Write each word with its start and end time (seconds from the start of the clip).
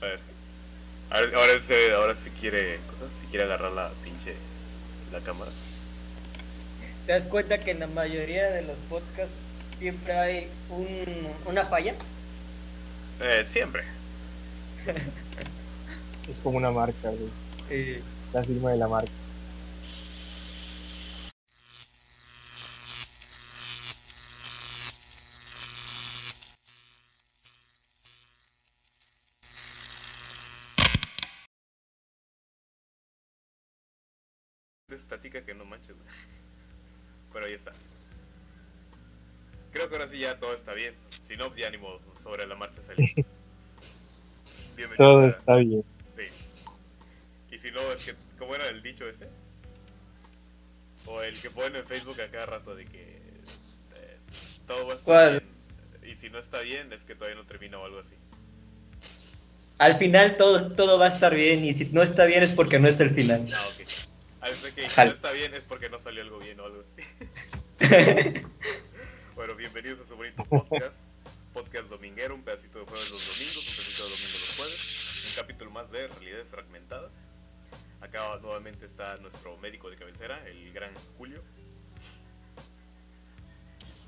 A 0.00 0.04
ver. 0.06 0.18
Ahora, 1.10 1.30
ahora, 1.38 1.60
se, 1.66 1.92
ahora 1.92 2.16
si 2.22 2.30
quiere, 2.30 2.76
si 3.20 3.26
quiere 3.30 3.44
agarrar 3.44 3.72
la 3.72 3.90
pinche 4.04 4.34
la 5.12 5.20
cámara. 5.20 5.50
¿Te 7.06 7.12
das 7.12 7.26
cuenta 7.26 7.58
que 7.58 7.72
en 7.72 7.80
la 7.80 7.86
mayoría 7.88 8.50
de 8.50 8.62
los 8.62 8.76
podcasts 8.88 9.34
siempre 9.78 10.12
hay 10.16 10.48
un, 10.68 10.86
una 11.46 11.64
falla? 11.66 11.94
Eh, 13.20 13.44
siempre. 13.50 13.82
Es 16.30 16.38
como 16.38 16.58
una 16.58 16.70
marca, 16.70 17.08
güey. 17.08 17.30
Eh, 17.70 18.02
La 18.32 18.44
firma 18.44 18.70
de 18.70 18.76
la 18.76 18.86
marca. 18.88 19.10
Que 35.30 35.54
no 35.54 35.64
manches. 35.64 35.94
güey. 35.96 36.08
Pero 37.32 37.46
ahí 37.46 37.52
está. 37.54 37.72
Creo 39.72 39.88
que 39.88 39.94
ahora 39.96 40.08
sí 40.08 40.18
ya 40.18 40.38
todo 40.38 40.54
está 40.54 40.74
bien. 40.74 40.94
Si 41.28 41.36
no, 41.36 41.54
ya 41.56 41.70
ni 41.70 41.78
modo. 41.78 42.00
Sobre 42.22 42.46
la 42.46 42.56
marcha 42.56 42.80
salimos. 42.86 43.12
Bienvenidos 44.76 44.96
Todo 44.96 45.20
a- 45.20 45.28
está 45.28 45.56
bien. 45.56 45.84
Sí. 46.18 46.24
Y 47.54 47.58
si 47.58 47.70
no, 47.70 47.80
es 47.92 48.04
que, 48.04 48.14
¿cómo 48.38 48.54
era 48.54 48.68
el 48.68 48.82
dicho 48.82 49.08
ese? 49.08 49.28
O 51.06 51.22
el 51.22 51.40
que 51.40 51.50
ponen 51.50 51.76
en 51.76 51.86
Facebook 51.86 52.20
a 52.20 52.28
cada 52.30 52.46
rato 52.46 52.74
de 52.74 52.84
que 52.86 53.02
eh, 53.94 54.16
todo 54.66 54.86
va 54.86 54.94
a 54.94 54.96
estar 54.96 55.04
¿Cuál? 55.04 55.42
bien. 56.02 56.12
Y 56.12 56.16
si 56.16 56.30
no 56.30 56.38
está 56.38 56.60
bien, 56.60 56.92
es 56.92 57.02
que 57.04 57.14
todavía 57.14 57.36
no 57.36 57.46
termina 57.46 57.78
o 57.78 57.84
algo 57.84 58.00
así. 58.00 58.14
al 59.78 59.96
final 59.96 60.36
todo, 60.36 60.72
todo 60.72 60.98
va 60.98 61.06
a 61.06 61.08
estar 61.08 61.34
bien 61.34 61.64
y 61.64 61.72
si 61.74 61.86
no 61.86 62.02
está 62.02 62.26
bien 62.26 62.42
es 62.42 62.50
porque 62.52 62.78
no 62.78 62.88
es 62.88 63.00
el 63.00 63.10
final. 63.10 63.48
Ah, 63.54 63.66
ok. 63.68 63.86
A 64.40 64.48
veces 64.48 64.72
que 64.74 64.82
no 64.82 65.10
está 65.10 65.32
bien 65.32 65.54
es 65.54 65.64
porque 65.64 65.90
no 65.90 66.00
salió 66.00 66.22
algo 66.22 66.38
bien 66.38 66.58
o 66.60 66.64
algo 66.64 66.80
así. 66.80 68.44
Bueno, 69.36 69.54
bienvenidos 69.54 70.00
a 70.00 70.04
su 70.04 70.16
bonito 70.16 70.44
podcast. 70.44 70.92
Podcast 71.54 71.88
dominguero, 71.88 72.34
un 72.34 72.42
pedacito 72.42 72.80
de 72.80 72.84
jueves 72.84 73.10
los 73.10 73.26
domingos, 73.26 73.56
un 73.56 73.74
pedacito 73.74 74.04
de 74.04 74.10
domingo 74.10 74.38
los 74.38 74.56
jueves. 74.56 75.26
Un 75.28 75.34
capítulo 75.34 75.70
más 75.70 75.90
de 75.90 76.08
Realidades 76.08 76.46
Fragmentadas. 76.48 77.16
Acá 78.02 78.38
nuevamente 78.42 78.84
está 78.84 79.16
nuestro 79.18 79.56
médico 79.58 79.88
de 79.88 79.96
cabecera, 79.96 80.46
el 80.46 80.72
gran 80.72 80.92
Julio. 81.16 81.42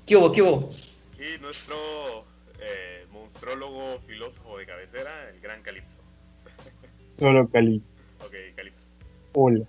¿Qué 0.05 0.15
hubo, 0.15 0.31
qué 0.31 0.41
hubo? 0.43 0.69
Y 1.17 1.39
nuestro 1.41 2.25
eh, 2.59 3.07
monstrólogo 3.11 3.99
filósofo 4.05 4.59
de 4.59 4.67
cabecera, 4.67 5.29
el 5.29 5.39
gran 5.39 5.63
Calipso. 5.63 6.03
Solo 7.15 7.47
Cali. 7.49 7.81
Ok, 8.19 8.33
Calipso. 8.55 8.83
Hola. 9.33 9.65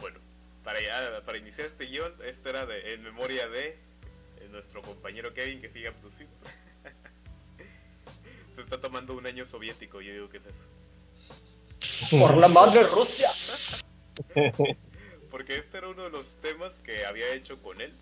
Bueno, 0.00 0.18
para, 0.64 0.80
ya- 0.80 1.22
para 1.24 1.38
iniciar 1.38 1.66
este 1.66 1.86
guion, 1.86 2.12
esto 2.24 2.50
era 2.50 2.66
de, 2.66 2.94
en 2.94 3.02
memoria 3.02 3.48
de 3.48 3.68
eh, 3.68 3.78
nuestro 4.50 4.82
compañero 4.82 5.32
Kevin 5.34 5.60
que 5.60 5.70
sigue 5.70 5.88
abducido. 5.88 6.30
Se 8.54 8.60
está 8.62 8.80
tomando 8.80 9.14
un 9.14 9.26
año 9.26 9.46
soviético, 9.46 10.00
yo 10.00 10.12
digo 10.12 10.28
que 10.28 10.38
es 10.38 10.44
eso. 10.46 12.18
Por 12.18 12.36
la 12.36 12.48
madre 12.48 12.82
Rusia. 12.84 13.30
Porque 15.30 15.56
este 15.56 15.78
era 15.78 15.88
uno 15.88 16.04
de 16.04 16.10
los 16.10 16.26
temas 16.40 16.72
que 16.84 17.04
había 17.06 17.32
hecho 17.34 17.60
con 17.62 17.80
él. 17.80 17.92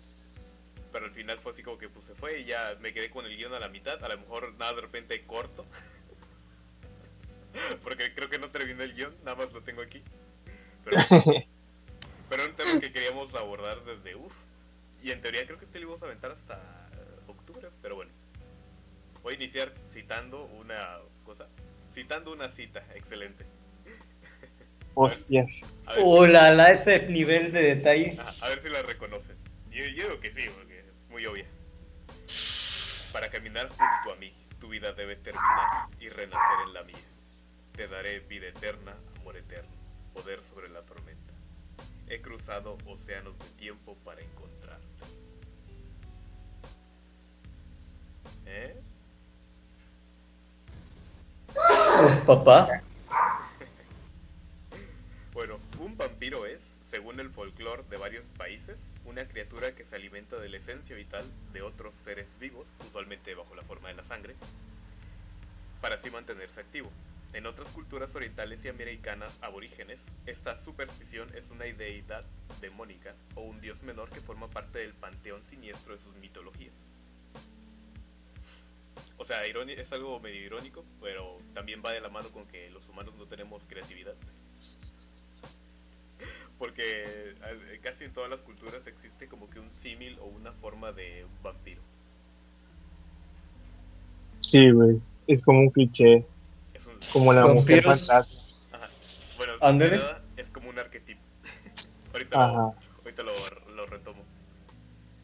Pero 0.91 1.05
al 1.05 1.11
final 1.11 1.37
fue 1.39 1.51
así 1.51 1.61
como 1.61 1.77
que 1.77 1.89
pues 1.89 2.05
se 2.05 2.15
fue 2.15 2.39
y 2.39 2.45
ya 2.45 2.75
me 2.79 2.93
quedé 2.93 3.09
con 3.11 3.25
el 3.25 3.35
guion 3.37 3.53
a 3.53 3.59
la 3.59 3.67
mitad. 3.69 4.03
A 4.03 4.07
lo 4.07 4.17
mejor 4.17 4.53
nada 4.57 4.73
de 4.73 4.81
repente 4.81 5.21
corto. 5.25 5.65
Porque 7.83 8.13
creo 8.15 8.29
que 8.29 8.39
no 8.39 8.49
terminé 8.49 8.83
el 8.85 8.95
guion, 8.95 9.13
nada 9.23 9.35
más 9.35 9.51
lo 9.51 9.61
tengo 9.61 9.81
aquí. 9.81 10.01
Pero, 10.89 10.97
pero 12.29 12.41
era 12.43 12.51
un 12.51 12.55
tema 12.57 12.79
que 12.79 12.91
queríamos 12.91 13.33
abordar 13.35 13.83
desde 13.83 14.15
uff. 14.15 14.33
Y 15.03 15.11
en 15.11 15.21
teoría 15.21 15.45
creo 15.45 15.57
que 15.59 15.65
este 15.65 15.79
lo 15.79 15.85
íbamos 15.85 16.01
a 16.03 16.05
aventar 16.05 16.31
hasta 16.31 16.55
eh, 16.55 17.19
octubre, 17.27 17.69
pero 17.81 17.95
bueno. 17.95 18.11
Voy 19.23 19.33
a 19.33 19.35
iniciar 19.37 19.73
citando 19.91 20.43
una 20.45 20.97
cosa. 21.25 21.47
Citando 21.93 22.31
una 22.31 22.49
cita, 22.49 22.83
excelente. 22.95 23.45
Hostias. 24.95 25.55
Si- 25.55 25.65
Hola, 26.03 26.51
la 26.51 26.71
ese 26.71 27.07
nivel 27.07 27.51
de 27.51 27.75
detalle. 27.75 28.17
Ajá, 28.19 28.45
a 28.45 28.49
ver 28.49 28.61
si 28.61 28.69
la 28.69 28.81
reconocen. 28.81 29.37
Yo, 29.69 29.85
yo 29.85 30.03
digo 30.07 30.19
que 30.19 30.31
sí, 30.33 30.49
porque 30.55 30.79
es 30.79 30.93
muy 31.09 31.25
obvia. 31.25 31.45
Para 33.11 33.29
caminar 33.29 33.67
junto 33.69 34.13
a 34.13 34.15
mí, 34.19 34.33
tu 34.59 34.69
vida 34.69 34.91
debe 34.93 35.15
terminar 35.15 35.87
y 35.99 36.09
renacer 36.09 36.57
en 36.67 36.73
la 36.73 36.83
mía. 36.83 36.97
Te 37.73 37.87
daré 37.87 38.19
vida 38.21 38.47
eterna, 38.47 38.93
amor 39.19 39.37
eterno, 39.37 39.69
poder 40.17 40.41
sobre 40.49 40.67
la 40.69 40.81
tormenta. 40.81 41.33
He 42.07 42.19
cruzado 42.21 42.77
océanos 42.87 43.37
de 43.37 43.45
tiempo 43.51 43.95
para 44.03 44.21
encontrarte. 44.21 44.85
¿Eh? 48.45 48.75
Papá. 52.25 52.81
Bueno, 55.33 55.59
un 55.77 55.95
vampiro 55.95 56.47
es, 56.47 56.61
según 56.89 57.19
el 57.19 57.29
folclore 57.29 57.83
de 57.91 57.97
varios 57.97 58.25
países, 58.29 58.79
una 59.05 59.27
criatura 59.27 59.75
que 59.75 59.85
se 59.85 59.95
alimenta 59.95 60.37
de 60.37 60.49
la 60.49 60.57
esencia 60.57 60.95
vital 60.95 61.31
de 61.53 61.61
otros 61.61 61.93
seres 61.93 62.25
vivos, 62.39 62.67
usualmente 62.87 63.35
bajo 63.35 63.53
la 63.53 63.61
forma 63.61 63.89
de 63.89 63.93
la 63.93 64.01
sangre, 64.01 64.33
para 65.79 65.93
así 65.93 66.09
mantenerse 66.09 66.59
activo. 66.59 66.89
En 67.37 67.45
otras 67.45 67.69
culturas 67.69 68.13
orientales 68.15 68.65
y 68.65 68.67
americanas 68.67 69.31
aborígenes, 69.43 69.99
esta 70.25 70.57
superstición 70.57 71.29
es 71.35 71.51
una 71.51 71.65
deidad 71.65 72.25
demónica 72.61 73.13
o 73.35 73.41
un 73.41 73.61
dios 73.61 73.83
menor 73.83 74.09
que 74.09 74.21
forma 74.21 74.49
parte 74.49 74.79
del 74.79 74.95
panteón 74.95 75.45
siniestro 75.45 75.95
de 75.95 76.01
sus 76.01 76.17
mitologías. 76.17 76.73
O 79.17 79.23
sea, 79.23 79.45
es 79.45 79.91
algo 79.91 80.19
medio 80.19 80.43
irónico, 80.43 80.83
pero 80.99 81.37
también 81.53 81.83
va 81.85 81.91
de 81.91 82.01
la 82.01 82.09
mano 82.09 82.31
con 82.31 82.47
que 82.47 82.71
los 82.71 82.89
humanos 82.89 83.13
no 83.19 83.25
tenemos 83.25 83.61
creatividad. 83.67 84.15
Porque 86.57 87.35
eh, 87.35 87.79
casi 87.83 88.05
en 88.05 88.13
todas 88.13 88.31
las 88.31 88.39
culturas 88.39 88.87
existe 88.87 89.27
como 89.27 89.47
que 89.47 89.59
un 89.59 89.69
símil 89.69 90.17
o 90.21 90.25
una 90.25 90.53
forma 90.53 90.91
de 90.91 91.23
un 91.23 91.43
vampiro. 91.43 91.83
Sí, 94.41 94.71
güey. 94.71 94.99
Es 95.27 95.45
como 95.45 95.59
un 95.59 95.69
cliché. 95.69 96.25
Como 97.13 97.33
la 97.33 97.47
mujer 97.47 97.83
fantasma. 97.83 98.39
ajá. 98.71 98.89
Bueno, 99.37 99.53
es 100.37 100.49
como 100.49 100.69
un 100.69 100.79
arquetipo. 100.79 101.21
ahorita 102.13 102.37
lo, 102.37 102.43
Ajá. 102.43 102.77
ahorita 103.03 103.23
lo, 103.23 103.31
lo 103.75 103.85
retomo. 103.85 104.23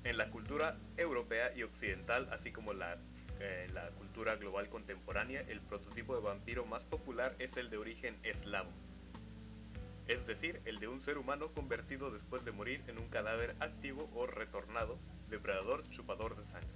En 0.03 0.17
la 0.17 0.29
cultura 0.29 0.75
europea 0.97 1.53
y 1.55 1.63
occidental, 1.63 2.27
así 2.31 2.51
como 2.51 2.73
la, 2.73 2.97
eh, 3.39 3.69
la 3.73 3.87
cultura 3.91 4.35
global 4.35 4.69
contemporánea, 4.69 5.41
el 5.47 5.59
prototipo 5.61 6.15
de 6.15 6.21
vampiro 6.21 6.65
más 6.65 6.83
popular 6.83 7.35
es 7.39 7.57
el 7.57 7.69
de 7.69 7.77
origen 7.77 8.15
eslavo. 8.23 8.69
Es 10.07 10.27
decir, 10.27 10.61
el 10.65 10.79
de 10.79 10.87
un 10.87 10.99
ser 10.99 11.17
humano 11.17 11.47
convertido 11.49 12.11
después 12.11 12.43
de 12.43 12.51
morir 12.51 12.81
en 12.87 12.97
un 12.97 13.07
cadáver 13.07 13.55
activo 13.59 14.09
o 14.15 14.27
retornado, 14.27 14.97
depredador 15.29 15.89
chupador 15.91 16.35
de 16.35 16.45
sangre. 16.45 16.67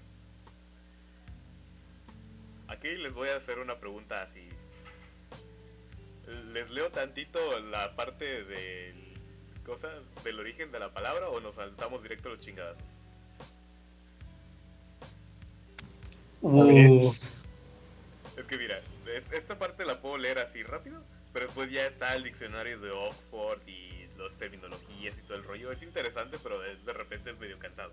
Aquí 2.69 2.89
les 2.95 3.13
voy 3.13 3.29
a 3.29 3.37
hacer 3.37 3.59
una 3.59 3.75
pregunta 3.75 4.21
así. 4.21 4.47
¿Les 6.27 6.69
leo 6.69 6.89
tantito 6.89 7.59
la 7.59 7.95
parte 7.95 8.43
del 8.43 8.93
cosa 9.65 9.89
del 10.23 10.39
origen 10.39 10.71
de 10.71 10.79
la 10.79 10.89
palabra 10.93 11.29
o 11.29 11.39
nos 11.39 11.55
saltamos 11.55 12.01
directo 12.03 12.29
a 12.29 12.31
los 12.33 12.39
chingados? 12.41 12.77
Uh, 16.41 17.11
Es 18.37 18.47
que 18.47 18.57
mira, 18.57 18.79
es- 19.15 19.31
esta 19.31 19.57
parte 19.57 19.83
la 19.85 19.99
puedo 19.99 20.17
leer 20.17 20.37
así 20.39 20.61
rápido, 20.63 21.01
pero 21.33 21.45
después 21.47 21.71
ya 21.71 21.85
está 21.85 22.13
el 22.15 22.23
diccionario 22.23 22.79
de 22.79 22.91
Oxford 22.91 23.59
y 23.67 24.07
las 24.17 24.33
terminologías 24.33 25.15
y 25.17 25.21
todo 25.21 25.37
el 25.37 25.43
rollo. 25.43 25.71
Es 25.71 25.81
interesante, 25.81 26.37
pero 26.41 26.59
de, 26.59 26.75
de 26.75 26.93
repente 26.93 27.31
es 27.31 27.39
medio 27.39 27.57
cansado. 27.59 27.91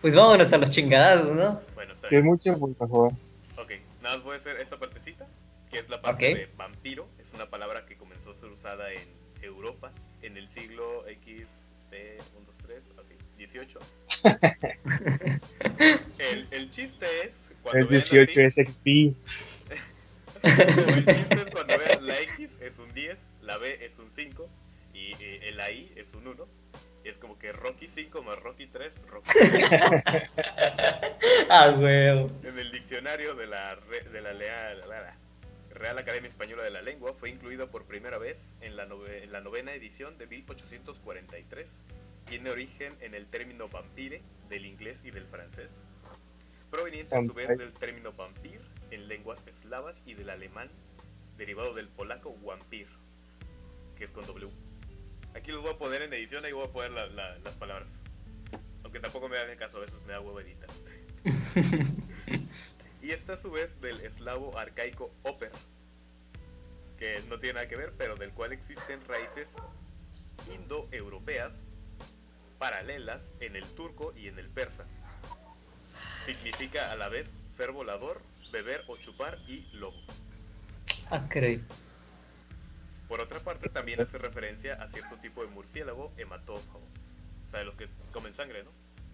pues 0.00 0.14
vámonos 0.14 0.52
a 0.52 0.58
los 0.58 0.70
chingados, 0.70 1.34
¿no? 1.34 1.60
Bueno, 1.74 1.92
está 1.92 2.08
Que 2.08 2.16
es 2.16 2.22
bien. 2.22 2.26
mucho, 2.32 2.58
por 2.58 2.74
favor. 2.76 3.12
Ok, 3.56 3.72
nada 4.00 4.16
más 4.16 4.24
voy 4.24 4.34
a 4.36 4.38
hacer 4.38 4.60
esta 4.60 4.78
partecita, 4.78 5.26
que 5.70 5.78
es 5.80 5.88
la 5.88 6.00
parte 6.00 6.30
Ok. 6.32 6.38
de 6.38 6.48
vampiro. 6.56 7.06
Una 7.38 7.48
palabra 7.48 7.86
que 7.86 7.96
comenzó 7.96 8.32
a 8.32 8.34
ser 8.34 8.48
usada 8.48 8.92
en 8.92 9.08
Europa 9.42 9.92
en 10.22 10.36
el 10.36 10.50
siglo 10.50 11.06
X, 11.06 11.44
B, 11.88 12.16
1, 12.34 12.46
2, 12.48 12.56
3, 12.66 12.84
ok, 12.98 13.06
18. 13.38 13.78
el, 16.18 16.48
el 16.50 16.70
chiste 16.72 17.06
es... 17.28 17.34
Cuando 17.62 17.78
Es 17.78 17.88
vean 18.10 18.26
18, 18.26 18.40
así- 18.40 18.60
es 18.60 18.68
XP. 18.68 18.86
el 20.42 21.06
chiste 21.06 21.34
es 21.34 21.50
cuando 21.52 21.78
vean 21.78 22.04
la 22.08 22.20
X 22.22 22.50
es 22.60 22.76
un 22.80 22.92
10, 22.92 23.16
la 23.42 23.56
B 23.58 23.84
es 23.86 23.96
un 24.00 24.10
5 24.10 24.48
y 24.94 25.12
eh, 25.22 25.48
el 25.50 25.60
AI 25.60 25.92
es 25.94 26.12
un 26.14 26.26
1. 26.26 26.44
Y 27.04 27.08
es 27.08 27.18
como 27.18 27.38
que 27.38 27.52
Rocky 27.52 27.86
5 27.86 28.20
más 28.22 28.36
Rocky 28.40 28.66
3, 28.66 28.92
Rocky 29.06 29.30
3. 29.32 29.70
Ah, 31.50 31.70
huevo. 31.78 32.30
En 32.44 32.58
el 32.58 32.70
diccionario 32.72 33.34
de 33.34 33.46
la, 33.46 33.74
re- 33.76 34.04
de 34.10 34.20
la, 34.20 34.32
la 34.34 34.87
Real 35.78 35.96
Academia 35.98 36.28
Española 36.28 36.62
de 36.64 36.70
la 36.70 36.82
Lengua 36.82 37.14
fue 37.14 37.30
incluida 37.30 37.66
por 37.66 37.84
primera 37.84 38.18
vez 38.18 38.36
en 38.60 38.76
la, 38.76 38.86
nove- 38.88 39.22
en 39.22 39.30
la 39.32 39.40
novena 39.40 39.72
edición 39.72 40.18
de 40.18 40.26
1843. 40.26 41.68
Tiene 42.26 42.50
origen 42.50 42.94
en 43.00 43.14
el 43.14 43.26
término 43.26 43.68
vampire, 43.68 44.20
del 44.48 44.66
inglés 44.66 44.98
y 45.04 45.10
del 45.10 45.24
francés, 45.26 45.68
proveniente 46.70 47.14
a 47.14 47.20
su 47.22 47.32
vez 47.32 47.46
Vampire. 47.48 47.64
del 47.70 47.74
término 47.78 48.12
vampir 48.12 48.60
en 48.90 49.06
lenguas 49.08 49.46
eslavas 49.46 49.96
y 50.06 50.14
del 50.14 50.30
alemán, 50.30 50.68
derivado 51.36 51.74
del 51.74 51.88
polaco 51.88 52.30
wampir, 52.42 52.86
que 53.96 54.04
es 54.04 54.10
con 54.10 54.26
W. 54.26 54.50
Aquí 55.34 55.52
los 55.52 55.62
voy 55.62 55.72
a 55.74 55.78
poner 55.78 56.02
en 56.02 56.12
edición, 56.12 56.44
ahí 56.44 56.52
voy 56.52 56.66
a 56.66 56.72
poner 56.72 56.90
la- 56.90 57.06
la- 57.06 57.38
las 57.38 57.54
palabras. 57.54 57.88
Aunque 58.82 59.00
tampoco 59.00 59.28
me 59.28 59.36
hagan 59.38 59.56
caso, 59.58 59.82
eso 59.84 60.00
me 60.06 60.12
da 60.14 60.20
huevo 60.20 60.40
editar. 60.40 60.68
y 63.08 63.12
esta 63.12 63.32
a 63.32 63.36
su 63.38 63.50
vez 63.50 63.80
del 63.80 64.02
eslavo 64.02 64.58
arcaico 64.58 65.10
oper, 65.22 65.50
que 66.98 67.22
no 67.30 67.38
tiene 67.38 67.54
nada 67.54 67.66
que 67.66 67.76
ver, 67.76 67.94
pero 67.96 68.16
del 68.16 68.32
cual 68.32 68.52
existen 68.52 69.00
raíces 69.08 69.48
indoeuropeas 70.54 71.54
paralelas 72.58 73.22
en 73.40 73.56
el 73.56 73.64
turco 73.64 74.12
y 74.14 74.28
en 74.28 74.38
el 74.38 74.46
persa. 74.50 74.84
Significa 76.26 76.92
a 76.92 76.96
la 76.96 77.08
vez 77.08 77.30
ser 77.56 77.72
volador, 77.72 78.20
beber 78.52 78.84
o 78.88 78.98
chupar 78.98 79.38
y 79.48 79.66
lobo. 79.72 79.96
Ah, 81.10 81.26
caray. 81.30 81.62
Por 83.08 83.22
otra 83.22 83.40
parte, 83.40 83.70
también 83.70 84.02
hace 84.02 84.18
referencia 84.18 84.74
a 84.74 84.88
cierto 84.90 85.16
tipo 85.16 85.40
de 85.40 85.46
murciélago 85.48 86.12
hematófago. 86.18 86.82
O 87.46 87.50
sea, 87.50 87.60
de 87.60 87.64
los 87.64 87.74
que 87.74 87.88
comen 88.12 88.34
sangre, 88.34 88.64
¿no? 88.64 88.70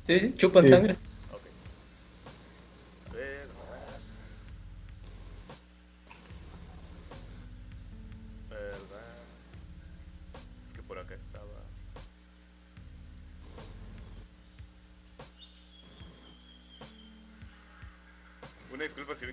Sí, 0.09 0.35
chupan 0.37 0.65
Sí. 0.65 0.71
sangre. 0.71 0.97
Ok. 1.31 1.43
A 3.13 3.44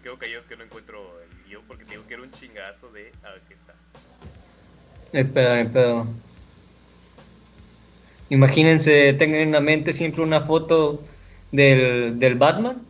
me 0.01 0.03
quedo 0.03 0.17
callado, 0.17 0.41
es 0.41 0.47
que 0.47 0.57
no 0.57 0.63
encuentro 0.63 0.99
el 1.21 1.47
guion 1.47 1.63
porque 1.67 1.85
te 1.85 1.91
digo 1.91 2.07
que 2.07 2.15
era 2.15 2.23
un 2.23 2.31
chingazo 2.31 2.89
de. 2.91 3.11
A 3.23 3.29
ver, 3.29 3.41
aquí 3.45 3.53
está. 3.53 3.73
El 5.13 5.29
pedo, 5.29 5.55
el 5.55 5.69
pedo. 5.69 6.07
Imagínense, 8.29 9.13
tengan 9.13 9.41
en 9.41 9.51
la 9.51 9.61
mente 9.61 9.93
siempre 9.93 10.23
una 10.23 10.41
foto 10.41 11.03
del, 11.51 12.17
del 12.17 12.35
Batman. 12.35 12.81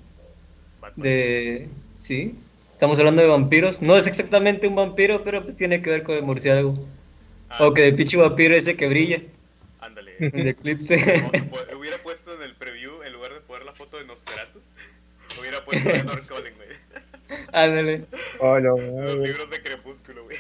Batman. 0.80 1.04
De. 1.04 1.68
Sí. 2.00 2.38
Estamos 2.74 2.98
hablando 3.00 3.22
de 3.22 3.28
vampiros. 3.28 3.81
No 3.81 3.98
es 3.98 4.07
exactamente 4.07 4.68
un 4.68 4.75
vampiro, 4.75 5.24
pero 5.24 5.44
pues 5.44 5.56
tiene 5.56 5.81
que 5.81 5.90
ver 5.90 6.04
con 6.04 6.16
el 6.16 6.24
murciélago. 6.24 6.78
Ah, 7.50 7.68
O 7.68 7.74
que 7.74 7.81
de 7.81 7.94
pinche 7.94 8.16
vampiro 8.18 8.56
ese 8.56 8.78
que 8.78 8.88
brilla. 8.88 9.22
Ándale. 9.81 10.16
El 10.19 10.48
eclipse. 10.48 10.96
Hubiera 11.78 11.98
puesto 12.02 12.34
en 12.36 12.44
el 12.44 12.56
preview, 12.56 13.04
en 13.04 13.12
lugar 13.14 13.34
de 13.34 13.42
poner 13.42 13.66
la 13.66 13.74
foto 13.74 13.98
de 13.98 14.06
Nosferatu, 14.06 14.60
hubiera 15.40 15.64
puesto 15.66 15.90
Cullen, 16.30 16.54
güey. 16.56 16.61
Ándale. 17.53 18.06
Oh, 18.39 18.59
no, 18.59 18.77
Los 18.77 19.15
güey. 19.18 19.27
libros 19.31 19.50
de 19.50 19.62
Crepúsculo, 19.62 20.24
güey. 20.24 20.38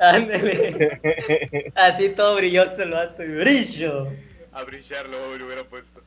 Ándale. 0.00 1.72
Así 1.74 2.08
todo 2.10 2.36
brilloso 2.36 2.82
el 2.82 2.90
vato. 2.90 3.22
y 3.24 3.28
Brillo. 3.28 4.08
A 4.52 4.64
brillarlo, 4.64 5.36
lo 5.36 5.46
hubiera 5.46 5.64
puesto. 5.64 6.00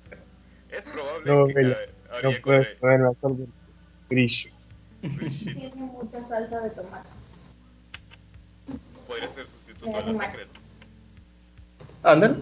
Es 0.70 0.84
probable 0.86 1.32
No, 1.32 1.48
que 1.48 1.64
No 1.64 2.42
puedes 2.42 2.68
con 2.68 2.78
poner 2.80 3.00
más 3.00 3.16
algo 3.24 3.48
grillo. 4.10 4.52
Brillito. 5.02 5.60
Tiene 5.60 5.76
mucha 5.76 6.28
salsa 6.28 6.60
de 6.60 6.70
tomate. 6.72 7.10
Podría 9.08 9.30
ser 9.32 9.48
sustituto 9.48 9.96
a 9.98 10.02
la 10.02 10.12
¿no? 10.12 10.20
Ándale. 12.04 12.36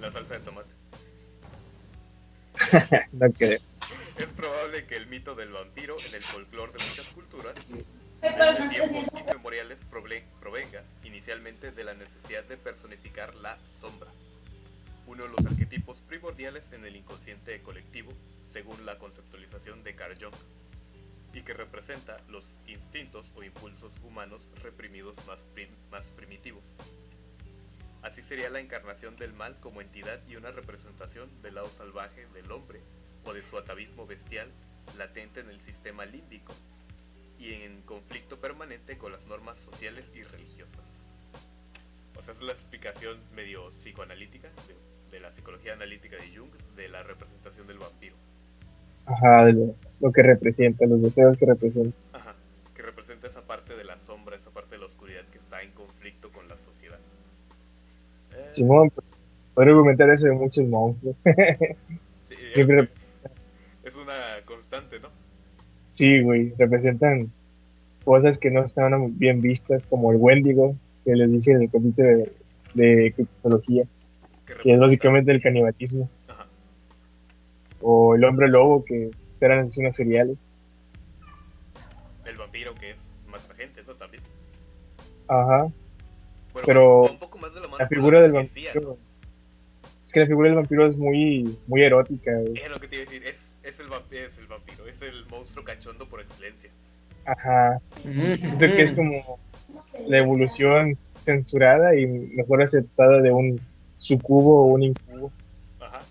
La 0.00 0.12
salsa 0.12 0.34
de 0.34 0.40
tomate. 0.40 0.68
No 3.14 3.32
creo. 3.32 3.58
Es 4.18 4.26
probable 4.36 4.86
que 4.86 4.96
el 4.96 5.06
mito 5.08 5.34
del 5.34 5.50
vampiro 5.50 5.96
en 6.08 6.14
el 6.14 6.20
folclore 6.20 6.72
de 6.72 6.78
muchas 6.88 7.06
desde 7.52 8.58
no 8.58 8.70
tiempos 8.70 9.20
inmemoriales 9.20 9.78
provenga 10.40 10.82
inicialmente 11.02 11.72
de 11.72 11.84
la 11.84 11.94
necesidad 11.94 12.44
de 12.44 12.56
personificar 12.56 13.34
la 13.36 13.58
sombra, 13.80 14.10
uno 15.06 15.24
de 15.24 15.28
los 15.30 15.44
arquetipos 15.46 16.00
primordiales 16.00 16.64
en 16.72 16.84
el 16.86 16.96
inconsciente 16.96 17.60
colectivo, 17.62 18.12
según 18.52 18.86
la 18.86 18.98
conceptualización 18.98 19.82
de 19.84 19.94
Carl 19.94 20.16
Jung, 20.18 20.34
y 21.34 21.42
que 21.42 21.52
representa 21.52 22.20
los 22.28 22.44
instintos 22.66 23.30
o 23.34 23.42
impulsos 23.42 23.92
humanos 24.02 24.40
reprimidos 24.62 25.14
más, 25.26 25.40
prim- 25.52 25.74
más 25.90 26.02
primitivos. 26.16 26.64
Así 28.02 28.22
sería 28.22 28.50
la 28.50 28.60
encarnación 28.60 29.16
del 29.16 29.32
mal 29.32 29.58
como 29.60 29.80
entidad 29.80 30.20
y 30.28 30.36
una 30.36 30.50
representación 30.50 31.28
del 31.42 31.56
lado 31.56 31.70
salvaje 31.76 32.26
del 32.34 32.50
hombre 32.52 32.80
o 33.24 33.32
de 33.32 33.42
su 33.44 33.58
atavismo 33.58 34.06
bestial 34.06 34.50
latente 34.96 35.40
en 35.40 35.50
el 35.50 35.60
sistema 35.62 36.04
límbico 36.04 36.54
y 37.38 37.52
en 37.52 37.82
conflicto 37.82 38.38
permanente 38.38 38.96
con 38.96 39.12
las 39.12 39.26
normas 39.26 39.58
sociales 39.60 40.10
y 40.14 40.22
religiosas. 40.22 40.80
O 42.16 42.22
sea, 42.22 42.34
es 42.34 42.40
la 42.40 42.52
explicación 42.52 43.18
medio 43.34 43.68
psicoanalítica 43.70 44.48
de, 44.68 44.74
de 45.10 45.20
la 45.20 45.32
psicología 45.32 45.74
analítica 45.74 46.16
de 46.16 46.36
Jung 46.36 46.50
de 46.76 46.88
la 46.88 47.02
representación 47.02 47.66
del 47.66 47.78
vampiro. 47.78 48.16
Ajá, 49.06 49.44
de 49.44 49.52
lo, 49.52 49.74
lo 50.00 50.12
que 50.12 50.22
representa, 50.22 50.86
los 50.86 51.02
deseos 51.02 51.36
que 51.36 51.46
representa. 51.46 51.96
Ajá, 52.12 52.34
que 52.74 52.82
representa 52.82 53.26
esa 53.26 53.42
parte 53.42 53.76
de 53.76 53.84
la 53.84 53.98
sombra, 53.98 54.36
esa 54.36 54.50
parte 54.50 54.76
de 54.76 54.78
la 54.78 54.86
oscuridad 54.86 55.24
que 55.30 55.38
está 55.38 55.62
en 55.62 55.72
conflicto 55.72 56.30
con 56.30 56.48
la 56.48 56.58
sociedad. 56.58 56.98
Eh, 58.32 58.48
Simón, 58.50 58.90
pues, 58.90 59.06
podría 59.54 59.74
argumentar 59.74 60.10
eso 60.10 60.26
de 60.26 60.32
muchos 60.32 60.64
monstruos. 60.64 61.16
sí, 62.28 62.36
es 63.84 63.96
una 63.96 64.14
constante, 64.46 64.98
¿no? 65.00 65.08
Sí, 65.94 66.20
güey, 66.20 66.52
representan 66.58 67.32
cosas 68.04 68.36
que 68.38 68.50
no 68.50 68.62
estaban 68.64 69.16
bien 69.18 69.40
vistas, 69.40 69.86
como 69.86 70.12
el 70.12 70.18
Wendigo, 70.18 70.76
que 71.04 71.14
les 71.14 71.32
dije 71.32 71.52
en 71.52 71.62
el 71.62 71.70
capítulo 71.70 72.08
de, 72.08 72.32
de 72.74 73.14
Que 74.62 74.72
es 74.72 74.78
básicamente 74.78 75.30
el 75.32 75.40
canibalismo, 75.40 76.10
Ajá, 76.28 76.46
o 77.80 78.14
el 78.14 78.24
hombre 78.24 78.48
lobo, 78.48 78.84
que 78.84 79.10
eran 79.40 79.60
asesinos 79.60 79.94
seriales. 79.94 80.36
el 82.26 82.36
vampiro 82.36 82.74
que 82.74 82.90
es 82.90 82.96
mata 83.28 83.54
gente, 83.54 83.82
¿no? 83.86 83.94
También. 83.94 84.22
Ajá, 85.28 85.68
Bueno, 86.52 86.66
Pero 86.66 87.02
un 87.04 87.18
poco 87.18 87.38
más 87.38 87.54
de 87.54 87.60
la 87.60 87.88
figura 87.88 88.20
del 88.20 88.32
vampiro. 88.32 88.98
Es 90.04 90.12
que 90.12 90.20
la 90.20 90.26
figura 90.26 90.48
del 90.48 90.56
vampiro 90.56 90.86
es 90.86 90.96
muy, 90.96 91.58
muy 91.66 91.82
erótica, 91.82 92.32
güey. 92.32 92.54
Es 92.54 92.70
lo 92.70 92.78
que 92.78 92.88
te 92.88 92.96
iba 92.96 93.02
a 93.02 93.10
decir, 93.10 93.26
es, 93.26 93.36
es, 93.64 93.80
el 93.80 93.88
vampiro, 93.88 94.26
es 94.26 94.38
el 94.38 94.46
vampiro, 94.46 94.86
es 94.86 95.02
el 95.02 95.26
monstruo 95.26 95.64
cachondo 95.64 96.08
por 96.08 96.20
excelencia. 96.20 96.70
Ajá, 97.24 97.80
siento 98.02 98.58
que 98.58 98.82
es 98.82 98.92
como 98.92 99.38
la 100.06 100.18
evolución 100.18 100.98
censurada 101.22 101.96
y 101.96 102.06
mejor 102.06 102.62
aceptada 102.62 103.22
de 103.22 103.32
un 103.32 103.60
sucubo 103.98 104.62
o 104.62 104.66
un 104.66 104.82
incubo. 104.82 105.32
Ajá. 105.80 106.02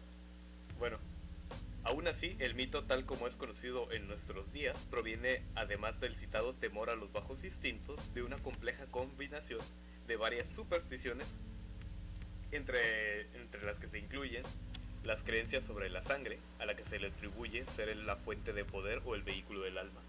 Bueno, 0.80 0.98
aún 1.84 2.08
así, 2.08 2.36
el 2.40 2.56
mito 2.56 2.84
tal 2.84 3.06
como 3.06 3.28
es 3.28 3.36
conocido 3.36 3.92
en 3.92 4.08
nuestros 4.08 4.52
días 4.52 4.76
proviene, 4.90 5.44
además 5.56 6.00
del 6.00 6.16
citado 6.16 6.54
temor 6.54 6.90
a 6.90 6.96
los 6.96 7.14
bajos 7.14 7.44
instintos, 7.44 8.00
de 8.16 8.24
una 8.24 8.38
compleja 8.38 8.86
combinación 8.90 9.62
de 10.08 10.16
varias 10.16 10.50
supersticiones, 10.50 11.28
entre, 12.52 13.22
entre 13.40 13.66
las 13.66 13.80
que 13.80 13.88
se 13.88 14.00
incluyen 14.00 14.44
las 15.04 15.22
creencias 15.22 15.64
sobre 15.64 15.90
la 15.90 16.02
sangre, 16.02 16.40
a 16.60 16.66
la 16.66 16.76
que 16.76 16.84
se 16.86 17.00
le 17.00 17.08
atribuye 17.08 17.66
ser 17.76 17.96
la 17.98 18.16
fuente 18.16 18.54
de 18.54 18.66
poder 18.66 19.02
o 19.06 19.16
el 19.16 19.24
vehículo 19.24 19.62
del 19.62 19.78
alma, 19.78 20.00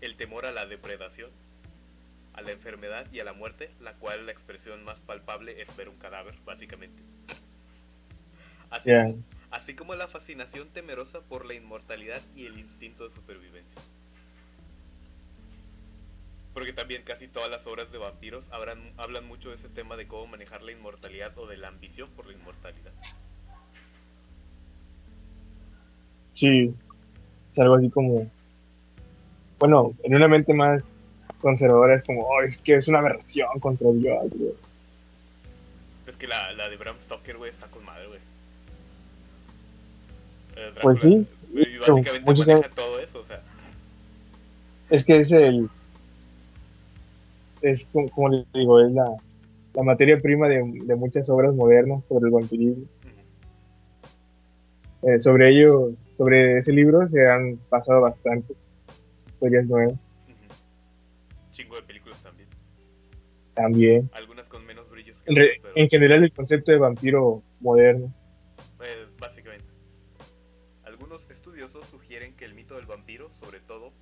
el 0.00 0.16
temor 0.16 0.46
a 0.46 0.52
la 0.52 0.66
depredación, 0.66 1.30
a 2.34 2.42
la 2.42 2.52
enfermedad 2.52 3.06
y 3.12 3.20
a 3.20 3.24
la 3.24 3.32
muerte, 3.32 3.70
la 3.80 3.94
cual 3.94 4.26
la 4.26 4.32
expresión 4.32 4.84
más 4.84 5.00
palpable 5.00 5.62
es 5.62 5.74
ver 5.76 5.88
un 5.88 5.96
cadáver, 5.96 6.34
básicamente. 6.44 7.00
Así, 8.70 8.90
así 9.50 9.74
como 9.74 9.94
la 9.94 10.08
fascinación 10.08 10.68
temerosa 10.68 11.20
por 11.20 11.46
la 11.46 11.54
inmortalidad 11.54 12.22
y 12.34 12.46
el 12.46 12.58
instinto 12.58 13.08
de 13.08 13.14
supervivencia. 13.14 13.82
Porque 16.54 16.72
también 16.72 17.02
casi 17.02 17.26
todas 17.26 17.50
las 17.50 17.66
obras 17.66 17.90
de 17.90 17.98
vampiros 17.98 18.48
hablan, 18.52 18.92
hablan 18.96 19.26
mucho 19.26 19.50
de 19.50 19.56
ese 19.56 19.68
tema 19.68 19.96
de 19.96 20.06
cómo 20.06 20.28
manejar 20.28 20.62
la 20.62 20.72
inmortalidad 20.72 21.36
o 21.36 21.46
de 21.46 21.56
la 21.56 21.68
ambición 21.68 22.08
por 22.10 22.26
la 22.26 22.32
inmortalidad. 22.32 22.92
Sí, 26.32 26.72
es 27.52 27.58
algo 27.58 27.74
así 27.74 27.90
como, 27.90 28.30
bueno, 29.58 29.94
en 30.04 30.14
una 30.14 30.28
mente 30.28 30.54
más 30.54 30.92
conservadora 31.40 31.96
es 31.96 32.04
como, 32.04 32.22
oh, 32.22 32.42
es 32.42 32.56
que 32.56 32.76
es 32.76 32.88
una 32.88 33.00
aberración 33.00 33.60
contra 33.60 33.90
Dios, 33.90 34.30
güey. 34.32 34.54
Es 36.06 36.16
que 36.16 36.26
la, 36.26 36.52
la 36.52 36.68
de 36.68 36.76
Bram 36.76 36.96
Stoker, 37.02 37.36
güey, 37.36 37.50
está 37.50 37.66
con 37.66 37.84
madre, 37.84 38.06
güey. 38.06 38.20
Pues 40.82 41.00
sí, 41.00 41.26
básicamente 41.80 42.20
muchos 42.20 42.46
maneja 42.46 42.68
todo 42.70 43.00
eso, 43.00 43.18
o 43.20 43.24
sea. 43.24 43.42
Es 44.90 45.04
que 45.04 45.18
es 45.18 45.32
el, 45.32 45.68
es 47.70 47.86
como, 47.92 48.08
como 48.10 48.28
le 48.28 48.46
digo, 48.54 48.80
es 48.80 48.92
la, 48.92 49.04
la 49.74 49.82
materia 49.82 50.20
prima 50.20 50.48
de, 50.48 50.62
de 50.84 50.94
muchas 50.96 51.28
obras 51.30 51.54
modernas 51.54 52.06
sobre 52.06 52.26
el 52.26 52.32
vampirismo. 52.32 52.84
Eh, 55.02 55.20
sobre 55.20 55.50
ello, 55.50 55.92
sobre 56.10 56.58
ese 56.58 56.72
libro 56.72 57.06
se 57.06 57.26
han 57.28 57.58
pasado 57.68 58.00
bastantes 58.00 58.56
historias 59.28 59.66
nuevas. 59.66 59.94
Chingo 61.50 61.76
de 61.76 61.82
películas 61.82 62.22
también. 62.22 62.48
también. 63.52 64.10
Algunas 64.14 64.48
con 64.48 64.64
menos 64.64 64.88
brillos 64.90 65.20
que 65.22 65.30
En, 65.30 65.36
re- 65.36 65.52
pero 65.60 65.74
en 65.76 65.88
general 65.90 66.24
el 66.24 66.32
concepto 66.32 66.72
de 66.72 66.78
vampiro 66.78 67.42
moderno. 67.60 68.12
eh, 68.80 69.06
básicamente. 69.20 69.66
Algunos 70.84 71.28
estudiosos 71.30 71.86
sugieren 71.86 72.34
que 72.36 72.44
el 72.46 72.54
mito 72.54 72.76
del 72.76 72.86
vampiro, 72.86 73.28
sobre 73.30 73.60
todo 73.60 73.92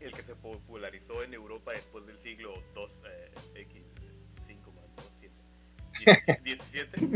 el 0.00 0.12
que 0.12 0.22
se 0.22 0.34
popularizó 0.34 1.22
en 1.22 1.32
Europa 1.32 1.72
siglo 2.36 2.54
2 2.74 3.02
eh, 3.06 3.30
X 3.62 3.82
5 4.46 4.72
más 4.72 4.84
2, 4.96 5.04
7, 6.04 6.38
17. 6.44 7.06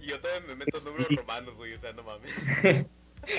y 0.00 0.06
yo 0.06 0.20
todavía 0.20 0.46
me 0.48 0.54
meto 0.56 0.80
números 0.80 1.08
romanos, 1.08 1.54
güey, 1.56 1.72
o 1.72 1.78
sea, 1.78 1.92
no 1.92 2.02
mames. 2.02 2.30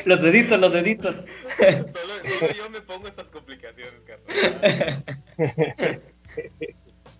Los 0.05 0.19
deditos, 0.19 0.59
los 0.59 0.73
deditos. 0.73 1.15
Solo, 1.57 2.13
solo 2.39 2.53
yo 2.57 2.69
me 2.71 2.81
pongo 2.81 3.07
estas 3.07 3.27
complicaciones, 3.29 3.93
carnal. 4.03 5.13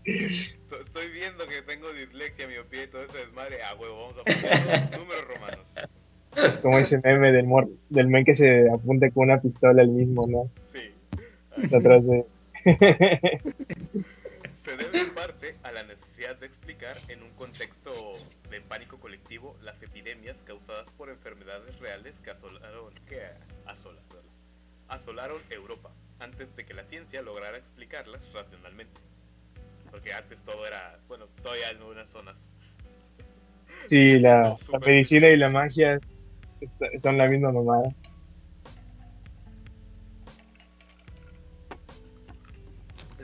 Esto- 0.03 0.81
Estoy 0.83 1.09
viendo 1.11 1.45
que 1.47 1.61
tengo 1.61 1.93
dislexia, 1.93 2.47
miopía 2.47 2.85
y 2.85 2.87
todo 2.87 3.03
ese 3.03 3.19
desmadre. 3.19 3.61
Ah, 3.61 3.75
huevo, 3.75 4.07
vamos 4.07 4.15
a 4.17 4.23
poner 4.23 4.99
números 4.99 5.25
romanos. 5.27 5.65
Es 6.37 6.57
como 6.57 6.79
ese 6.79 6.99
meme 7.03 7.31
del, 7.31 7.45
mor- 7.45 7.69
del 7.89 8.07
men 8.07 8.25
que 8.25 8.33
se 8.33 8.67
apunta 8.69 9.11
con 9.11 9.25
una 9.29 9.39
pistola 9.39 9.83
al 9.83 9.89
mismo, 9.89 10.25
¿no? 10.27 10.49
Sí. 10.73 10.91
Atrás 11.75 12.07
de... 12.07 12.25
Se 12.65 12.73
debe 14.75 14.99
en 14.99 15.13
parte 15.13 15.55
a 15.61 15.71
la 15.71 15.83
necesidad 15.83 16.35
de 16.37 16.47
explicar 16.47 16.97
en 17.09 17.21
un 17.21 17.29
contexto 17.31 17.91
de 18.49 18.59
pánico 18.61 18.99
colectivo 18.99 19.55
las 19.61 19.83
epidemias 19.83 20.37
causadas 20.43 20.89
por 20.97 21.11
enfermedades 21.11 21.77
reales 21.79 22.15
que 22.21 22.31
asolaron, 22.31 22.91
que 23.07 23.21
asolaron, 23.67 24.25
asolaron 24.87 25.39
Europa 25.51 25.91
antes 26.19 26.55
de 26.55 26.65
que 26.65 26.73
la 26.73 26.85
ciencia 26.85 27.21
lograra 27.21 27.57
explicarlas 27.57 28.21
racionalmente. 28.33 28.99
Porque 29.91 30.13
antes 30.13 30.41
todo 30.43 30.65
era, 30.65 30.97
bueno, 31.07 31.27
todavía 31.43 31.69
en 31.69 31.83
unas 31.83 32.09
zonas. 32.09 32.49
Sí, 33.85 34.17
la, 34.17 34.55
medicina 34.85 35.27
y 35.27 35.37
la 35.37 35.49
magia 35.49 35.99
son 37.03 37.17
la 37.17 37.27
misma 37.27 37.51
mamada. 37.51 37.93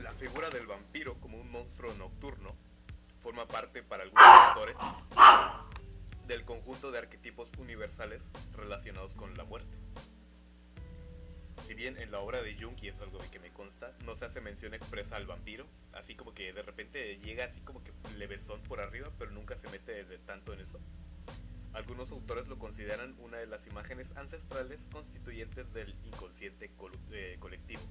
La 0.01 0.13
figura 0.13 0.49
del 0.49 0.65
vampiro 0.65 1.15
como 1.19 1.37
un 1.37 1.51
monstruo 1.51 1.93
nocturno 1.93 2.55
forma 3.21 3.47
parte 3.47 3.83
para 3.83 4.01
algunos 4.01 4.25
autores 4.25 4.75
del 6.25 6.43
conjunto 6.43 6.91
de 6.91 6.97
arquetipos 6.97 7.51
universales 7.59 8.23
relacionados 8.55 9.13
con 9.13 9.37
la 9.37 9.43
muerte. 9.43 9.77
Si 11.67 11.75
bien 11.75 11.99
en 11.99 12.11
la 12.11 12.19
obra 12.19 12.41
de 12.41 12.59
Jung, 12.59 12.75
y 12.81 12.87
es 12.87 12.99
algo 12.99 13.19
que 13.31 13.39
me 13.39 13.51
consta, 13.51 13.93
no 14.03 14.15
se 14.15 14.25
hace 14.25 14.41
mención 14.41 14.73
expresa 14.73 15.17
al 15.17 15.27
vampiro, 15.27 15.67
así 15.93 16.15
como 16.15 16.33
que 16.33 16.51
de 16.51 16.63
repente 16.63 17.17
llega 17.17 17.45
así 17.45 17.61
como 17.61 17.83
que 17.83 17.91
levesón 18.17 18.59
por 18.63 18.79
arriba, 18.79 19.11
pero 19.19 19.29
nunca 19.29 19.55
se 19.55 19.69
mete 19.69 20.03
de 20.03 20.17
tanto 20.17 20.53
en 20.53 20.61
eso. 20.61 20.79
Algunos 21.73 22.11
autores 22.11 22.47
lo 22.47 22.57
consideran 22.57 23.15
una 23.19 23.37
de 23.37 23.45
las 23.45 23.67
imágenes 23.67 24.17
ancestrales 24.17 24.87
constituyentes 24.91 25.71
del 25.73 25.95
inconsciente 26.05 26.71
eh, 27.11 27.37
colectivo 27.39 27.81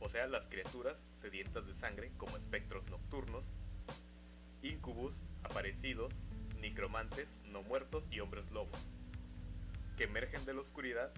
o 0.00 0.08
sea, 0.08 0.26
las 0.26 0.48
criaturas 0.48 0.98
sedientas 1.20 1.66
de 1.66 1.74
sangre 1.74 2.10
como 2.16 2.36
espectros 2.36 2.88
nocturnos, 2.90 3.44
incubus, 4.62 5.14
aparecidos, 5.42 6.12
necromantes, 6.60 7.28
no 7.52 7.62
muertos 7.62 8.04
y 8.10 8.20
hombres 8.20 8.50
lobo, 8.50 8.72
que 9.96 10.04
emergen 10.04 10.44
de 10.44 10.54
la 10.54 10.60
oscuridad 10.60 11.12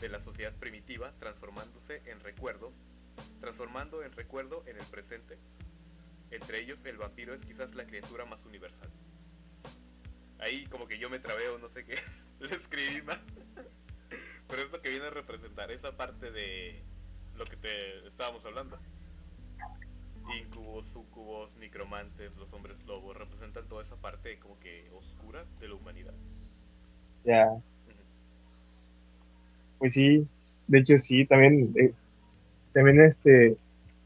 de 0.00 0.08
la 0.08 0.20
sociedad 0.20 0.52
primitiva 0.54 1.12
transformándose 1.14 2.02
en 2.06 2.20
recuerdo, 2.20 2.72
transformando 3.40 4.02
en 4.02 4.12
recuerdo 4.12 4.62
en 4.66 4.78
el 4.78 4.86
presente. 4.86 5.36
Entre 6.30 6.60
ellos 6.60 6.84
el 6.84 6.98
vampiro 6.98 7.34
es 7.34 7.40
quizás 7.40 7.74
la 7.74 7.84
criatura 7.84 8.24
más 8.24 8.44
universal. 8.46 8.88
Ahí 10.38 10.66
como 10.66 10.86
que 10.86 10.98
yo 10.98 11.10
me 11.10 11.18
trabé 11.18 11.48
o 11.48 11.58
no 11.58 11.68
sé 11.68 11.84
qué, 11.84 11.98
le 12.40 12.54
escribí 12.54 13.02
mal. 13.02 13.20
Pero 14.46 14.62
es 14.62 14.70
lo 14.70 14.80
que 14.80 14.90
viene 14.90 15.06
a 15.06 15.10
representar 15.10 15.72
esa 15.72 15.96
parte 15.96 16.30
de 16.30 16.80
lo 17.38 17.44
que 17.46 17.56
te 17.56 18.06
estábamos 18.08 18.44
hablando. 18.44 18.76
Incubos, 20.38 20.86
sucubos, 20.86 21.56
necromantes, 21.58 22.36
los 22.36 22.52
hombres 22.52 22.84
lobos 22.86 23.16
representan 23.16 23.66
toda 23.68 23.82
esa 23.82 23.96
parte 23.96 24.38
como 24.38 24.58
que 24.60 24.84
oscura 24.98 25.44
de 25.60 25.68
la 25.68 25.74
humanidad. 25.74 26.12
Ya. 27.24 27.48
Pues 29.78 29.94
sí, 29.94 30.26
de 30.66 30.78
hecho 30.80 30.98
sí, 30.98 31.24
también, 31.24 31.72
eh, 31.76 31.92
también 32.72 33.00
este, 33.00 33.50
es 33.52 33.56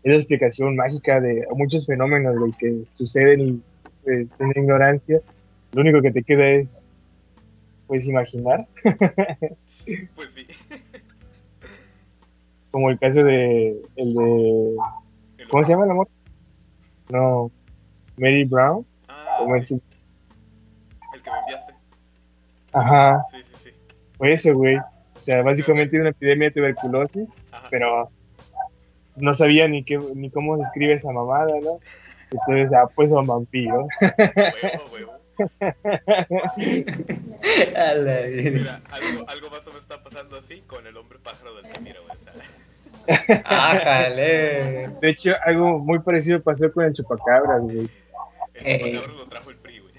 la 0.05 0.17
explicación 0.17 0.77
mágica 0.77 1.21
de 1.21 1.47
muchos 1.55 1.87
fenómenos 1.87 2.39
güey, 2.39 2.53
que 2.53 2.85
suceden 2.87 3.63
pues, 4.05 4.39
en 4.41 4.49
la 4.49 4.61
ignorancia, 4.61 5.21
lo 5.73 5.81
único 5.81 6.03
que 6.03 6.13
te 6.13 6.23
queda 6.23 6.47
es, 6.47 6.93
pues, 7.87 8.07
imaginar, 8.07 8.67
Pues 10.15 10.31
sí. 10.35 10.47
Como 12.73 12.91
el 12.91 12.99
caso 12.99 13.23
de, 13.23 13.81
el 13.97 14.15
de, 14.15 14.77
¿cómo 15.51 15.65
se 15.65 15.73
llama 15.73 15.85
el 15.85 15.91
amor? 15.93 16.09
No, 17.11 17.51
Mary 18.17 18.45
Brown, 18.45 18.85
Ah, 19.09 19.39
o 19.41 19.49
Mercy, 19.49 19.81
el 21.15 21.23
que 21.23 21.31
me 21.31 21.39
enviaste. 21.39 21.75
ajá, 22.73 23.23
Sí, 23.31 23.37
sí, 23.45 23.55
sí. 23.65 23.71
fue 24.19 24.33
ese, 24.33 24.53
güey, 24.53 24.77
o 24.79 25.21
sea, 25.23 25.43
básicamente 25.43 26.01
una 26.01 26.11
epidemia 26.11 26.49
de 26.49 26.55
tuberculosis, 26.55 27.37
Ajá. 27.53 27.69
pero 27.71 28.09
no 29.17 29.35
sabía 29.35 29.69
ni 29.69 29.85
qué, 29.85 29.99
ni 30.15 30.31
cómo 30.31 30.57
se 30.57 30.63
escribe 30.63 30.95
esa 30.95 31.13
mamada, 31.13 31.53
¿no? 31.63 31.79
Entonces, 32.31 32.73
ah, 32.73 32.89
pues 32.95 33.11
un 33.11 33.27
vampiro. 33.27 33.87
Huevo, 34.01 34.85
huevo. 34.93 35.13
Mira, 37.43 38.81
algo, 38.91 39.25
algo 39.29 39.51
más 39.51 39.67
o 39.67 39.71
menos 39.71 39.83
está 39.83 40.03
pasando 40.03 40.37
así 40.37 40.63
con 40.67 40.87
el 40.87 40.97
hombre 40.97 41.19
pájaro 41.23 41.55
del 41.57 41.67
Tamira, 41.73 42.01
güey. 42.01 42.17
O 42.17 42.21
sea, 42.21 43.43
Ájale. 43.45 44.89
De 45.01 45.09
hecho, 45.11 45.33
algo 45.45 45.79
muy 45.79 45.99
parecido 46.01 46.41
pasó 46.43 46.73
con 46.73 46.85
el 46.85 46.93
chupacabras, 46.93 47.63
güey. 47.63 47.79
el 47.79 47.91
Eh. 48.55 48.79
chupacabra 48.93 49.13
lo 49.17 49.27
trajo 49.29 49.51
el 49.51 49.57
PRI, 49.57 49.79
güey. 49.81 49.93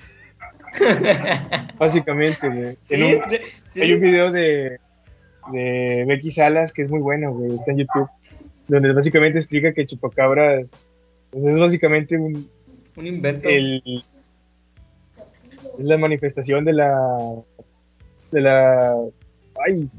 Básicamente, 1.77 2.47
güey. 2.49 2.77
Sí, 2.81 2.95
En 2.95 3.03
un- 3.03 3.21
sí. 3.63 3.81
Hay 3.81 3.93
un 3.93 4.01
video 4.01 4.31
de, 4.31 4.79
de 5.51 6.05
Becky 6.07 6.31
Salas 6.31 6.71
que 6.73 6.83
es 6.83 6.89
muy 6.89 6.99
bueno, 6.99 7.31
güey. 7.31 7.55
Está 7.57 7.71
en 7.71 7.79
YouTube. 7.79 8.09
Donde 8.67 8.93
básicamente 8.93 9.39
explica 9.39 9.73
que 9.73 9.81
el 9.81 9.87
chupacabras 9.87 10.65
pues, 11.31 11.45
es 11.45 11.59
básicamente 11.59 12.15
un, 12.17 12.49
Un 12.95 13.07
invento. 13.07 13.49
el, 13.49 13.83
la 15.77 15.97
manifestación 15.97 16.65
de 16.65 16.73
la 16.73 17.43
de 18.31 18.41
la 18.41 18.95
ay 19.65 19.89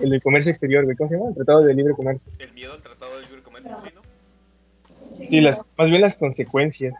el 0.00 0.10
del 0.10 0.22
comercio 0.22 0.50
exterior 0.50 0.84
güey. 0.84 0.96
¿cómo 0.96 1.08
se 1.08 1.16
llama? 1.16 1.28
el 1.30 1.34
tratado 1.34 1.62
de 1.62 1.74
libre 1.74 1.94
comercio 1.94 2.32
El 2.38 2.52
miedo 2.52 2.72
al 2.72 2.80
tratado 2.80 3.12
del 3.16 3.26
libre 3.26 3.42
comercio, 3.42 3.76
¿sí, 3.82 3.90
no? 3.94 5.26
sí 5.28 5.40
las 5.40 5.62
más 5.76 5.90
bien 5.90 6.02
las 6.02 6.16
consecuencias 6.16 6.94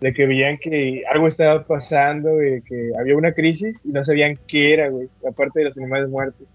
de 0.00 0.12
que 0.12 0.26
veían 0.26 0.58
que 0.58 1.04
algo 1.10 1.26
estaba 1.26 1.64
pasando 1.64 2.36
de 2.36 2.62
que 2.62 2.92
había 2.98 3.16
una 3.16 3.32
crisis 3.32 3.84
y 3.84 3.88
no 3.88 4.04
sabían 4.04 4.38
qué 4.46 4.74
era 4.74 4.88
güey 4.88 5.08
aparte 5.28 5.60
de 5.60 5.66
los 5.66 5.78
animales 5.78 6.08
muertos 6.08 6.46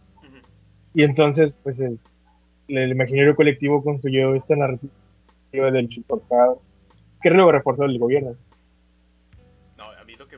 y 0.94 1.04
entonces 1.04 1.58
pues 1.64 1.80
el, 1.80 2.00
el 2.68 2.92
imaginario 2.92 3.36
colectivo 3.36 3.84
construyó 3.84 4.36
esta 4.36 4.56
narrativa 4.56 5.72
del 5.72 5.90
chupacabra 5.90 6.56
que 7.22 7.30
luego 7.32 7.52
reforzó 7.52 7.86
el 7.86 7.98
gobierno 7.98 8.36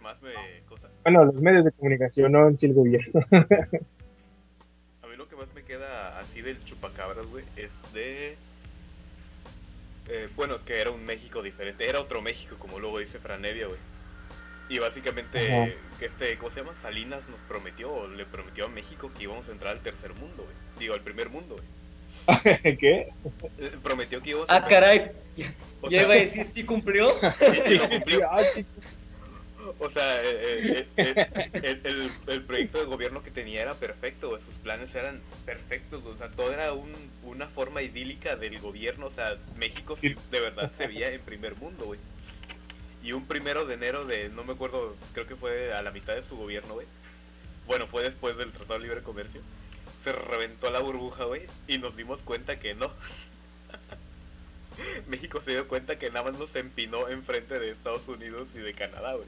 más 0.02 0.22
me... 0.22 0.32
Cosa, 0.68 0.90
bueno 1.04 1.26
los 1.26 1.36
medios 1.36 1.66
de 1.66 1.72
comunicación 1.72 2.32
no 2.32 2.48
en 2.48 2.58
sí 2.58 2.68
el 2.68 2.74
gobierno 2.74 3.26
a 3.32 5.08
mí 5.08 5.16
lo 5.18 5.28
que 5.28 5.36
más 5.36 5.48
me 5.54 5.64
queda 5.64 6.20
así 6.20 6.42
del 6.42 6.64
chupacabras, 6.64 7.26
güey, 7.28 7.44
es 7.56 7.72
de... 7.94 8.36
eh, 10.10 10.30
bueno, 10.36 10.56
es 10.56 10.62
que 10.64 10.80
era 10.80 10.92
un 10.92 11.06
México 11.06 11.42
diferente, 11.42 11.88
era 11.88 12.00
otro 12.00 12.22
México, 12.22 12.56
como 12.60 12.80
luego 12.80 13.00
dice 13.00 13.20
Franevia, 13.20 13.68
güey. 13.68 13.80
Y 14.70 14.80
básicamente, 14.80 15.54
Ajá. 15.54 15.72
este, 16.00 16.38
¿cómo 16.38 16.50
se 16.52 16.62
llama? 16.62 16.74
Salinas 16.82 17.28
nos 17.30 17.42
prometió, 17.42 17.92
o 17.92 18.08
le 18.08 18.26
prometió 18.26 18.66
a 18.66 18.70
México 18.70 19.12
que 19.18 19.24
íbamos 19.24 19.50
a 19.50 19.52
entrar 19.52 19.74
al 19.74 19.82
tercer 19.82 20.14
mundo, 20.14 20.44
güey. 20.44 20.56
Digo, 20.80 20.94
al 20.94 21.02
primer 21.02 21.30
mundo, 21.30 21.56
güey. 21.58 22.78
¿qué? 22.78 23.10
Eh, 23.58 23.72
prometió 23.84 24.22
que 24.22 24.30
íbamos 24.30 24.50
a 24.50 24.56
Ah, 24.58 24.66
caray. 24.68 25.12
O 25.82 25.90
Ya 25.90 26.00
sea, 26.00 26.04
iba 26.04 26.14
a 26.14 26.18
decir, 26.18 26.46
sí 26.46 26.64
cumplió. 26.64 27.08
lo 27.22 27.90
cumplió. 27.90 28.22
Ah, 28.32 28.42
qué- 28.54 28.66
O 29.80 29.90
sea, 29.90 30.22
eh, 30.24 30.88
eh, 30.98 30.98
eh, 30.98 31.50
el, 31.54 31.82
el- 31.86 32.12
el 32.28 32.42
proyecto 32.44 32.80
de 32.80 32.86
gobierno 32.86 33.24
que 33.24 33.32
tenía 33.32 33.62
era 33.62 33.76
perfecto, 33.76 34.38
sus 34.40 34.56
planes 34.56 34.94
eran 34.96 35.22
perfectos, 35.46 36.06
o 36.06 36.14
sea, 36.16 36.30
todo 36.30 36.52
era 36.54 36.74
un, 36.74 36.92
una 37.24 37.48
forma 37.48 37.82
idílica 37.82 38.36
del 38.36 38.60
gobierno, 38.60 39.08
o 39.08 39.12
sea, 39.12 39.36
México 39.58 39.98
sí 39.98 40.16
de 40.32 40.40
verdad 40.40 40.72
se 40.78 40.88
veía 40.88 41.12
en 41.12 41.22
primer 41.22 41.56
mundo, 41.56 41.86
güey. 41.86 42.00
Y 43.04 43.14
un 43.14 43.26
primero 43.26 43.66
de 43.66 43.74
enero 43.76 44.06
de, 44.06 44.30
no 44.30 44.44
me 44.44 44.54
acuerdo, 44.54 44.96
creo 45.14 45.26
que 45.28 45.36
fue 45.36 45.74
a 45.74 45.82
la 45.82 45.92
mitad 45.92 46.16
de 46.16 46.24
su 46.24 46.38
gobierno, 46.38 46.76
güey. 46.76 46.88
Bueno, 47.68 47.88
fue 47.88 48.04
después 48.04 48.38
del 48.38 48.52
Tratado 48.52 48.80
de 48.80 48.86
Libre 48.86 49.02
Comercio. 49.04 49.42
Se 50.04 50.12
reventó 50.12 50.70
la 50.72 50.80
burbuja, 50.80 51.26
güey, 51.26 51.44
y 51.68 51.78
nos 51.80 51.96
dimos 51.96 52.22
cuenta 52.22 52.60
que 52.60 52.74
no. 52.76 52.92
México 55.08 55.42
se 55.42 55.52
dio 55.52 55.68
cuenta 55.68 56.00
que 56.00 56.10
nada 56.10 56.32
más 56.32 56.40
nos 56.40 56.56
empinó 56.56 57.08
enfrente 57.10 57.60
de 57.60 57.72
Estados 57.72 58.08
Unidos 58.08 58.48
y 58.56 58.60
de 58.60 58.74
Canadá, 58.74 59.14
güey. 59.16 59.28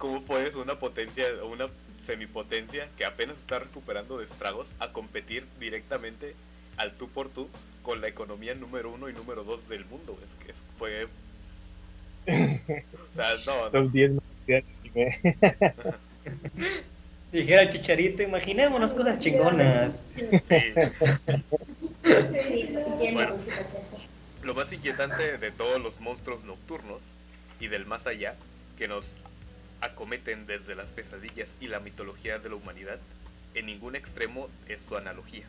¿Cómo 0.00 0.22
puedes 0.22 0.54
una 0.54 0.76
potencia, 0.76 1.26
una 1.44 1.68
semipotencia 2.06 2.88
que 2.96 3.04
apenas 3.04 3.36
está 3.36 3.58
recuperando 3.58 4.16
de 4.16 4.24
estragos 4.24 4.66
a 4.78 4.92
competir 4.92 5.44
directamente 5.60 6.34
al 6.78 6.92
tú 6.92 7.10
por 7.10 7.28
tú 7.28 7.50
con 7.82 8.00
la 8.00 8.08
economía 8.08 8.54
número 8.54 8.90
uno 8.90 9.10
y 9.10 9.12
número 9.12 9.44
dos 9.44 9.68
del 9.68 9.84
mundo? 9.84 10.18
Es 10.24 10.44
que 10.46 10.52
es- 10.52 10.58
fue... 10.78 11.06
O 13.12 13.14
sea, 13.14 13.34
no, 13.44 13.70
no. 13.70 13.80
Los 13.82 13.92
10 13.92 14.12
más 14.12 14.22
de 14.46 14.64
anime. 14.94 15.20
Dijera 17.32 17.68
Chicharito, 17.68 18.22
imaginémonos 18.22 18.94
cosas 18.94 19.20
chingonas. 19.20 20.00
Sí. 20.16 20.72
Bueno. 23.12 23.36
Lo 24.42 24.54
más 24.54 24.72
inquietante 24.72 25.36
de 25.36 25.50
todos 25.50 25.78
los 25.78 26.00
monstruos 26.00 26.44
nocturnos 26.44 27.02
y 27.60 27.68
del 27.68 27.84
más 27.84 28.06
allá 28.06 28.34
que 28.78 28.88
nos 28.88 29.14
acometen 29.80 30.46
desde 30.46 30.74
las 30.74 30.90
pesadillas 30.90 31.48
y 31.60 31.68
la 31.68 31.80
mitología 31.80 32.38
de 32.38 32.48
la 32.48 32.56
humanidad, 32.56 32.98
en 33.54 33.66
ningún 33.66 33.96
extremo 33.96 34.48
es 34.68 34.82
su 34.82 34.96
analogía. 34.96 35.44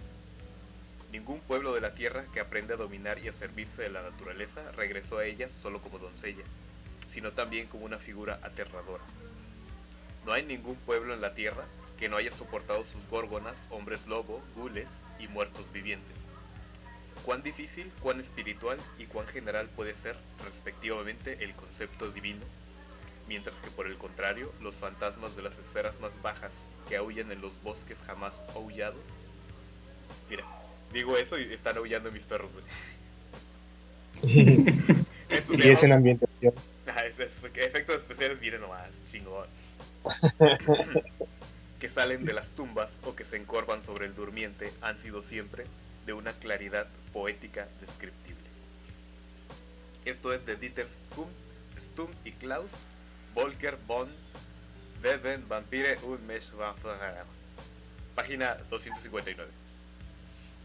Ningún 1.12 1.40
pueblo 1.42 1.74
de 1.74 1.82
la 1.82 1.94
tierra 1.94 2.26
que 2.34 2.40
aprende 2.40 2.74
a 2.74 2.78
dominar 2.78 3.20
y 3.20 3.28
a 3.28 3.34
servirse 3.34 3.82
de 3.82 3.90
la 3.90 4.02
naturaleza 4.02 4.72
regresó 4.78 5.18
a 5.18 5.26
ella 5.26 5.50
solo 5.50 5.82
como 5.82 6.00
doncella, 6.00 6.44
sino 7.12 7.32
también 7.32 7.68
como 7.68 7.86
una 7.86 7.98
figura 7.98 8.40
aterradora. 8.44 9.04
No 10.26 10.32
hay 10.32 10.44
ningún 10.44 10.78
pueblo 10.78 11.14
en 11.14 11.22
la 11.22 11.34
tierra 11.34 11.66
que 12.00 12.10
no 12.10 12.18
haya 12.18 12.32
soportado 12.32 12.86
sus 12.86 13.06
górgonas, 13.10 13.58
hombres 13.70 14.08
lobo, 14.08 14.42
gules 14.56 14.88
y 15.20 15.28
muertos 15.28 15.72
vivientes 15.72 16.22
cuán 17.24 17.44
difícil, 17.44 17.92
cuán 18.02 18.20
espiritual 18.20 18.78
y 18.98 19.06
cuán 19.06 19.28
general 19.28 19.68
puede 19.76 19.96
ser, 19.96 20.16
respectivamente, 20.44 21.44
el 21.44 21.54
concepto 21.54 22.12
divino, 22.12 22.42
mientras 23.28 23.56
que 23.58 23.70
por 23.72 23.88
el 23.88 23.98
contrario, 23.98 24.52
los 24.62 24.76
fantasmas 24.76 25.36
de 25.36 25.44
las 25.44 25.58
esferas 25.58 26.00
más 26.00 26.12
bajas 26.22 26.52
que 26.90 26.98
aullan 26.98 27.32
en 27.32 27.42
los 27.42 27.52
bosques 27.64 27.98
jamás 28.06 28.42
aullados. 28.56 29.00
Mira, 30.30 30.44
digo 30.94 31.18
eso 31.18 31.38
y 31.40 31.52
están 31.54 31.78
aullando 31.78 32.12
mis 32.12 32.24
perros, 32.24 32.50
güey. 32.54 32.66
Eso 35.30 35.54
y 35.54 35.70
es 35.70 35.82
en 35.84 35.94
ambientación. 35.94 36.54
Es- 36.86 37.20
es- 37.20 37.56
efectos 37.56 37.96
especiales, 37.98 38.42
miren 38.42 38.60
nomás, 38.62 38.90
chingón. 39.10 39.48
que 41.80 41.90
salen 41.90 42.26
de 42.26 42.34
las 42.34 42.48
tumbas 42.50 42.92
o 43.06 43.16
que 43.16 43.24
se 43.24 43.38
encorvan 43.38 43.82
sobre 43.82 44.06
el 44.06 44.14
durmiente 44.16 44.72
han 44.82 45.00
sido 45.00 45.24
siempre 45.24 45.64
de 46.06 46.14
una 46.14 46.34
claridad 46.34 46.88
poética 47.14 47.68
descriptible. 47.80 48.42
Esto 50.06 50.34
es 50.34 50.46
de 50.46 50.56
Dieter 50.58 50.88
Stum, 50.90 51.28
Stum 51.80 52.08
y 52.26 52.32
Klaus, 52.34 52.70
Volker 53.34 53.78
von 53.88 54.10
Beben 55.02 55.48
Vampire 55.48 55.98
und 56.04 56.26
Mensch 56.28 56.52
Página 58.16 58.56
259. 58.70 59.50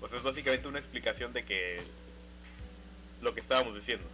O 0.01 0.09
sea, 0.09 0.19
es 0.19 0.25
básicamente 0.25 0.69
una 0.69 0.79
explicación 0.79 1.33
de 1.33 1.45
que 1.45 1.83
lo 3.23 3.35
que 3.35 3.41
estábamos 3.41 3.75
diciendo 3.75 4.07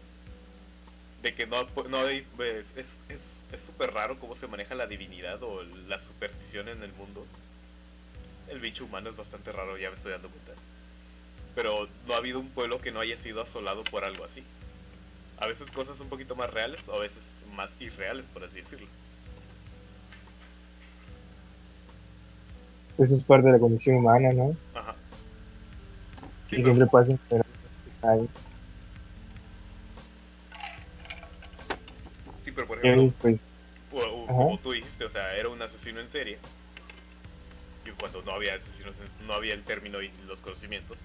de 1.22 1.34
que 1.34 1.46
no, 1.46 1.62
no 1.62 2.02
pues, 2.36 2.66
es 2.76 2.96
es 3.08 3.46
es 3.52 3.62
súper 3.62 3.92
raro 3.92 4.18
cómo 4.18 4.34
se 4.34 4.46
maneja 4.48 4.74
la 4.74 4.86
divinidad 4.86 5.42
o 5.42 5.62
la 5.86 5.98
superstición 5.98 6.68
en 6.68 6.82
el 6.82 6.92
mundo. 6.94 7.26
El 8.48 8.60
bicho 8.60 8.84
humano 8.84 9.10
es 9.10 9.16
bastante 9.16 9.52
raro, 9.52 9.78
ya 9.78 9.90
me 9.90 9.96
estoy 9.96 10.12
dando 10.12 10.28
cuenta. 10.28 10.52
Pero 11.54 11.88
no 12.06 12.14
ha 12.14 12.16
habido 12.16 12.40
un 12.40 12.48
pueblo 12.48 12.80
que 12.80 12.92
no 12.92 13.00
haya 13.00 13.16
sido 13.16 13.40
asolado 13.40 13.84
por 13.84 14.04
algo 14.04 14.24
así. 14.24 14.42
A 15.42 15.46
veces 15.48 15.72
cosas 15.72 15.98
un 15.98 16.08
poquito 16.08 16.36
más 16.36 16.48
reales 16.50 16.86
o 16.86 16.94
a 16.94 17.00
veces 17.00 17.24
más 17.56 17.72
irreales, 17.80 18.26
por 18.32 18.44
así 18.44 18.56
decirlo. 18.58 18.86
Eso 22.96 23.16
es 23.16 23.24
parte 23.24 23.46
de 23.48 23.54
la 23.54 23.58
condición 23.58 23.96
humana, 23.96 24.32
¿no? 24.32 24.56
Ajá. 24.72 24.94
Sí, 26.48 26.56
y 26.56 26.62
pero- 26.62 26.64
siempre 26.66 26.86
pasa 26.86 27.12
en 27.12 27.18
sí, 32.44 32.52
pero 32.52 32.66
por 32.68 32.78
ejemplo, 32.78 33.02
ahí, 33.02 33.14
pues, 33.20 33.48
o- 33.92 33.98
o- 33.98 34.24
Ajá. 34.26 34.34
como 34.34 34.58
tú 34.58 34.72
dijiste, 34.72 35.04
o 35.04 35.08
sea, 35.10 35.34
era 35.36 35.48
un 35.48 35.60
asesino 35.60 36.00
en 36.00 36.08
serie. 36.08 36.38
Y 37.84 37.90
cuando 37.90 38.22
no 38.22 38.30
había 38.32 38.54
asesinos, 38.54 38.94
no 39.26 39.32
había 39.34 39.54
el 39.54 39.64
término 39.64 40.00
y 40.02 40.12
los 40.28 40.38
conocimientos. 40.40 40.98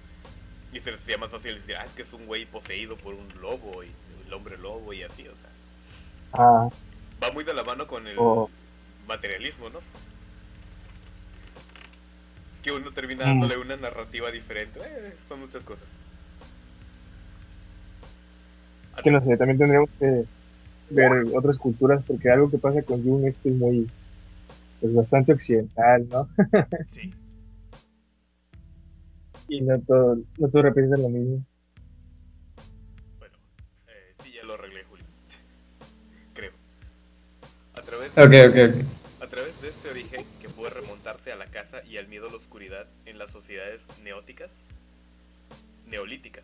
Y 0.72 0.78
se 0.80 0.92
les 0.92 1.00
hacía 1.00 1.18
más 1.18 1.30
fácil 1.30 1.56
decir, 1.56 1.74
ah, 1.76 1.84
es 1.84 1.92
que 1.92 2.02
es 2.02 2.12
un 2.12 2.26
güey 2.26 2.46
poseído 2.46 2.96
por 2.96 3.14
un 3.14 3.26
lobo 3.40 3.82
y 3.82 3.88
el 4.28 4.34
hombre 4.34 4.56
lobo 4.58 4.92
y 4.92 5.02
así, 5.02 5.22
o 5.26 5.34
sea. 5.34 5.50
ah, 6.34 6.68
Va 7.22 7.32
muy 7.32 7.42
de 7.44 7.54
la 7.54 7.64
mano 7.64 7.86
con 7.86 8.06
el 8.06 8.16
o 8.18 8.48
materialismo, 9.08 9.70
¿no? 9.70 9.80
Que 12.62 12.72
uno 12.72 12.90
termina 12.92 13.24
Mm. 13.24 13.28
dándole 13.40 13.56
una 13.56 13.76
narrativa 13.76 14.30
diferente. 14.30 14.78
Eh, 14.84 15.16
son 15.28 15.40
muchas 15.40 15.64
cosas. 15.64 15.84
es 18.96 19.02
que 19.02 19.10
no 19.12 19.22
sé, 19.22 19.36
también 19.36 19.58
tendríamos 19.58 19.90
que 19.98 20.24
ver 20.90 21.10
otras 21.36 21.58
culturas, 21.58 22.02
porque 22.06 22.30
algo 22.30 22.50
que 22.50 22.58
pasa 22.58 22.82
con 22.82 23.02
Jung 23.02 23.24
es 23.26 23.36
que 23.36 23.50
es 23.50 23.54
muy, 23.54 23.88
pues 24.80 24.94
bastante 24.94 25.32
occidental, 25.32 26.08
¿no? 26.08 26.28
Sí. 26.92 27.12
Y 29.50 29.62
no 29.62 29.80
todo, 29.80 30.18
no 30.36 30.48
todo 30.50 30.60
representa 30.62 30.98
lo 30.98 31.08
mismo. 31.08 31.42
A 39.20 39.28
través 39.28 39.62
de 39.62 39.68
este 39.68 39.90
origen 39.90 40.26
que 40.42 40.48
puede 40.48 40.70
remontarse 40.70 41.30
a 41.30 41.36
la 41.36 41.46
casa 41.46 41.84
y 41.84 41.98
al 41.98 42.08
miedo 42.08 42.26
a 42.26 42.30
la 42.32 42.36
oscuridad 42.36 42.88
en 43.06 43.16
las 43.16 43.30
sociedades 43.30 43.82
neóticas, 44.02 44.50
neolíticas, 45.86 46.42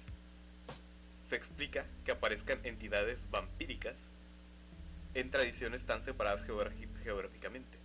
se 1.29 1.35
explica 1.35 1.85
que 2.05 2.13
aparezcan 2.13 2.61
entidades 2.63 3.19
vampíricas 3.33 3.97
en 5.15 5.33
tradiciones 5.33 5.83
tan 5.83 6.05
separadas 6.05 6.45
geográficamente. 7.03 7.77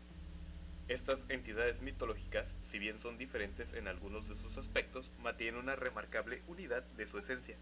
Estas 0.87 1.21
entidades 1.29 1.81
mitológicas, 1.81 2.45
si 2.69 2.77
bien 2.77 2.99
son 2.99 3.17
diferentes 3.17 3.73
en 3.73 3.87
algunos 3.87 4.29
de 4.29 4.37
sus 4.37 4.55
aspectos, 4.57 5.09
mantienen 5.23 5.61
una 5.61 5.75
remarcable 5.75 6.43
unidad 6.47 6.83
de 6.95 7.07
su 7.07 7.17
esencia, 7.17 7.55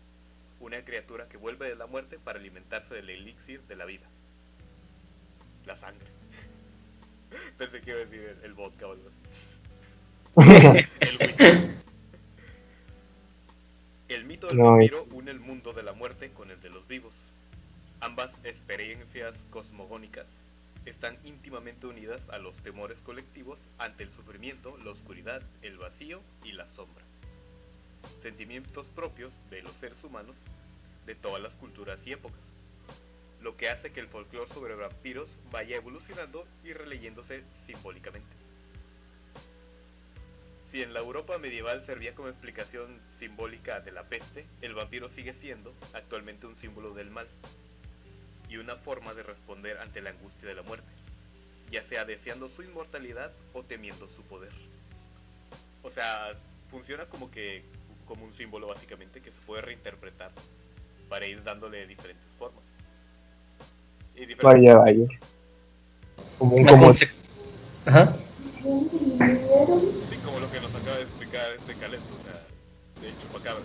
una 0.60 0.84
criatura 0.84 1.30
que 1.30 1.38
vuelve 1.38 1.70
de 1.70 1.78
la 1.78 1.88
muerte 1.88 2.20
para 2.22 2.38
alimentarse 2.38 2.96
del 2.96 3.12
elixir 3.12 3.62
de 3.62 3.78
la 3.78 3.86
vida, 3.86 4.08
la 5.68 5.76
sangre. 5.76 6.08
Pensé 7.58 7.82
que 7.82 7.92
iba 7.92 8.00
a 8.00 8.06
decir 8.06 8.22
el, 8.22 8.46
el 8.46 8.54
vodka 8.54 8.88
o 8.88 8.94
algo 8.94 9.10
así. 9.10 9.18
El. 11.00 11.78
El 14.08 14.24
mito 14.24 14.48
del 14.48 14.60
vampiro 14.60 15.06
une 15.12 15.32
el 15.32 15.40
mundo 15.40 15.74
de 15.74 15.84
la 15.84 15.92
muerte 15.92 16.32
con 16.32 16.50
el 16.50 16.62
de 16.62 16.70
los 16.70 16.88
vivos. 16.88 17.14
Ambas 18.00 18.32
experiencias 18.46 19.44
cosmogónicas 19.50 20.28
están 20.86 21.18
íntimamente 21.26 21.88
unidas 21.88 22.30
a 22.30 22.38
los 22.38 22.58
temores 22.60 23.00
colectivos 23.00 23.60
ante 23.78 24.04
el 24.04 24.12
sufrimiento, 24.12 24.78
la 24.86 24.92
oscuridad, 24.92 25.42
el 25.62 25.78
vacío 25.78 26.22
y 26.46 26.54
la 26.54 26.70
sombra. 26.70 27.04
Sentimientos 28.22 28.88
propios 28.88 29.34
de 29.50 29.62
los 29.62 29.76
seres 29.76 30.02
humanos 30.04 30.38
de 31.06 31.16
todas 31.16 31.42
las 31.42 31.54
culturas 31.54 32.00
y 32.06 32.14
épocas 32.14 32.47
lo 33.48 33.56
que 33.56 33.70
hace 33.70 33.94
que 33.94 34.02
el 34.02 34.10
folclore 34.10 34.52
sobre 34.54 34.76
vampiros 34.76 35.38
vaya 35.52 35.78
evolucionando 35.78 36.46
y 36.66 36.74
releyéndose 36.74 37.46
simbólicamente. 37.66 38.28
Si 40.70 40.82
en 40.82 40.94
la 40.94 41.00
Europa 41.00 41.38
medieval 41.38 41.82
servía 41.86 42.14
como 42.14 42.28
explicación 42.28 43.00
simbólica 43.18 43.80
de 43.80 43.94
la 43.94 44.04
peste, 44.04 44.46
el 44.62 44.74
vampiro 44.74 45.08
sigue 45.08 45.34
siendo 45.34 45.74
actualmente 45.94 46.46
un 46.46 46.58
símbolo 46.58 46.94
del 46.94 47.10
mal 47.10 47.26
y 48.50 48.58
una 48.58 48.76
forma 48.76 49.14
de 49.14 49.24
responder 49.24 49.78
ante 49.78 50.02
la 50.02 50.10
angustia 50.10 50.50
de 50.50 50.56
la 50.56 50.64
muerte, 50.64 50.92
ya 51.72 51.86
sea 51.86 52.04
deseando 52.04 52.50
su 52.50 52.64
inmortalidad 52.64 53.32
o 53.54 53.64
temiendo 53.64 54.10
su 54.10 54.24
poder. 54.24 54.52
O 55.84 55.90
sea, 55.90 56.34
funciona 56.70 57.06
como 57.06 57.32
que 57.32 57.64
como 58.08 58.26
un 58.26 58.34
símbolo 58.34 58.68
básicamente 58.68 59.22
que 59.22 59.32
se 59.32 59.40
puede 59.40 59.62
reinterpretar 59.62 60.34
para 61.08 61.26
ir 61.28 61.42
dándole 61.44 61.88
diferentes 61.88 62.28
formas. 62.38 62.67
Y 64.18 64.34
Vaya, 64.42 64.76
vaya. 64.78 65.06
como 66.38 66.56
un 66.56 66.66
como 66.66 66.88
conse- 66.88 67.12
Ajá. 67.86 68.16
Sí, 68.62 70.18
como 70.26 70.40
lo 70.40 70.52
que 70.52 70.60
nos 70.60 70.74
acaba 70.76 70.98
de 70.98 71.04
explicar 71.04 71.52
este 71.58 71.74
Calento, 71.76 72.08
o 72.20 72.24
sea, 72.24 72.42
de 73.02 73.14
chupacabras. 73.22 73.64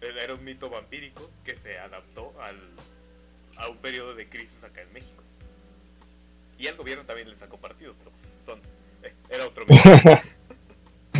Él 0.00 0.18
Era 0.18 0.34
un 0.34 0.44
mito 0.44 0.70
vampírico 0.70 1.30
que 1.44 1.56
se 1.56 1.78
adaptó 1.78 2.32
al, 2.42 2.56
a 3.56 3.68
un 3.68 3.76
periodo 3.78 4.14
de 4.14 4.28
crisis 4.28 4.64
acá 4.64 4.80
en 4.82 4.92
México. 4.92 5.22
Y 6.58 6.66
al 6.66 6.76
gobierno 6.76 7.04
también 7.04 7.28
les 7.30 7.40
ha 7.42 7.46
compartido, 7.46 7.94
pero 7.98 8.10
son... 8.44 8.60
eh, 9.02 9.12
era 9.30 9.46
otro 9.46 9.64
mito. 9.68 9.82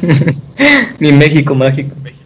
Mi 0.98 1.12
México 1.12 1.54
mágico. 1.54 1.94
México 2.02 2.19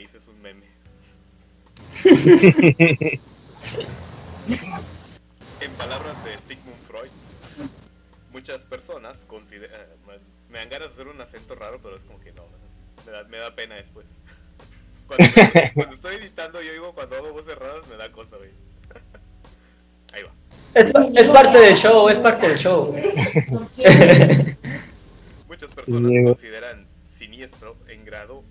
país, 0.00 0.14
es 0.14 0.26
un 0.28 0.40
meme. 0.42 0.66
En 5.60 5.70
palabras 5.72 6.24
de 6.24 6.38
Sigmund 6.38 6.80
Freud, 6.88 7.10
muchas 8.32 8.64
personas 8.64 9.18
consideran... 9.26 9.78
me 10.48 10.58
dan 10.58 10.70
ganas 10.70 10.88
de 10.88 10.94
hacer 10.94 11.08
un 11.08 11.20
acento 11.20 11.54
raro, 11.54 11.78
pero 11.82 11.96
es 11.96 12.04
como 12.04 12.18
que 12.18 12.32
no, 12.32 12.44
me 13.04 13.12
da, 13.12 13.24
me 13.24 13.36
da 13.36 13.54
pena 13.54 13.74
después. 13.74 14.06
Cuando, 15.06 15.26
me- 15.36 15.72
cuando 15.74 15.94
estoy 15.94 16.16
editando, 16.16 16.62
yo 16.62 16.72
digo, 16.72 16.94
cuando 16.94 17.16
hago 17.16 17.32
voces 17.32 17.58
raras, 17.58 17.86
me 17.88 17.96
da 17.96 18.10
cosa, 18.10 18.36
güey. 18.38 18.50
Ahí 20.14 20.22
va. 20.22 20.32
Es, 20.72 20.86
es 21.16 21.28
parte 21.28 21.58
del 21.58 21.76
show, 21.76 22.08
es 22.08 22.18
parte 22.18 22.48
del 22.48 22.58
show. 22.58 22.94
Muchas 25.46 25.74
personas 25.74 26.12
consideran 26.24 26.86
siniestro 27.18 27.76
en 27.88 28.04
grado. 28.06 28.44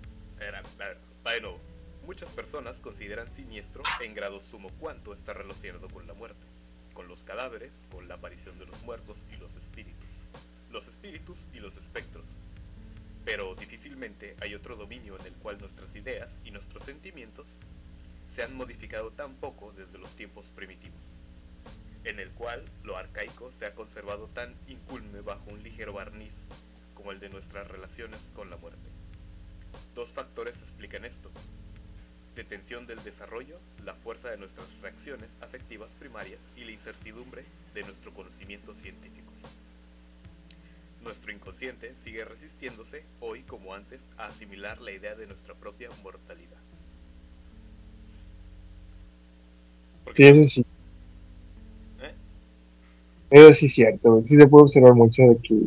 Nuevo. 1.38 1.60
Muchas 2.06 2.28
personas 2.30 2.80
consideran 2.80 3.32
siniestro 3.32 3.82
en 4.00 4.14
grado 4.14 4.40
sumo 4.40 4.68
cuanto 4.80 5.14
está 5.14 5.32
relacionado 5.32 5.88
con 5.88 6.06
la 6.06 6.12
muerte, 6.12 6.44
con 6.92 7.06
los 7.06 7.22
cadáveres, 7.22 7.72
con 7.92 8.08
la 8.08 8.16
aparición 8.16 8.58
de 8.58 8.66
los 8.66 8.82
muertos 8.82 9.26
y 9.32 9.36
los 9.36 9.54
espíritus. 9.56 10.04
Los 10.70 10.88
espíritus 10.88 11.38
y 11.54 11.60
los 11.60 11.76
espectros. 11.76 12.24
Pero 13.24 13.54
difícilmente 13.54 14.34
hay 14.40 14.54
otro 14.54 14.76
dominio 14.76 15.18
en 15.20 15.26
el 15.26 15.34
cual 15.34 15.58
nuestras 15.58 15.94
ideas 15.94 16.30
y 16.44 16.50
nuestros 16.50 16.84
sentimientos 16.84 17.46
se 18.34 18.42
han 18.42 18.54
modificado 18.54 19.10
tan 19.12 19.34
poco 19.34 19.72
desde 19.72 19.98
los 19.98 20.14
tiempos 20.16 20.46
primitivos 20.48 21.00
en 22.04 22.18
el 22.18 22.30
cual 22.30 22.64
lo 22.82 22.96
arcaico 22.96 23.52
se 23.52 23.66
ha 23.66 23.74
conservado 23.74 24.26
tan 24.28 24.54
inculme 24.68 25.20
bajo 25.20 25.50
un 25.50 25.62
ligero 25.62 25.92
barniz 25.92 26.34
como 26.94 27.12
el 27.12 27.20
de 27.20 27.28
nuestras 27.28 27.68
relaciones 27.68 28.20
con 28.34 28.50
la 28.50 28.56
muerte. 28.56 28.99
Dos 30.00 30.12
factores 30.12 30.56
explican 30.62 31.04
esto. 31.04 31.28
Detención 32.34 32.86
del 32.86 33.04
desarrollo, 33.04 33.58
la 33.84 33.92
fuerza 33.92 34.30
de 34.30 34.38
nuestras 34.38 34.66
reacciones 34.80 35.28
afectivas 35.42 35.90
primarias 35.98 36.40
y 36.56 36.64
la 36.64 36.72
incertidumbre 36.72 37.44
de 37.74 37.82
nuestro 37.82 38.10
conocimiento 38.14 38.72
científico. 38.72 39.30
Nuestro 41.04 41.32
inconsciente 41.32 41.92
sigue 42.02 42.24
resistiéndose, 42.24 43.02
hoy 43.20 43.42
como 43.42 43.74
antes, 43.74 44.00
a 44.16 44.28
asimilar 44.28 44.80
la 44.80 44.92
idea 44.92 45.14
de 45.14 45.26
nuestra 45.26 45.52
propia 45.52 45.90
mortalidad. 46.02 46.56
Sí, 50.14 50.24
eso 50.24 50.44
sí. 50.46 50.64
¿Eh? 52.00 52.14
Eso 53.32 53.52
sí 53.52 53.66
es 53.66 53.74
cierto. 53.74 54.22
Sí 54.24 54.36
se 54.36 54.46
puede 54.46 54.62
observar 54.62 54.94
mucho 54.94 55.24
de 55.24 55.36
que... 55.42 55.60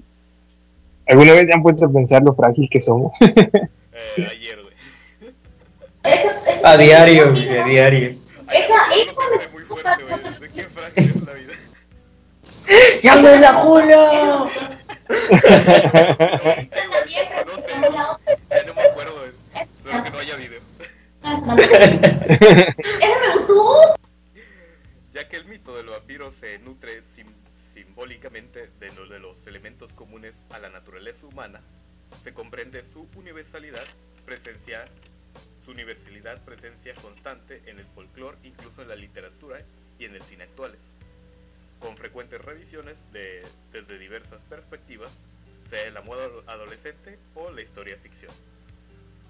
¿Alguna 1.06 1.34
vez 1.34 1.46
se 1.46 1.54
han 1.54 1.62
puesto 1.62 1.86
a 1.86 1.94
pensar 1.94 2.24
lo 2.24 2.34
frágil 2.34 2.68
que 2.68 2.82
somos? 2.82 3.14
Eh, 4.18 4.28
ayer, 4.32 4.62
güey. 4.62 4.74
Esa- 6.04 6.52
esa- 6.52 6.70
A 6.72 6.78
diario, 6.78 7.32
güey, 7.32 7.58
a 7.58 7.64
diario. 7.66 8.16
Esa- 8.52 8.88
esa- 8.96 9.22
pensé 9.32 9.48
muy 9.50 9.64
fuerte, 9.64 10.04
güey. 10.04 10.40
De 10.40 10.50
qué 10.52 10.64
frágil 10.66 11.04
es 11.04 11.16
la 11.24 11.34
vida. 11.34 11.54
¡Ya 13.02 13.16
me 13.18 13.38
la 13.38 13.54
güey. 19.14 19.32
Espero 19.56 20.04
que 20.04 20.10
no 20.12 20.20
haya 20.20 20.36
video. 20.36 20.62
Esa 21.24 23.20
me 23.20 23.34
gustó. 23.38 23.96
Ya 25.14 25.28
que 25.30 25.36
el 25.38 25.46
mito 25.46 25.76
del 25.76 25.88
vampiro 25.88 26.32
se 26.32 26.58
nutre 26.60 27.02
sim- 27.16 27.34
simbólicamente 27.74 28.70
de, 28.80 28.92
lo- 28.94 29.08
de 29.08 29.20
los 29.20 29.46
elementos 29.48 29.94
comunes 29.94 30.36
a 30.52 30.60
la 30.60 30.70
naturaleza 30.70 31.26
humana, 31.28 31.62
se 32.24 32.34
comprende 32.34 32.84
su 32.86 33.08
universalidad, 33.16 33.84
presencia, 34.26 34.86
su 35.66 35.72
universalidad, 35.72 36.42
presencia 36.44 36.96
constante 36.96 37.62
en 37.66 37.80
el 37.80 37.86
folclore, 37.88 38.38
incluso 38.44 38.82
en 38.82 38.88
la 38.88 38.96
literatura 38.96 39.60
y 40.00 40.06
en 40.06 40.16
el 40.16 40.22
cine 40.24 40.46
actuales, 40.46 40.80
con 41.80 41.98
frecuentes 41.98 42.40
revisiones 42.42 42.96
de, 43.12 43.46
desde 43.72 43.98
diversas 43.98 44.42
perspectivas, 44.44 45.10
sea 45.70 45.84
el 45.84 45.98
amor 45.98 46.20
ado- 46.20 46.44
adolescente 46.48 47.18
o 47.36 47.52
la 47.52 47.62
historia 47.62 47.98
ficción, 47.98 48.32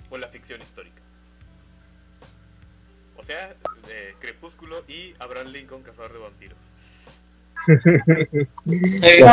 o 0.10 0.18
la 0.18 0.28
ficción 0.28 0.62
histórica. 0.62 1.02
O 3.18 3.24
sea, 3.24 3.56
Crepúsculo 4.20 4.84
y 4.88 5.16
Abraham 5.20 5.48
Lincoln, 5.48 5.82
cazador 5.84 6.14
de 6.14 6.20
vampiros. 6.20 6.58
Eh, 9.02 9.24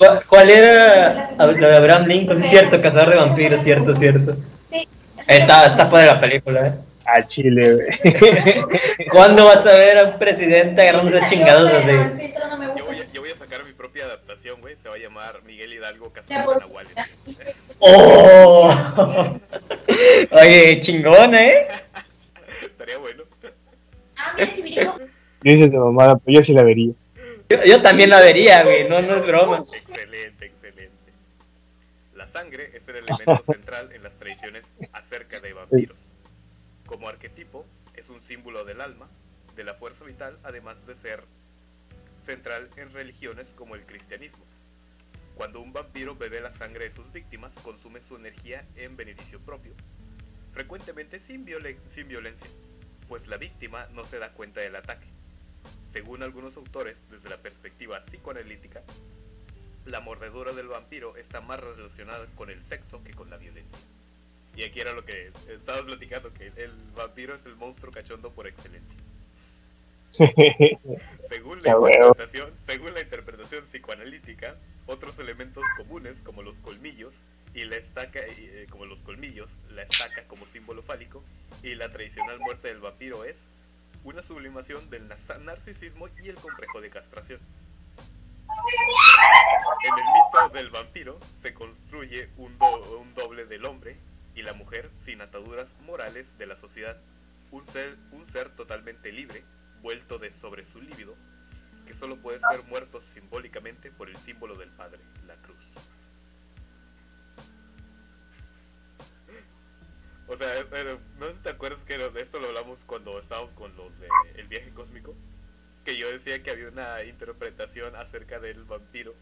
¿Cuál, 0.00 0.24
cuál 0.26 0.48
era 0.48 1.32
lo 1.36 1.52
de 1.52 1.76
Abraham 1.76 2.06
Lincoln? 2.06 2.38
Sí, 2.38 2.44
es 2.44 2.50
cierto, 2.50 2.80
cazador 2.80 3.10
de 3.10 3.16
vampiros, 3.16 3.60
cierto, 3.60 3.92
cierto. 3.92 4.34
Sí. 4.70 4.88
Está, 5.26 5.66
está 5.66 5.90
padre 5.90 6.06
la 6.06 6.18
película, 6.18 6.68
¿eh? 6.68 6.72
A 7.04 7.26
Chile, 7.26 7.74
güey. 7.74 9.08
¿Cuándo 9.10 9.44
vas 9.44 9.66
a 9.66 9.76
ver 9.76 9.98
a 9.98 10.04
un 10.04 10.18
presidente 10.18 10.80
agarrándose 10.80 11.18
a 11.18 11.28
chingados 11.28 11.70
así? 11.70 11.90
Yo 11.90 11.98
gusta. 11.98 12.84
voy, 12.86 12.96
a, 12.96 13.12
yo 13.12 13.20
voy 13.20 13.30
a 13.30 13.36
sacar 13.36 13.62
mi 13.62 13.74
propia 13.74 14.06
adaptación, 14.06 14.62
güey. 14.62 14.74
Se 14.82 14.88
va 14.88 14.94
a 14.94 14.98
llamar 14.98 15.42
Miguel 15.44 15.74
Hidalgo, 15.74 16.10
cazador 16.14 16.54
de 16.54 16.60
nahuales. 16.60 16.92
¡Oh! 17.80 19.38
Oye, 20.30 20.80
chingón, 20.80 21.34
¿eh? 21.34 21.68
Estaría 22.62 22.96
bueno. 22.96 23.24
Ah, 24.16 24.32
mira, 24.34 24.50
Chivirico. 24.50 24.98
Dices 25.42 25.72
de 25.72 25.78
mamada, 25.78 26.16
pero 26.16 26.36
yo 26.36 26.42
sí 26.42 26.54
la 26.54 26.62
vería. 26.62 26.94
Yo, 27.50 27.64
yo 27.64 27.82
también 27.82 28.10
la 28.10 28.20
vería, 28.20 28.62
güey, 28.62 28.88
no, 28.88 29.02
no 29.02 29.16
es 29.16 29.26
broma. 29.26 29.64
Excelente, 29.72 30.46
excelente. 30.46 31.12
La 32.14 32.28
el 32.96 33.04
elemento 33.08 33.44
central 33.52 33.92
en 33.92 34.02
las 34.02 34.14
tradiciones 34.16 34.66
acerca 34.92 35.40
de 35.40 35.52
vampiros. 35.52 35.98
Como 36.86 37.08
arquetipo, 37.08 37.64
es 37.94 38.08
un 38.10 38.20
símbolo 38.20 38.64
del 38.64 38.80
alma, 38.80 39.08
de 39.56 39.64
la 39.64 39.74
fuerza 39.74 40.04
vital, 40.04 40.38
además 40.42 40.76
de 40.86 40.94
ser 40.96 41.24
central 42.24 42.68
en 42.76 42.92
religiones 42.92 43.48
como 43.56 43.74
el 43.74 43.84
cristianismo. 43.84 44.44
Cuando 45.34 45.60
un 45.60 45.72
vampiro 45.72 46.14
bebe 46.16 46.40
la 46.40 46.52
sangre 46.52 46.88
de 46.88 46.94
sus 46.94 47.10
víctimas, 47.12 47.52
consume 47.62 48.02
su 48.02 48.16
energía 48.16 48.64
en 48.76 48.96
beneficio 48.96 49.40
propio, 49.40 49.72
frecuentemente 50.52 51.18
sin, 51.20 51.46
violen- 51.46 51.78
sin 51.92 52.08
violencia, 52.08 52.46
pues 53.08 53.26
la 53.26 53.36
víctima 53.38 53.86
no 53.92 54.04
se 54.04 54.18
da 54.18 54.32
cuenta 54.32 54.60
del 54.60 54.76
ataque. 54.76 55.06
Según 55.92 56.22
algunos 56.22 56.56
autores, 56.56 56.98
desde 57.10 57.28
la 57.30 57.38
perspectiva 57.38 58.00
psicoanalítica, 58.04 58.82
la 59.86 60.00
mordedura 60.00 60.52
del 60.52 60.68
vampiro 60.68 61.16
está 61.16 61.40
más 61.40 61.60
relacionada 61.60 62.26
con 62.36 62.50
el 62.50 62.64
sexo 62.64 63.02
que 63.02 63.12
con 63.12 63.30
la 63.30 63.36
violencia. 63.36 63.78
Y 64.56 64.64
aquí 64.64 64.80
era 64.80 64.92
lo 64.92 65.04
que 65.04 65.30
estaba 65.48 65.82
platicando, 65.84 66.32
que 66.32 66.48
el 66.56 66.72
vampiro 66.94 67.34
es 67.34 67.46
el 67.46 67.56
monstruo 67.56 67.92
cachondo 67.92 68.30
por 68.30 68.46
excelencia. 68.46 68.96
Según 71.28 71.60
la, 71.60 71.70
interpretación, 71.70 72.50
según 72.66 72.94
la 72.94 73.00
interpretación 73.00 73.64
psicoanalítica, 73.64 74.56
otros 74.86 75.16
elementos 75.20 75.62
comunes 75.76 76.18
como 76.24 76.42
los 76.42 76.56
colmillos 76.56 77.12
y 77.54 77.64
la 77.64 77.76
estaca, 77.76 78.18
eh, 78.20 78.66
como 78.70 78.86
los 78.86 79.02
colmillos, 79.02 79.50
la 79.70 79.82
estaca 79.82 80.24
como 80.26 80.46
símbolo 80.46 80.82
fálico 80.82 81.22
y 81.62 81.76
la 81.76 81.90
tradicional 81.90 82.40
muerte 82.40 82.68
del 82.68 82.80
vampiro 82.80 83.24
es 83.24 83.36
una 84.02 84.22
sublimación 84.22 84.90
del 84.90 85.08
narcisismo 85.08 86.08
y 86.22 86.28
el 86.28 86.36
complejo 86.36 86.80
de 86.80 86.90
castración. 86.90 87.40
En 89.84 89.98
el 89.98 90.04
mito 90.04 90.48
del 90.52 90.70
vampiro 90.70 91.18
se 91.40 91.54
construye 91.54 92.30
un, 92.36 92.58
do- 92.58 92.98
un 92.98 93.14
doble 93.14 93.46
del 93.46 93.64
hombre 93.64 93.98
y 94.34 94.42
la 94.42 94.52
mujer 94.52 94.90
sin 95.04 95.20
ataduras 95.20 95.68
morales 95.80 96.36
de 96.38 96.46
la 96.46 96.56
sociedad, 96.56 96.96
un 97.50 97.64
ser, 97.66 97.96
un 98.12 98.24
ser 98.26 98.50
totalmente 98.52 99.12
libre, 99.12 99.44
vuelto 99.82 100.18
de 100.18 100.32
sobre 100.32 100.64
su 100.66 100.80
líbido, 100.80 101.14
que 101.86 101.94
solo 101.94 102.16
puede 102.18 102.40
ser 102.40 102.62
muerto 102.64 103.00
simbólicamente 103.14 103.90
por 103.90 104.08
el 104.08 104.16
símbolo 104.18 104.54
del 104.56 104.70
padre, 104.70 105.00
la 105.26 105.34
cruz. 105.34 105.56
O 110.28 110.36
sea, 110.36 110.58
eh, 110.60 110.66
eh, 110.70 110.98
no 111.18 111.26
sé 111.26 111.32
si 111.34 111.38
te 111.40 111.48
acuerdas 111.50 111.82
que 111.84 111.98
de 111.98 112.20
esto 112.20 112.38
lo 112.38 112.46
hablamos 112.48 112.84
cuando 112.84 113.18
estábamos 113.18 113.52
con 113.54 113.74
los 113.76 113.98
de 113.98 114.08
El 114.36 114.46
viaje 114.46 114.70
cósmico, 114.70 115.14
que 115.84 115.96
yo 115.96 116.10
decía 116.10 116.42
que 116.42 116.50
había 116.50 116.68
una 116.68 117.02
interpretación 117.04 117.96
acerca 117.96 118.38
del 118.38 118.64
vampiro 118.64 119.14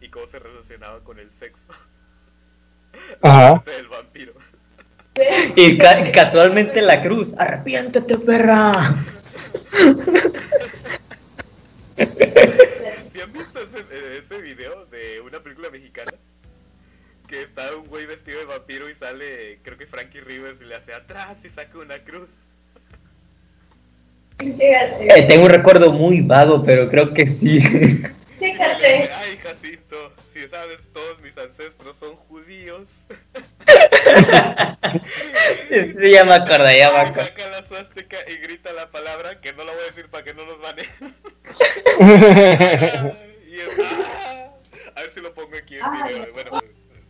y 0.00 0.08
cómo 0.08 0.26
se 0.26 0.38
relacionaba 0.38 1.00
con 1.00 1.18
el 1.18 1.32
sexo. 1.34 1.64
Ajá. 3.22 3.62
del 3.66 3.88
vampiro. 3.88 4.32
Y 5.56 5.78
ca- 5.78 6.10
casualmente 6.10 6.82
la 6.82 7.00
cruz. 7.00 7.34
Arrepiéntete, 7.38 8.18
perra. 8.18 8.72
¿Sí 13.12 13.20
han 13.20 13.32
visto 13.32 13.60
ese, 13.60 13.78
eh, 13.90 14.20
ese 14.24 14.38
video 14.38 14.86
de 14.86 15.20
una 15.20 15.40
película 15.40 15.70
mexicana? 15.70 16.12
Que 17.28 17.42
está 17.42 17.74
un 17.76 17.86
güey 17.86 18.06
vestido 18.06 18.40
de 18.40 18.44
vampiro 18.46 18.90
y 18.90 18.94
sale, 18.96 19.60
creo 19.62 19.78
que 19.78 19.86
Frankie 19.86 20.20
Rivers 20.20 20.60
y 20.60 20.64
le 20.64 20.74
hace 20.74 20.92
atrás 20.92 21.38
y 21.44 21.50
saca 21.50 21.78
una 21.78 22.02
cruz. 22.02 22.28
Eh, 24.38 25.22
tengo 25.28 25.44
un 25.44 25.50
recuerdo 25.50 25.92
muy 25.92 26.20
vago, 26.20 26.62
pero 26.64 26.88
creo 26.90 27.14
que 27.14 27.26
sí. 27.26 27.60
Chécate. 28.38 29.10
Ay, 29.12 29.38
Jacinto, 29.42 30.12
si 30.32 30.48
sabes, 30.48 30.80
todos 30.92 31.20
mis 31.20 31.36
ancestros 31.38 31.96
son 31.96 32.16
judíos. 32.16 32.88
Sí, 35.68 36.12
ya 36.12 36.24
me 36.24 36.34
acordé, 36.34 36.78
ya 36.78 36.92
me 36.92 36.98
acordé. 36.98 37.24
saca 37.26 37.48
la 37.48 37.66
suástica 37.66 38.16
y 38.28 38.36
grita 38.36 38.72
la 38.72 38.90
palabra 38.90 39.40
que 39.40 39.52
no 39.52 39.64
la 39.64 39.72
voy 39.72 39.82
a 39.82 39.86
decir 39.86 40.08
para 40.08 40.22
que 40.22 40.32
no 40.34 40.44
nos 40.44 40.56
y 43.48 43.58
es, 43.58 43.68
"Ah". 43.82 44.50
A 44.94 45.00
ver 45.02 45.10
si 45.12 45.20
lo 45.20 45.34
pongo 45.34 45.56
aquí 45.56 45.76
en 45.76 45.82
Ay. 45.82 46.14
video. 46.14 46.32
Bueno, 46.32 46.50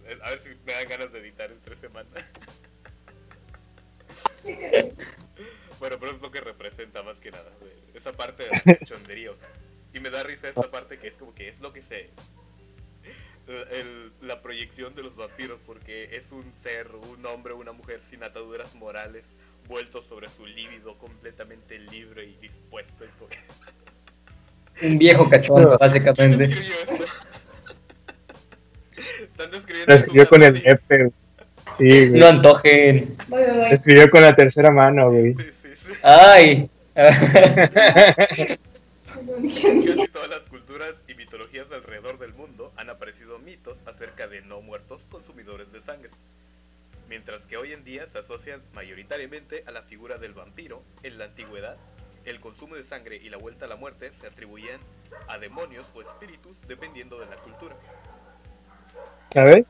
eh, 0.06 0.18
a 0.22 0.30
ver 0.30 0.40
si 0.42 0.50
me 0.64 0.72
dan 0.72 0.88
ganas 0.88 1.12
de 1.12 1.18
editar 1.20 1.50
en 1.50 1.60
tres 1.60 1.78
semanas. 1.80 2.24
Bueno, 5.84 5.98
pero 6.00 6.12
es 6.12 6.22
lo 6.22 6.30
que 6.30 6.40
representa 6.40 7.02
más 7.02 7.16
que 7.16 7.30
nada. 7.30 7.50
Esa 7.92 8.10
parte 8.12 8.44
de 8.44 8.48
la 8.64 8.78
chondería, 8.86 9.32
o 9.32 9.36
sea. 9.36 9.48
Y 9.92 10.00
me 10.00 10.08
da 10.08 10.22
risa 10.22 10.48
esta 10.48 10.70
parte 10.70 10.96
que 10.96 11.08
es 11.08 11.14
como 11.14 11.34
que 11.34 11.50
es 11.50 11.60
lo 11.60 11.74
que 11.74 11.82
se. 11.82 12.08
el- 13.70 14.10
la 14.22 14.40
proyección 14.40 14.94
de 14.94 15.02
los 15.02 15.14
vampiros, 15.14 15.60
porque 15.66 16.16
es 16.16 16.32
un 16.32 16.56
ser, 16.56 16.86
un 16.88 17.26
hombre 17.26 17.52
una 17.52 17.72
mujer 17.72 18.00
sin 18.08 18.22
ataduras 18.24 18.74
morales, 18.74 19.26
vuelto 19.68 20.00
sobre 20.00 20.30
su 20.30 20.46
líbido, 20.46 20.96
completamente 20.96 21.78
libre 21.78 22.24
y 22.24 22.34
dispuesto. 22.36 23.04
Es 23.04 23.10
como 23.16 23.28
que, 23.28 24.86
Un 24.86 24.96
viejo 24.96 25.28
¿Quién 25.28 25.42
básicamente. 25.78 26.44
Están 28.94 29.50
describiendo. 29.50 29.86
Lo 29.86 29.94
escribió 29.94 30.28
con 30.30 30.42
el 30.42 30.62
güey. 30.62 31.10
Sí, 31.76 32.08
güey. 32.08 32.20
No 32.20 32.26
antojen. 32.28 33.16
Lo 33.28 33.66
escribió 33.66 34.08
con 34.08 34.22
la 34.22 34.34
tercera 34.34 34.70
mano, 34.70 35.10
güey. 35.10 35.34
Sí. 35.34 35.50
Ay. 36.06 36.68
Casi 36.94 38.58
todas 40.12 40.28
las 40.28 40.44
culturas 40.50 40.92
y 41.08 41.14
mitologías 41.14 41.72
alrededor 41.72 42.18
del 42.18 42.34
mundo 42.34 42.72
han 42.76 42.90
aparecido 42.90 43.38
mitos 43.38 43.78
acerca 43.86 44.26
de 44.28 44.42
no 44.42 44.60
muertos 44.60 45.06
consumidores 45.10 45.72
de 45.72 45.80
sangre. 45.80 46.10
Mientras 47.08 47.46
que 47.46 47.56
hoy 47.56 47.72
en 47.72 47.84
día 47.84 48.06
se 48.06 48.18
asocian 48.18 48.60
mayoritariamente 48.74 49.64
a 49.66 49.70
la 49.70 49.80
figura 49.80 50.18
del 50.18 50.34
vampiro, 50.34 50.82
en 51.02 51.16
la 51.16 51.24
antigüedad, 51.24 51.76
el 52.26 52.38
consumo 52.38 52.74
de 52.74 52.84
sangre 52.84 53.16
y 53.16 53.30
la 53.30 53.38
vuelta 53.38 53.64
a 53.64 53.68
la 53.68 53.76
muerte 53.76 54.10
se 54.20 54.26
atribuían 54.26 54.80
a 55.26 55.38
demonios 55.38 55.90
o 55.94 56.02
espíritus 56.02 56.58
dependiendo 56.68 57.18
de 57.18 57.24
la 57.26 57.36
cultura. 57.36 57.76
¿Sabes? 59.32 59.64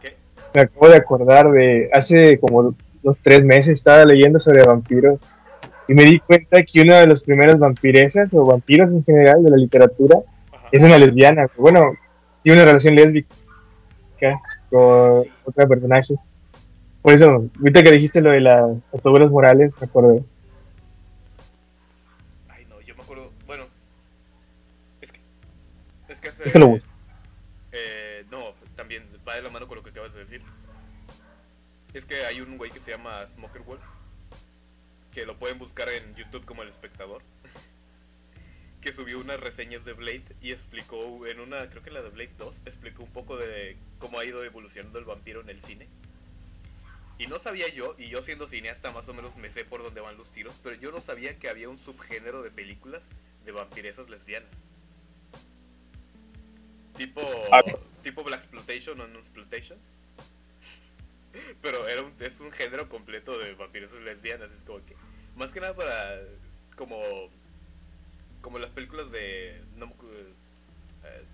¿Qué? 0.00 0.14
Me 0.54 0.60
acabo 0.62 0.88
de 0.88 0.96
acordar 0.98 1.50
de 1.50 1.90
hace 1.92 2.38
como 2.38 2.76
dos, 3.02 3.18
tres 3.20 3.44
meses 3.44 3.72
estaba 3.72 4.04
leyendo 4.04 4.38
sobre 4.38 4.62
vampiros 4.62 5.18
y 5.86 5.94
me 5.94 6.04
di 6.04 6.18
cuenta 6.20 6.62
que 6.62 6.82
una 6.82 7.00
de 7.00 7.06
las 7.06 7.22
primeras 7.22 7.58
vampiresas 7.58 8.32
o 8.34 8.44
vampiros 8.44 8.92
en 8.92 9.04
general 9.04 9.42
de 9.42 9.50
la 9.50 9.56
literatura 9.56 10.18
Ajá. 10.52 10.68
es 10.72 10.82
una 10.82 10.98
lesbiana. 10.98 11.48
Bueno, 11.56 11.96
tiene 12.42 12.58
una 12.58 12.66
relación 12.66 12.94
lésbica 12.94 13.34
con 14.70 15.24
otra 15.44 15.66
personaje. 15.66 16.14
Por 17.02 17.12
eso, 17.12 17.50
ahorita 17.58 17.82
que 17.82 17.90
dijiste 17.90 18.22
lo 18.22 18.30
de 18.30 18.40
las 18.40 18.94
ataduras 18.94 19.30
morales, 19.30 19.76
me 19.78 19.86
acordé. 19.86 20.24
Ay, 22.48 22.66
no, 22.70 22.80
yo 22.80 22.94
me 22.94 23.02
acuerdo. 23.02 23.30
Bueno, 23.46 23.64
es 25.02 25.12
que. 25.12 25.20
Es 26.08 26.20
que 26.20 26.28
hace. 26.30 26.44
Déjalo. 26.44 26.78
Eh, 27.72 28.24
no, 28.30 28.54
también 28.74 29.02
va 29.28 29.34
de 29.36 29.42
la 29.42 29.50
mano 29.50 29.68
con 29.68 29.76
lo 29.76 29.82
que 29.82 29.90
acabas 29.90 30.14
de 30.14 30.20
decir. 30.20 30.40
Es 31.92 32.06
que 32.06 32.24
hay 32.24 32.40
un 32.40 32.56
güey 32.56 32.70
que 32.70 32.80
se 32.80 32.92
llama 32.92 33.26
Smoker 33.28 33.60
Wolf. 33.62 33.82
Que 35.14 35.24
lo 35.26 35.36
pueden 35.36 35.58
buscar 35.58 35.88
en 35.88 36.14
YouTube 36.16 36.44
como 36.44 36.62
el 36.62 36.68
espectador. 36.68 37.22
Que 38.82 38.92
subió 38.92 39.18
unas 39.18 39.40
reseñas 39.40 39.86
de 39.86 39.94
Blade 39.94 40.24
y 40.42 40.52
explicó 40.52 41.26
en 41.26 41.40
una, 41.40 41.70
creo 41.70 41.82
que 41.82 41.90
la 41.90 42.02
de 42.02 42.10
Blade 42.10 42.34
2, 42.36 42.54
explicó 42.66 43.02
un 43.02 43.12
poco 43.14 43.38
de 43.38 43.78
cómo 43.98 44.18
ha 44.18 44.26
ido 44.26 44.44
evolucionando 44.44 44.98
el 44.98 45.06
vampiro 45.06 45.40
en 45.40 45.48
el 45.48 45.62
cine. 45.62 45.88
Y 47.18 47.26
no 47.26 47.38
sabía 47.38 47.66
yo, 47.68 47.94
y 47.96 48.08
yo 48.10 48.20
siendo 48.20 48.46
cineasta 48.46 48.90
más 48.90 49.08
o 49.08 49.14
menos 49.14 49.34
me 49.36 49.50
sé 49.50 49.64
por 49.64 49.82
dónde 49.82 50.02
van 50.02 50.18
los 50.18 50.32
tiros, 50.32 50.54
pero 50.62 50.76
yo 50.76 50.90
no 50.92 51.00
sabía 51.00 51.38
que 51.38 51.48
había 51.48 51.70
un 51.70 51.78
subgénero 51.78 52.42
de 52.42 52.50
películas 52.50 53.02
de 53.46 53.52
vampiresas 53.52 54.10
lesbianas. 54.10 54.50
Tipo, 56.98 57.22
Ah. 57.50 57.62
tipo 58.02 58.22
Black 58.22 58.40
Exploitation 58.40 59.00
o 59.00 59.06
Non-Exploitation. 59.06 59.78
Pero 61.62 61.88
era 61.88 62.02
un, 62.02 62.12
es 62.20 62.38
un 62.38 62.52
género 62.52 62.88
completo 62.90 63.38
de 63.38 63.54
vampiresas 63.54 64.00
lesbianas, 64.02 64.50
es 64.52 64.60
como 64.66 64.84
que, 64.84 64.94
más 65.36 65.50
que 65.50 65.60
nada 65.60 65.74
para, 65.74 66.20
como, 66.76 67.00
como 68.40 68.58
las 68.58 68.70
películas 68.70 69.10
de, 69.10 69.60
no, 69.76 69.86
eh, 69.86 71.24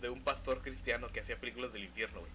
de 0.00 0.08
un 0.08 0.22
pastor 0.22 0.60
cristiano 0.62 1.08
que 1.08 1.20
hacía 1.20 1.36
películas 1.36 1.72
del 1.72 1.84
infierno, 1.84 2.20
güey. 2.20 2.32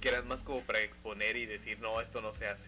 Que 0.00 0.08
eran 0.10 0.28
más 0.28 0.40
como 0.42 0.60
para 0.62 0.80
exponer 0.80 1.36
y 1.36 1.46
decir, 1.46 1.78
no, 1.80 2.00
esto 2.00 2.20
no 2.20 2.32
se 2.32 2.46
hace. 2.46 2.66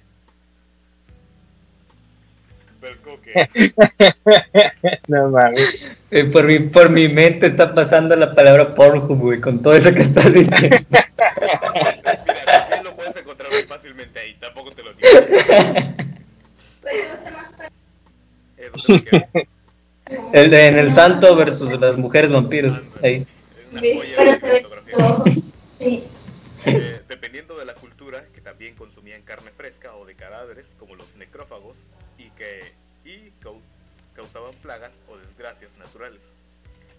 Pero 2.81 2.95
es 2.95 3.01
como 3.01 3.21
que... 3.21 3.33
No 5.09 5.29
mames. 5.31 5.87
Eh, 6.11 6.25
Por 6.25 6.45
mi, 6.45 6.59
por 6.61 6.91
mi 6.91 7.09
mente 7.09 7.47
está 7.47 7.75
pasando 7.75 8.17
la 8.17 8.35
palabra 8.35 8.75
Pornhub, 8.75 9.19
güey, 9.19 9.41
con 9.41 9.63
todo 9.63 9.75
eso 9.75 9.93
que 9.93 10.01
estás 10.01 10.33
diciendo. 10.33 10.77
Mira, 12.27 12.49
también 12.49 12.85
lo 12.85 12.97
puedes 12.97 13.17
encontrar 13.17 13.51
muy 13.53 13.63
fácilmente 13.65 14.19
ahí, 14.19 14.35
tampoco 14.41 14.73
te 14.73 14.83
lo 14.83 14.95
digo. 14.95 15.09
Pues 16.81 17.23
te 17.23 17.31
El 20.33 20.51
de 20.51 20.67
en 20.67 20.77
el 20.79 20.91
santo 20.91 21.37
versus 21.37 21.73
las 21.79 21.97
mujeres 21.97 22.33
vampiros. 22.33 22.83
Eh, 23.03 23.25
dependiendo 27.09 27.57
de 27.57 27.65
la 27.65 27.75
cultura, 27.75 28.25
que 28.35 28.41
también 28.41 28.75
consumían 28.75 29.23
carne 29.23 29.51
fresca 29.57 29.95
o 29.95 30.05
de 30.05 30.15
cadáveres, 30.15 30.67
como 30.79 30.95
los 30.97 31.15
necrófagos, 31.17 31.77
y 32.19 32.31
que 32.31 32.73
y 33.05 33.33
cau- 33.43 33.61
causaban 34.15 34.55
plagas 34.57 34.93
o 35.09 35.17
desgracias 35.17 35.77
naturales. 35.79 36.21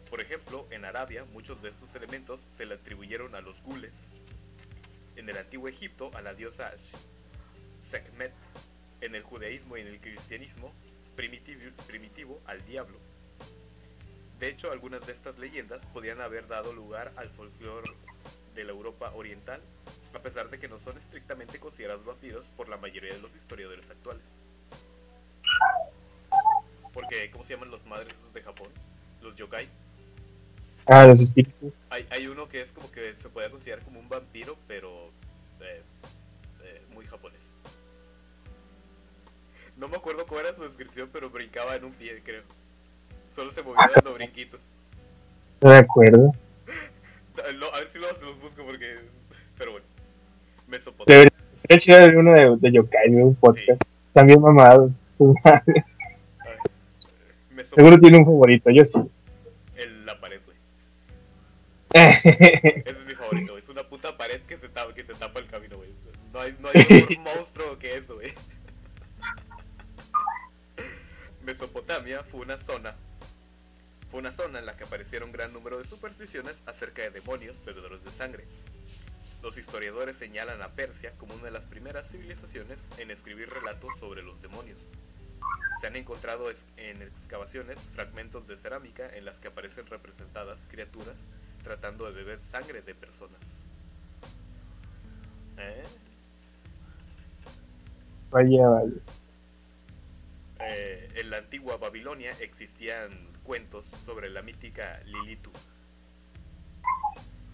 Por 0.09 0.21
ejemplo, 0.21 0.65
en 0.71 0.85
Arabia 0.85 1.25
muchos 1.33 1.61
de 1.61 1.69
estos 1.69 1.93
elementos 1.95 2.41
se 2.57 2.65
le 2.65 2.75
atribuyeron 2.75 3.35
a 3.35 3.41
los 3.41 3.61
gules. 3.63 3.91
En 5.15 5.29
el 5.29 5.37
antiguo 5.37 5.67
Egipto 5.67 6.11
a 6.15 6.21
la 6.21 6.33
diosa 6.33 6.71
Sekhmet. 7.91 8.31
En 9.01 9.15
el 9.15 9.23
judaísmo 9.23 9.77
y 9.77 9.81
en 9.81 9.87
el 9.87 9.99
cristianismo 9.99 10.71
primitivo, 11.21 11.61
primitivo 11.85 12.41
al 12.47 12.65
diablo. 12.65 12.97
De 14.39 14.47
hecho, 14.47 14.71
algunas 14.71 15.05
de 15.05 15.13
estas 15.13 15.37
leyendas 15.37 15.85
podían 15.93 16.19
haber 16.19 16.47
dado 16.47 16.73
lugar 16.73 17.13
al 17.15 17.29
folclore 17.29 17.91
de 18.55 18.63
la 18.63 18.71
Europa 18.71 19.11
oriental, 19.13 19.61
a 20.15 20.19
pesar 20.19 20.49
de 20.49 20.59
que 20.59 20.67
no 20.67 20.79
son 20.79 20.97
estrictamente 20.97 21.59
considerados 21.59 22.03
vampiros 22.03 22.45
por 22.57 22.69
la 22.69 22.77
mayoría 22.77 23.13
de 23.13 23.19
los 23.19 23.35
historiadores 23.35 23.87
actuales. 23.91 24.23
Porque, 26.91 27.29
¿cómo 27.29 27.43
se 27.43 27.53
llaman 27.53 27.69
los 27.69 27.85
madres 27.85 28.15
de 28.33 28.41
Japón? 28.41 28.69
Los 29.21 29.35
yokai. 29.35 29.69
Ah, 30.87 31.05
los 31.05 31.21
espíritus. 31.21 31.85
Hay, 31.91 32.07
hay 32.09 32.25
uno 32.25 32.49
que 32.49 32.63
es 32.63 32.71
como 32.71 32.91
que 32.91 33.15
se 33.15 33.29
puede 33.29 33.51
considerar 33.51 33.85
como 33.85 33.99
un 33.99 34.09
vampiro, 34.09 34.57
pero 34.67 35.11
eh, 35.59 35.83
eh, 36.63 36.81
muy 36.95 37.05
japonés. 37.05 37.40
No 39.81 39.87
me 39.87 39.97
acuerdo 39.97 40.27
cuál 40.27 40.45
era 40.45 40.55
su 40.55 40.61
descripción, 40.61 41.09
pero 41.11 41.31
brincaba 41.31 41.75
en 41.75 41.85
un 41.85 41.91
pie, 41.93 42.21
creo. 42.23 42.43
Solo 43.35 43.51
se 43.51 43.63
movía 43.63 43.89
dando 43.95 44.13
brinquitos. 44.13 44.59
No 45.59 45.71
me 45.71 45.77
acuerdo. 45.77 46.35
No, 47.55 47.65
a 47.73 47.79
ver 47.79 47.89
si 47.91 47.97
los, 47.97 48.21
los 48.21 48.39
busco 48.39 48.63
porque... 48.63 48.99
Pero 49.57 49.71
bueno. 49.71 49.87
Mesopotamia. 50.67 51.29
Debería 51.67 51.79
chido 51.79 52.19
uno 52.19 52.33
de, 52.33 52.57
de 52.59 52.71
Yokai, 52.71 53.09
de 53.09 53.23
un 53.23 53.33
podcast. 53.33 53.81
Están 54.05 54.27
bien 54.27 54.39
mamados. 54.39 54.91
Su 55.15 55.33
madre. 55.43 55.83
Mesopotamia. 57.49 57.75
Seguro 57.75 57.97
tiene 57.97 58.17
un 58.19 58.25
favorito, 58.25 58.69
yo 58.69 58.85
sí. 58.85 58.99
El, 59.77 60.05
la 60.05 60.19
pared, 60.21 60.41
güey. 60.45 60.57
Ese 61.91 62.83
es 62.85 63.05
mi 63.07 63.15
favorito, 63.15 63.53
güey. 63.53 63.63
Es 63.63 63.69
una 63.69 63.81
puta 63.89 64.15
pared 64.15 64.41
que, 64.41 64.59
se 64.59 64.69
tapa, 64.69 64.93
que 64.93 65.03
te 65.03 65.15
tapa 65.15 65.39
el 65.39 65.47
camino, 65.47 65.77
güey. 65.77 65.89
No 66.31 66.39
hay, 66.39 66.55
no 66.59 66.67
hay 66.67 66.85
mejor 66.87 67.19
monstruo 67.35 67.79
que 67.79 67.97
eso, 67.97 68.13
güey. 68.13 68.31
Mesopotamia 71.43 72.23
fue 72.23 72.41
una 72.41 72.57
zona. 72.57 72.95
Fue 74.09 74.19
una 74.19 74.31
zona 74.31 74.59
en 74.59 74.65
la 74.65 74.75
que 74.75 74.83
aparecieron 74.83 75.29
un 75.29 75.33
gran 75.33 75.53
número 75.53 75.77
de 75.77 75.85
supersticiones 75.85 76.55
acerca 76.65 77.01
de 77.01 77.11
demonios 77.11 77.63
bebedores 77.65 78.03
de 78.03 78.11
sangre. 78.11 78.43
Los 79.41 79.57
historiadores 79.57 80.17
señalan 80.17 80.61
a 80.61 80.69
Persia 80.69 81.13
como 81.17 81.33
una 81.33 81.45
de 81.45 81.51
las 81.51 81.63
primeras 81.63 82.07
civilizaciones 82.09 82.77
en 82.97 83.09
escribir 83.09 83.49
relatos 83.49 83.89
sobre 83.99 84.21
los 84.21 84.39
demonios. 84.41 84.77
Se 85.79 85.87
han 85.87 85.95
encontrado 85.95 86.51
en 86.77 87.01
excavaciones 87.01 87.79
fragmentos 87.95 88.47
de 88.47 88.57
cerámica 88.57 89.09
en 89.15 89.25
las 89.25 89.37
que 89.39 89.47
aparecen 89.47 89.87
representadas 89.87 90.59
criaturas 90.69 91.15
tratando 91.63 92.05
de 92.05 92.11
beber 92.11 92.39
sangre 92.51 92.81
de 92.81 92.93
personas. 92.93 93.39
¿Eh? 95.57 95.83
Vaya, 98.29 98.69
vale. 98.69 98.93
Eh, 100.63 101.09
en 101.15 101.29
la 101.29 101.37
antigua 101.37 101.77
Babilonia 101.77 102.35
existían 102.39 103.09
cuentos 103.43 103.85
sobre 104.05 104.29
la 104.29 104.41
mítica 104.41 104.99
Lilitu, 105.05 105.51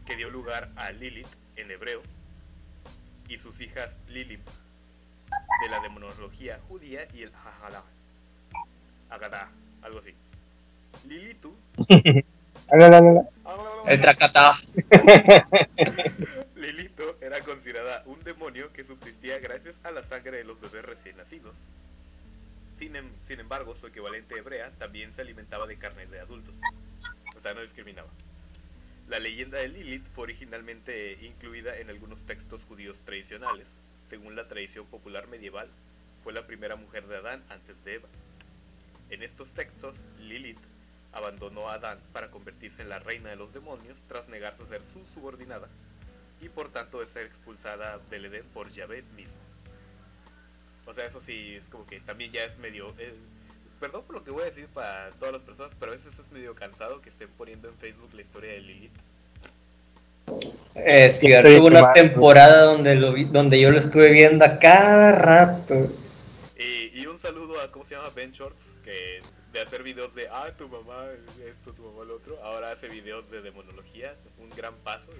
que 0.05 0.15
dio 0.15 0.29
lugar 0.29 0.69
a 0.75 0.91
Lilith 0.91 1.27
en 1.55 1.71
hebreo 1.71 2.01
y 3.29 3.37
sus 3.37 3.59
hijas 3.61 3.97
Lilim, 4.09 4.41
de 5.61 5.69
la 5.69 5.79
demonología 5.79 6.59
judía 6.67 7.07
y 7.13 7.23
el 7.23 7.31
Hajala, 7.33 7.83
Agadá, 9.09 9.49
algo 9.81 9.99
así. 9.99 10.11
Lilitu. 11.07 11.55
El 13.87 14.01
tracatá. 14.01 14.59
Lilito 16.55 17.17
era 17.21 17.39
considerada 17.39 18.03
un 18.05 18.21
demonio 18.21 18.73
que 18.73 18.83
subsistía 18.83 19.39
gracias 19.39 19.75
a 19.85 19.91
la 19.91 20.03
sangre 20.03 20.39
de 20.39 20.43
los 20.43 20.59
bebés 20.59 20.83
recién 20.83 21.15
nacidos. 21.15 21.55
Sin, 22.77 22.95
em- 22.95 23.11
sin 23.27 23.39
embargo, 23.39 23.75
su 23.75 23.87
equivalente 23.87 24.37
hebrea 24.37 24.71
también 24.77 25.13
se 25.13 25.21
alimentaba 25.21 25.67
de 25.67 25.77
carne 25.77 26.05
de 26.05 26.19
adultos. 26.19 26.55
O 27.35 27.39
sea, 27.39 27.53
no 27.53 27.61
discriminaba. 27.61 28.09
La 29.07 29.19
leyenda 29.19 29.57
de 29.59 29.69
Lilith 29.69 30.05
fue 30.13 30.23
originalmente 30.25 31.17
incluida 31.25 31.77
en 31.77 31.89
algunos 31.89 32.25
textos 32.25 32.63
judíos 32.63 33.01
tradicionales. 33.01 33.67
Según 34.09 34.35
la 34.35 34.47
tradición 34.47 34.85
popular 34.85 35.27
medieval, 35.27 35.69
fue 36.23 36.33
la 36.33 36.45
primera 36.45 36.75
mujer 36.75 37.07
de 37.07 37.17
Adán 37.17 37.43
antes 37.49 37.81
de 37.85 37.95
Eva. 37.95 38.09
En 39.09 39.23
estos 39.23 39.53
textos, 39.53 39.95
Lilith 40.19 40.59
abandonó 41.13 41.69
a 41.69 41.75
Adán 41.75 41.99
para 42.11 42.29
convertirse 42.29 42.81
en 42.81 42.89
la 42.89 42.99
reina 42.99 43.29
de 43.29 43.37
los 43.37 43.53
demonios 43.53 43.97
tras 44.09 44.27
negarse 44.27 44.63
a 44.63 44.67
ser 44.67 44.81
su 44.93 45.05
subordinada 45.13 45.69
y 46.41 46.49
por 46.49 46.69
tanto 46.69 46.99
de 46.99 47.07
ser 47.07 47.25
expulsada 47.25 47.99
del 48.09 48.25
Edén 48.25 48.45
por 48.53 48.69
Yahvé 48.71 49.03
mismo. 49.15 49.46
O 50.87 50.93
sea, 50.93 51.05
eso 51.05 51.19
sí, 51.21 51.55
es 51.55 51.69
como 51.69 51.85
que 51.85 51.99
también 51.99 52.31
ya 52.31 52.43
es 52.43 52.57
medio... 52.57 52.93
eh, 52.97 53.13
perdón 53.79 54.03
por 54.05 54.15
lo 54.15 54.23
que 54.23 54.31
voy 54.31 54.41
a 54.41 54.45
decir 54.45 54.67
para 54.67 55.11
todas 55.19 55.33
las 55.33 55.43
personas, 55.43 55.71
pero 55.79 55.91
a 55.91 55.95
veces 55.95 56.13
es 56.17 56.31
medio 56.31 56.55
cansado 56.55 57.01
que 57.01 57.09
estén 57.09 57.27
poniendo 57.37 57.67
en 57.69 57.75
Facebook 57.75 58.09
la 58.13 58.21
historia 58.21 58.53
de 58.53 58.61
Lilith. 58.61 58.91
Es 60.75 61.19
cierto, 61.19 61.47
Estoy 61.47 61.59
hubo 61.59 61.67
una 61.67 61.91
temporada 61.93 62.63
donde, 62.63 62.95
lo 62.95 63.13
vi- 63.13 63.25
donde 63.25 63.59
yo 63.59 63.69
lo 63.71 63.77
estuve 63.77 64.11
viendo 64.11 64.43
a 64.45 64.59
cada 64.59 65.11
rato. 65.13 65.89
Y, 66.57 66.99
y 66.99 67.05
un 67.05 67.19
saludo 67.19 67.59
a, 67.61 67.71
¿cómo 67.71 67.85
se 67.85 67.95
llama? 67.95 68.09
Ben 68.09 68.31
Shorts, 68.31 68.63
que 68.83 69.21
de 69.53 69.61
hacer 69.61 69.83
videos 69.83 70.13
de, 70.15 70.27
ah, 70.29 70.51
tu 70.57 70.67
mamá 70.67 71.05
esto, 71.45 71.71
tu 71.73 71.83
mamá 71.83 72.03
lo 72.03 72.15
otro, 72.15 72.41
ahora 72.43 72.71
hace 72.71 72.87
videos 72.89 73.29
de 73.31 73.41
demonología, 73.41 74.15
un 74.39 74.49
gran 74.49 74.73
paso. 74.77 75.11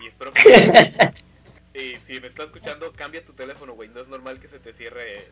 Y, 0.00 0.04
y 0.04 0.08
espero 0.08 0.32
que... 0.32 0.42
y 1.76 1.98
si 2.06 2.20
me 2.20 2.28
estás 2.28 2.46
escuchando, 2.46 2.92
cambia 2.92 3.24
tu 3.24 3.32
teléfono, 3.32 3.74
güey, 3.74 3.88
no 3.90 4.00
es 4.00 4.08
normal 4.08 4.40
que 4.40 4.48
se 4.48 4.58
te 4.58 4.72
cierre... 4.72 5.28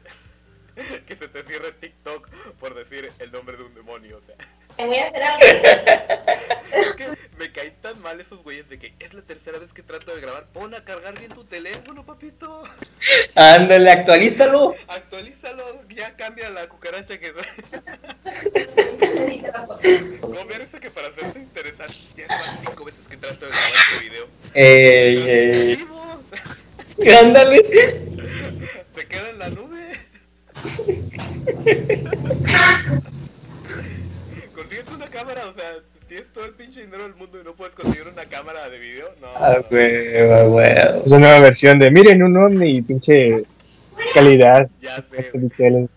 que 1.07 1.16
se 1.16 1.28
te 1.28 1.42
cierre 1.44 1.72
TikTok 1.72 2.28
por 2.59 2.74
decir 2.74 3.11
el 3.18 3.33
nombre 3.33 3.57
de 3.57 3.62
un 3.62 3.74
demonio, 3.74 4.18
o 4.18 4.20
sea. 4.20 4.35
Te 4.76 4.85
voy 4.87 4.98
a 4.98 5.07
hacer 5.07 5.22
algo. 5.22 5.40
Es 6.74 6.92
que 6.94 7.07
me 7.38 7.52
caen 7.52 7.72
tan 7.80 8.02
mal 8.02 8.20
esos 8.20 8.42
güeyes 8.42 8.68
de 8.68 8.80
que 8.80 8.92
es 8.98 9.14
la 9.14 9.22
tercera 9.22 9.61
vez 9.61 9.72
que 9.72 9.85
trato 9.85 10.12
de 10.12 10.20
grabar. 10.20 10.48
Pon 10.48 10.74
a 10.74 10.85
cargar 10.85 11.16
bien 11.16 11.30
tu 11.30 11.44
teléfono, 11.44 12.04
papito. 12.04 12.64
Ándale, 13.37 13.92
actualízalo. 13.92 14.74
Actualízalo, 14.88 15.88
ya 15.88 16.16
cambia 16.16 16.50
la 16.50 16.68
cucaracha 16.68 17.16
que 17.18 17.33
foto. 17.33 17.46
Conversa 20.20 20.80
que 20.80 20.90
para 20.90 21.07
hacerse 21.09 21.38
interesante 21.38 21.94
ya 22.16 22.26
van 22.26 22.59
cinco 22.59 22.85
veces 22.85 23.07
que 23.09 23.16
trato 23.16 23.44
de 23.44 23.52
grabar 23.52 23.72
este 23.92 24.09
video. 24.09 24.26
Ey, 24.54 25.16
sigue 25.16 25.70
ey. 25.70 25.73
Ándale. 27.20 27.62
Se 28.94 29.06
queda 29.06 29.30
en 29.30 29.38
la 29.38 29.48
nube. 29.50 29.92
Consíguete 34.54 34.92
una 34.94 35.06
cámara, 35.08 35.46
o 35.48 35.52
sea, 35.52 35.74
tienes 36.08 36.32
todo 36.32 36.44
el 36.44 36.52
pinche 36.52 36.80
dinero 36.82 37.02
del 37.04 37.14
mundo 37.14 37.40
y 37.40 37.44
no 37.44 37.54
puedes 37.54 37.74
conseguir 37.74 38.06
una 38.08 38.24
cámara 38.26 38.68
de 38.70 38.78
video. 38.78 39.08
No, 39.20 39.28
Ah, 39.34 39.58
huevo, 39.70 40.54
huevo. 40.56 41.02
Es 41.04 41.10
una 41.10 41.18
nueva 41.26 41.40
versión 41.40 41.78
de 41.78 41.90
miren 41.90 42.22
un 42.22 42.36
ovni 42.36 42.76
y 42.78 42.82
pinche 42.82 43.44
calidad. 44.14 44.68
ya 44.80 44.96
sé. 45.10 45.30
este. 45.32 45.88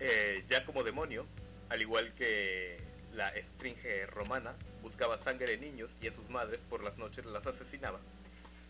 Eh, 0.00 0.44
ya 0.48 0.64
como 0.64 0.82
demonio, 0.82 1.26
al 1.68 1.82
igual 1.82 2.12
que 2.16 2.78
la 3.14 3.28
esfinge 3.30 4.06
romana, 4.06 4.54
buscaba 4.82 5.18
sangre 5.18 5.48
de 5.48 5.58
niños 5.58 5.96
y 6.00 6.08
a 6.08 6.12
sus 6.12 6.28
madres 6.30 6.60
por 6.70 6.82
las 6.82 6.96
noches 6.98 7.24
las 7.26 7.46
asesinaba. 7.46 7.98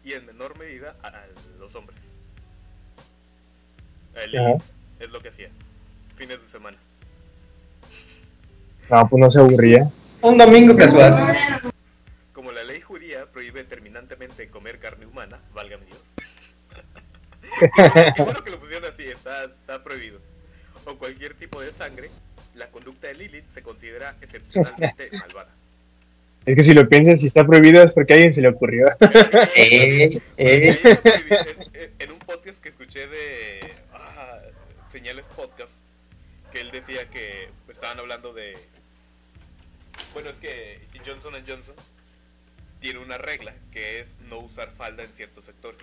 Y 0.06 0.12
en 0.12 0.24
menor 0.24 0.56
medida 0.56 0.94
a, 1.02 1.08
a 1.08 1.24
los 1.58 1.74
hombres. 1.74 1.98
Lilith 4.30 4.62
es 5.00 5.10
lo 5.10 5.20
que 5.20 5.30
hacía. 5.30 5.50
Fines 6.16 6.40
de 6.40 6.48
semana. 6.48 6.76
No, 8.88 9.08
pues 9.08 9.20
no 9.20 9.28
se 9.28 9.40
aburría. 9.40 9.90
Un 10.22 10.38
domingo 10.38 10.76
casual. 10.76 11.36
Como 12.32 12.52
la 12.52 12.62
ley 12.62 12.80
judía 12.80 13.26
prohíbe 13.26 13.64
terminantemente 13.64 14.48
comer 14.48 14.78
carne 14.78 15.06
humana, 15.06 15.40
válgame 15.52 15.86
Dios. 15.86 15.98
Qué 18.16 18.22
bueno 18.22 18.44
que 18.44 18.50
lo 18.50 18.60
pusieron 18.60 18.88
así, 18.88 19.08
está, 19.08 19.42
está 19.46 19.82
prohibido. 19.82 20.20
O 20.84 20.94
cualquier 20.94 21.34
tipo 21.34 21.60
de 21.60 21.72
sangre, 21.72 22.10
la 22.54 22.68
conducta 22.70 23.08
de 23.08 23.14
Lilith 23.14 23.52
se 23.52 23.62
considera 23.62 24.14
excepcionalmente 24.20 25.10
malvada. 25.20 25.50
Es 26.46 26.54
que 26.56 26.62
si 26.62 26.72
lo 26.74 26.88
piensas, 26.88 27.20
si 27.20 27.26
está 27.26 27.44
prohibido 27.44 27.82
es 27.82 27.92
porque 27.92 28.12
a 28.12 28.16
alguien 28.16 28.32
se 28.32 28.40
le 28.40 28.48
ocurrió. 28.48 28.86
Prohibi- 29.00 30.22
en- 30.36 31.92
En 31.98 32.10
un 32.12 32.18
podcast 32.20 32.58
que 32.60 32.68
escuché 32.68 33.06
de 33.08 33.60
ah, 33.92 34.38
Señales 34.90 35.26
Podcast, 35.34 35.72
que 36.52 36.60
él 36.60 36.70
decía 36.70 37.08
que 37.10 37.48
estaban 37.68 37.98
hablando 37.98 38.32
de... 38.32 38.56
Bueno, 40.14 40.30
es 40.30 40.36
que 40.36 40.78
Johnson 41.04 41.34
Johnson 41.46 41.74
tiene 42.80 43.00
una 43.00 43.18
regla 43.18 43.52
que 43.72 43.98
es 44.00 44.08
no 44.28 44.38
usar 44.38 44.70
falda 44.76 45.02
en 45.02 45.10
ciertos 45.14 45.44
sectores. 45.46 45.82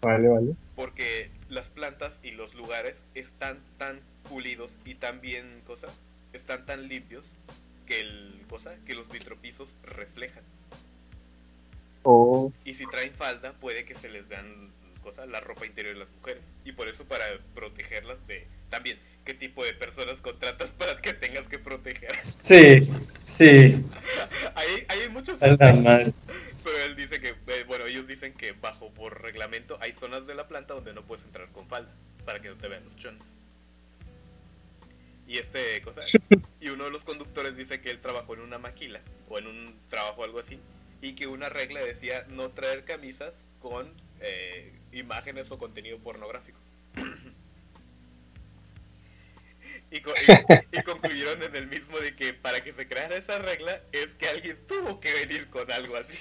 Vale, 0.00 0.28
vale. 0.28 0.54
Porque 0.74 1.30
las 1.48 1.68
plantas 1.70 2.18
y 2.24 2.32
los 2.32 2.54
lugares 2.54 2.96
están 3.14 3.58
tan 3.78 4.00
pulidos 4.28 4.70
y 4.84 4.94
tan 4.96 5.20
bien, 5.20 5.60
cosa, 5.66 5.86
están 6.32 6.66
tan 6.66 6.88
limpios 6.88 7.24
que 7.86 8.00
el, 8.00 8.44
cosa, 8.48 8.74
que 8.86 8.94
los 8.94 9.08
vitropisos 9.10 9.70
reflejan. 9.82 10.44
Oh, 12.04 12.52
Y 12.64 12.74
si 12.74 12.86
traen 12.86 13.12
falda, 13.12 13.52
puede 13.52 13.84
que 13.84 13.94
se 13.94 14.08
les 14.08 14.26
vean 14.28 14.70
cosa, 15.02 15.26
la 15.26 15.40
ropa 15.40 15.66
interior 15.66 15.94
de 15.94 16.00
las 16.00 16.10
mujeres. 16.10 16.42
Y 16.64 16.72
por 16.72 16.88
eso 16.88 17.04
para 17.04 17.24
protegerlas 17.54 18.24
de... 18.26 18.46
También, 18.70 18.98
¿qué 19.24 19.34
tipo 19.34 19.64
de 19.64 19.74
personas 19.74 20.20
contratas 20.20 20.70
para 20.78 21.00
que 21.00 21.12
tengas 21.12 21.46
que 21.48 21.58
proteger? 21.58 22.10
Sí, 22.22 22.88
sí. 23.20 23.84
hay, 24.54 24.86
hay 24.88 25.08
muchos... 25.10 25.38
Pero 26.64 26.78
él 26.84 26.94
dice 26.94 27.20
que, 27.20 27.28
eh, 27.30 27.64
bueno, 27.66 27.86
ellos 27.86 28.06
dicen 28.06 28.32
que 28.34 28.52
bajo 28.52 28.90
por 28.90 29.20
reglamento 29.20 29.78
hay 29.80 29.92
zonas 29.92 30.26
de 30.26 30.34
la 30.34 30.46
planta 30.46 30.74
donde 30.74 30.94
no 30.94 31.02
puedes 31.02 31.24
entrar 31.24 31.48
con 31.48 31.66
falda 31.66 31.92
para 32.24 32.40
que 32.40 32.48
no 32.48 32.56
te 32.56 32.68
vean 32.68 32.84
los 32.84 32.96
chones. 32.96 33.22
Y 35.32 35.38
este 35.38 35.80
cosa, 35.80 36.02
y 36.60 36.68
uno 36.68 36.84
de 36.84 36.90
los 36.90 37.04
conductores 37.04 37.56
dice 37.56 37.80
que 37.80 37.88
él 37.90 38.00
trabajó 38.02 38.34
en 38.34 38.40
una 38.40 38.58
maquila 38.58 39.00
o 39.30 39.38
en 39.38 39.46
un 39.46 39.74
trabajo 39.88 40.24
algo 40.24 40.40
así 40.40 40.58
y 41.00 41.14
que 41.14 41.26
una 41.26 41.48
regla 41.48 41.80
decía 41.80 42.26
no 42.28 42.50
traer 42.50 42.84
camisas 42.84 43.46
con 43.58 43.88
eh, 44.20 44.70
imágenes 44.92 45.50
o 45.50 45.56
contenido 45.56 45.96
pornográfico. 46.00 46.58
Y, 49.90 50.00
co- 50.00 50.12
y- 50.72 50.78
y 50.78 50.82
concluyeron 50.82 51.42
en 51.42 51.56
el 51.56 51.66
mismo 51.66 51.98
de 51.98 52.14
que 52.14 52.34
para 52.34 52.60
que 52.62 52.74
se 52.74 52.86
creara 52.86 53.16
esa 53.16 53.38
regla 53.38 53.80
es 53.92 54.08
que 54.18 54.28
alguien 54.28 54.58
tuvo 54.68 55.00
que 55.00 55.12
venir 55.14 55.48
con 55.48 55.70
algo 55.72 55.96
así. 55.96 56.18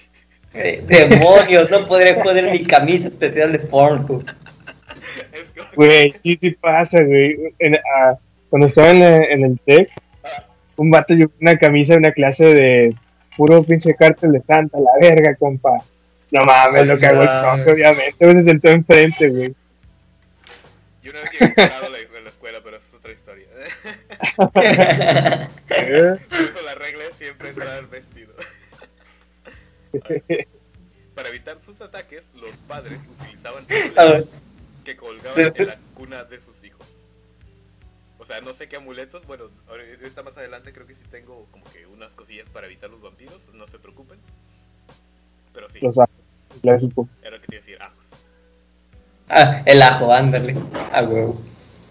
Eh, 0.54 0.82
Demonios, 0.86 1.70
no 1.70 1.86
podré 1.86 2.14
poner 2.16 2.50
mi 2.50 2.66
camisa 2.66 3.08
especial 3.08 3.52
de 3.52 3.60
Pornhub. 3.60 4.26
Que- 4.26 5.62
güey, 5.76 6.16
sí, 6.24 6.38
sí 6.40 6.52
pasa, 6.52 7.02
güey. 7.02 7.54
En- 7.60 7.76
ah, 7.98 8.18
cuando 8.52 8.68
estaba 8.68 8.92
en, 8.92 9.00
la- 9.00 9.18
en 9.26 9.44
el 9.46 9.60
TEC, 9.60 9.90
un 10.76 10.92
vato 10.92 11.16
llevó 11.16 11.32
una 11.42 11.58
camisa 11.58 11.94
de 11.94 12.00
una 12.00 12.12
clase 12.12 12.46
de 12.54 12.96
puro 13.36 13.64
pinche 13.64 13.96
cártel 13.96 14.34
de 14.34 14.42
Santa, 14.42 14.78
la 14.80 14.92
verga, 15.10 15.34
compa. 15.36 15.84
No 16.32 16.44
mames, 16.46 16.86
lo 16.86 16.98
que 16.98 17.06
hago 17.08 17.24
el 17.24 17.28
profe, 17.28 17.72
obviamente. 17.72 18.16
Pues 18.20 18.36
se 18.36 18.44
sentó 18.44 18.70
enfrente, 18.70 19.28
güey. 19.30 19.56
Yo 21.04 21.12
una 21.12 21.22
vez 21.22 21.32
llegué 21.32 21.54
cagado 21.56 21.86
a 21.88 21.90
la, 21.90 21.98
en 21.98 22.24
la 22.24 22.30
escuela, 22.30 22.60
pero 22.64 22.78
esa 22.78 22.86
es 22.88 22.94
otra 22.94 23.12
historia. 23.12 23.48
Eh, 25.70 26.18
Por 26.30 26.40
eso 26.40 26.62
la 26.66 26.76
regla 26.76 27.04
es 27.10 27.16
siempre 27.18 27.50
entrar 27.50 27.88
vestido. 27.88 28.34
Para 31.16 31.30
evitar 31.30 31.58
sus 31.66 31.82
ataques, 31.82 32.30
los 32.36 32.56
padres 32.68 33.00
utilizaban 33.20 33.66
que 34.86 34.96
colgaban 34.96 35.54
en 35.56 35.68
la 35.68 35.78
cuna 35.94 36.24
de 36.24 36.40
sus 36.40 36.61
sea, 38.32 38.42
no 38.42 38.54
sé 38.54 38.68
qué 38.70 38.78
amuletos, 38.78 39.26
bueno, 39.28 39.46
ahorita 39.68 40.24
más 40.24 40.38
adelante 40.38 40.72
creo 40.74 40.86
que 40.88 40.96
sí 40.96 41.04
tengo 41.12 41.48
como 41.52 41.64
que 41.66 41.86
unas 41.86 42.12
cosillas 42.12 42.50
para 42.50 42.68
evitar 42.68 42.90
los 42.90 43.02
vampiros, 43.02 43.42
no 43.54 43.68
se 43.68 43.80
preocupen. 43.80 44.20
Pero 45.54 45.70
sí, 45.70 45.80
Los 45.82 46.00
ajos, 46.00 46.16
clásico. 46.62 47.10
era 47.22 47.32
lo 47.32 47.42
que 47.42 47.48
te 47.48 47.56
iba 47.56 47.62
a 47.64 47.66
decir, 47.66 47.82
ajos. 47.82 48.06
Ah, 49.30 49.64
el 49.66 49.82
ajo, 49.82 50.14
ándale. 50.14 50.56
Ah, 50.92 51.04
huevo. 51.04 51.40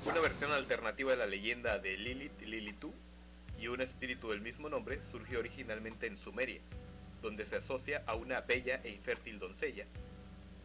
Una 0.07 0.21
versión 0.21 0.53
alternativa 0.53 1.11
de 1.11 1.17
la 1.19 1.27
leyenda 1.27 1.79
de 1.79 1.97
Lilith, 1.97 2.41
Lilitu, 2.43 2.93
y 3.59 3.69
un 3.69 3.81
espíritu 3.83 4.31
del 4.31 4.41
mismo 4.41 4.69
nombre 4.71 4.99
surgió 5.11 5.39
originalmente 5.39 6.07
en 6.07 6.17
Sumeria, 6.17 6.61
donde 7.23 7.45
se 7.45 7.57
asocia 7.57 8.03
a 8.07 8.15
una 8.15 8.41
bella 8.41 8.81
e 8.83 8.91
infértil 8.91 9.39
doncella, 9.39 9.85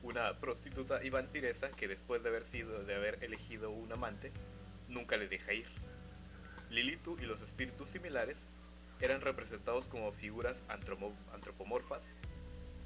una 0.04 0.34
prostituta 0.40 1.04
y 1.04 1.10
vampiresa 1.10 1.70
que 1.72 1.88
después 1.90 2.24
de 2.24 2.30
haber 2.30 2.46
sido 2.46 2.84
de 2.84 2.96
haber 2.96 3.22
elegido 3.24 3.72
un 3.72 3.92
amante, 3.92 4.32
nunca 4.90 5.18
le 5.18 5.28
deja 5.28 5.54
ir. 5.54 5.68
Lilitu 6.70 7.18
y 7.22 7.26
los 7.26 7.42
espíritus 7.42 7.90
similares 7.90 8.38
eran 9.00 9.22
representados 9.22 9.86
como 9.86 10.12
figuras 10.12 10.64
antropomorfas, 10.70 12.02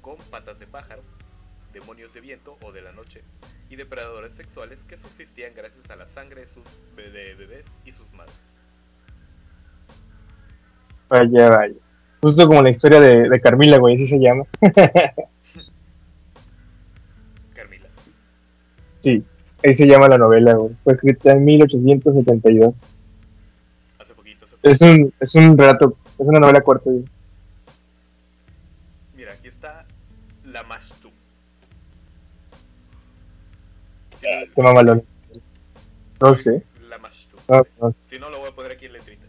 con 0.00 0.16
patas 0.30 0.58
de 0.58 0.66
pájaro, 0.66 1.02
demonios 1.72 2.12
de 2.12 2.20
viento 2.20 2.56
o 2.62 2.72
de 2.72 2.82
la 2.82 2.92
noche, 2.92 3.22
y 3.68 3.76
depredadores 3.76 4.32
sexuales 4.34 4.80
que 4.84 4.96
subsistían 4.96 5.54
gracias 5.54 5.88
a 5.90 5.96
la 5.96 6.08
sangre 6.08 6.42
de 6.42 6.48
sus 6.48 6.64
bebés 6.96 7.66
y 7.84 7.92
sus 7.92 8.12
madres. 8.12 8.34
Vaya, 11.08 11.48
vaya. 11.50 11.74
Justo 12.22 12.46
como 12.46 12.62
la 12.62 12.70
historia 12.70 13.00
de, 13.00 13.28
de 13.28 13.40
Carmila, 13.40 13.78
güey, 13.78 13.94
así 13.94 14.06
se 14.06 14.18
llama. 14.18 14.44
Carmila. 17.54 17.88
Sí, 19.00 19.24
ahí 19.64 19.74
se 19.74 19.86
llama 19.86 20.08
la 20.08 20.18
novela, 20.18 20.54
güey. 20.54 20.74
Fue 20.82 20.92
escrita 20.92 21.32
en 21.32 21.44
1872. 21.44 22.74
Hace 23.98 24.14
poquito. 24.14 24.46
hace 24.46 24.56
Es 24.62 24.80
un, 24.80 25.12
es 25.20 25.34
un 25.34 25.56
relato, 25.56 25.96
es 26.18 26.26
una 26.26 26.40
novela 26.40 26.60
corta, 26.60 26.90
güey. 26.90 27.04
Mira, 29.16 29.32
aquí 29.32 29.48
está 29.48 29.84
la 30.44 30.62
Mashtu. 30.64 31.10
Si 34.20 34.26
Este 34.26 34.62
mamalón. 34.62 35.02
No 36.20 36.34
sé. 36.34 36.62
La. 36.88 36.98
No, 37.48 37.62
no. 37.80 37.94
Si 38.08 38.18
no, 38.18 38.30
lo 38.30 38.38
voy 38.38 38.48
a 38.48 38.52
poner 38.52 38.72
aquí 38.72 38.86
en 38.86 38.92
letritas. 38.92 39.28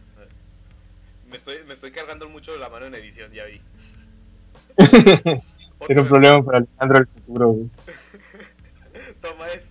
Me 1.30 1.38
estoy, 1.38 1.56
me 1.66 1.74
estoy 1.74 1.92
cargando 1.92 2.28
mucho 2.28 2.58
la 2.58 2.68
mano 2.68 2.88
en 2.88 2.96
edición, 2.96 3.32
ya 3.32 3.46
vi. 3.46 3.62
Tiene 5.88 6.02
un 6.02 6.08
problema 6.08 6.44
para 6.44 6.58
Alejandro 6.60 6.98
del 7.00 7.08
futuro, 7.08 7.48
güey. 7.50 7.70
Toma 9.22 9.48
eso, 9.48 9.71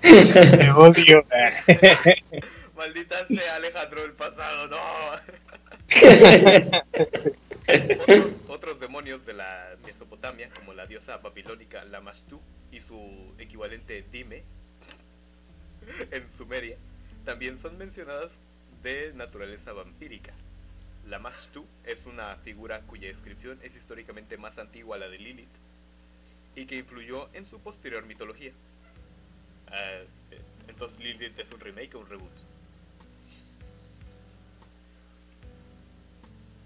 Te 0.00 0.70
odio. 0.72 1.24
Maldita 2.76 3.26
sea 3.28 3.56
Alejandro 3.56 4.02
del 4.02 4.12
pasado, 4.12 4.66
no. 4.66 4.76
otros, 8.02 8.26
otros 8.48 8.80
demonios 8.80 9.24
de 9.24 9.34
la 9.34 9.76
Mesopotamia, 9.84 10.50
como 10.50 10.74
la 10.74 10.86
diosa 10.86 11.18
babilónica 11.18 11.84
Lamashtu 11.84 12.40
y 12.72 12.80
su 12.80 13.32
equivalente 13.38 14.04
Dime 14.10 14.42
en 16.10 16.28
Sumeria, 16.30 16.76
también 17.24 17.60
son 17.60 17.78
mencionadas 17.78 18.32
de 18.82 19.12
naturaleza 19.14 19.72
vampírica. 19.72 20.32
Lamashtu 21.08 21.64
es 21.84 22.06
una 22.06 22.36
figura 22.36 22.80
cuya 22.80 23.08
descripción 23.08 23.58
es 23.62 23.76
históricamente 23.76 24.36
más 24.36 24.58
antigua 24.58 24.96
a 24.96 25.00
la 25.00 25.08
de 25.08 25.18
Lilith 25.18 25.48
y 26.54 26.66
que 26.66 26.76
influyó 26.76 27.28
en 27.32 27.44
su 27.46 27.58
posterior 27.60 28.04
mitología. 28.04 28.52
Ah, 29.68 30.02
eh, 30.30 30.40
entonces 30.68 30.98
Lilith 31.00 31.38
es 31.38 31.50
un 31.50 31.60
remake 31.60 31.94
o 31.94 32.00
un 32.00 32.08
reboot. 32.08 32.32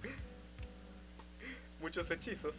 Muchos 1.80 2.11
hechizos 2.11 2.55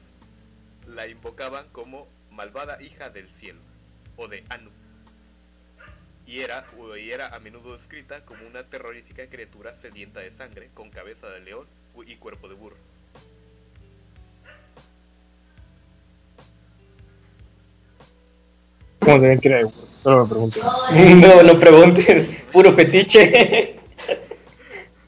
la 0.87 1.07
invocaban 1.07 1.67
como 1.69 2.07
malvada 2.31 2.81
hija 2.81 3.09
del 3.09 3.29
cielo 3.31 3.59
o 4.15 4.27
de 4.27 4.43
Anu. 4.49 4.71
Y 6.25 6.41
era, 6.41 6.65
y 6.99 7.11
era 7.11 7.33
a 7.33 7.39
menudo 7.39 7.73
descrita 7.77 8.25
como 8.25 8.45
una 8.45 8.63
terrorífica 8.65 9.27
criatura 9.27 9.75
sedienta 9.75 10.19
de 10.19 10.31
sangre 10.31 10.69
con 10.73 10.89
cabeza 10.89 11.29
de 11.29 11.39
león 11.39 11.67
y 12.05 12.15
cuerpo 12.17 12.49
de 12.49 12.55
burro. 12.55 12.77
¿Cómo 19.07 19.21
se 19.21 19.27
ven 19.29 19.39
que 19.39 19.47
era 19.47 19.57
de 19.59 19.63
burro? 19.63 19.87
Solo 20.03 20.23
me 20.23 20.29
pregunto. 20.29 20.59
No, 20.91 21.43
no 21.43 21.59
preguntes. 21.59 22.27
Puro 22.51 22.73
fetiche. 22.73 23.79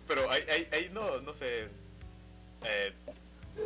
Pero 0.08 0.32
ahí, 0.32 0.42
ahí, 0.50 0.68
ahí 0.72 0.90
no, 0.94 1.20
no 1.20 1.34
sé. 1.34 1.64
eh, 2.64 2.94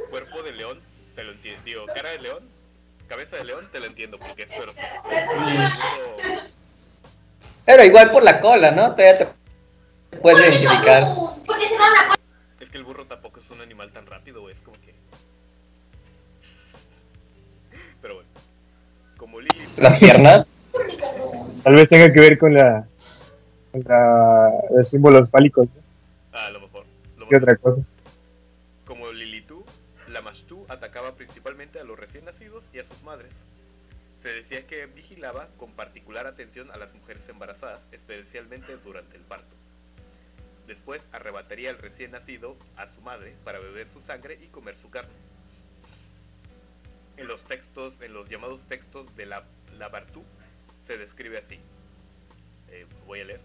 cuerpo 0.10 0.42
de 0.42 0.54
león, 0.54 0.80
te 1.16 1.24
lo 1.24 1.34
entiendo. 1.34 1.62
Digo, 1.64 1.86
cara 1.86 2.10
de 2.10 2.20
león, 2.20 2.40
cabeza 3.08 3.36
de 3.38 3.44
león, 3.46 3.70
te 3.72 3.80
lo 3.80 3.86
entiendo 3.86 4.18
porque 4.18 4.44
es 4.44 4.50
pero 4.58 4.74
Pero 7.66 7.84
igual 7.84 8.10
por 8.10 8.24
la 8.24 8.42
cola, 8.42 8.72
¿no? 8.72 8.96
Todavía 8.96 9.20
te 9.20 10.18
puedes 10.18 10.40
identificar. 10.40 11.04
Porque 11.46 11.68
se 11.68 11.78
van 11.78 11.96
a 11.96 12.16
Es 12.60 12.70
que 12.72 12.78
el 12.78 12.84
burro 12.84 13.06
tampoco 13.06 13.40
es 13.40 13.52
un 13.52 13.62
animal 13.62 13.92
tan 13.92 14.08
rápido, 14.08 14.50
es 14.50 14.58
como 14.62 14.78
que. 14.82 14.96
Pero 18.02 18.16
bueno. 18.16 18.33
Las 19.78 20.00
piernas. 20.00 20.46
Tal 21.64 21.74
vez 21.76 21.88
tenga 21.88 22.12
que 22.12 22.20
ver 22.20 22.38
con 22.38 22.54
la, 22.54 22.86
con 23.72 23.84
la 23.86 24.52
los 24.76 24.90
símbolos 24.90 25.32
fálicos, 25.32 25.68
¿no? 25.68 25.82
Ah, 26.34 26.48
a 26.48 26.50
lo 26.52 26.60
mejor. 26.62 26.84
lo 27.20 27.28
¿Qué 27.28 27.36
mejor. 27.36 27.44
otra 27.44 27.56
cosa? 27.58 27.82
Como 28.86 29.12
Lilitú, 29.12 29.64
la 30.08 30.22
Mashtu 30.22 30.66
atacaba 30.68 31.14
principalmente 31.16 31.80
a 31.80 31.84
los 31.84 31.98
recién 31.98 32.26
nacidos 32.26 32.64
y 32.74 32.80
a 32.80 32.86
sus 32.86 33.02
madres. 33.04 33.32
Se 34.22 34.30
decía 34.30 34.66
que 34.68 34.86
vigilaba 34.88 35.48
con 35.58 35.72
particular 35.72 36.28
atención 36.28 36.72
a 36.72 36.78
las 36.78 36.94
mujeres 36.94 37.24
embarazadas, 37.30 37.80
especialmente 37.92 38.78
durante 38.84 39.16
el 39.18 39.24
parto. 39.24 39.56
Después 40.68 41.02
arrebataría 41.12 41.70
al 41.70 41.78
recién 41.78 42.12
nacido 42.12 42.56
a 42.78 42.88
su 42.88 43.02
madre 43.02 43.36
para 43.44 43.60
beber 43.60 43.88
su 43.90 44.02
sangre 44.02 44.40
y 44.42 44.48
comer 44.48 44.76
su 44.82 44.90
carne. 44.90 45.12
En 47.18 47.28
los 47.28 47.44
textos, 47.44 48.02
en 48.02 48.14
los 48.14 48.28
llamados 48.30 48.66
textos 48.66 49.16
de 49.16 49.26
la, 49.26 49.44
la 49.78 49.90
Bartú, 49.90 50.24
se 50.86 50.98
describe 50.98 51.38
así. 51.38 51.60
Eh, 52.70 52.86
voy 53.06 53.22
a 53.22 53.26
leer. 53.26 53.42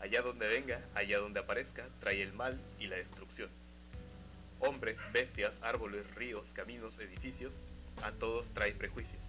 Allá 0.00 0.22
donde 0.22 0.48
venga, 0.48 0.80
allá 0.94 1.18
donde 1.18 1.40
aparezca, 1.40 1.86
trae 2.00 2.22
el 2.22 2.32
mal 2.32 2.58
y 2.78 2.86
la 2.86 2.96
destrucción 2.96 3.50
hombres, 4.60 4.96
bestias, 5.12 5.52
árboles, 5.62 6.04
ríos, 6.14 6.46
caminos, 6.52 6.98
edificios, 6.98 7.52
a 8.02 8.12
todos 8.12 8.48
trae 8.50 8.72
prejuicios. 8.72 9.20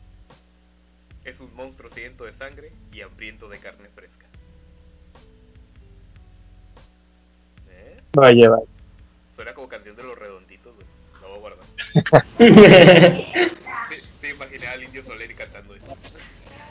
Es 1.24 1.40
un 1.40 1.54
monstruo 1.56 1.90
sediento 1.90 2.26
de 2.26 2.34
sangre 2.34 2.72
y 2.92 3.02
hambriento 3.02 3.48
de 3.48 3.60
carne 3.60 3.90
fresca. 3.90 4.26
¿Eh? 7.70 8.02
Vaya, 8.14 8.50
vaya. 8.50 8.66
Suena 9.36 9.54
como 9.54 9.68
canción 9.68 9.96
de 9.96 10.04
los 10.04 10.18
redonditos, 10.18 10.76
güey. 10.76 10.88
La 11.22 11.28
voy 11.28 11.38
a 11.38 11.40
guardar. 11.40 11.66
Imaginé 14.42 14.68
al 14.68 14.84
indio 14.84 15.04
Soleri 15.04 15.34
cantando 15.36 15.76
eso. 15.76 15.96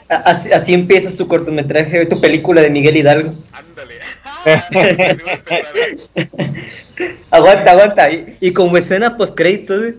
Así, 0.09 0.51
así 0.51 0.73
empiezas 0.73 1.15
tu 1.15 1.25
cortometraje, 1.27 2.05
tu 2.05 2.19
película 2.19 2.61
de 2.61 2.69
Miguel 2.69 2.97
Hidalgo. 2.97 3.29
Ándale. 3.53 3.99
Aguanta, 7.31 7.71
aguanta. 7.71 8.11
Y, 8.11 8.35
y 8.41 8.51
como 8.51 8.75
escena 8.75 9.15
post 9.15 9.37
créditos, 9.37 9.93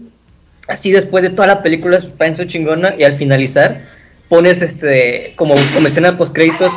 así 0.68 0.92
después 0.92 1.24
de 1.24 1.30
toda 1.30 1.46
la 1.48 1.62
película 1.62 1.96
de 1.96 2.02
suspenso 2.02 2.44
chingona 2.44 2.94
y 2.98 3.04
al 3.04 3.16
finalizar 3.16 3.80
pones 4.28 4.60
este 4.60 5.32
como, 5.36 5.54
como 5.72 5.86
escena 5.86 6.18
post 6.18 6.34
créditos 6.34 6.74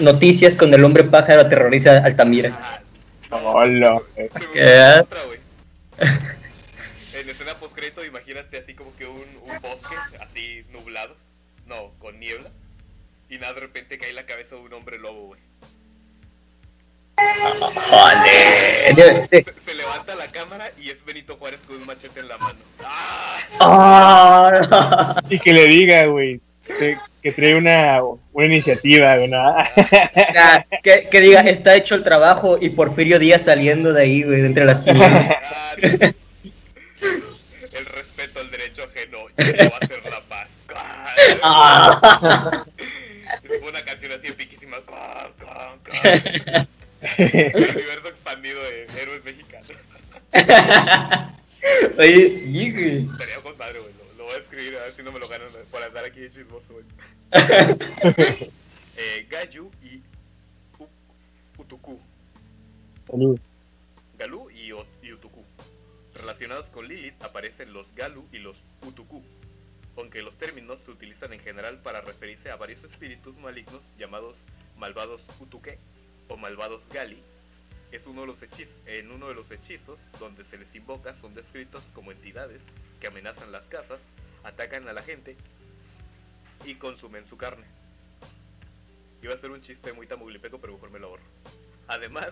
noticias 0.00 0.56
con 0.56 0.74
el 0.74 0.82
hombre 0.84 1.04
pájaro 1.04 1.42
aterroriza 1.42 1.98
a 1.98 2.04
Altamira. 2.04 2.80
Hola. 3.30 4.00
Se 4.12 4.22
me 4.24 4.28
¿Qué? 4.28 4.36
ocurrió 4.38 5.02
otra, 5.02 5.18
güey. 5.26 5.38
En 7.22 7.28
escena 7.28 7.54
postcrédito, 7.54 8.04
imagínate 8.04 8.58
así 8.58 8.74
como 8.74 8.92
que 8.96 9.06
un, 9.06 9.20
un 9.20 9.60
bosque 9.60 9.94
así 10.20 10.64
nublado, 10.72 11.14
no, 11.68 11.92
con 12.00 12.18
niebla, 12.18 12.50
y 13.30 13.38
nada, 13.38 13.52
de 13.52 13.60
repente 13.60 13.96
cae 13.96 14.12
la 14.12 14.26
cabeza 14.26 14.56
de 14.56 14.62
un 14.62 14.72
hombre 14.72 14.98
lobo, 14.98 15.28
güey. 15.28 15.40
Joder. 17.76 19.28
Se, 19.30 19.44
se 19.44 19.74
levanta 19.76 20.16
la 20.16 20.32
cámara 20.32 20.72
y 20.80 20.90
es 20.90 21.04
Benito 21.04 21.36
Juárez 21.36 21.60
con 21.64 21.76
un 21.76 21.86
machete 21.86 22.18
en 22.18 22.26
la 22.26 22.38
mano. 22.38 22.58
¡Ah! 22.82 23.38
Ah. 23.60 25.22
Y 25.28 25.38
que 25.38 25.52
le 25.52 25.68
diga, 25.68 26.06
güey, 26.06 26.40
que, 26.66 26.98
que 27.22 27.30
trae 27.30 27.54
una, 27.54 28.00
una 28.32 28.46
iniciativa, 28.46 29.16
güey, 29.16 29.28
¿no? 29.28 29.54
Que, 30.82 31.08
que 31.08 31.20
diga, 31.20 31.42
está 31.42 31.76
hecho 31.76 31.94
el 31.94 32.02
trabajo 32.02 32.58
y 32.60 32.70
Porfirio 32.70 33.20
Díaz 33.20 33.42
saliendo 33.42 33.92
de 33.92 34.02
ahí, 34.02 34.24
güey, 34.24 34.44
entre 34.44 34.64
las 34.64 34.80
El 37.02 37.86
respeto 37.86 38.40
al 38.40 38.50
derecho 38.50 38.84
ajeno 38.84 39.18
no 39.18 39.70
va 39.70 39.78
a 39.80 39.86
ser 39.86 40.02
la 40.10 40.20
paz. 40.28 40.48
Es 43.42 43.62
una 43.62 43.82
canción 43.84 44.12
así 44.12 44.28
epiquísima. 44.28 44.78
El 47.18 47.54
universo 47.56 48.08
expandido 48.08 48.62
de 48.62 48.86
héroes 49.00 49.24
mexicanos. 49.24 49.70
Oye, 51.98 52.28
sí, 52.28 52.72
güey. 52.72 53.08
Estaría 53.10 53.40
con 53.42 53.56
padre, 53.56 53.80
güey. 53.80 53.92
Lo, 53.94 54.04
lo, 54.18 54.24
voy 54.24 54.34
a 54.34 54.38
escribir 54.38 54.76
a 54.76 54.84
ver 54.84 54.94
si 54.94 55.02
no 55.02 55.12
me 55.12 55.18
lo 55.18 55.28
ganan 55.28 55.48
por 55.70 55.82
andar 55.82 56.04
aquí 56.04 56.20
de 56.20 56.30
chismoso, 56.30 56.72
güey. 56.72 56.84
eh, 58.96 59.26
Gayu 59.30 59.70
y 59.82 60.00
Utuku. 61.58 61.98
Salud. 63.08 63.40
Relacionados 66.42 66.74
con 66.74 66.88
Lilith 66.88 67.22
aparecen 67.22 67.72
los 67.72 67.94
Galu 67.94 68.26
y 68.32 68.38
los 68.38 68.56
Utuku, 68.84 69.22
aunque 69.96 70.22
los 70.22 70.38
términos 70.38 70.80
se 70.80 70.90
utilizan 70.90 71.32
en 71.32 71.38
general 71.38 71.80
para 71.80 72.00
referirse 72.00 72.50
a 72.50 72.56
varios 72.56 72.82
espíritus 72.82 73.36
malignos 73.36 73.84
llamados 73.96 74.38
malvados 74.76 75.22
Utuke 75.38 75.78
o 76.26 76.36
malvados 76.36 76.82
Gali. 76.92 77.22
Es 77.92 78.08
uno 78.08 78.22
de 78.22 78.26
los 78.26 78.42
hechizos, 78.42 78.76
en 78.86 79.12
uno 79.12 79.28
de 79.28 79.36
los 79.36 79.52
hechizos 79.52 79.98
donde 80.18 80.44
se 80.44 80.58
les 80.58 80.74
invoca 80.74 81.14
son 81.14 81.32
descritos 81.32 81.84
como 81.94 82.10
entidades 82.10 82.60
que 82.98 83.06
amenazan 83.06 83.52
las 83.52 83.66
casas, 83.66 84.00
atacan 84.42 84.88
a 84.88 84.92
la 84.92 85.04
gente 85.04 85.36
y 86.64 86.74
consumen 86.74 87.24
su 87.24 87.36
carne. 87.36 87.66
Iba 89.22 89.34
a 89.34 89.38
ser 89.38 89.52
un 89.52 89.62
chiste 89.62 89.92
muy 89.92 90.08
tamuglipeco, 90.08 90.60
pero 90.60 90.72
mejor 90.72 90.90
me 90.90 90.98
lo 90.98 91.06
ahorro. 91.06 91.22
Además, 91.86 92.30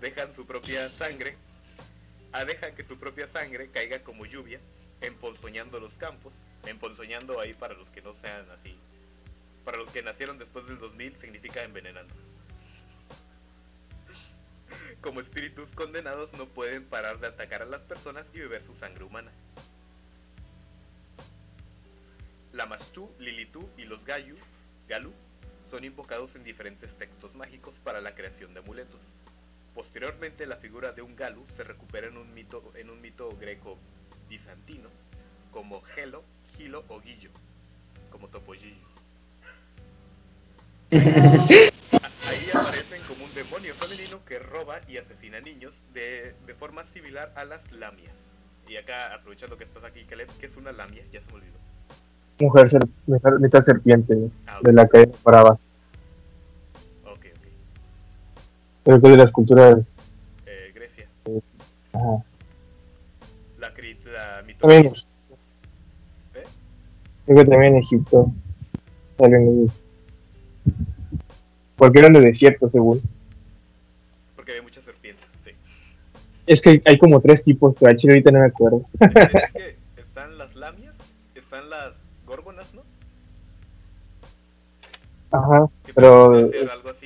dejan 0.00 0.32
su 0.32 0.46
propia 0.46 0.88
sangre, 0.88 1.36
ah, 2.32 2.44
dejan 2.44 2.74
que 2.74 2.84
su 2.84 2.98
propia 2.98 3.26
sangre 3.28 3.70
caiga 3.70 4.00
como 4.00 4.26
lluvia, 4.26 4.60
emponzoñando 5.00 5.80
los 5.80 5.94
campos, 5.94 6.32
emponzoñando 6.66 7.40
ahí 7.40 7.54
para 7.54 7.74
los 7.74 7.88
que 7.90 8.02
no 8.02 8.14
sean 8.14 8.50
así. 8.50 8.76
Para 9.64 9.78
los 9.78 9.90
que 9.90 10.02
nacieron 10.02 10.38
después 10.38 10.66
del 10.66 10.78
2000 10.78 11.16
significa 11.18 11.62
envenenando. 11.62 12.14
Como 15.00 15.20
espíritus 15.20 15.70
condenados 15.70 16.32
no 16.32 16.46
pueden 16.46 16.84
parar 16.84 17.18
de 17.18 17.26
atacar 17.26 17.62
a 17.62 17.66
las 17.66 17.82
personas 17.82 18.26
y 18.32 18.40
beber 18.40 18.64
su 18.64 18.74
sangre 18.74 19.04
humana. 19.04 19.30
La 22.52 22.66
Mastú, 22.66 23.10
Lilitú 23.18 23.68
y 23.78 23.84
los 23.84 24.04
Gayu, 24.04 24.36
Galu 24.88 25.12
son 25.68 25.84
invocados 25.84 26.34
en 26.36 26.44
diferentes 26.44 26.96
textos 26.98 27.34
mágicos 27.34 27.74
para 27.82 28.00
la 28.00 28.14
creación 28.14 28.52
de 28.52 28.60
amuletos. 28.60 29.00
Posteriormente, 29.74 30.46
la 30.46 30.56
figura 30.56 30.92
de 30.92 31.02
un 31.02 31.16
Galu 31.16 31.44
se 31.54 31.64
recupera 31.64 32.06
en 32.06 32.16
un 32.16 32.32
mito, 32.34 32.62
en 32.76 32.90
un 32.90 33.00
mito 33.00 33.30
greco-bizantino 33.40 34.88
como 35.50 35.80
Gelo, 35.82 36.22
Gilo 36.56 36.84
o 36.88 37.00
Guillo, 37.00 37.30
como 38.10 38.28
Topollillo. 38.28 38.92
Ahí 40.92 42.48
aparecen 42.52 43.02
como 43.08 43.24
un 43.24 43.34
demonio 43.34 43.74
femenino 43.74 44.24
que 44.26 44.38
roba 44.38 44.80
y 44.88 44.98
asesina 44.98 45.40
niños 45.40 45.74
de, 45.94 46.34
de 46.46 46.54
forma 46.54 46.84
similar 46.86 47.32
a 47.34 47.44
las 47.44 47.70
lamias. 47.72 48.12
Y 48.68 48.76
acá, 48.76 49.14
aprovechando 49.14 49.56
que 49.58 49.64
estás 49.64 49.84
aquí, 49.84 50.04
Caleb, 50.04 50.28
¿qué 50.38 50.46
es 50.46 50.56
una 50.56 50.72
lamia? 50.72 51.02
Ya 51.10 51.20
se 51.20 51.26
me 51.28 51.34
olvidó. 51.34 51.58
Mujer, 52.40 52.68
ser, 52.70 52.82
mujer 53.06 53.38
mitad 53.40 53.62
serpiente 53.64 54.16
Ah, 54.46 54.58
de 54.62 54.72
la 54.72 54.86
cadena 54.86 55.12
brava. 55.24 55.58
Que 58.84 58.92
es 58.94 59.02
de 59.02 59.16
las 59.16 59.32
culturas. 59.32 60.04
Eh, 60.46 60.72
Grecia. 60.74 61.06
Ajá. 61.92 62.24
La, 63.58 63.68
la 63.68 63.74
También. 63.74 64.46
mitología. 64.46 64.90
¿Eh? 66.34 66.42
Creo 67.26 67.36
que 67.36 67.44
también 67.44 67.76
Egipto. 67.76 68.32
Salen 69.18 69.62
los- 69.64 69.72
Porque 71.76 71.98
eran 72.00 72.12
de 72.12 72.20
desierto, 72.20 72.68
según. 72.68 73.00
Porque 74.34 74.52
hay 74.52 74.60
muchas 74.62 74.84
serpientes. 74.84 75.24
Sí. 75.44 75.50
Es 76.46 76.60
que 76.60 76.80
hay 76.84 76.98
como 76.98 77.20
tres 77.20 77.42
tipos, 77.44 77.74
pero 77.78 77.90
ahorita 77.92 78.30
no 78.32 78.40
me 78.40 78.46
acuerdo. 78.46 78.84
Es 79.00 79.52
que 79.52 79.76
están 79.96 80.36
las 80.38 80.56
lamias, 80.56 80.96
están 81.36 81.70
las 81.70 81.96
górgonas, 82.26 82.66
¿no? 82.74 82.82
Ajá. 85.30 85.66
Pero- 85.94 86.34
algo 86.72 86.90
así, 86.90 87.01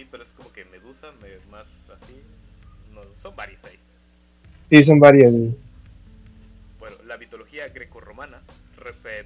Sí, 4.68 4.82
son 4.82 4.98
varias. 4.98 5.32
Bueno, 6.80 6.96
la 7.04 7.16
mitología 7.18 7.68
grecorromana 7.68 8.40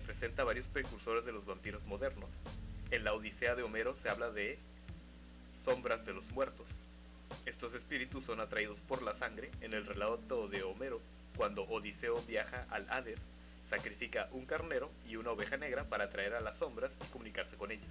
presenta 0.05 0.45
varios 0.45 0.67
precursores 0.67 1.25
de 1.25 1.33
los 1.33 1.47
vampiros 1.47 1.85
modernos. 1.87 2.29
En 2.91 3.05
la 3.05 3.15
Odisea 3.15 3.55
de 3.55 3.63
Homero 3.63 3.95
se 4.03 4.11
habla 4.11 4.31
de 4.31 4.59
sombras 5.57 6.05
de 6.05 6.13
los 6.13 6.31
muertos. 6.33 6.67
Estos 7.47 7.75
espíritus 7.75 8.25
son 8.25 8.41
atraídos 8.41 8.79
por 8.87 9.03
la 9.03 9.15
sangre. 9.15 9.51
En 9.63 9.73
el 9.73 9.87
relato 9.87 10.49
de 10.49 10.63
Homero, 10.63 11.01
cuando 11.37 11.63
Odiseo 11.65 12.21
viaja 12.23 12.67
al 12.71 12.87
Hades, 12.91 13.21
sacrifica 13.69 14.29
un 14.33 14.45
carnero 14.45 14.91
y 15.09 15.17
una 15.17 15.31
oveja 15.31 15.57
negra 15.57 15.85
para 15.85 16.05
atraer 16.05 16.35
a 16.35 16.41
las 16.41 16.59
sombras 16.59 16.93
y 17.03 17.13
comunicarse 17.13 17.57
con 17.57 17.71
ellas. 17.71 17.89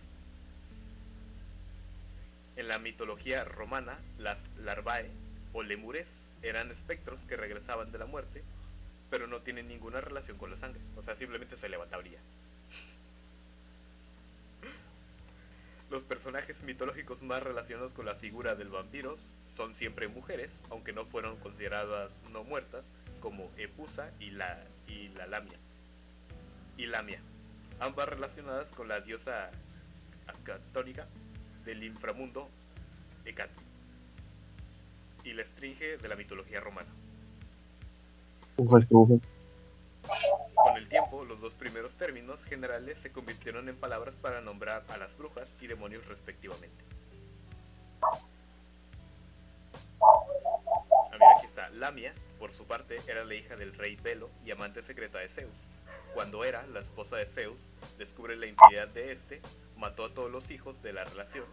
En 2.58 2.68
la 2.68 2.78
mitología 2.78 3.44
romana, 3.44 3.98
las 4.18 4.38
larvae 4.64 5.10
o 5.54 5.64
lemures 5.64 6.06
eran 6.42 6.72
espectros 6.72 7.22
que 7.28 7.38
regresaban 7.38 7.92
de 7.92 7.98
la 7.98 8.06
muerte 8.06 8.44
pero 9.10 9.28
no 9.28 9.42
tienen 9.42 9.68
ninguna 9.68 10.02
relación 10.02 10.38
con 10.38 10.52
la 10.52 10.58
sangre. 10.58 10.82
O 10.96 11.02
sea, 11.02 11.16
simplemente 11.16 11.58
se 11.58 11.70
levantaba 11.70 12.06
y 12.06 12.12
ya. 12.12 12.20
Los 15.90 16.04
personajes 16.04 16.62
mitológicos 16.62 17.24
más 17.24 17.42
relacionados 17.42 17.94
con 17.94 18.06
la 18.06 18.16
figura 18.16 18.56
del 18.56 18.70
vampiro 18.70 19.18
son 19.56 19.74
siempre 19.74 20.08
mujeres, 20.08 20.52
aunque 20.70 20.94
no 20.94 21.06
fueron 21.06 21.38
consideradas 21.38 22.12
no 22.32 22.44
muertas, 22.44 22.86
como 23.22 23.52
Epusa 23.58 24.12
y 24.20 24.30
la, 24.30 24.64
y 24.88 25.10
la 25.10 25.26
Lamia. 25.26 25.58
Y 26.78 26.86
Lamia, 26.86 27.20
ambas 27.80 28.08
relacionadas 28.08 28.68
con 28.70 28.88
la 28.88 29.02
diosa 29.02 29.50
acatónica 30.28 31.08
del 31.66 31.84
inframundo 31.84 32.48
Hecate 33.26 33.69
y 35.24 35.34
la 35.34 35.44
estringe 35.44 35.98
de 35.98 36.08
la 36.08 36.16
mitología 36.16 36.60
romana. 36.60 36.90
Ufas, 38.58 38.86
ufas. 38.90 39.32
Con 40.56 40.78
el 40.78 40.90
tiempo, 40.90 41.24
los 41.24 41.40
dos 41.40 41.54
primeros 41.54 41.94
términos 41.96 42.44
generales 42.44 42.98
se 43.02 43.12
convirtieron 43.12 43.70
en 43.70 43.76
palabras 43.76 44.16
para 44.22 44.42
nombrar 44.42 44.84
a 44.90 44.98
las 44.98 45.16
brujas 45.18 45.48
y 45.62 45.68
demonios 45.68 46.06
respectivamente. 46.08 46.84
Ah, 50.02 51.12
mira, 51.14 51.32
aquí 51.38 51.46
está. 51.46 51.70
Lamia, 51.70 52.14
por 52.40 52.54
su 52.54 52.66
parte, 52.66 53.00
era 53.08 53.24
la 53.24 53.36
hija 53.36 53.56
del 53.56 53.74
rey 53.74 53.96
Belo 53.98 54.30
y 54.46 54.52
amante 54.52 54.82
secreta 54.82 55.20
de 55.20 55.30
Zeus. 55.30 55.52
Cuando 56.14 56.44
era 56.44 56.66
la 56.68 56.80
esposa 56.80 57.18
de 57.18 57.26
Zeus, 57.26 57.68
descubre 57.98 58.36
la 58.36 58.48
infidelidad 58.48 58.88
de 58.88 59.12
este, 59.12 59.42
mató 59.78 60.06
a 60.06 60.14
todos 60.14 60.32
los 60.32 60.50
hijos 60.50 60.82
de 60.82 60.94
la 60.94 61.04
relación. 61.04 61.46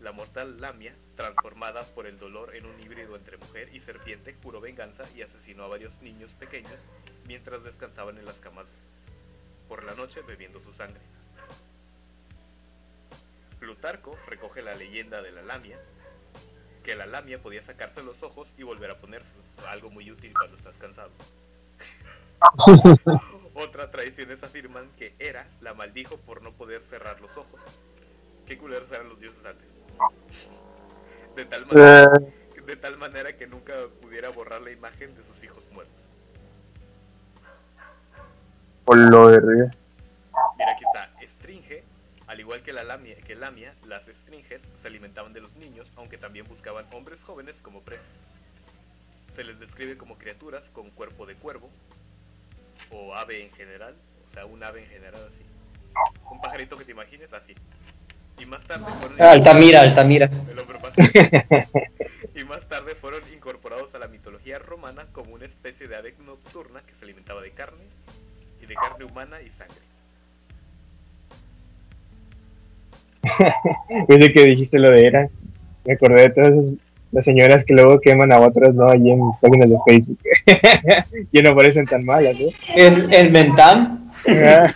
La 0.00 0.12
mortal 0.12 0.58
Lamia, 0.60 0.94
transformada 1.14 1.84
por 1.94 2.06
el 2.06 2.18
dolor 2.18 2.56
en 2.56 2.64
un 2.64 2.80
híbrido 2.80 3.16
entre 3.16 3.36
mujer 3.36 3.68
y 3.74 3.80
serpiente, 3.80 4.34
juró 4.42 4.58
venganza 4.58 5.04
y 5.14 5.20
asesinó 5.20 5.64
a 5.64 5.68
varios 5.68 6.00
niños 6.00 6.32
pequeños 6.32 6.72
mientras 7.26 7.62
descansaban 7.62 8.16
en 8.16 8.24
las 8.24 8.36
camas 8.36 8.68
por 9.68 9.84
la 9.84 9.94
noche 9.94 10.22
bebiendo 10.22 10.58
su 10.60 10.72
sangre. 10.72 11.00
Plutarco 13.58 14.18
recoge 14.26 14.62
la 14.62 14.74
leyenda 14.74 15.20
de 15.20 15.32
la 15.32 15.42
lamia, 15.42 15.78
que 16.82 16.96
la 16.96 17.04
lamia 17.04 17.42
podía 17.42 17.62
sacarse 17.62 18.02
los 18.02 18.22
ojos 18.22 18.48
y 18.56 18.62
volver 18.62 18.90
a 18.90 18.98
ponérselos, 18.98 19.44
algo 19.68 19.90
muy 19.90 20.10
útil 20.10 20.32
cuando 20.32 20.56
estás 20.56 20.76
cansado. 20.78 21.10
Otra 23.54 23.90
tradiciones 23.90 24.42
afirman 24.42 24.90
que 24.96 25.14
Hera 25.18 25.46
la 25.60 25.74
maldijo 25.74 26.16
por 26.16 26.40
no 26.40 26.52
poder 26.52 26.80
cerrar 26.88 27.20
los 27.20 27.36
ojos. 27.36 27.60
Qué 28.46 28.56
culeros 28.56 28.90
eran 28.90 29.10
los 29.10 29.20
dioses 29.20 29.44
antes. 29.44 29.79
De 31.36 31.44
tal 31.44 31.66
manera, 31.66 32.12
Eh, 32.56 32.60
de 32.66 32.76
tal 32.76 32.96
manera 32.98 33.36
que 33.36 33.46
nunca 33.46 33.74
pudiera 34.02 34.28
borrar 34.30 34.60
la 34.60 34.70
imagen 34.70 35.14
de 35.14 35.22
sus 35.22 35.42
hijos 35.44 35.64
muertos. 35.72 35.94
por 38.84 38.96
lo 38.96 39.28
de. 39.28 39.40
Mira, 39.40 40.72
aquí 40.72 40.84
está. 40.84 41.10
Estringe, 41.20 41.84
al 42.26 42.40
igual 42.40 42.62
que 42.62 42.72
la 42.72 42.82
lamia, 42.82 43.16
que 43.16 43.36
lamia, 43.36 43.72
las 43.86 44.08
estringes 44.08 44.62
se 44.82 44.88
alimentaban 44.88 45.32
de 45.32 45.40
los 45.40 45.54
niños, 45.56 45.92
aunque 45.96 46.18
también 46.18 46.46
buscaban 46.48 46.86
hombres 46.92 47.20
jóvenes 47.22 47.56
como 47.62 47.82
presas. 47.82 48.06
Se 49.36 49.44
les 49.44 49.60
describe 49.60 49.96
como 49.96 50.18
criaturas 50.18 50.64
con 50.72 50.90
cuerpo 50.90 51.24
de 51.26 51.36
cuervo, 51.36 51.70
o 52.90 53.14
ave 53.14 53.44
en 53.44 53.52
general, 53.52 53.94
o 54.28 54.34
sea, 54.34 54.44
un 54.46 54.62
ave 54.64 54.82
en 54.82 54.88
general 54.88 55.22
así. 55.28 55.44
Un 56.30 56.40
pajarito 56.40 56.76
que 56.76 56.84
te 56.84 56.92
imagines 56.92 57.32
así. 57.32 57.54
Y 58.40 58.46
más 58.46 58.62
tarde 58.64 58.84
fueron 59.00 59.20
Ah, 59.20 59.30
Altamira, 59.32 59.80
Altamira. 59.82 60.30
pato. 60.30 60.92
y 62.34 62.44
más 62.44 62.60
tarde 62.68 62.94
fueron 63.00 63.20
incorporados 63.34 63.94
a 63.94 63.98
la 63.98 64.08
mitología 64.08 64.58
romana 64.58 65.06
como 65.12 65.34
una 65.34 65.44
especie 65.46 65.86
de 65.88 65.96
ave 65.96 66.14
nocturna 66.26 66.80
que 66.86 66.92
se 66.98 67.04
alimentaba 67.04 67.42
de 67.42 67.50
carne 67.50 67.84
y 68.62 68.66
de 68.66 68.74
carne 68.74 69.04
humana 69.04 69.36
y 69.42 69.50
sangre. 69.50 69.76
Desde 74.08 74.32
que 74.32 74.44
dijiste 74.46 74.78
lo 74.78 74.90
de 74.90 75.06
era, 75.06 75.28
me 75.84 75.94
acordé 75.94 76.22
de 76.22 76.30
todas 76.30 76.54
esas 76.56 76.76
las 77.12 77.24
señoras 77.24 77.64
que 77.64 77.74
luego 77.74 78.00
queman 78.00 78.32
a 78.32 78.38
otras, 78.40 78.72
¿no? 78.72 78.88
Allí 78.88 79.10
en 79.10 79.20
páginas 79.40 79.68
de 79.68 79.76
Facebook. 79.84 80.18
y 81.32 81.42
no 81.42 81.56
parecen 81.56 81.84
tan 81.86 82.04
malas, 82.04 82.38
¿eh? 82.38 82.54
En, 82.76 83.12
en 83.12 83.32
Mentam. 83.32 84.08
Ah, 84.28 84.72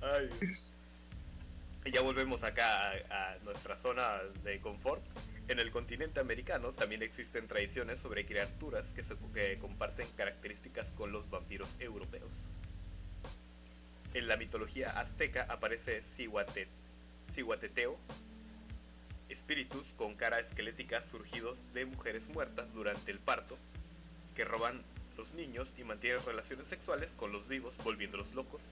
Ay, 0.00 0.28
Dios. 0.40 0.78
Y 1.81 1.81
ya 1.92 2.00
volvemos 2.00 2.42
acá 2.42 2.92
a, 3.10 3.36
nuestra 3.44 3.76
zona 3.76 4.18
de 4.42 4.60
confort. 4.60 5.02
En 5.48 5.58
el 5.58 5.70
continente 5.70 6.20
americano 6.20 6.72
también 6.72 7.02
existen 7.02 7.46
tradiciones 7.46 8.00
sobre 8.00 8.24
criaturas 8.24 8.86
que, 8.94 9.58
comparten 9.58 10.08
características 10.16 10.86
con 10.92 11.12
los 11.12 11.28
vampiros 11.28 11.68
europeos. 11.78 12.30
En 14.14 14.26
la 14.26 14.36
mitología 14.38 14.98
azteca 14.98 15.46
aparece 15.48 16.02
Cihuate- 16.16 16.68
Cihuateteo, 17.34 17.98
espíritus 19.28 19.86
con 19.98 20.14
cara 20.14 20.40
esquelética 20.40 21.02
surgidos 21.02 21.60
de 21.74 21.84
mujeres 21.84 22.26
muertas 22.28 22.72
durante 22.72 23.10
el 23.10 23.18
parto, 23.18 23.58
que 24.34 24.44
roban 24.44 24.80
los 25.18 25.34
niños 25.34 25.74
y 25.78 25.84
mantienen 25.84 26.24
relaciones 26.24 26.68
sexuales 26.68 27.10
con 27.16 27.32
los 27.32 27.48
vivos, 27.48 27.74
volviéndolos 27.84 28.32
locos. 28.32 28.62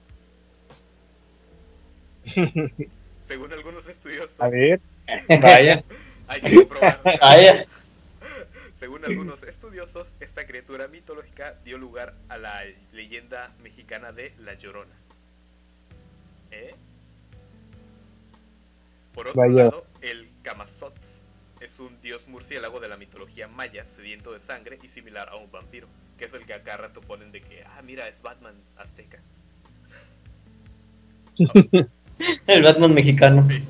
Según 3.31 3.53
algunos 3.53 3.87
estudiosos, 3.87 4.35
a 4.41 4.49
ver, 4.49 4.81
Vaya, 5.41 5.81
hay 6.27 6.41
que 6.41 6.53
comprobar. 6.53 7.01
vaya. 7.21 7.65
Según 8.77 9.05
algunos 9.05 9.41
estudiosos, 9.43 10.11
esta 10.19 10.45
criatura 10.45 10.89
mitológica 10.89 11.55
dio 11.63 11.77
lugar 11.77 12.13
a 12.27 12.37
la 12.37 12.61
leyenda 12.91 13.53
mexicana 13.63 14.11
de 14.11 14.33
La 14.39 14.55
Llorona. 14.55 14.93
¿Eh? 16.51 16.75
Por 19.13 19.29
otro 19.29 19.41
Vaya. 19.41 19.63
lado, 19.63 19.85
el 20.01 20.27
Camazotz 20.43 20.99
es 21.61 21.79
un 21.79 22.01
dios 22.01 22.27
murciélago 22.27 22.81
de 22.81 22.89
la 22.89 22.97
mitología 22.97 23.47
maya, 23.47 23.85
sediento 23.95 24.33
de 24.33 24.41
sangre 24.41 24.77
y 24.83 24.89
similar 24.89 25.29
a 25.29 25.37
un 25.37 25.49
vampiro, 25.49 25.87
que 26.17 26.25
es 26.25 26.33
el 26.33 26.45
que 26.45 26.53
acá 26.53 26.75
rato 26.75 26.99
ponen 26.99 27.31
de 27.31 27.39
que, 27.39 27.63
ah, 27.63 27.81
mira, 27.81 28.09
es 28.09 28.21
Batman 28.21 28.55
azteca. 28.75 29.21
El 32.47 32.63
Batman 32.63 32.93
mexicano. 32.93 33.47
Sí. 33.49 33.63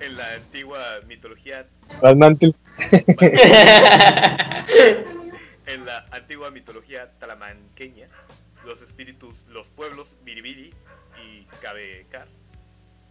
En 0.00 0.16
la 0.16 0.34
antigua 0.34 0.78
mitología 1.06 1.66
Batmantle. 2.00 2.54
En 5.64 5.86
la 5.86 6.04
antigua 6.10 6.50
mitología 6.50 7.06
talamanqueña, 7.18 8.08
los 8.64 8.82
espíritus, 8.82 9.46
los 9.48 9.68
pueblos 9.68 10.08
Biribiri 10.24 10.74
y 11.24 11.44
Cabecar 11.62 12.26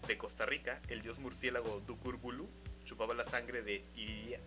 de 0.07 0.17
Costa 0.17 0.45
Rica, 0.45 0.79
el 0.89 1.01
dios 1.01 1.19
murciélago 1.19 1.81
Dukurbulu 1.87 2.49
chupaba 2.83 3.13
la 3.13 3.25
sangre 3.25 3.61
de 3.61 3.83
Iriria, 3.95 4.39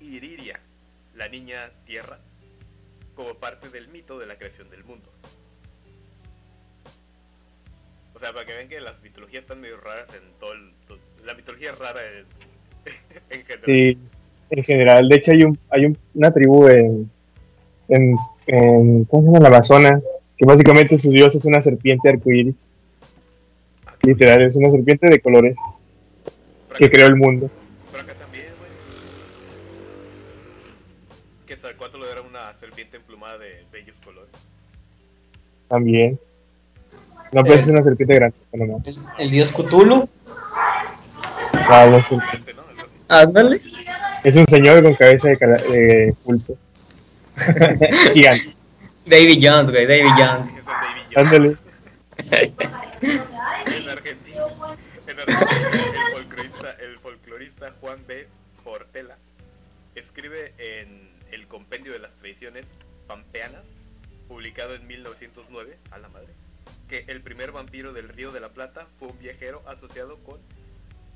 Iriria, 0.00 0.58
la 1.14 1.28
niña 1.28 1.70
tierra, 1.84 2.18
como 3.14 3.34
parte 3.34 3.68
del 3.68 3.88
mito 3.88 4.18
de 4.18 4.26
la 4.26 4.36
creación 4.36 4.70
del 4.70 4.84
mundo. 4.84 5.12
O 8.20 8.22
sea, 8.22 8.34
para 8.34 8.44
que 8.44 8.52
vean 8.52 8.68
que 8.68 8.78
las 8.82 9.00
mitologías 9.02 9.40
están 9.44 9.62
medio 9.62 9.78
raras 9.80 10.06
en 10.10 10.20
todo 10.38 10.52
el... 10.52 10.72
to- 10.86 10.98
La 11.24 11.32
mitología 11.32 11.70
es 11.70 11.78
rara 11.78 12.00
en, 12.06 12.26
en 13.30 13.44
general. 13.46 13.64
Sí, 13.64 13.98
en 14.50 14.64
general. 14.64 15.08
De 15.08 15.16
hecho, 15.16 15.32
hay 15.32 15.44
un, 15.44 15.58
hay 15.70 15.86
un- 15.86 15.96
una 16.14 16.30
tribu 16.30 16.68
en, 16.68 17.10
en, 17.88 18.16
en, 18.46 19.04
¿cómo 19.06 19.22
se 19.22 19.26
llama? 19.28 19.38
En 19.38 19.46
Amazonas, 19.46 20.18
que 20.36 20.44
básicamente 20.44 20.98
su 20.98 21.10
dios 21.10 21.34
es 21.34 21.46
una 21.46 21.62
serpiente 21.62 22.10
arcoíris. 22.10 22.56
Ah, 23.86 23.94
Literal, 24.02 24.42
es 24.42 24.54
una 24.56 24.70
serpiente 24.70 25.08
de 25.08 25.18
colores 25.20 25.56
que 26.76 26.84
acá- 26.84 26.92
creó 26.92 27.06
el 27.06 27.16
mundo. 27.16 27.50
Por 27.90 28.00
acá 28.00 28.12
también, 28.16 28.48
güey. 28.58 28.70
¿Cuánto 31.78 31.96
lo 31.96 32.06
era 32.10 32.20
una 32.20 32.52
serpiente 32.52 32.98
emplumada 32.98 33.38
de 33.38 33.64
bellos 33.72 33.96
colores? 34.04 34.30
También. 35.68 36.20
No, 37.32 37.42
pues 37.44 37.60
Eh. 37.60 37.62
es 37.64 37.68
una 37.68 37.82
serpiente 37.82 38.14
grande. 38.16 38.36
No, 38.52 38.66
no. 38.66 38.82
El, 38.84 38.98
el 39.18 39.30
dios 39.30 39.52
Cthulhu. 39.52 40.08
Ah, 41.54 41.86
no, 41.90 41.98
es, 41.98 42.10
un. 42.10 42.20
Ándale. 43.08 43.60
es 44.24 44.36
un 44.36 44.46
señor 44.48 44.82
con 44.82 44.94
cabeza 44.94 45.28
de, 45.28 45.36
cala- 45.38 45.56
de 45.62 46.14
pulpo. 46.24 46.56
Gigante. 48.14 48.54
Davy 49.06 49.38
Jones, 49.42 49.70
güey, 49.70 49.86
Davy 49.86 50.08
Jones. 50.20 50.50
Es 50.50 50.56
el 50.56 50.62
Baby 50.64 51.00
Yoda. 51.10 51.20
Ándale. 51.22 51.56
En 53.66 53.88
Argentina, 53.88 54.42
en 55.06 55.20
Argentina 55.20 55.50
el, 55.82 56.12
folclorista, 56.12 56.70
el 56.80 56.98
folclorista 56.98 57.72
Juan 57.80 57.98
B. 58.06 58.26
Portela 58.64 59.16
escribe 59.94 60.52
en 60.58 61.08
el 61.32 61.46
Compendio 61.46 61.92
de 61.92 61.98
las 62.00 62.12
Tradiciones 62.16 62.66
Pampeanas, 63.06 63.64
publicado 64.28 64.74
en 64.74 64.86
1909, 64.86 65.76
a 65.90 65.98
la 65.98 66.08
madre, 66.08 66.28
que 66.90 67.04
el 67.06 67.22
primer 67.22 67.52
vampiro 67.52 67.92
del 67.92 68.08
Río 68.08 68.32
de 68.32 68.40
la 68.40 68.48
Plata 68.48 68.88
fue 68.98 69.06
un 69.06 69.18
viajero 69.20 69.62
asociado 69.68 70.18
con 70.24 70.40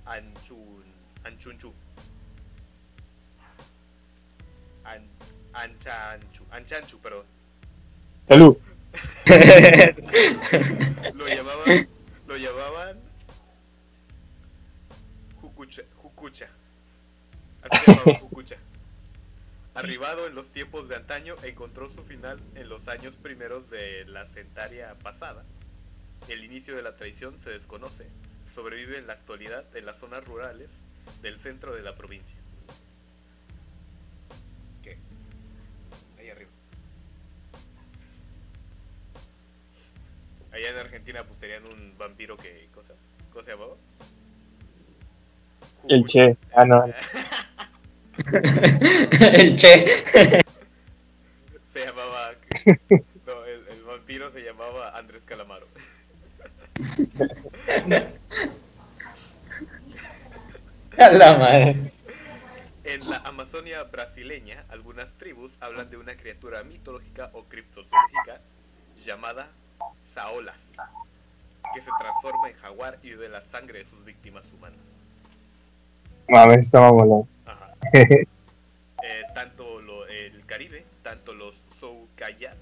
Anchun, 0.07 0.85
Anchunchu. 1.25 1.72
An, 4.85 5.03
Anchanchu, 5.53 6.45
Anchanchu, 6.53 7.01
perdón. 7.01 7.27
Salud. 8.29 8.57
Lo 11.14 11.27
llamaban, 11.27 11.89
lo 12.29 12.37
llamaban 12.37 13.01
Jucucha, 15.41 15.83
Jucucha. 15.97 16.49
Así 17.62 17.91
llamaba 17.91 18.20
Jucucha. 18.20 18.57
Arribado 19.75 20.29
en 20.29 20.37
los 20.37 20.53
tiempos 20.53 20.89
de 20.89 20.95
antaño, 20.95 21.35
encontró 21.43 21.91
su 21.91 22.05
final 22.05 22.39
en 22.55 22.68
los 22.68 22.87
años 22.87 23.16
primeros 23.16 23.70
de 23.70 24.05
la 24.05 24.25
centaria 24.27 24.95
pasada. 25.03 25.43
El 26.29 26.45
inicio 26.45 26.75
de 26.75 26.83
la 26.83 26.97
tradición 26.97 27.39
se 27.41 27.51
desconoce. 27.51 28.07
Sobrevive 28.55 28.99
en 28.99 29.07
la 29.07 29.14
actualidad 29.14 29.64
en 29.77 29.85
las 29.85 29.99
zonas 29.99 30.25
rurales 30.25 30.70
del 31.22 31.39
centro 31.39 31.75
de 31.75 31.83
la 31.83 31.95
provincia. 31.97 32.37
¿Qué? 34.83 34.97
Ahí 36.18 36.31
arriba. 36.31 36.51
Allá 40.53 40.70
en 40.70 40.77
Argentina 40.77 41.25
pues 41.25 41.39
tenían 41.39 41.66
un 41.66 41.99
vampiro 41.99 42.37
que... 42.37 42.68
¿Cosa? 42.75 42.95
¿Cómo 43.33 43.45
se 43.45 43.51
llamaba? 43.51 43.75
El 45.89 46.05
Che. 46.07 46.37
Ah, 46.55 46.64
no. 46.64 46.85
el 49.35 49.57
Che. 49.57 50.05
Se 51.72 51.85
llamaba... 51.85 52.33
No, 53.27 53.45
el, 53.45 53.68
el 53.68 53.83
vampiro 53.83 54.31
se 54.31 54.41
llamaba 54.41 54.97
Andrés 54.97 55.25
Calamaro. 55.25 55.64
A 60.99 61.11
la 61.11 61.37
madre. 61.39 61.76
En 62.85 63.11
la 63.11 63.16
Amazonia 63.24 63.82
brasileña, 63.85 64.64
algunas 64.68 65.12
tribus 65.14 65.53
hablan 65.61 65.89
de 65.91 65.97
una 65.97 66.14
criatura 66.16 66.62
mitológica 66.64 67.30
o 67.32 67.45
criptozoológica 67.45 68.41
llamada 69.05 69.49
Saolas, 70.14 70.57
que 71.74 71.80
se 71.80 71.91
transforma 71.99 72.51
en 72.51 72.57
jaguar 72.57 72.99
y 73.03 73.11
bebe 73.11 73.28
la 73.30 73.43
sangre 73.43 73.80
de 73.80 73.85
sus 73.87 74.05
víctimas 74.05 74.45
humanas. 74.53 74.78
Mames, 76.28 76.59
está 76.66 76.80
mamolón. 76.80 77.28
Ajá. 77.47 77.74
Eh, 79.07 79.22
tanto 79.35 79.82
lo- 79.82 80.07
el 80.07 80.47
Caribe, 80.47 80.87
tanto 81.03 81.35
los 81.35 81.55
Soucayat 81.78 82.57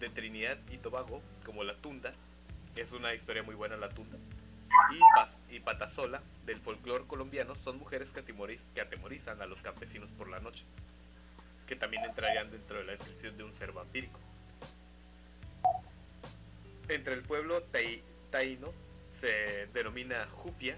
de 0.00 0.08
Trinidad 0.08 0.56
y 0.72 0.78
Tobago 0.78 1.22
como 1.46 1.62
la 1.62 1.74
Tunda, 1.74 2.12
es 2.80 2.92
una 2.92 3.14
historia 3.14 3.42
muy 3.42 3.54
buena 3.54 3.76
la 3.76 3.88
Tunda, 3.88 4.16
y, 4.92 4.98
Pas- 5.18 5.36
y 5.50 5.60
Patasola 5.60 6.22
del 6.46 6.60
folclore 6.60 7.04
colombiano 7.04 7.54
son 7.56 7.78
mujeres 7.78 8.10
que, 8.10 8.24
atemoriz- 8.24 8.60
que 8.74 8.80
atemorizan 8.80 9.40
a 9.42 9.46
los 9.46 9.60
campesinos 9.62 10.08
por 10.16 10.28
la 10.28 10.40
noche, 10.40 10.64
que 11.66 11.76
también 11.76 12.04
entrarían 12.04 12.50
dentro 12.50 12.78
de 12.78 12.84
la 12.84 12.92
descripción 12.92 13.36
de 13.36 13.44
un 13.44 13.54
ser 13.54 13.72
vampírico. 13.72 14.18
Entre 16.88 17.14
el 17.14 17.22
pueblo 17.22 17.62
taíno 18.30 18.72
se 19.20 19.66
denomina 19.74 20.26
Jupia 20.28 20.76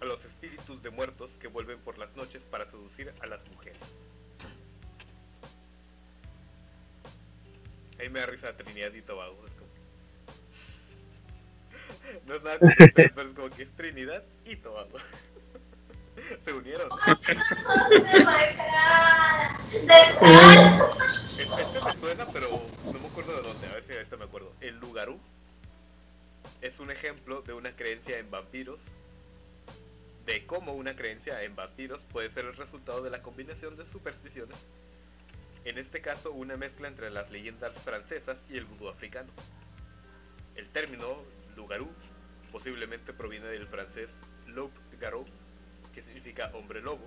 a 0.00 0.04
los 0.04 0.24
espíritus 0.24 0.82
de 0.82 0.90
muertos 0.90 1.30
que 1.40 1.48
vuelven 1.48 1.78
por 1.78 1.96
las 1.96 2.14
noches 2.16 2.42
para 2.42 2.66
seducir 2.66 3.14
a 3.22 3.26
las 3.26 3.46
mujeres. 3.48 3.78
Ahí 7.98 8.10
me 8.10 8.20
da 8.20 8.26
risa 8.26 8.54
Trinidad 8.54 8.92
y 8.92 9.00
Tobago. 9.00 9.46
No 12.26 12.34
es 12.34 12.42
nada 12.42 12.58
pero 12.94 13.28
es 13.28 13.34
como 13.34 13.50
que 13.50 13.62
es 13.62 13.70
Trinidad 13.72 14.22
y 14.44 14.56
Tobago. 14.56 14.98
Se 16.44 16.52
unieron. 16.52 16.88
este, 21.38 21.80
me 21.84 22.00
suena, 22.00 22.26
pero 22.32 22.62
no 22.84 22.92
me 22.92 23.06
acuerdo 23.06 23.36
de 23.36 23.42
dónde. 23.42 23.66
A 23.68 23.74
ver 23.74 23.84
si 23.84 23.92
ahorita 23.92 24.16
me 24.16 24.24
acuerdo. 24.24 24.52
El 24.60 24.78
Lugarú 24.78 25.20
es 26.60 26.78
un 26.80 26.90
ejemplo 26.90 27.42
de 27.42 27.52
una 27.52 27.72
creencia 27.76 28.18
en 28.18 28.30
vampiros 28.30 28.80
de 30.26 30.44
cómo 30.44 30.72
una 30.72 30.96
creencia 30.96 31.42
en 31.44 31.54
vampiros 31.54 32.02
puede 32.12 32.30
ser 32.30 32.46
el 32.46 32.56
resultado 32.56 33.00
de 33.02 33.10
la 33.10 33.22
combinación 33.22 33.76
de 33.76 33.86
supersticiones, 33.86 34.56
en 35.64 35.78
este 35.78 36.00
caso 36.00 36.32
una 36.32 36.56
mezcla 36.56 36.88
entre 36.88 37.10
las 37.10 37.30
leyendas 37.30 37.72
francesas 37.84 38.38
y 38.50 38.56
el 38.56 38.64
vudú 38.64 38.88
africano. 38.88 39.30
El 40.56 40.68
término 40.70 41.22
lugarú 41.56 41.88
posiblemente 42.52 43.12
proviene 43.12 43.46
del 43.48 43.66
francés 43.66 44.10
loup 44.46 44.72
garou, 45.00 45.24
que 45.92 46.02
significa 46.02 46.50
hombre 46.54 46.80
lobo, 46.80 47.06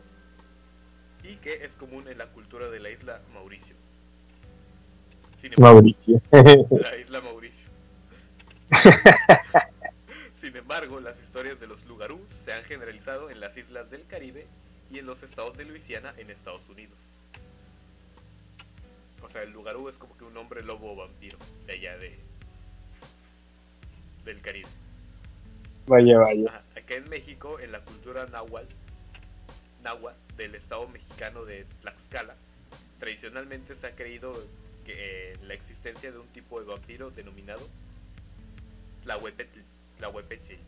y 1.23 1.35
que 1.37 1.65
es 1.65 1.73
común 1.73 2.07
en 2.07 2.17
la 2.17 2.27
cultura 2.27 2.69
de 2.69 2.79
la 2.79 2.91
isla 2.91 3.21
Mauricio. 3.33 3.75
Sin 5.41 5.53
embargo, 5.53 5.75
Mauricio. 5.77 6.21
la 6.31 6.97
isla 6.97 7.21
Mauricio. 7.21 7.69
Sin 10.39 10.55
embargo, 10.55 10.99
las 10.99 11.19
historias 11.19 11.59
de 11.59 11.67
los 11.67 11.85
Lugarú 11.85 12.19
se 12.45 12.53
han 12.53 12.63
generalizado 12.63 13.29
en 13.29 13.39
las 13.39 13.57
islas 13.57 13.89
del 13.89 14.05
Caribe 14.05 14.47
y 14.91 14.99
en 14.99 15.05
los 15.05 15.23
estados 15.23 15.57
de 15.57 15.65
Luisiana 15.65 16.13
en 16.17 16.29
Estados 16.29 16.67
Unidos. 16.69 16.97
O 19.21 19.29
sea, 19.29 19.43
el 19.43 19.51
Lugarú 19.51 19.89
es 19.89 19.97
como 19.97 20.17
que 20.17 20.23
un 20.23 20.37
hombre 20.37 20.63
lobo 20.63 20.95
vampiro 20.95 21.37
de 21.65 21.73
allá 21.73 21.97
de 21.97 22.17
del 24.29 24.41
Caribe. 24.41 24.67
Vaya, 25.87 26.19
vaya. 26.19 26.49
Ajá, 26.49 26.61
Acá 26.77 26.95
en 26.95 27.09
México, 27.09 27.59
en 27.59 27.71
la 27.71 27.79
cultura 27.81 28.25
náhuatl, 28.27 28.71
náhuatl 29.83 30.17
del 30.37 30.55
estado 30.55 30.87
mexicano 30.87 31.45
de 31.45 31.65
Tlaxcala, 31.81 32.35
tradicionalmente 32.99 33.75
se 33.75 33.87
ha 33.87 33.91
creído 33.91 34.33
que 34.85 35.31
eh, 35.33 35.37
la 35.43 35.53
existencia 35.55 36.11
de 36.11 36.19
un 36.19 36.27
tipo 36.27 36.59
de 36.59 36.65
vampiro 36.67 37.09
denominado 37.11 37.67
Tlahuepetl, 39.03 39.59
Tlahuepeche, 39.97 40.59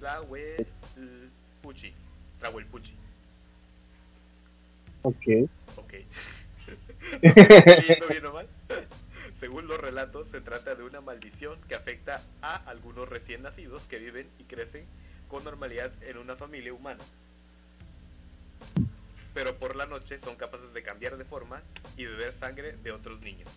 Tlahuelpuchi, 0.00 1.92
Tlahuelpuchi, 2.38 2.94
Ok. 5.02 5.26
ok. 5.76 5.92
¿No 7.22 7.32
sé 7.34 7.44
si 7.44 7.50
estoy 7.52 7.76
leyendo 7.80 8.06
bien 8.08 8.26
o 8.26 8.32
mal? 8.32 8.46
Según 9.40 9.66
los 9.66 9.80
relatos, 9.80 10.28
se 10.28 10.42
trata 10.42 10.74
de 10.74 10.82
una 10.82 11.00
maldición 11.00 11.58
que 11.66 11.74
afecta 11.74 12.22
a 12.42 12.56
algunos 12.68 13.08
recién 13.08 13.42
nacidos 13.42 13.84
que 13.84 13.98
viven 13.98 14.28
y 14.38 14.44
crecen 14.44 14.84
con 15.28 15.44
normalidad 15.44 15.90
en 16.02 16.18
una 16.18 16.36
familia 16.36 16.74
humana. 16.74 17.02
Pero 19.32 19.56
por 19.56 19.76
la 19.76 19.86
noche 19.86 20.20
son 20.20 20.36
capaces 20.36 20.74
de 20.74 20.82
cambiar 20.82 21.16
de 21.16 21.24
forma 21.24 21.62
y 21.96 22.04
beber 22.04 22.34
sangre 22.34 22.72
de 22.82 22.92
otros 22.92 23.22
niños. 23.22 23.48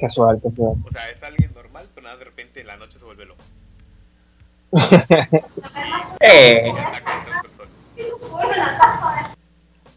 Casual, 0.00 0.40
casual. 0.42 0.76
O 0.82 0.90
sea, 0.92 1.10
es 1.10 1.22
alguien 1.22 1.52
normal, 1.54 1.86
pero 1.94 2.06
nada, 2.06 2.16
de 2.16 2.24
repente 2.24 2.60
en 2.62 2.68
la 2.68 2.76
noche 2.78 2.98
se 2.98 3.04
vuelve 3.04 3.26
loco. 3.26 3.42
Eh. 6.20 6.72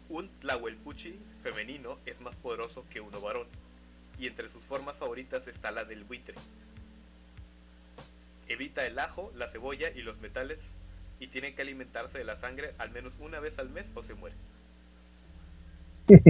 Un 0.08 0.28
Tlahuelpuchi 0.40 1.18
femenino 1.42 1.98
es 2.06 2.20
más 2.20 2.36
poderoso 2.36 2.84
que 2.90 3.00
uno 3.00 3.20
varón, 3.20 3.46
y 4.22 4.28
entre 4.28 4.48
sus 4.48 4.62
formas 4.62 4.96
favoritas 4.96 5.46
está 5.48 5.72
la 5.72 5.84
del 5.84 6.04
buitre. 6.04 6.36
Evita 8.48 8.86
el 8.86 8.96
ajo, 9.00 9.32
la 9.36 9.48
cebolla 9.48 9.88
y 9.96 10.02
los 10.02 10.20
metales, 10.20 10.60
y 11.18 11.26
tiene 11.26 11.54
que 11.54 11.62
alimentarse 11.62 12.18
de 12.18 12.24
la 12.24 12.36
sangre 12.36 12.70
al 12.78 12.92
menos 12.92 13.14
una 13.18 13.40
vez 13.40 13.58
al 13.58 13.70
mes 13.70 13.84
o 13.96 14.02
se 14.02 14.14
muere. 14.14 14.36
Es 16.08 16.28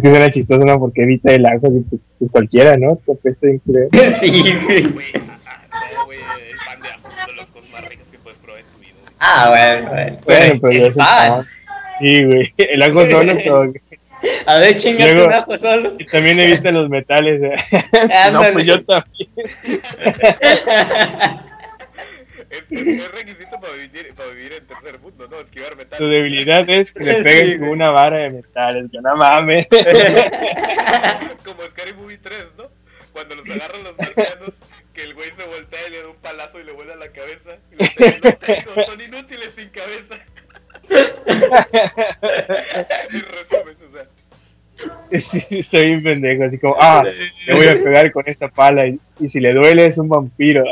que 0.00 0.10
suena 0.10 0.30
chistoso, 0.30 0.64
¿no? 0.64 0.78
Porque 0.78 1.02
evita 1.02 1.34
el 1.34 1.44
ajo, 1.44 1.62
pues, 1.62 1.82
pues 2.20 2.30
cualquiera, 2.30 2.76
¿no? 2.76 2.94
Te 3.04 3.10
apesta 3.12 3.48
bien 3.48 3.58
culero. 3.58 3.88
sí, 4.14 4.54
güey. 4.62 4.84
No, 4.84 4.92
güey, 6.04 6.20
el 6.20 6.56
pan 6.64 6.80
de 6.80 6.88
ajo 6.88 7.08
es 7.08 7.16
de 7.26 7.34
las 7.34 7.46
cosas 7.46 7.68
más 7.72 7.88
ricas 7.88 8.06
que 8.12 8.18
puedes 8.18 8.38
probar 8.38 8.60
en 8.60 8.66
tu 8.66 8.78
vida. 8.78 8.94
Ah, 9.18 9.48
bueno, 9.50 9.90
bueno. 9.90 10.20
Bueno, 10.24 10.60
pero 10.62 10.86
es 10.86 10.96
pan. 10.96 11.44
Sí, 11.98 12.24
güey. 12.24 12.54
El 12.58 12.82
ajo 12.82 13.04
solo, 13.06 13.32
pero 13.44 13.72
A 14.46 14.58
ver, 14.58 14.76
chingate 14.76 15.12
Luego- 15.14 15.28
un 15.28 15.34
ajo 15.34 15.58
solo. 15.58 15.94
y 15.98 16.04
también 16.06 16.38
evita 16.40 16.70
los 16.70 16.88
metales. 16.88 17.42
¿eh? 17.42 17.54
no, 17.92 17.98
Ándale. 18.38 18.52
pues 18.52 18.66
yo 18.66 18.84
también. 18.84 19.30
Es, 22.50 22.62
es, 22.70 22.86
es 22.86 23.10
requisito 23.10 23.58
para 23.60 23.72
vivir, 23.72 24.14
para 24.14 24.28
vivir 24.30 24.52
en 24.52 24.64
tercer 24.68 25.00
mundo, 25.00 25.26
¿no? 25.28 25.40
Esquivar 25.40 25.74
metal. 25.74 25.98
Tu 25.98 26.06
debilidad 26.06 26.62
es 26.70 26.92
que 26.92 27.02
le 27.02 27.16
Sí, 27.16 27.22
pegues 27.24 27.46
güey. 27.46 27.58
con 27.58 27.68
una 27.70 27.90
vara 27.90 28.18
de 28.18 28.30
metales. 28.30 28.84
Que 28.92 29.00
no 29.00 29.16
mames. 29.16 29.66
Como 31.44 31.62
Scary 31.70 31.94
Movie 31.94 32.18
3, 32.18 32.44
¿no? 32.56 32.70
Cuando 33.12 33.34
los 33.34 33.50
agarran 33.50 33.82
los 33.82 33.98
marcianos, 33.98 34.50
que 34.92 35.02
el 35.02 35.14
güey 35.14 35.30
se 35.36 35.44
voltea 35.46 35.80
y 35.88 35.90
le 35.90 36.02
da 36.02 36.08
un 36.10 36.16
palazo 36.16 36.60
y 36.60 36.64
le 36.64 36.70
vuela 36.72 36.94
la 36.94 37.08
cabeza. 37.08 37.56
Y 37.72 37.76
los 37.76 37.94
de, 37.96 38.20
"No 38.22 38.32
tengo, 38.38 38.84
son 38.86 39.00
inútiles 39.00 39.50
sin 39.56 39.68
cabeza. 39.70 40.14
en 40.90 40.98
resumen. 43.32 43.74
Sí, 43.74 43.80
sí, 43.80 43.83
estoy 45.10 45.86
bien 45.86 46.02
pendejo. 46.02 46.44
Así 46.44 46.58
como, 46.58 46.76
ah, 46.78 47.04
le 47.46 47.54
voy 47.54 47.66
a 47.66 47.74
pegar 47.74 48.12
con 48.12 48.24
esta 48.26 48.48
pala. 48.48 48.86
Y, 48.86 48.98
y 49.20 49.28
si 49.28 49.40
le 49.40 49.52
duele, 49.52 49.86
es 49.86 49.98
un 49.98 50.08
vampiro. 50.08 50.64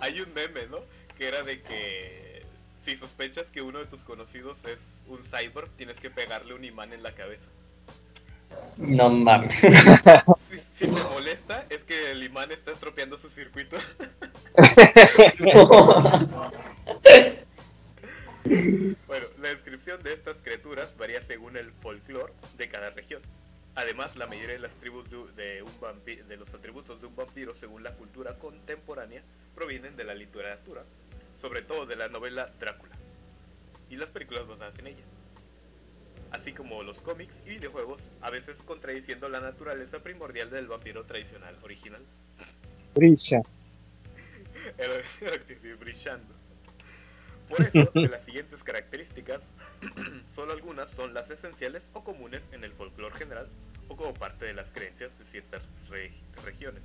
Hay 0.00 0.20
un 0.20 0.32
meme, 0.34 0.66
¿no? 0.70 0.78
Que 1.16 1.28
era 1.28 1.42
de 1.42 1.60
que 1.60 2.42
si 2.84 2.96
sospechas 2.96 3.48
que 3.48 3.62
uno 3.62 3.78
de 3.78 3.86
tus 3.86 4.00
conocidos 4.00 4.58
es 4.64 5.02
un 5.08 5.20
cyborg, 5.22 5.70
tienes 5.76 5.98
que 5.98 6.10
pegarle 6.10 6.54
un 6.54 6.64
imán 6.64 6.92
en 6.92 7.02
la 7.02 7.14
cabeza. 7.14 7.46
No 8.76 9.10
mames. 9.10 9.60
Si, 10.50 10.58
si 10.58 10.84
se 10.84 10.86
molesta, 10.86 11.64
es 11.70 11.82
que 11.82 12.12
el 12.12 12.22
imán 12.22 12.52
está 12.52 12.70
estropeando 12.70 13.18
su 13.18 13.28
circuito. 13.28 13.76
Bueno, 19.06 19.26
descripción 19.84 20.02
de 20.02 20.14
estas 20.14 20.42
criaturas 20.42 20.96
varía 20.96 21.20
según 21.22 21.58
el 21.58 21.70
folclore 21.72 22.32
de 22.56 22.68
cada 22.68 22.90
región. 22.90 23.20
Además, 23.74 24.16
la 24.16 24.26
mayoría 24.26 24.54
de 24.54 24.60
las 24.60 24.72
tribus 24.76 25.10
de, 25.10 25.18
de 25.42 25.62
un 25.62 26.28
de 26.28 26.36
los 26.36 26.54
atributos 26.54 27.00
de 27.02 27.06
un 27.06 27.14
vampiro, 27.14 27.54
según 27.54 27.82
la 27.82 27.92
cultura 27.92 28.38
contemporánea, 28.38 29.22
provienen 29.54 29.94
de 29.96 30.04
la 30.04 30.14
literatura, 30.14 30.84
sobre 31.38 31.60
todo 31.62 31.84
de 31.84 31.96
la 31.96 32.08
novela 32.08 32.50
Drácula 32.58 32.94
y 33.90 33.96
las 33.96 34.08
películas 34.08 34.46
basadas 34.46 34.78
en 34.78 34.86
ella, 34.86 35.04
así 36.30 36.52
como 36.52 36.82
los 36.82 37.02
cómics 37.02 37.34
y 37.44 37.50
videojuegos, 37.50 38.00
a 38.22 38.30
veces 38.30 38.62
contradiciendo 38.62 39.28
la 39.28 39.40
naturaleza 39.40 39.98
primordial 39.98 40.48
del 40.48 40.66
vampiro 40.66 41.04
tradicional 41.04 41.58
original. 41.62 42.02
Brilla. 42.94 43.42
Brillando. 45.80 46.44
Por 47.48 47.60
eso, 47.60 47.90
de 47.92 48.08
las 48.08 48.24
siguientes 48.24 48.62
características, 48.62 49.42
solo 50.34 50.52
algunas 50.52 50.90
son 50.90 51.14
las 51.14 51.30
esenciales 51.30 51.90
o 51.94 52.04
comunes 52.04 52.48
en 52.52 52.64
el 52.64 52.72
folclore 52.72 53.14
general 53.16 53.48
o 53.88 53.96
como 53.96 54.14
parte 54.14 54.44
de 54.46 54.54
las 54.54 54.70
creencias 54.70 55.16
de 55.18 55.24
ciertas 55.24 55.62
re- 55.88 56.12
regiones. 56.44 56.82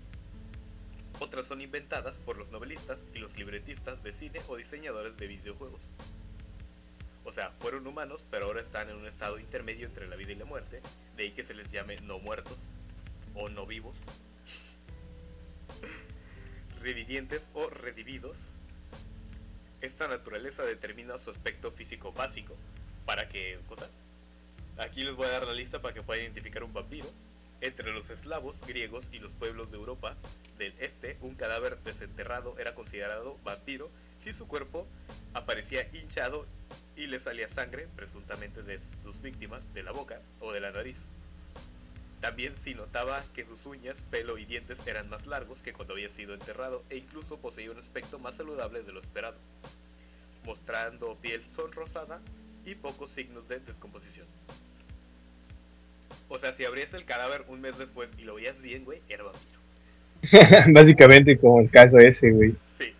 Otras 1.19 1.47
son 1.47 1.61
inventadas 1.61 2.17
por 2.19 2.37
los 2.37 2.49
novelistas 2.51 2.99
y 3.13 3.19
los 3.19 3.35
libretistas 3.37 4.03
de 4.03 4.13
cine 4.13 4.41
o 4.47 4.55
diseñadores 4.55 5.17
de 5.17 5.27
videojuegos. 5.27 5.81
O 7.25 7.31
sea, 7.31 7.51
fueron 7.59 7.85
humanos, 7.85 8.25
pero 8.31 8.45
ahora 8.45 8.61
están 8.61 8.89
en 8.89 8.95
un 8.95 9.05
estado 9.05 9.37
intermedio 9.39 9.85
entre 9.87 10.07
la 10.07 10.15
vida 10.15 10.31
y 10.31 10.35
la 10.35 10.45
muerte, 10.45 10.81
de 11.17 11.23
ahí 11.23 11.31
que 11.31 11.43
se 11.43 11.53
les 11.53 11.69
llame 11.71 11.99
no 12.01 12.19
muertos 12.19 12.57
o 13.35 13.49
no 13.49 13.65
vivos 13.65 13.95
revivientes 16.81 17.43
o 17.53 17.69
redividos. 17.69 18.37
Esta 19.81 20.07
naturaleza 20.07 20.63
determina 20.63 21.17
su 21.17 21.29
aspecto 21.31 21.71
físico 21.71 22.11
básico. 22.11 22.55
¿Para 23.05 23.27
cosa? 23.67 23.87
Aquí 24.77 25.03
les 25.03 25.15
voy 25.15 25.27
a 25.27 25.31
dar 25.31 25.47
la 25.47 25.53
lista 25.53 25.79
para 25.79 25.93
que 25.93 26.01
puedan 26.01 26.23
identificar 26.23 26.63
un 26.63 26.73
vampiro. 26.73 27.09
Entre 27.61 27.91
los 27.91 28.09
eslavos, 28.09 28.61
griegos 28.65 29.09
y 29.11 29.19
los 29.19 29.31
pueblos 29.31 29.69
de 29.71 29.77
Europa 29.77 30.15
del 30.57 30.73
este, 30.79 31.17
un 31.21 31.35
cadáver 31.35 31.77
desenterrado 31.79 32.57
era 32.57 32.73
considerado 32.73 33.37
vampiro 33.43 33.89
si 34.23 34.33
su 34.33 34.47
cuerpo 34.47 34.87
aparecía 35.33 35.87
hinchado 35.93 36.45
y 36.95 37.07
le 37.07 37.19
salía 37.19 37.49
sangre, 37.49 37.87
presuntamente 37.95 38.61
de 38.61 38.79
sus 39.03 39.21
víctimas, 39.21 39.73
de 39.73 39.83
la 39.83 39.91
boca 39.91 40.21
o 40.39 40.51
de 40.51 40.59
la 40.59 40.71
nariz. 40.71 40.97
También 42.21 42.53
si 42.63 42.73
notaba 42.73 43.23
que 43.33 43.45
sus 43.45 43.65
uñas, 43.65 43.97
pelo 44.11 44.37
y 44.37 44.45
dientes 44.45 44.77
eran 44.85 45.09
más 45.09 45.25
largos 45.25 45.59
que 45.59 45.71
cuando 45.71 45.93
había 45.93 46.09
sido 46.09 46.33
enterrado 46.33 46.81
e 46.89 46.97
incluso 46.97 47.37
poseía 47.37 47.71
un 47.71 47.79
aspecto 47.79 48.19
más 48.19 48.35
saludable 48.35 48.81
de 48.83 48.91
lo 48.91 48.99
esperado, 48.99 49.37
mostrando 50.45 51.15
piel 51.15 51.45
sonrosada 51.45 52.19
y 52.65 52.75
pocos 52.75 53.11
signos 53.11 53.47
de 53.47 53.59
descomposición. 53.59 54.25
O 56.27 56.37
sea, 56.37 56.53
si 56.53 56.63
abrías 56.65 56.93
el 56.93 57.05
cadáver 57.05 57.43
un 57.47 57.61
mes 57.61 57.77
después 57.77 58.09
y 58.17 58.21
lo 58.23 58.35
veías 58.35 58.61
bien, 58.61 58.85
güey, 58.85 59.01
era 59.09 59.23
vampiro. 59.23 59.59
Básicamente 60.73 61.37
como 61.37 61.59
el 61.61 61.69
caso 61.71 61.97
ese, 61.97 62.29
güey. 62.31 62.55
Sí. 62.77 62.93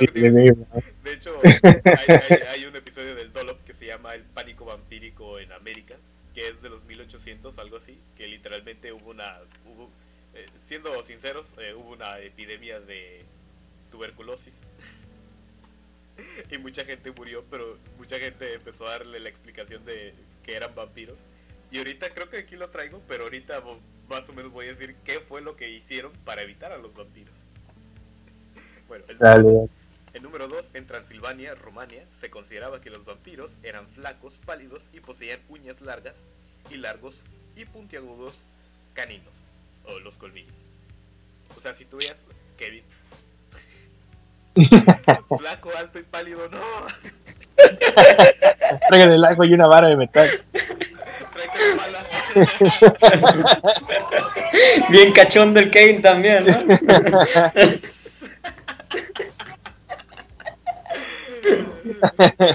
De 0.00 1.12
hecho, 1.12 1.38
hay, 1.44 2.16
hay- 2.30 2.42
hay 2.48 2.64
un 2.64 2.74
episodio 2.74 3.14
del 3.14 3.32
Dolop 3.32 3.62
que 3.64 3.74
se 3.74 3.86
llama 3.86 4.14
El 4.14 4.22
pánico 4.22 4.64
vampírico 4.64 5.38
en 5.38 5.52
América, 5.52 5.94
que 6.34 6.48
es 6.48 6.60
de 6.62 6.70
los 6.70 6.82
1800, 6.84 7.56
algo 7.58 7.76
así, 7.76 7.96
que 8.16 8.26
literalmente 8.26 8.92
hubo 8.92 9.10
una, 9.10 9.38
hubo, 9.64 9.88
eh, 10.34 10.46
siendo 10.66 11.04
sinceros, 11.04 11.46
eh, 11.58 11.72
hubo 11.74 11.90
una 11.92 12.18
epidemia 12.18 12.80
de 12.80 13.22
tuberculosis. 13.92 14.52
y 16.50 16.58
mucha 16.58 16.84
gente 16.84 17.10
murió, 17.12 17.44
pero 17.50 17.78
mucha 17.98 18.18
gente 18.18 18.54
empezó 18.54 18.86
a 18.86 18.92
darle 18.92 19.20
la 19.20 19.28
explicación 19.28 19.84
de 19.84 20.14
que 20.44 20.56
eran 20.56 20.74
vampiros. 20.74 21.18
Y 21.70 21.78
ahorita 21.78 22.10
creo 22.10 22.30
que 22.30 22.38
aquí 22.38 22.56
lo 22.56 22.70
traigo, 22.70 23.02
pero 23.08 23.24
ahorita 23.24 23.62
más 24.08 24.28
o 24.28 24.32
menos 24.32 24.52
voy 24.52 24.66
a 24.66 24.70
decir 24.70 24.96
qué 25.04 25.20
fue 25.20 25.40
lo 25.40 25.56
que 25.56 25.68
hicieron 25.70 26.12
para 26.24 26.42
evitar 26.42 26.72
a 26.72 26.78
los 26.78 26.94
vampiros. 26.94 27.34
Bueno, 28.88 29.04
el, 29.08 29.18
Dale, 29.18 29.42
dale. 29.42 29.68
el 30.14 30.22
número 30.22 30.46
2, 30.46 30.70
en 30.74 30.86
Transilvania, 30.86 31.54
Rumania, 31.56 32.06
se 32.20 32.30
consideraba 32.30 32.80
que 32.80 32.90
los 32.90 33.04
vampiros 33.04 33.56
eran 33.64 33.88
flacos, 33.88 34.34
pálidos 34.44 34.84
y 34.92 35.00
poseían 35.00 35.40
uñas 35.48 35.80
largas 35.80 36.14
y 36.70 36.76
largos 36.76 37.16
y 37.56 37.64
puntiagudos 37.64 38.34
caninos, 38.94 39.34
o 39.84 39.98
los 39.98 40.16
colmillos. 40.16 40.54
O 41.56 41.60
sea, 41.60 41.74
si 41.74 41.84
tú 41.84 41.96
veías 41.96 42.24
Kevin, 42.56 42.84
flaco, 45.38 45.70
alto 45.78 45.98
y 45.98 46.02
pálido, 46.02 46.48
no, 46.48 46.58
Traigan 48.88 49.12
el 49.12 49.24
agua 49.24 49.46
y 49.46 49.54
una 49.54 49.66
vara 49.66 49.88
de 49.88 49.96
metal. 49.96 50.28
Bien 54.90 55.12
cachondo 55.12 55.58
el 55.60 55.70
Kevin 55.70 56.02
también, 56.02 56.44
¿no? 56.46 56.52
Se 56.52 56.68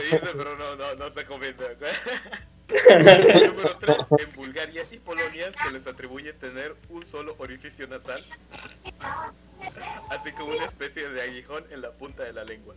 dice, 0.01 0.19
pero 0.21 0.57
no, 0.57 0.75
no, 0.75 0.93
no 0.95 1.09
se 1.09 1.23
comenta. 1.25 1.63
Número 2.69 3.77
3. 3.79 3.97
En 4.19 4.35
Bulgaria 4.35 4.83
y 4.91 4.97
Polonia 4.97 5.51
se 5.63 5.71
les 5.71 5.87
atribuye 5.87 6.33
tener 6.33 6.75
un 6.89 7.05
solo 7.05 7.35
orificio 7.39 7.87
nasal, 7.87 8.21
así 10.09 10.31
como 10.31 10.53
una 10.53 10.65
especie 10.65 11.09
de 11.09 11.21
aguijón 11.21 11.63
en 11.71 11.81
la 11.81 11.91
punta 11.91 12.23
de 12.23 12.33
la 12.33 12.43
lengua. 12.43 12.75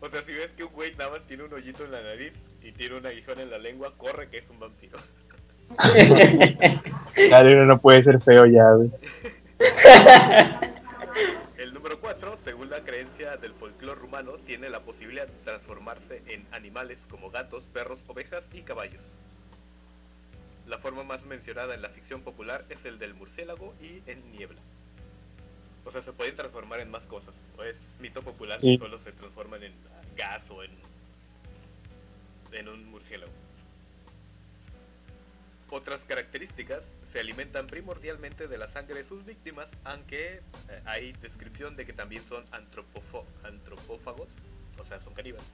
O 0.00 0.08
sea, 0.08 0.22
si 0.24 0.32
ves 0.32 0.50
que 0.52 0.64
un 0.64 0.72
güey 0.72 0.94
nada 0.96 1.10
más 1.10 1.26
tiene 1.26 1.44
un 1.44 1.52
hoyito 1.52 1.84
en 1.84 1.92
la 1.92 2.02
nariz 2.02 2.34
y 2.62 2.72
tiene 2.72 2.96
un 2.96 3.06
aguijón 3.06 3.38
en 3.38 3.50
la 3.50 3.58
lengua, 3.58 3.92
corre 3.96 4.28
que 4.28 4.38
es 4.38 4.50
un 4.50 4.58
vampiro. 4.58 4.98
Dale, 7.30 7.54
uno 7.54 7.66
no 7.66 7.78
puede 7.78 8.02
ser 8.02 8.20
feo 8.20 8.46
ya, 8.46 8.72
güey. 8.72 8.90
El 11.56 11.72
número 11.72 12.00
4, 12.00 12.36
según 12.42 12.68
la 12.68 12.80
creencia 12.80 13.36
del 13.36 13.54
folclore 13.54 14.00
rumano, 14.00 14.32
tiene 14.38 14.68
la 14.70 14.80
posibilidad 14.80 15.28
de 15.28 15.38
transformarse 15.44 16.22
en 16.26 16.46
animales 16.50 16.98
como 17.08 17.30
gatos, 17.30 17.68
perros, 17.72 18.00
ovejas 18.08 18.44
y 18.52 18.62
caballos. 18.62 19.02
La 20.66 20.78
forma 20.78 21.04
más 21.04 21.24
mencionada 21.26 21.74
en 21.74 21.82
la 21.82 21.90
ficción 21.90 22.22
popular 22.22 22.64
es 22.70 22.84
el 22.84 22.98
del 22.98 23.14
murciélago 23.14 23.74
y 23.80 24.02
en 24.10 24.32
niebla. 24.32 24.60
O 25.84 25.90
sea, 25.90 26.02
se 26.02 26.12
pueden 26.12 26.36
transformar 26.36 26.80
en 26.80 26.90
más 26.90 27.02
cosas. 27.04 27.34
O 27.58 27.62
es 27.64 27.94
mito 28.00 28.22
popular 28.22 28.60
Sí. 28.60 28.72
que 28.72 28.78
solo 28.78 28.98
se 28.98 29.12
transforman 29.12 29.62
en 29.64 29.72
gas 30.16 30.48
o 30.50 30.62
en, 30.62 30.70
en 32.52 32.68
un 32.68 32.88
murciélago. 32.90 33.32
Otras 35.70 36.02
características 36.02 36.84
se 37.10 37.18
alimentan 37.20 37.66
primordialmente 37.66 38.46
de 38.46 38.58
la 38.58 38.68
sangre 38.68 38.94
de 38.96 39.04
sus 39.08 39.24
víctimas, 39.24 39.68
aunque 39.84 40.34
eh, 40.68 40.82
hay 40.84 41.12
descripción 41.14 41.74
de 41.76 41.86
que 41.86 41.94
también 41.94 42.24
son 42.26 42.44
antropófagos, 42.52 44.28
o 44.78 44.84
sea, 44.84 44.98
son 44.98 45.14
caníbales. 45.14 45.46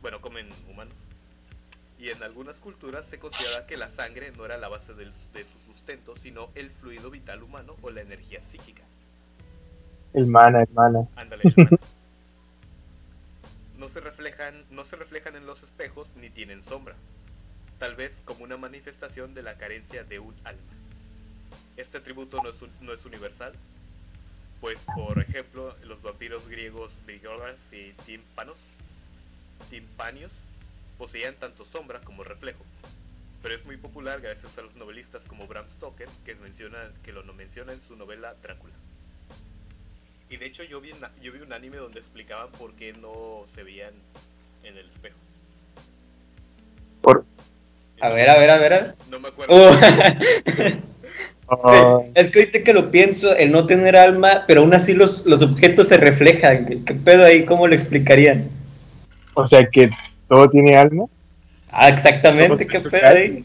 Bueno, 0.00 0.20
comen 0.20 0.48
humanos. 0.68 0.94
Y 2.00 2.10
en 2.10 2.20
algunas 2.24 2.58
culturas 2.58 3.06
se 3.06 3.20
considera 3.20 3.64
que 3.68 3.76
la 3.76 3.88
sangre 3.90 4.32
no 4.32 4.44
era 4.44 4.58
la 4.58 4.68
base 4.68 4.92
del- 4.92 5.12
de 5.32 5.44
su 5.44 5.56
sustento, 5.72 6.16
sino 6.16 6.50
el 6.56 6.70
fluido 6.72 7.08
vital 7.08 7.44
humano 7.44 7.76
o 7.80 7.90
la 7.90 8.00
energía 8.00 8.42
psíquica. 8.50 8.82
El 10.14 10.26
mana, 10.26 10.62
el 10.62 10.68
mana. 10.74 11.00
Ándale. 11.16 11.42
No 13.78 13.88
se 13.88 14.00
reflejan, 14.00 14.64
no 14.70 14.84
se 14.84 14.94
reflejan 14.96 15.34
en 15.34 15.44
los 15.46 15.62
espejos 15.64 16.14
ni 16.16 16.30
tienen 16.30 16.62
sombra. 16.62 16.94
Tal 17.78 17.96
vez 17.96 18.12
como 18.24 18.44
una 18.44 18.56
manifestación 18.56 19.34
de 19.34 19.42
la 19.42 19.56
carencia 19.58 20.04
de 20.04 20.20
un 20.20 20.34
alma. 20.44 20.62
Este 21.76 21.98
atributo 21.98 22.40
no 22.42 22.50
es, 22.50 22.62
un- 22.62 22.70
no 22.80 22.92
es 22.92 23.04
universal, 23.04 23.52
pues 24.60 24.78
por 24.94 25.18
ejemplo 25.18 25.74
los 25.82 26.00
vampiros 26.02 26.46
griegos 26.48 26.96
Vigoras 27.06 27.58
y 27.72 27.92
Tímpanos, 28.04 28.58
Timpanios 29.68 30.30
poseían 30.96 31.34
tanto 31.34 31.64
sombra 31.64 32.00
como 32.02 32.22
reflejo. 32.22 32.64
Pero 33.42 33.56
es 33.56 33.64
muy 33.66 33.76
popular 33.78 34.20
gracias 34.20 34.56
a 34.58 34.62
los 34.62 34.76
novelistas 34.76 35.24
como 35.24 35.48
Bram 35.48 35.66
Stoker, 35.68 36.08
que, 36.24 36.36
menciona, 36.36 36.78
que 37.02 37.10
lo 37.12 37.24
no 37.24 37.32
menciona 37.32 37.72
en 37.72 37.82
su 37.82 37.96
novela 37.96 38.34
Drácula. 38.40 38.74
Y 40.32 40.38
de 40.38 40.46
hecho 40.46 40.64
yo 40.64 40.80
vi, 40.80 40.92
yo 41.22 41.30
vi 41.30 41.40
un 41.40 41.52
anime 41.52 41.76
donde 41.76 42.00
explicaban 42.00 42.50
por 42.52 42.72
qué 42.72 42.94
no 42.94 43.44
se 43.54 43.62
veían 43.62 43.92
en 44.64 44.78
el 44.78 44.88
espejo. 44.88 45.18
Por... 47.02 47.26
A 48.00 48.08
ver, 48.08 48.30
a 48.30 48.38
ver, 48.38 48.50
a 48.50 48.56
ver. 48.56 48.72
a 48.72 48.80
ver. 48.80 48.94
No 49.10 49.20
me 49.20 49.28
acuerdo. 49.28 49.54
Uh, 49.54 50.82
Oh, 51.54 52.06
es 52.14 52.30
que 52.30 52.38
ahorita 52.38 52.62
que 52.62 52.72
lo 52.72 52.90
pienso, 52.90 53.36
el 53.36 53.52
no 53.52 53.66
tener 53.66 53.94
alma, 53.94 54.44
pero 54.46 54.62
aún 54.62 54.72
así 54.72 54.94
los, 54.94 55.26
los 55.26 55.42
objetos 55.42 55.88
se 55.88 55.98
reflejan. 55.98 56.82
¿Qué 56.82 56.94
pedo 56.94 57.26
ahí? 57.26 57.44
¿Cómo 57.44 57.66
lo 57.66 57.74
explicarían? 57.74 58.48
o 59.34 59.46
sea 59.46 59.66
que 59.66 59.90
todo 60.28 60.48
tiene 60.48 60.76
alma. 60.78 61.04
Ah, 61.68 61.90
exactamente, 61.90 62.48
¿Cómo 62.48 62.58
se 62.58 62.68
¿qué 62.68 62.80
pedo 62.80 63.06
ahí? 63.06 63.44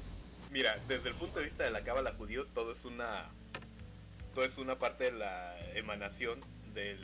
Mira, 0.52 0.78
desde 0.88 1.10
el 1.10 1.16
punto 1.16 1.40
de 1.40 1.46
vista 1.46 1.66
de 1.66 1.72
la 1.72 1.82
cábala 1.82 2.14
judío, 2.18 2.46
todo 2.54 2.72
es 2.72 2.86
una 2.86 3.26
todo 4.34 4.46
es 4.46 4.58
una 4.58 4.76
parte 4.76 5.06
de 5.06 5.12
la 5.12 5.58
emanación 5.76 6.40
del, 6.78 7.00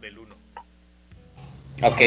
del 0.00 0.18
uno. 0.18 0.34
Ok. 1.82 2.00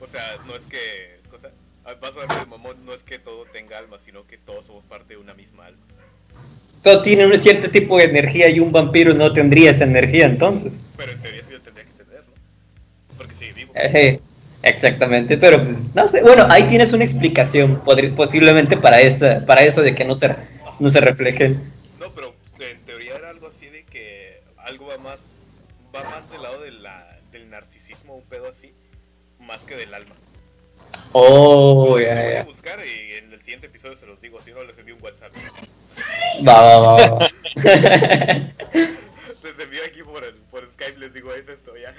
O 0.00 0.06
sea, 0.10 0.22
no 0.46 0.56
es 0.56 0.64
que 0.64 1.20
cosa, 1.30 1.50
ah, 1.84 1.94
vas 2.00 2.12
a 2.12 2.26
ver 2.26 2.40
de 2.40 2.46
mamón, 2.46 2.84
no 2.84 2.92
es 2.94 3.02
que 3.02 3.18
todo 3.18 3.44
tenga 3.52 3.78
alma, 3.78 3.98
sino 4.04 4.26
que 4.26 4.36
todos 4.38 4.66
somos 4.66 4.84
parte 4.84 5.14
de 5.14 5.20
una 5.20 5.34
misma 5.34 5.66
alma. 5.66 5.82
Todo 6.82 7.00
tiene 7.00 7.26
un 7.26 7.38
cierto 7.38 7.70
tipo 7.70 7.96
de 7.96 8.04
energía 8.04 8.48
y 8.48 8.60
un 8.60 8.72
vampiro 8.72 9.14
no 9.14 9.32
tendría 9.32 9.70
esa 9.70 9.84
energía 9.84 10.26
entonces. 10.26 10.72
Pero 10.96 11.12
en 11.12 11.22
teoría 11.22 11.42
sí 11.46 11.52
lo 11.52 11.60
tendría 11.60 11.86
que 11.86 12.04
tener, 12.04 12.24
¿no? 12.24 13.16
Porque 13.16 13.34
sigue 13.36 13.52
vivo. 13.52 13.72
Ejé, 13.74 14.20
exactamente, 14.62 15.38
pero 15.38 15.62
pues, 15.62 15.94
no 15.94 16.08
sé. 16.08 16.22
Bueno, 16.22 16.46
ahí 16.50 16.64
tienes 16.64 16.92
una 16.92 17.04
explicación, 17.04 17.80
posiblemente 18.16 18.76
para 18.76 19.00
esa, 19.00 19.46
para 19.46 19.62
eso 19.62 19.80
de 19.80 19.94
que 19.94 20.04
no 20.04 20.14
se, 20.14 20.34
no 20.80 20.90
se 20.90 21.00
reflejen. 21.00 21.72
No, 22.00 22.10
pero 22.12 22.34
en 22.58 22.80
teoría 22.80 23.14
era 23.16 23.30
algo 23.30 23.46
así 23.46 23.66
de 23.66 23.84
que 23.84 24.42
algo 24.58 24.88
va 24.88 24.98
más 24.98 25.20
va 25.94 26.02
más 26.04 26.30
del 26.30 26.42
lado 26.42 26.60
de 26.60 26.72
la, 26.72 27.20
del 27.30 27.48
narcisismo, 27.48 28.16
un 28.16 28.24
pedo 28.24 28.48
así, 28.48 28.72
más 29.38 29.60
que 29.62 29.76
del 29.76 29.94
alma. 29.94 30.14
Oh, 31.12 31.98
ya, 32.00 32.18
a 32.18 32.32
ya. 32.34 32.44
buscar 32.44 32.80
y 32.84 33.12
en 33.18 33.32
el 33.32 33.40
siguiente 33.40 33.66
episodio 33.68 33.96
se 33.96 34.06
los 34.06 34.20
digo, 34.20 34.40
si 34.42 34.50
no 34.52 34.64
les 34.64 34.76
envío 34.78 34.96
un 34.96 35.02
WhatsApp. 35.02 35.32
Va, 36.46 36.62
va, 36.62 36.78
va, 36.78 37.10
va. 37.14 37.30
Les 39.44 39.58
envío 39.58 39.82
aquí 39.86 40.02
por, 40.02 40.24
el, 40.24 40.34
por 40.50 40.66
Skype, 40.72 40.98
les 40.98 41.12
digo, 41.12 41.32
es 41.34 41.46
esto 41.48 41.74
ya. 41.76 41.94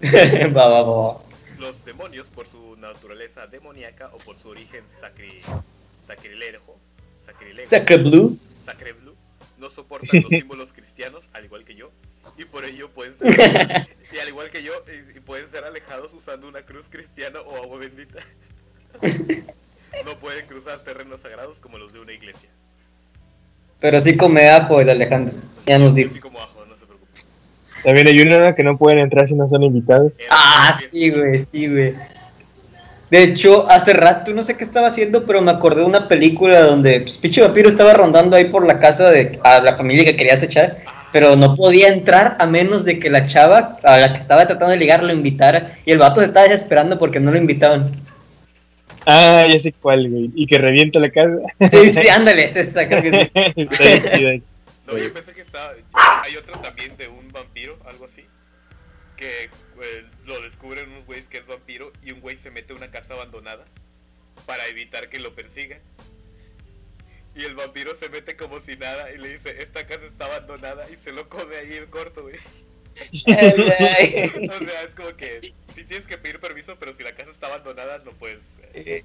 va, 0.54 0.68
va, 0.68 0.82
va. 0.82 1.20
Los 1.58 1.82
demonios, 1.84 2.28
por 2.28 2.46
su 2.46 2.76
naturaleza 2.76 3.46
demoníaca 3.46 4.10
o 4.12 4.18
por 4.18 4.36
su 4.36 4.50
origen 4.50 4.84
sacri, 5.00 5.40
sacrilejo, 6.06 6.76
sacrilegio, 7.24 7.70
Sacre 7.70 7.96
Blue. 7.96 8.38
sacre 8.66 8.92
blue, 8.92 9.16
no 9.56 9.70
soportan 9.70 10.20
los 10.20 10.28
símbolos 10.28 10.72
cristianos, 10.74 11.24
al 11.32 11.46
igual 11.46 11.64
que 11.64 11.67
por 12.48 12.64
ello 12.64 12.90
pueden 12.90 13.16
ser, 13.18 13.28
y 14.12 14.18
al 14.18 14.28
igual 14.28 14.50
que 14.50 14.62
yo, 14.62 14.72
y, 14.86 15.16
y 15.16 15.20
pueden 15.20 15.48
ser 15.50 15.64
alejados 15.64 16.12
usando 16.14 16.48
una 16.48 16.62
cruz 16.62 16.86
cristiana 16.90 17.40
o 17.40 17.56
agua 17.56 17.78
bendita. 17.78 18.18
No 20.04 20.16
pueden 20.18 20.46
cruzar 20.46 20.78
terrenos 20.80 21.20
sagrados 21.20 21.58
como 21.60 21.78
los 21.78 21.92
de 21.92 22.00
una 22.00 22.12
iglesia. 22.12 22.48
Pero 23.80 24.00
sí 24.00 24.16
come 24.16 24.48
ajo 24.48 24.80
el 24.80 24.90
Alejandro. 24.90 25.34
Ya 25.66 25.78
nos 25.78 25.94
dijo. 25.94 26.10
Así 26.10 26.20
como 26.20 26.38
ajo, 26.40 26.64
no 26.66 26.76
se 26.76 26.84
preocupen. 26.84 27.22
También 27.84 28.06
hay 28.08 28.20
uno 28.20 28.54
que 28.54 28.64
no 28.64 28.76
pueden 28.76 28.98
entrar 28.98 29.26
si 29.28 29.34
no 29.34 29.48
son 29.48 29.62
invitados. 29.62 30.12
Era 30.18 30.28
Ah, 30.30 30.72
sí, 30.72 31.10
güey, 31.10 31.38
sí, 31.38 31.68
güey. 31.68 31.94
De 33.10 33.22
hecho, 33.22 33.68
hace 33.70 33.94
rato, 33.94 34.34
no 34.34 34.42
sé 34.42 34.56
qué 34.56 34.64
estaba 34.64 34.88
haciendo, 34.88 35.24
pero 35.24 35.40
me 35.40 35.50
acordé 35.50 35.80
de 35.80 35.86
una 35.86 36.08
película 36.08 36.60
donde 36.60 37.00
pues, 37.00 37.16
pinche 37.16 37.40
vampiro 37.40 37.70
estaba 37.70 37.94
rondando 37.94 38.36
ahí 38.36 38.44
por 38.44 38.66
la 38.66 38.78
casa 38.78 39.10
de 39.10 39.38
a 39.42 39.60
la 39.60 39.76
familia 39.76 40.04
que 40.04 40.14
quería 40.14 40.34
acechar, 40.34 40.76
pero 41.12 41.36
no 41.36 41.54
podía 41.54 41.88
entrar 41.88 42.36
a 42.38 42.46
menos 42.46 42.84
de 42.84 42.98
que 42.98 43.10
la 43.10 43.22
chava 43.22 43.78
a 43.82 43.98
la 43.98 44.12
que 44.12 44.20
estaba 44.20 44.46
tratando 44.46 44.72
de 44.72 44.76
ligar 44.76 45.02
lo 45.02 45.12
invitara. 45.12 45.78
Y 45.84 45.92
el 45.92 45.98
vato 45.98 46.20
se 46.20 46.26
estaba 46.26 46.46
desesperando 46.46 46.98
porque 46.98 47.20
no 47.20 47.30
lo 47.30 47.38
invitaban. 47.38 47.92
Ah, 49.06 49.46
ya 49.50 49.58
sé 49.58 49.72
cuál, 49.72 50.10
güey. 50.10 50.30
Y 50.34 50.46
que 50.46 50.58
revienta 50.58 51.00
la 51.00 51.10
casa. 51.10 51.38
Sí, 51.70 51.90
sí, 51.90 52.08
ándale, 52.10 52.44
es 52.44 52.56
esa, 52.56 52.86
creo 52.86 53.02
que 53.02 53.12
sí. 53.12 53.30
Está 53.34 53.84
bien 53.84 54.02
chido. 54.12 54.30
No, 54.86 54.98
yo 54.98 55.12
pensé 55.12 55.32
que 55.32 55.40
estaba. 55.40 55.72
Hay 56.24 56.36
otro 56.36 56.58
también 56.60 56.96
de 56.96 57.08
un 57.08 57.32
vampiro, 57.32 57.78
algo 57.86 58.04
así. 58.04 58.24
Que 59.16 59.44
eh, 59.44 60.04
lo 60.26 60.40
descubren 60.42 60.90
unos 60.90 61.06
güeyes 61.06 61.26
que 61.28 61.38
es 61.38 61.46
vampiro 61.46 61.92
y 62.04 62.12
un 62.12 62.20
güey 62.20 62.36
se 62.36 62.50
mete 62.50 62.72
a 62.72 62.76
una 62.76 62.90
casa 62.90 63.14
abandonada 63.14 63.64
para 64.46 64.66
evitar 64.66 65.08
que 65.08 65.18
lo 65.18 65.34
persigan. 65.34 65.78
Y 67.38 67.44
el 67.44 67.54
vampiro 67.54 67.92
se 68.00 68.08
mete 68.08 68.36
como 68.36 68.60
si 68.60 68.76
nada 68.76 69.12
y 69.12 69.18
le 69.18 69.34
dice: 69.34 69.62
Esta 69.62 69.86
casa 69.86 70.04
está 70.06 70.24
abandonada 70.26 70.90
y 70.90 70.96
se 70.96 71.12
lo 71.12 71.28
come 71.28 71.56
ahí 71.56 71.74
en 71.76 71.86
corto, 71.86 72.22
güey. 72.22 72.34
O 73.14 73.14
sea, 74.58 74.82
es 74.82 74.92
como 74.96 75.14
que 75.16 75.52
si 75.72 75.84
tienes 75.84 76.04
que 76.08 76.18
pedir 76.18 76.40
permiso, 76.40 76.74
pero 76.80 76.92
si 76.94 77.04
la 77.04 77.12
casa 77.12 77.30
está 77.30 77.46
abandonada, 77.46 77.98
no 78.04 78.10
puedes. 78.12 78.44
eh, 78.74 79.04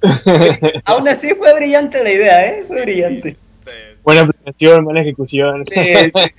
Aún 0.86 1.06
así 1.08 1.34
fue 1.34 1.54
brillante 1.54 2.02
la 2.02 2.10
idea, 2.10 2.46
¿eh? 2.46 2.64
Fue 2.66 2.80
brillante. 2.82 3.36
eh, 3.66 3.96
Buena 4.02 4.26
planeación, 4.26 4.84
buena 4.84 5.02
ejecución. 5.02 5.64
Sí, 5.70 5.82
sí. 5.84 6.32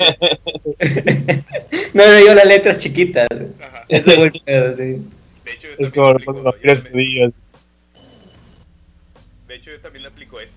No 1.93 2.07
leyó 2.07 2.33
las 2.33 2.45
letras 2.45 2.79
chiquitas. 2.79 3.27
ajá. 3.61 3.85
Ese 3.87 4.15
fue 4.15 4.25
el 4.25 4.41
pedo, 4.43 4.75
sí. 4.75 4.83
De 5.45 5.51
hecho, 5.51 5.67
yo 5.67 5.75
Es 5.85 5.91
como 5.91 6.11
los 6.13 6.43
vampiros 6.43 6.83
judíos. 6.91 7.33
De 9.47 9.55
hecho, 9.55 9.69
yo 9.71 9.79
también 9.79 10.01
le 10.03 10.09
aplico 10.09 10.39
esa. 10.39 10.55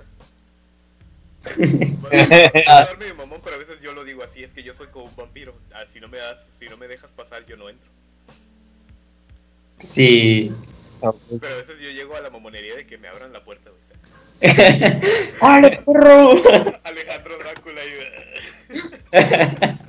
Bueno, 1.56 2.28
de 2.98 3.14
mamón, 3.14 3.40
pero 3.42 3.56
a 3.56 3.58
veces 3.58 3.80
yo 3.80 3.92
lo 3.92 4.04
digo 4.04 4.22
así, 4.22 4.44
es 4.44 4.52
que 4.52 4.62
yo 4.62 4.74
soy 4.74 4.88
como 4.88 5.06
un 5.06 5.16
vampiro. 5.16 5.54
Ah, 5.72 5.84
si 5.90 6.00
no 6.00 6.08
me 6.08 6.18
das, 6.18 6.44
si 6.58 6.68
no 6.68 6.76
me 6.76 6.88
dejas 6.88 7.12
pasar, 7.12 7.46
yo 7.46 7.56
no 7.56 7.68
entro. 7.68 7.88
Sí. 9.80 10.52
Pero 11.00 11.54
a 11.54 11.56
veces 11.56 11.78
yo 11.78 11.90
llego 11.90 12.16
a 12.16 12.20
la 12.20 12.30
mamonería 12.30 12.74
de 12.74 12.86
que 12.86 12.98
me 12.98 13.08
abran 13.08 13.32
la 13.32 13.44
puerta, 13.44 13.70
güey. 13.70 13.82
¡Órale, 15.40 15.82
perro! 15.84 16.30
Alejandro 16.84 17.38
Drácula 17.38 17.80
y... 17.84 17.90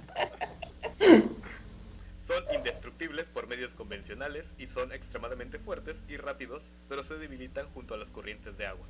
Son 2.20 2.44
indestructibles 2.54 3.28
por 3.28 3.48
medios 3.48 3.74
convencionales 3.74 4.54
y 4.60 4.68
son 4.68 4.92
extremadamente 4.92 5.58
fuertes 5.58 5.98
y 6.08 6.18
rápidos, 6.18 6.62
pero 6.88 7.02
se 7.02 7.16
debilitan 7.16 7.68
junto 7.74 7.96
a 7.96 7.98
las 7.98 8.10
corrientes 8.10 8.56
de 8.56 8.68
agua. 8.68 8.86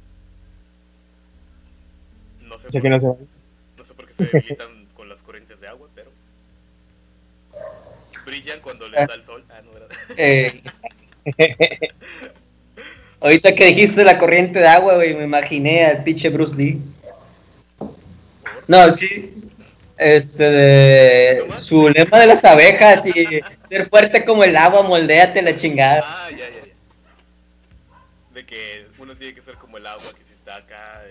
No 2.50 2.58
sé, 2.58 2.68
por, 2.72 2.82
que 2.82 2.90
no 2.90 3.00
se 3.00 3.08
no 3.08 3.86
sé 3.86 3.94
por 3.94 4.06
qué 4.08 4.14
se 4.14 4.26
debilitan 4.34 4.86
con 4.96 5.08
las 5.08 5.20
corrientes 5.20 5.62
de 5.62 5.68
agua, 5.68 5.88
pero... 5.94 6.12
Brillan 8.26 8.60
cuando 8.60 8.88
les 8.88 9.08
da 9.08 9.14
el 9.14 9.24
sol. 9.24 9.44
Ah, 9.50 9.62
no, 9.64 9.72
¿verdad? 9.72 9.90
Eh, 10.18 10.62
ahorita 13.22 13.56
que 13.56 13.66
dijiste 13.68 14.04
la 14.04 14.18
corriente 14.18 14.60
de 14.60 14.68
agua, 14.68 14.96
güey, 14.96 15.14
me 15.14 15.24
imaginé 15.24 15.86
al 15.86 16.04
pinche 16.04 16.30
Bruce 16.30 16.56
Lee. 16.56 16.82
No, 18.68 18.94
sí. 18.94 19.34
Este, 19.98 20.44
de, 20.44 21.52
su 21.58 21.90
lema 21.90 22.20
de 22.20 22.28
las 22.28 22.46
abejas 22.46 23.06
y 23.06 23.42
ser 23.70 23.90
fuerte 23.90 24.24
como 24.24 24.44
el 24.44 24.56
agua, 24.56 24.82
moldéate 24.82 25.42
la 25.42 25.58
chingada. 25.58 26.04
Ah, 26.06 26.30
ya, 26.32 26.38
ya, 26.38 26.66
ya. 26.66 26.74
De 28.34 28.46
que 28.46 28.88
uno 28.98 29.16
tiene 29.16 29.36
que 29.36 29.42
ser 29.42 29.56
como 29.56 29.78
el 29.78 29.86
agua, 29.86 30.12
que 30.18 30.24
si 30.24 30.34
está 30.34 30.56
acá 30.56 31.04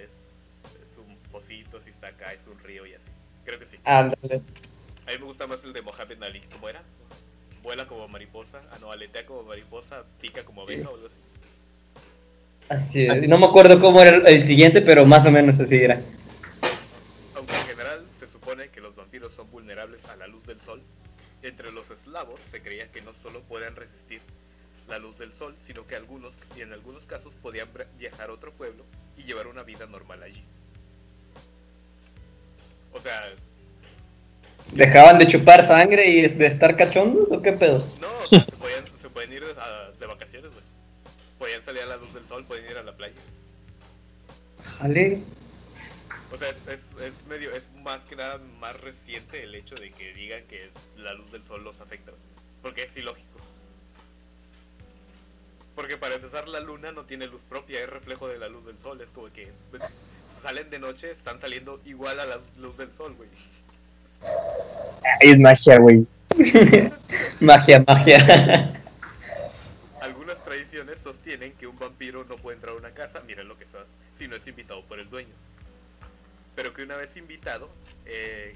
Ándale. 3.88 4.42
A 5.06 5.12
mí 5.12 5.18
me 5.18 5.24
gusta 5.24 5.46
más 5.46 5.64
el 5.64 5.72
de 5.72 5.80
Mohamed 5.80 6.22
Ali. 6.22 6.42
¿Cómo 6.52 6.68
era? 6.68 6.82
Vuela 7.62 7.86
como 7.86 8.06
mariposa. 8.06 8.60
Ah, 8.70 8.76
no, 8.78 8.92
aletea 8.92 9.24
como 9.24 9.44
mariposa, 9.44 10.04
pica 10.20 10.44
como 10.44 10.62
abeja 10.62 10.90
o 10.90 10.94
algo 10.94 11.06
así. 11.06 11.16
Así 12.68 13.06
es. 13.06 13.26
No 13.26 13.38
me 13.38 13.46
acuerdo 13.46 13.80
cómo 13.80 14.02
era 14.02 14.28
el, 14.28 14.46
siguiente, 14.46 14.82
pero 14.82 15.06
más 15.06 15.24
o 15.24 15.30
menos 15.30 15.58
así 15.58 15.76
era. 15.76 16.02
Aunque 17.34 17.54
en 17.54 17.66
general 17.66 18.04
se 18.20 18.28
supone 18.28 18.68
que 18.68 18.82
los 18.82 18.94
vampiros 18.94 19.32
son 19.32 19.50
vulnerables 19.50 20.04
a 20.04 20.16
la 20.16 20.26
luz 20.26 20.44
del 20.44 20.60
sol, 20.60 20.82
entre 21.42 21.72
los 21.72 21.90
eslavos 21.90 22.40
se 22.40 22.60
creía 22.60 22.92
que 22.92 23.00
no 23.00 23.14
solo 23.14 23.40
pueden 23.40 23.74
resistir 23.74 24.20
la 24.86 24.98
luz 24.98 25.16
del 25.16 25.32
sol, 25.32 25.56
sino 25.60 25.86
que 25.86 25.96
algunos, 25.96 26.34
y 26.54 26.60
en 26.60 26.74
algunos 26.74 27.06
casos 27.06 27.34
podían 27.36 27.68
viajar 27.98 28.28
a 28.28 28.34
otro 28.34 28.50
pueblo 28.50 28.84
y 29.16 29.22
llevar 29.22 29.46
una 29.46 29.62
vida 29.62 29.86
normal 29.86 30.22
allí. 30.22 30.44
O 32.92 33.00
sea, 33.00 33.22
¿Dejaban 34.72 35.18
de 35.18 35.26
chupar 35.26 35.62
sangre 35.62 36.06
y 36.06 36.22
de 36.28 36.46
estar 36.46 36.76
cachondos 36.76 37.30
o 37.32 37.40
qué 37.42 37.52
pedo? 37.52 37.78
no, 38.00 38.08
o 38.24 38.26
sea, 38.28 38.44
se, 38.44 38.52
podían, 38.52 38.86
se 38.86 39.10
pueden 39.10 39.32
ir 39.32 39.44
a- 39.58 39.90
de 39.98 40.06
vacaciones, 40.06 40.50
güey. 40.52 40.64
Podían 41.38 41.62
salir 41.62 41.82
a 41.82 41.86
la 41.86 41.96
luz 41.96 42.12
del 42.14 42.26
sol, 42.26 42.44
pueden 42.44 42.70
ir 42.70 42.76
a 42.76 42.82
la 42.82 42.92
playa. 42.96 43.14
Jale. 44.64 45.22
O 46.32 46.36
sea, 46.36 46.50
es, 46.50 46.56
es, 46.68 46.80
es 47.02 47.26
medio, 47.26 47.52
es 47.54 47.70
más 47.82 48.02
que 48.04 48.14
nada 48.16 48.38
más 48.60 48.78
reciente 48.80 49.42
el 49.42 49.54
hecho 49.54 49.74
de 49.76 49.90
que 49.90 50.12
digan 50.12 50.42
que 50.44 50.70
la 50.98 51.14
luz 51.14 51.32
del 51.32 51.44
sol 51.44 51.64
los 51.64 51.80
afecta. 51.80 52.12
Porque 52.60 52.82
es 52.84 52.96
ilógico. 52.96 53.38
Porque 55.74 55.96
para 55.96 56.16
empezar 56.16 56.48
la 56.48 56.60
luna 56.60 56.92
no 56.92 57.04
tiene 57.04 57.26
luz 57.28 57.40
propia, 57.48 57.80
es 57.80 57.88
reflejo 57.88 58.26
de 58.28 58.38
la 58.38 58.48
luz 58.48 58.66
del 58.66 58.78
sol. 58.78 59.00
Es 59.00 59.10
como 59.10 59.32
que 59.32 59.52
pues, 59.70 59.82
salen 60.42 60.68
de 60.70 60.78
noche, 60.80 61.10
están 61.12 61.40
saliendo 61.40 61.80
igual 61.86 62.18
a 62.20 62.26
la 62.26 62.40
luz 62.58 62.76
del 62.76 62.92
sol, 62.92 63.14
güey. 63.14 63.28
Es 65.20 65.38
magia, 65.38 65.78
güey. 65.78 66.06
Magia, 67.40 67.84
magia. 67.86 68.72
Algunas 70.00 70.38
tradiciones 70.44 70.98
sostienen 71.02 71.52
que 71.52 71.66
un 71.66 71.78
vampiro 71.78 72.24
no 72.28 72.36
puede 72.36 72.56
entrar 72.56 72.74
a 72.74 72.78
una 72.78 72.90
casa, 72.90 73.20
mira 73.26 73.42
lo 73.42 73.56
que 73.56 73.64
estás, 73.64 73.86
si 74.18 74.28
no 74.28 74.36
es 74.36 74.46
invitado 74.46 74.82
por 74.82 75.00
el 75.00 75.08
dueño. 75.08 75.34
Pero 76.54 76.74
que 76.74 76.82
una 76.82 76.96
vez 76.96 77.16
invitado, 77.16 77.68
eh, 78.06 78.54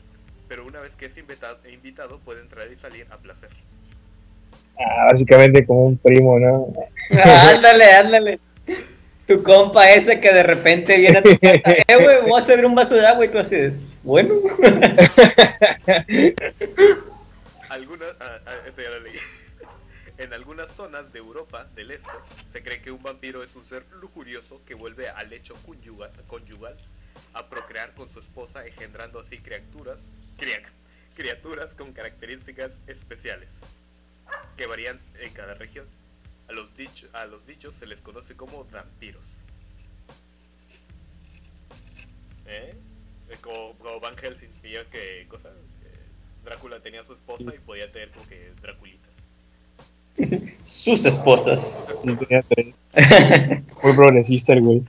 pero 0.49 0.67
una 0.67 0.81
vez 0.81 0.95
que 0.97 1.07
es 1.07 1.17
invitado, 1.17 1.59
invitado 1.69 2.19
puede 2.19 2.41
entrar 2.41 2.71
y 2.71 2.77
salir 2.77 3.07
a 3.11 3.17
placer. 3.17 3.51
Ah, 4.79 5.09
básicamente 5.11 5.67
como 5.67 5.87
un 5.87 5.99
primo, 5.99 6.39
¿no? 6.39 6.73
ándale, 7.51 7.93
ándale. 7.93 8.41
Tu 9.33 9.43
compa 9.43 9.91
ese 9.91 10.21
que 10.21 10.31
de 10.31 10.43
repente 10.43 10.97
viene 10.99 11.19
a 11.19 11.23
tu 11.23 11.39
casa, 11.39 11.73
eh, 11.89 11.97
güey, 11.97 12.21
voy 12.29 12.39
a 12.39 12.45
servir 12.45 12.67
un 12.67 12.75
vaso 12.75 12.95
de 12.95 13.07
agua 13.07 13.25
y 13.25 13.29
tú 13.29 13.39
así, 13.39 13.57
bueno. 14.03 14.35
Algunas, 17.71 18.09
ah, 18.21 18.39
ah, 18.45 18.55
esto 18.67 18.83
ya 18.83 18.91
lo 18.91 19.01
leí. 19.01 19.15
En 20.19 20.35
algunas 20.35 20.71
zonas 20.77 21.11
de 21.13 21.19
Europa 21.19 21.67
del 21.75 21.91
Este 21.93 22.07
se 22.53 22.63
cree 22.63 22.83
que 22.83 22.91
un 22.93 23.03
vampiro 23.03 23.43
es 23.43 23.57
un 23.57 23.65
ser 23.65 23.83
lujurioso 24.01 24.61
que 24.67 24.75
vuelve 24.75 25.09
al 25.09 25.31
lecho 25.31 25.55
conyugal, 25.67 26.13
conyugal 26.27 26.77
a 27.33 27.49
procrear 27.49 27.95
con 27.95 28.11
su 28.11 28.21
esposa, 28.21 28.67
engendrando 28.67 29.19
así 29.21 29.39
criaturas, 29.39 29.99
cria- 30.39 30.63
criaturas 31.17 31.75
con 31.75 31.93
características 31.93 32.73
especiales 32.87 33.49
que 34.57 34.67
varían 34.67 35.01
en 35.19 35.33
cada 35.33 35.55
región. 35.55 35.87
A 36.53 36.55
los, 36.55 36.77
dicho- 36.77 37.09
a 37.15 37.25
los 37.25 37.47
dichos 37.47 37.75
se 37.75 37.87
les 37.87 38.03
conoce 38.03 38.35
como 38.35 38.67
vampiros. 38.71 39.23
¿Eh? 42.47 42.75
Eh, 43.31 43.37
Como, 43.41 43.71
como 43.79 44.01
Van 44.01 44.15
Helsing, 44.17 44.51
y 44.63 44.73
ya 44.73 44.81
ves 44.81 44.89
que 44.89 45.27
cosa, 45.29 45.49
Drácula 46.45 46.81
tenía 46.81 47.01
a 47.01 47.05
su 47.07 47.15
esposa 47.15 47.55
y 47.55 47.59
podía 47.61 47.91
tener 47.91 48.11
como 48.11 48.27
que 48.29 48.53
Draculitas. 48.61 49.09
Sus 50.67 51.07
esposas. 51.07 52.01
Sí, 52.03 52.15
tenía 52.17 52.43
tres. 52.43 52.75
Muy 53.83 53.95
progresista 53.95 54.53
el 54.53 54.61
güey. 54.61 54.83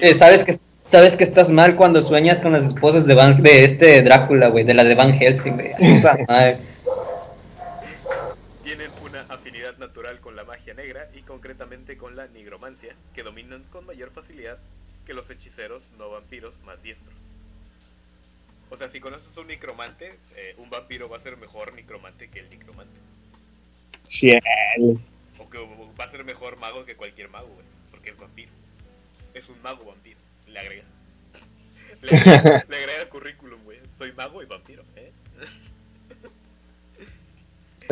Eh, 0.00 0.14
¿sabes, 0.14 0.44
que, 0.44 0.54
sabes 0.84 1.16
que 1.16 1.24
estás 1.24 1.50
mal 1.50 1.74
cuando 1.74 2.00
sueñas 2.00 2.38
con 2.38 2.52
las 2.52 2.64
esposas 2.64 3.04
de, 3.06 3.14
Van, 3.14 3.42
de 3.42 3.64
este 3.64 4.00
Drácula, 4.02 4.46
güey, 4.48 4.64
de 4.64 4.74
la 4.74 4.84
de 4.84 4.94
Van 4.94 5.12
Helsing, 5.12 5.54
güey. 5.54 5.72
Esa 5.80 6.16
madre. 6.28 6.58
Tienen 8.62 8.90
una 9.04 9.22
afinidad 9.22 9.76
natural 9.78 10.20
con 10.20 10.36
la 10.36 10.44
magia 10.60 10.74
negra 10.74 11.08
y 11.14 11.22
concretamente 11.22 11.96
con 11.96 12.16
la 12.16 12.26
nigromancia, 12.26 12.94
que 13.14 13.22
dominan 13.22 13.64
con 13.70 13.86
mayor 13.86 14.10
facilidad 14.10 14.58
que 15.06 15.14
los 15.14 15.30
hechiceros 15.30 15.90
no 15.98 16.10
vampiros 16.10 16.60
más 16.64 16.82
diestros. 16.82 17.14
O 18.68 18.76
sea, 18.76 18.90
si 18.90 19.00
conoces 19.00 19.34
un 19.38 19.46
necromante, 19.46 20.18
eh, 20.36 20.54
un 20.58 20.68
vampiro 20.68 21.08
va 21.08 21.16
a 21.16 21.20
ser 21.20 21.38
mejor 21.38 21.72
necromante 21.72 22.28
que 22.28 22.40
el 22.40 22.50
necromante. 22.50 22.92
Ciel. 24.04 24.42
O 25.38 25.48
que 25.48 25.58
va 25.98 26.04
a 26.04 26.10
ser 26.10 26.24
mejor 26.24 26.58
mago 26.58 26.84
que 26.84 26.94
cualquier 26.94 27.30
mago, 27.30 27.48
güey, 27.48 27.66
porque 27.90 28.10
es 28.10 28.18
vampiro. 28.18 28.50
Es 29.32 29.48
un 29.48 29.60
mago 29.62 29.86
vampiro, 29.86 30.18
le 30.46 30.58
agrega. 30.60 30.84
Le, 32.02 32.10
le 32.68 32.76
agrega 32.76 33.08
currículum, 33.08 33.62
güey. 33.64 33.78
Soy 33.96 34.12
mago 34.12 34.42
y 34.42 34.46
vampiro, 34.46 34.84
¿eh? 34.96 35.10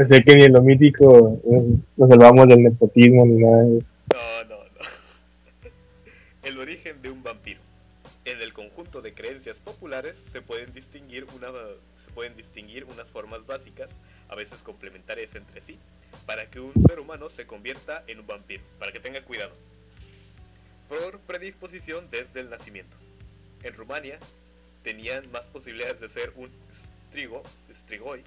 Sea 0.00 0.22
que 0.22 0.36
ni 0.36 0.44
en 0.44 0.52
lo 0.52 0.62
mítico 0.62 1.40
eh, 1.44 1.76
nos 1.96 2.08
salvamos 2.08 2.46
del 2.46 2.62
nepotismo 2.62 3.26
ni 3.26 3.42
nada. 3.42 3.64
No, 3.64 4.44
no, 4.48 4.56
no. 4.64 5.70
El 6.44 6.58
origen 6.58 7.02
de 7.02 7.10
un 7.10 7.22
vampiro. 7.22 7.60
En 8.24 8.40
el 8.40 8.52
conjunto 8.52 9.02
de 9.02 9.12
creencias 9.12 9.58
populares 9.58 10.14
se 10.32 10.40
pueden 10.40 10.72
distinguir 10.72 11.26
una 11.34 11.48
se 12.04 12.12
pueden 12.12 12.36
distinguir 12.36 12.84
unas 12.84 13.08
formas 13.08 13.44
básicas, 13.44 13.90
a 14.28 14.36
veces 14.36 14.60
complementarias 14.62 15.34
entre 15.34 15.60
sí, 15.62 15.78
para 16.26 16.48
que 16.48 16.60
un 16.60 16.72
ser 16.86 17.00
humano 17.00 17.28
se 17.28 17.46
convierta 17.46 18.04
en 18.06 18.20
un 18.20 18.26
vampiro, 18.26 18.62
para 18.78 18.92
que 18.92 19.00
tenga 19.00 19.20
cuidado. 19.22 19.52
Por 20.88 21.18
predisposición 21.20 22.06
desde 22.10 22.40
el 22.40 22.50
nacimiento. 22.50 22.96
En 23.62 23.74
Rumania 23.74 24.18
tenían 24.84 25.30
más 25.32 25.44
posibilidades 25.46 26.00
de 26.00 26.08
ser 26.08 26.32
un 26.36 26.50
strigo, 27.08 27.42
strigoi, 27.82 28.22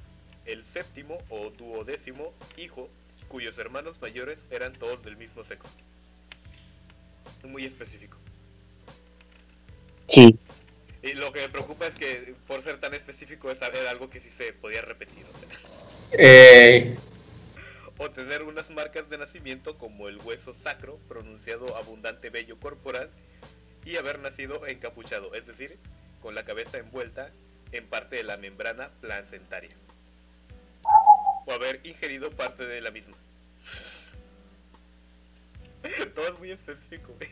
el 0.46 0.66
séptimo 0.66 1.18
o 1.30 1.50
duodécimo 1.52 2.34
hijo 2.58 2.90
cuyos 3.28 3.58
hermanos 3.58 4.02
mayores 4.02 4.40
eran 4.50 4.74
todos 4.74 5.04
del 5.04 5.16
mismo 5.16 5.44
sexo. 5.44 5.70
Muy 7.44 7.66
específico. 7.66 8.18
Sí. 10.08 10.38
Y 11.02 11.14
lo 11.14 11.32
que 11.32 11.42
me 11.42 11.50
preocupa 11.50 11.88
es 11.88 11.96
que 11.96 12.36
por 12.46 12.62
ser 12.62 12.80
tan 12.80 12.94
específico 12.94 13.50
es 13.50 13.62
algo 13.62 14.10
que 14.10 14.20
sí 14.20 14.30
se 14.38 14.54
podía 14.54 14.82
repetir. 14.82 15.26
O, 15.34 15.40
sea, 15.40 15.48
Eh, 16.12 16.96
o 17.98 18.10
tener 18.12 18.44
unas 18.44 18.70
marcas 18.70 19.10
de 19.10 19.18
nacimiento 19.18 19.78
como 19.78 20.10
el 20.10 20.18
hueso 20.18 20.54
sacro, 20.54 20.98
pronunciado 21.08 21.78
abundante 21.78 22.30
vello 22.30 22.60
corporal, 22.60 23.10
y 23.86 23.96
haber 23.96 24.20
nacido 24.20 24.68
encapuchado, 24.68 25.34
es 25.34 25.48
decir, 25.48 25.80
con 26.22 26.36
la 26.36 26.44
cabeza 26.44 26.78
envuelta 26.78 27.32
en 27.72 27.86
parte 27.88 28.18
de 28.18 28.24
la 28.24 28.38
membrana 28.38 28.90
placentaria. 29.00 29.76
O 31.46 31.52
haber 31.52 31.80
ingerido 31.84 32.30
parte 32.32 32.66
de 32.66 32.82
la 32.82 32.92
misma. 32.92 33.16
Todo 36.16 36.28
es 36.34 36.40
muy 36.40 36.52
específico, 36.52 37.14
güey. 37.18 37.30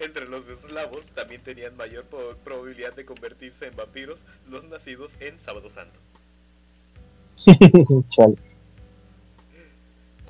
Entre 0.00 0.26
los 0.26 0.48
eslavos 0.48 1.06
también 1.14 1.40
tenían 1.42 1.76
mayor 1.76 2.04
probabilidad 2.44 2.94
de 2.94 3.04
convertirse 3.04 3.66
en 3.66 3.76
vampiros 3.76 4.18
los 4.50 4.64
nacidos 4.64 5.12
en 5.20 5.38
Sábado 5.44 5.70
Santo. 5.70 5.98
Chale. 8.10 8.34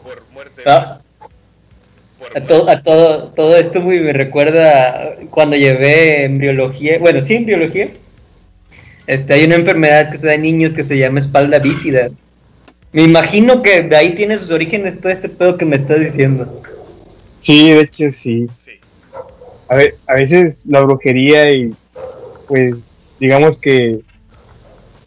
Por 0.02 0.22
muerte. 0.32 0.62
ah, 0.66 1.00
por 2.18 2.36
a, 2.36 2.44
to- 2.46 2.68
a 2.68 2.82
todo, 2.82 3.28
todo 3.32 3.56
esto 3.56 3.80
muy 3.80 4.00
me 4.00 4.12
recuerda 4.12 5.16
cuando 5.30 5.56
llevé 5.56 6.24
embriología, 6.24 6.98
bueno, 6.98 7.22
sí, 7.22 7.36
embriología. 7.36 7.90
Este, 9.06 9.34
hay 9.34 9.44
una 9.44 9.54
enfermedad 9.56 10.10
que 10.10 10.18
se 10.18 10.26
da 10.26 10.34
en 10.34 10.42
niños 10.42 10.72
que 10.72 10.84
se 10.84 10.98
llama 10.98 11.18
espalda 11.20 11.58
bífida. 11.58 12.10
Me 12.92 13.02
imagino 13.02 13.62
que 13.62 13.82
de 13.82 13.96
ahí 13.96 14.14
tiene 14.14 14.36
sus 14.36 14.50
orígenes 14.50 15.00
todo 15.00 15.10
este 15.10 15.28
pedo 15.28 15.56
que 15.56 15.64
me 15.64 15.76
estás 15.76 16.00
diciendo. 16.00 16.62
Sí, 17.40 17.70
de 17.70 17.80
hecho 17.80 18.08
sí. 18.10 18.48
Sí. 18.64 18.72
A, 19.68 19.76
ver, 19.76 19.96
a 20.06 20.14
veces 20.14 20.66
la 20.66 20.80
brujería 20.80 21.50
y 21.50 21.74
pues 22.46 22.94
digamos 23.18 23.58
que 23.58 24.00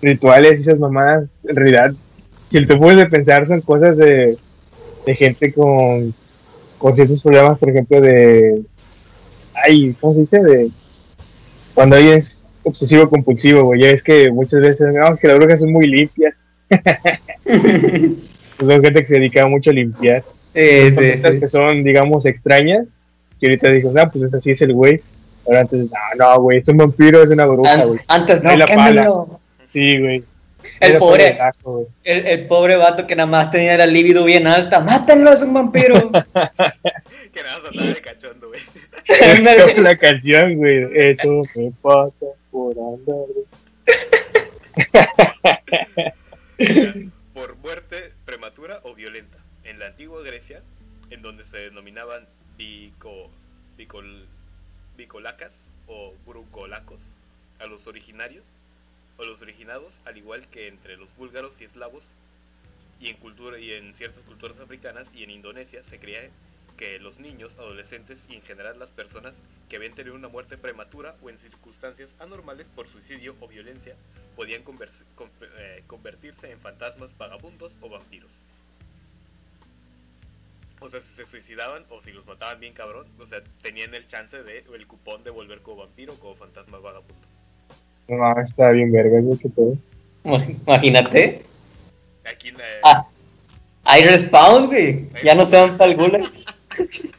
rituales 0.01 0.59
y 0.59 0.63
esas 0.63 0.79
mamadas, 0.79 1.45
en 1.47 1.55
realidad, 1.55 1.93
si 2.49 2.65
te 2.65 2.75
puedes 2.75 2.97
de 2.97 3.05
pensar, 3.05 3.45
son 3.45 3.61
cosas 3.61 3.97
de, 3.97 4.38
de 5.05 5.15
gente 5.15 5.53
con, 5.53 6.13
con 6.77 6.95
ciertos 6.95 7.21
problemas, 7.21 7.59
por 7.59 7.69
ejemplo, 7.69 8.01
de... 8.01 8.61
Ay, 9.53 9.95
¿cómo 9.99 10.13
se 10.13 10.21
dice? 10.21 10.43
De 10.43 10.71
cuando 11.75 11.97
alguien 11.97 12.17
es 12.17 12.47
obsesivo 12.63 13.09
compulsivo, 13.09 13.63
güey. 13.63 13.81
Ya 13.81 13.88
ves 13.88 14.01
que 14.01 14.31
muchas 14.31 14.61
veces, 14.61 14.93
no, 14.93 15.15
que 15.17 15.27
las 15.27 15.38
brujas 15.38 15.59
son 15.59 15.71
muy 15.71 15.88
limpias. 15.88 16.41
Pues 16.68 16.82
son 18.59 18.82
gente 18.84 19.01
que 19.01 19.07
se 19.07 19.16
dedica 19.16 19.47
mucho 19.47 19.70
a 19.70 19.74
limpiar. 19.74 20.24
Sí, 20.53 20.89
sí, 20.91 21.11
Cosas 21.11 21.34
sí. 21.36 21.39
que 21.39 21.47
son, 21.47 21.84
digamos, 21.84 22.26
extrañas. 22.26 23.03
Que 23.39 23.47
ahorita 23.47 23.70
dijo, 23.72 23.91
ah, 23.97 24.09
pues 24.11 24.34
así 24.34 24.51
es 24.51 24.61
el 24.61 24.74
güey. 24.74 25.01
Ahora 25.45 25.61
antes, 25.61 25.80
no, 25.80 25.89
no, 26.18 26.39
güey, 26.41 26.57
es 26.59 26.68
un 26.70 26.78
vampiro, 26.78 27.22
es 27.24 27.30
una 27.30 27.45
bruja, 27.45 27.74
An- 27.74 27.88
güey. 27.88 27.99
antes 28.07 28.41
no, 28.41 28.55
la 28.55 28.66
quémelo. 28.66 29.39
Sí, 29.72 29.99
güey. 29.99 30.24
El 30.80 30.91
Era 30.91 30.99
pobre, 30.99 31.38
el, 32.03 32.26
el 32.26 32.47
pobre 32.47 32.76
vato 32.76 33.05
que 33.05 33.16
nada 33.16 33.28
más 33.30 33.51
tenía 33.51 33.78
la 33.78 33.86
libido 33.86 34.24
bien 34.26 34.47
alta. 34.47 34.80
¡Mátenlo, 34.80 35.32
es 35.32 35.41
un 35.43 35.53
vampiro! 35.53 35.95
Que 37.36 37.43
nada 37.43 37.59
más 37.59 37.70
andaba 37.72 37.89
de 37.89 38.01
cachondo, 38.01 38.47
güey. 38.47 38.61
Ándale. 39.38 39.82
la 39.82 39.95
canción, 39.97 40.55
güey. 40.55 40.88
Esto 40.93 41.43
me 41.55 41.72
pasa 41.82 42.26
por 42.49 42.74
andar. 42.78 43.26
por 47.33 47.55
muerte 47.57 48.13
prematura 48.25 48.79
o 48.83 48.95
violenta. 48.95 49.37
En 49.63 49.79
la 49.79 49.87
antigua 49.87 50.21
Grecia, 50.21 50.61
en 51.09 51.21
donde 51.21 51.45
se 51.45 51.57
denominaban 51.57 52.25
bico, 52.57 53.29
bicol, 53.77 54.25
bicolacas 54.97 55.53
o 55.87 56.13
brucolacos 56.25 56.99
a 57.59 57.65
los 57.65 57.87
originarios 57.87 58.43
o 59.17 59.25
los 59.25 59.41
originados, 59.41 59.93
al 60.05 60.17
igual 60.17 60.47
que 60.47 60.67
entre 60.67 60.97
los 60.97 61.15
búlgaros 61.15 61.59
y 61.59 61.65
eslavos 61.65 62.03
y 62.99 63.09
en 63.09 63.17
cultura 63.17 63.59
y 63.59 63.73
en 63.73 63.93
ciertas 63.95 64.23
culturas 64.23 64.59
africanas 64.59 65.07
y 65.13 65.23
en 65.23 65.31
Indonesia 65.31 65.81
se 65.89 65.99
creía 65.99 66.29
que 66.77 66.99
los 66.99 67.19
niños, 67.19 67.57
adolescentes 67.57 68.19
y 68.29 68.35
en 68.35 68.41
general 68.41 68.79
las 68.79 68.89
personas 68.89 69.33
que 69.69 69.77
habían 69.77 69.93
tenido 69.93 70.15
una 70.15 70.27
muerte 70.27 70.57
prematura 70.57 71.15
o 71.21 71.29
en 71.29 71.37
circunstancias 71.37 72.09
anormales 72.19 72.67
por 72.75 72.87
suicidio 72.87 73.35
o 73.39 73.47
violencia 73.47 73.95
podían 74.36 74.61
eh, 74.61 75.83
convertirse 75.88 76.51
en 76.51 76.59
fantasmas 76.59 77.17
vagabundos 77.17 77.77
o 77.81 77.89
vampiros. 77.89 78.29
O 80.81 80.89
sea, 80.89 80.99
si 81.01 81.15
se 81.15 81.25
suicidaban 81.25 81.83
o 81.89 82.01
si 82.01 82.11
los 82.11 82.25
mataban 82.25 82.59
bien 82.59 82.73
cabrón, 82.73 83.07
o 83.19 83.25
sea, 83.25 83.41
tenían 83.61 83.95
el 83.95 84.07
chance 84.07 84.43
de, 84.43 84.63
o 84.69 84.75
el 84.75 84.86
cupón 84.86 85.23
de 85.23 85.31
volver 85.31 85.61
como 85.61 85.77
vampiro 85.77 86.13
o 86.13 86.19
como 86.19 86.36
fantasma 86.36 86.79
vagabundo. 86.79 87.15
No, 88.07 88.39
está 88.39 88.71
bien 88.71 88.91
verga, 88.91 89.19
güey, 89.21 89.38
que 89.39 89.49
todo. 89.49 89.75
Imagínate. 90.23 91.43
Aquí 92.25 92.49
en, 92.49 92.55
eh, 92.55 92.81
Ah, 92.83 93.07
hay 93.83 94.03
respawn, 94.03 94.67
güey. 94.67 95.09
Ya 95.23 95.33
no 95.33 95.45
se 95.45 95.55
van 95.55 95.77
para 95.77 95.91
el 95.91 95.97
gulag. 95.97 96.23
si 96.77 97.09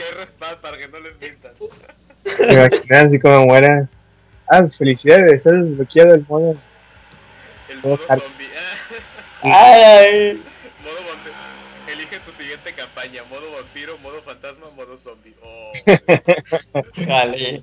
hay 0.00 0.12
respawn 0.18 0.60
para 0.60 0.78
que 0.78 0.88
no 0.88 1.00
les 1.00 1.18
mintan. 1.20 1.52
Te 2.24 2.54
imaginas 2.54 3.04
así 3.04 3.18
como 3.18 3.46
mueras. 3.46 4.01
Ah, 4.54 4.66
felicidades, 4.66 5.46
has 5.46 5.66
desbloqueado 5.66 6.14
el 6.14 6.26
modo. 6.28 6.54
El 7.70 7.78
modo 7.80 7.98
hard. 8.06 8.20
zombie. 8.20 8.48
Ay, 9.42 10.42
modo 10.84 10.96
vampiro. 11.08 11.34
Elige 11.90 12.18
tu 12.18 12.32
siguiente 12.32 12.74
campaña. 12.74 13.22
Modo 13.30 13.50
vampiro, 13.50 13.96
modo 14.00 14.20
fantasma, 14.20 14.68
modo 14.76 14.98
zombie. 14.98 15.34
Oh, 15.42 15.72
Vale. 17.08 17.62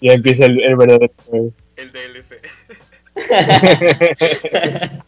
Ya 0.00 0.12
empieza 0.12 0.46
el, 0.46 0.62
el 0.62 0.76
verdadero 0.76 1.12
juego. 1.26 1.52
el 1.74 1.90
DLC. 1.90 2.40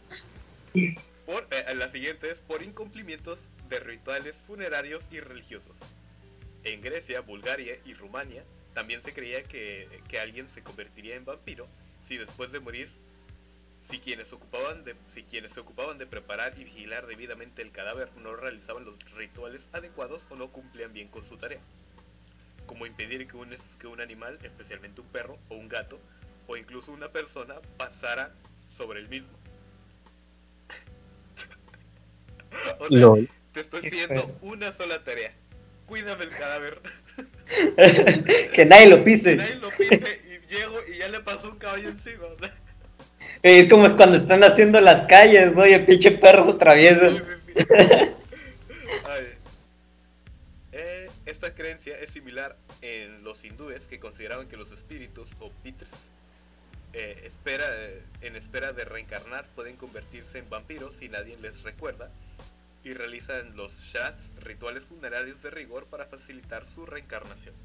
Por, 1.25 1.47
eh, 1.51 1.75
la 1.75 1.89
siguiente 1.91 2.29
es 2.29 2.41
por 2.41 2.61
incumplimientos 2.61 3.39
de 3.69 3.79
rituales 3.79 4.35
funerarios 4.45 5.05
y 5.11 5.21
religiosos. 5.21 5.77
En 6.65 6.81
Grecia, 6.81 7.21
Bulgaria 7.21 7.77
y 7.85 7.93
Rumania 7.93 8.43
también 8.75 9.01
se 9.01 9.13
creía 9.13 9.41
que, 9.41 9.87
que 10.07 10.19
alguien 10.19 10.47
se 10.53 10.61
convertiría 10.61 11.15
en 11.15 11.25
vampiro 11.25 11.65
si 12.07 12.17
después 12.17 12.51
de 12.51 12.59
morir, 12.59 12.89
si 13.89 13.99
quienes, 13.99 14.31
ocupaban 14.33 14.83
de, 14.83 14.95
si 15.13 15.23
quienes 15.23 15.53
se 15.53 15.61
ocupaban 15.61 15.97
de 15.97 16.05
preparar 16.05 16.53
y 16.59 16.65
vigilar 16.65 17.07
debidamente 17.07 17.61
el 17.61 17.71
cadáver 17.71 18.09
no 18.21 18.35
realizaban 18.35 18.85
los 18.85 18.99
rituales 19.15 19.61
adecuados 19.71 20.21
o 20.29 20.35
no 20.35 20.49
cumplían 20.49 20.93
bien 20.93 21.07
con 21.07 21.27
su 21.27 21.37
tarea. 21.37 21.61
Como 22.67 22.85
impedir 22.85 23.27
que 23.27 23.37
un, 23.37 23.55
que 23.79 23.87
un 23.87 24.01
animal, 24.01 24.37
especialmente 24.43 25.01
un 25.01 25.07
perro 25.07 25.37
o 25.49 25.55
un 25.55 25.69
gato, 25.69 25.99
o 26.47 26.57
incluso 26.57 26.91
una 26.91 27.09
persona 27.09 27.55
pasara 27.77 28.33
sobre 28.75 28.99
el 28.99 29.07
mismo. 29.07 29.33
o 32.79 32.87
sea, 32.89 32.99
LOL. 32.99 33.29
te 33.53 33.61
estoy 33.61 33.81
pidiendo 33.83 34.37
una 34.41 34.73
sola 34.73 35.03
tarea. 35.03 35.33
Cuídame 35.85 36.23
el 36.25 36.29
cadáver. 36.29 36.81
que 38.53 38.65
nadie 38.65 38.87
lo 38.89 38.97
Que 38.97 39.03
pise. 39.03 39.35
nadie 39.35 39.55
lo 39.55 39.69
pise 39.69 40.21
y 40.27 40.53
llego 40.53 40.79
y 40.87 40.97
ya 40.97 41.07
le 41.09 41.19
pasó 41.21 41.49
un 41.49 41.57
caballo 41.57 41.89
encima. 41.89 42.23
Es 43.43 43.67
como 43.69 43.95
cuando 43.95 44.17
están 44.17 44.43
haciendo 44.43 44.81
las 44.81 45.01
calles, 45.03 45.53
¿no? 45.53 45.67
Y 45.67 45.73
el 45.73 45.85
pinche 45.85 46.11
perro 46.11 46.45
se 46.45 46.51
atraviesa. 46.51 47.09
sí, 47.11 47.17
sí, 47.17 47.53
sí. 47.57 47.65
Ay. 49.07 49.27
Eh, 50.71 51.09
esta 51.27 51.53
creencia 51.53 51.95
es 51.99 52.09
similar 52.09 52.55
en 52.81 53.23
los 53.23 53.43
hindúes 53.45 53.83
que 53.83 53.99
consideraban 53.99 54.47
que 54.47 54.57
los 54.57 54.71
espíritus 54.71 55.29
o 55.39 55.51
pitres 55.63 55.89
eh, 56.93 57.23
espera, 57.27 57.65
eh, 57.69 58.01
en 58.21 58.35
espera 58.35 58.73
de 58.73 58.83
reencarnar 58.85 59.45
pueden 59.53 59.75
convertirse 59.75 60.39
en 60.39 60.49
vampiros 60.49 60.95
si 60.95 61.09
nadie 61.09 61.37
les 61.41 61.61
recuerda 61.61 62.09
y 62.85 62.93
realizan 62.93 63.57
los 63.57 63.73
shrats, 63.73 64.21
rituales 64.41 64.83
funerarios 64.85 65.41
de 65.41 65.49
rigor 65.49 65.87
para 65.87 66.05
facilitar 66.05 66.65
su 66.73 66.85
reencarnación. 66.85 67.55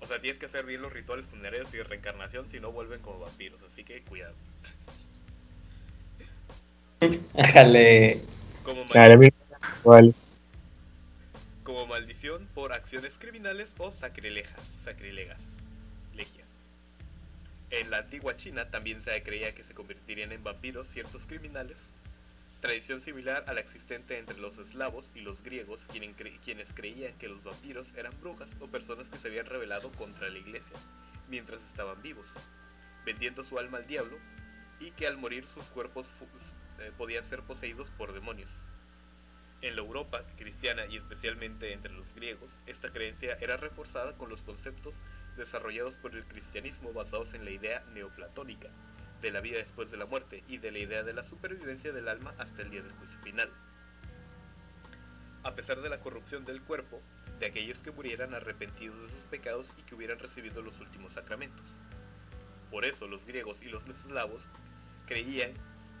O 0.00 0.06
sea, 0.06 0.20
tienes 0.20 0.38
que 0.38 0.46
hacer 0.46 0.66
bien 0.66 0.82
los 0.82 0.92
rituales 0.92 1.24
funerarios 1.24 1.72
y 1.72 1.78
de 1.78 1.84
reencarnación 1.84 2.44
si 2.46 2.60
no 2.60 2.72
vuelven 2.72 3.00
como 3.00 3.20
vampiros, 3.20 3.60
así 3.62 3.84
que 3.84 4.02
cuidado. 4.02 4.34
Ájale. 7.38 8.20
Como 8.64 8.84
como 11.62 11.86
maldición 11.86 12.48
por 12.54 12.72
acciones 12.72 13.12
criminales 13.18 13.72
o 13.78 13.92
sacrilejas, 13.92 14.60
sacrilegas. 14.84 15.40
Legia. 16.14 16.44
En 17.70 17.90
la 17.90 17.98
antigua 17.98 18.36
China 18.36 18.68
también 18.70 19.02
se 19.02 19.22
creía 19.22 19.54
que 19.54 19.64
se 19.64 19.74
convertirían 19.74 20.32
en 20.32 20.42
vampiros 20.42 20.88
ciertos 20.88 21.22
criminales, 21.26 21.76
tradición 22.62 23.00
similar 23.00 23.44
a 23.48 23.54
la 23.54 23.60
existente 23.60 24.16
entre 24.18 24.38
los 24.38 24.56
eslavos 24.56 25.10
y 25.16 25.20
los 25.20 25.42
griegos, 25.42 25.82
quienes, 25.90 26.16
cre- 26.16 26.38
quienes 26.44 26.72
creían 26.72 27.12
que 27.18 27.28
los 27.28 27.42
vampiros 27.42 27.92
eran 27.96 28.18
brujas 28.20 28.48
o 28.60 28.68
personas 28.68 29.08
que 29.08 29.18
se 29.18 29.28
habían 29.28 29.46
rebelado 29.46 29.90
contra 29.92 30.30
la 30.30 30.38
iglesia 30.38 30.76
mientras 31.28 31.60
estaban 31.62 32.00
vivos, 32.02 32.26
vendiendo 33.04 33.42
su 33.42 33.58
alma 33.58 33.78
al 33.78 33.86
diablo 33.88 34.16
y 34.78 34.92
que 34.92 35.08
al 35.08 35.18
morir 35.18 35.44
sus 35.52 35.64
cuerpos 35.64 36.06
eh, 36.78 36.92
podían 36.96 37.24
ser 37.26 37.42
poseídos 37.42 37.90
por 37.90 38.12
demonios. 38.12 38.50
En 39.60 39.74
la 39.74 39.82
Europa 39.82 40.22
cristiana 40.38 40.86
y 40.86 40.96
especialmente 40.96 41.72
entre 41.72 41.92
los 41.92 42.14
griegos, 42.14 42.52
esta 42.66 42.90
creencia 42.90 43.36
era 43.40 43.56
reforzada 43.56 44.12
con 44.16 44.28
los 44.28 44.42
conceptos 44.42 44.94
desarrollados 45.36 45.94
por 45.94 46.14
el 46.14 46.24
cristianismo 46.24 46.92
basados 46.92 47.34
en 47.34 47.44
la 47.44 47.50
idea 47.50 47.82
neoplatónica 47.92 48.68
de 49.22 49.30
la 49.30 49.40
vida 49.40 49.58
después 49.58 49.90
de 49.90 49.96
la 49.96 50.04
muerte 50.04 50.42
y 50.48 50.58
de 50.58 50.72
la 50.72 50.80
idea 50.80 51.02
de 51.04 51.14
la 51.14 51.24
supervivencia 51.24 51.92
del 51.92 52.08
alma 52.08 52.34
hasta 52.38 52.62
el 52.62 52.70
día 52.70 52.82
del 52.82 52.92
juicio 52.92 53.18
final. 53.20 53.48
A 55.44 55.54
pesar 55.54 55.80
de 55.80 55.88
la 55.88 56.00
corrupción 56.00 56.44
del 56.44 56.60
cuerpo, 56.60 57.00
de 57.38 57.46
aquellos 57.46 57.78
que 57.78 57.92
murieran 57.92 58.34
arrepentidos 58.34 59.00
de 59.00 59.08
sus 59.08 59.24
pecados 59.30 59.68
y 59.78 59.82
que 59.82 59.94
hubieran 59.94 60.18
recibido 60.18 60.60
los 60.60 60.78
últimos 60.80 61.12
sacramentos. 61.12 61.66
Por 62.70 62.84
eso 62.84 63.06
los 63.06 63.24
griegos 63.24 63.62
y 63.62 63.68
los 63.68 63.86
eslavos 63.86 64.42
creían 65.06 65.52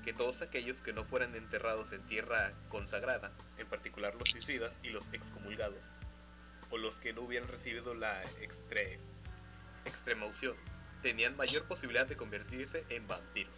que 0.04 0.12
todos 0.12 0.42
aquellos 0.42 0.78
que 0.78 0.92
no 0.92 1.04
fueran 1.04 1.34
enterrados 1.34 1.92
en 1.92 2.02
tierra 2.06 2.52
consagrada, 2.68 3.32
en 3.58 3.68
particular 3.68 4.14
los 4.16 4.30
suicidas 4.30 4.84
y 4.84 4.90
los 4.90 5.12
excomulgados, 5.12 5.92
o 6.70 6.78
los 6.78 6.98
que 6.98 7.12
no 7.12 7.22
hubieran 7.22 7.48
recibido 7.48 7.94
la 7.94 8.22
extre, 8.40 8.98
tenían 11.02 11.36
mayor 11.36 11.64
posibilidad 11.66 12.06
de 12.06 12.16
convertirse 12.16 12.84
en 12.88 13.06
vampiros. 13.06 13.52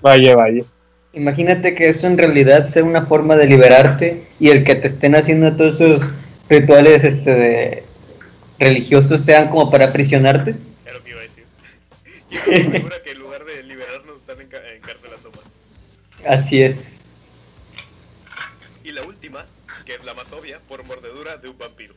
Vaya, 0.00 0.36
vaya. 0.36 0.64
Imagínate 1.12 1.74
que 1.74 1.88
eso 1.88 2.06
en 2.06 2.18
realidad 2.18 2.66
sea 2.66 2.84
una 2.84 3.06
forma 3.06 3.36
de 3.36 3.46
liberarte 3.46 4.26
y 4.38 4.50
el 4.50 4.64
que 4.64 4.74
te 4.74 4.86
estén 4.88 5.16
haciendo 5.16 5.56
todos 5.56 5.80
esos 5.80 6.10
rituales 6.48 7.04
este 7.04 7.30
de 7.30 7.84
religiosos 8.58 9.22
sean 9.22 9.48
como 9.48 9.70
para 9.70 9.86
aprisionarte. 9.86 10.54
Es 10.84 10.92
lo 10.92 11.02
que 11.02 11.10
iba 11.10 11.20
a 11.20 11.22
decir. 11.22 11.44
Y 12.30 12.36
estoy 12.36 12.70
segura 12.70 12.96
que 13.02 13.10
en 13.12 13.18
lugar 13.18 13.44
de 13.44 13.62
liberarnos 13.62 14.16
están 14.18 14.36
enca- 14.38 14.62
encarcelando 14.76 15.30
más. 15.30 15.40
Así 16.26 16.62
es. 16.62 16.95
Que 19.86 19.94
es 19.94 20.04
la 20.04 20.12
más 20.12 20.30
obvia, 20.32 20.60
por 20.68 20.84
mordedura 20.84 21.38
de 21.38 21.48
un 21.48 21.56
vampiro. 21.56 21.94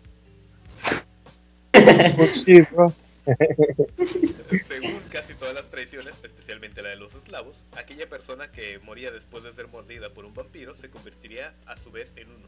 Según 4.65 5.01
casi 5.11 5.33
todas 5.35 5.53
las 5.53 5.69
tradiciones, 5.69 6.15
especialmente 6.23 6.81
la 6.81 6.89
de 6.89 6.95
los 6.95 7.13
eslavos, 7.15 7.65
aquella 7.75 8.07
persona 8.07 8.51
que 8.51 8.79
moría 8.79 9.11
después 9.11 9.43
de 9.43 9.53
ser 9.53 9.67
mordida 9.67 10.09
por 10.11 10.25
un 10.25 10.33
vampiro 10.33 10.73
se 10.73 10.89
convertiría 10.89 11.53
a 11.65 11.77
su 11.77 11.91
vez 11.91 12.11
en 12.15 12.29
uno. 12.29 12.47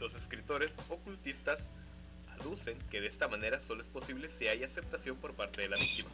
Los 0.00 0.14
escritores 0.14 0.72
ocultistas 0.88 1.60
aducen 2.38 2.78
que 2.90 3.00
de 3.00 3.08
esta 3.08 3.28
manera 3.28 3.60
solo 3.60 3.82
es 3.82 3.88
posible 3.88 4.28
si 4.38 4.48
hay 4.48 4.64
aceptación 4.64 5.16
por 5.16 5.34
parte 5.34 5.62
de 5.62 5.68
la 5.68 5.76
víctima. 5.76 6.10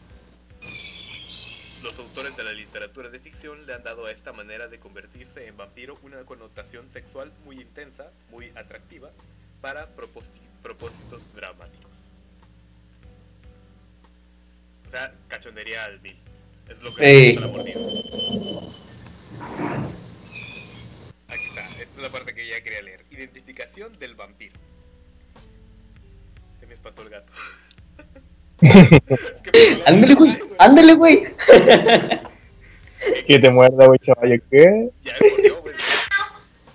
Los 1.85 1.98
autores 1.98 2.35
de 2.35 2.44
la 2.44 2.52
literatura 2.55 3.11
de 3.11 3.20
ficción 3.20 3.66
le 3.66 3.74
han 3.74 3.82
dado 3.82 4.06
a 4.06 4.11
esta 4.11 4.32
manera 4.32 4.69
de 4.69 4.78
convertirse 4.78 5.47
en 5.47 5.59
vampiro 5.59 5.98
una 6.02 6.24
connotación 6.24 6.89
sexual 6.90 7.31
muy 7.44 7.61
intensa, 7.61 8.11
muy 8.31 8.48
atractiva, 8.56 9.11
para 9.61 9.86
propósitos 9.89 11.35
dramáticos. 11.35 11.90
O 14.89 14.90
sea, 14.90 15.12
cachondería 15.28 15.85
al 15.85 16.01
mil. 16.01 16.16
Es 16.70 16.81
lo 16.81 16.94
que 16.94 17.06
Sí. 17.06 17.36
la 17.36 17.48
mordida. 17.48 17.78
Aquí 21.28 21.44
está, 21.44 21.66
esta 21.69 21.82
es 21.82 21.97
la 21.98 22.09
parte 22.09 22.35
que 22.35 22.48
ya 22.48 22.62
quería 22.62 22.81
leer. 22.81 23.05
Identificación 23.11 23.98
del 23.98 24.15
vampiro. 24.15 24.55
Se 26.59 26.66
me 26.66 26.73
espantó 26.73 27.02
el 27.02 27.11
gato. 27.11 27.31
Ándale, 29.86 30.14
güey. 30.14 30.36
Ándale. 30.58 30.96
Que 33.26 33.38
te 33.38 33.50
muerda, 33.50 33.86
güey, 33.86 33.98
chaval. 33.98 34.42
¿Qué? 34.50 34.90
Ya 35.02 35.12
me 35.20 35.30
mordió, 35.30 35.62
güey. 35.62 35.74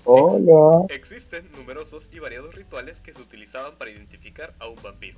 Hola. 0.04 0.86
Existen 0.90 1.52
numerosos 1.52 2.08
y 2.12 2.20
variados 2.20 2.56
rituales 2.56 2.98
que 3.02 3.14
se 3.14 3.22
utilizaban 3.22 3.76
para 3.78 3.92
identificar 3.92 4.54
a 4.60 4.68
un 4.68 4.82
vampiro. 4.82 5.18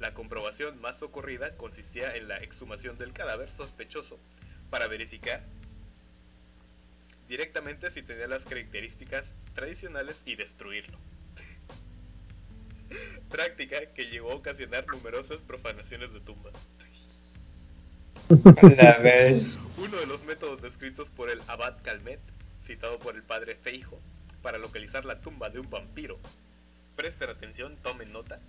La 0.00 0.14
comprobación 0.14 0.80
más 0.80 1.02
ocurrida 1.02 1.56
consistía 1.56 2.14
en 2.14 2.28
la 2.28 2.38
exhumación 2.38 2.98
del 2.98 3.12
cadáver 3.12 3.50
sospechoso 3.56 4.18
para 4.70 4.86
verificar 4.86 5.42
directamente 7.28 7.90
si 7.90 8.02
tenía 8.02 8.26
las 8.26 8.44
características 8.44 9.24
tradicionales 9.54 10.16
y 10.24 10.36
destruirlo. 10.36 10.98
Práctica 13.30 13.86
que 13.94 14.06
llegó 14.06 14.32
a 14.32 14.36
ocasionar 14.36 14.86
numerosas 14.86 15.40
profanaciones 15.42 16.12
de 16.12 16.20
tumbas. 16.20 16.54
Uno 19.78 19.96
de 19.96 20.06
los 20.06 20.24
métodos 20.24 20.60
descritos 20.60 21.08
por 21.10 21.30
el 21.30 21.40
abad 21.46 21.80
Calmet, 21.82 22.20
citado 22.66 22.98
por 22.98 23.16
el 23.16 23.22
padre 23.22 23.56
Feijo, 23.56 23.98
para 24.42 24.58
localizar 24.58 25.04
la 25.04 25.20
tumba 25.20 25.48
de 25.48 25.60
un 25.60 25.70
vampiro, 25.70 26.18
presten 26.96 27.30
atención, 27.30 27.76
tomen 27.82 28.12
nota, 28.12 28.40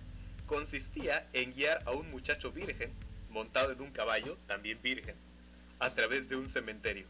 consistía 0.46 1.26
en 1.32 1.54
guiar 1.54 1.82
a 1.86 1.92
un 1.92 2.10
muchacho 2.10 2.52
virgen, 2.52 2.90
montado 3.30 3.72
en 3.72 3.80
un 3.80 3.90
caballo, 3.90 4.36
también 4.46 4.78
virgen, 4.82 5.14
a 5.78 5.90
través 5.90 6.28
de 6.28 6.36
un 6.36 6.48
cementerio. 6.48 7.06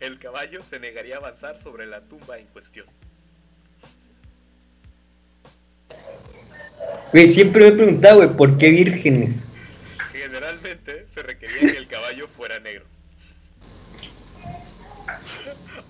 El 0.00 0.18
caballo 0.18 0.62
se 0.62 0.80
negaría 0.80 1.16
a 1.16 1.18
avanzar 1.18 1.62
sobre 1.62 1.86
la 1.86 2.00
tumba 2.02 2.38
en 2.38 2.46
cuestión. 2.48 2.86
Güey, 7.12 7.28
siempre 7.28 7.62
me 7.62 7.68
he 7.68 7.72
preguntado, 7.72 8.16
güey, 8.16 8.28
¿por 8.36 8.56
qué 8.56 8.70
vírgenes? 8.70 9.46
Generalmente 10.12 11.06
se 11.14 11.22
requería 11.22 11.60
que 11.60 11.78
el 11.78 11.86
caballo 11.86 12.26
fuera 12.28 12.58
negro. 12.60 12.84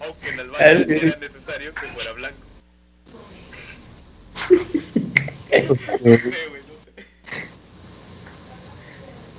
Aunque 0.00 0.28
en 0.30 0.40
Ah, 0.40 0.44
sí. 0.58 0.84
era 0.88 1.18
necesario 1.18 1.72
que 1.74 1.86
fuera 1.88 2.12
blanco. 2.12 2.36
No 4.50 5.76
sé, 5.76 6.48
güey, 6.48 6.62
no 6.62 6.74
sé. 6.84 6.90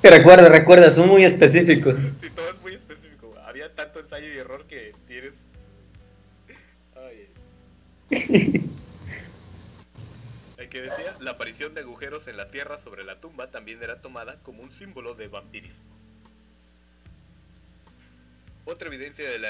Recuerda, 0.10 0.48
recuerda, 0.50 0.90
son 0.92 1.10
muy 1.10 1.24
específicos. 1.24 1.96
Sí, 2.22 2.30
todo 2.36 2.50
es 2.50 2.62
muy 2.62 2.74
específico. 2.76 3.36
Había 3.46 3.74
tanto 3.76 4.00
ensayo 4.00 4.28
y 4.34 4.38
error 4.38 4.66
que 4.68 4.94
tienes. 5.08 5.34
Ay. 6.96 8.70
La 11.24 11.32
aparición 11.32 11.74
de 11.74 11.80
agujeros 11.80 12.28
en 12.28 12.36
la 12.36 12.52
tierra 12.52 12.78
sobre 12.84 13.06
la 13.06 13.22
tumba 13.22 13.48
también 13.48 13.82
era 13.82 14.02
tomada 14.02 14.36
como 14.44 14.62
un 14.62 14.74
símbolo 14.74 15.16
de 15.16 15.30
vampirismo. 15.30 15.96
Otra 18.66 18.90
evidencia 18.90 19.30
de 19.30 19.40
la, 19.40 19.48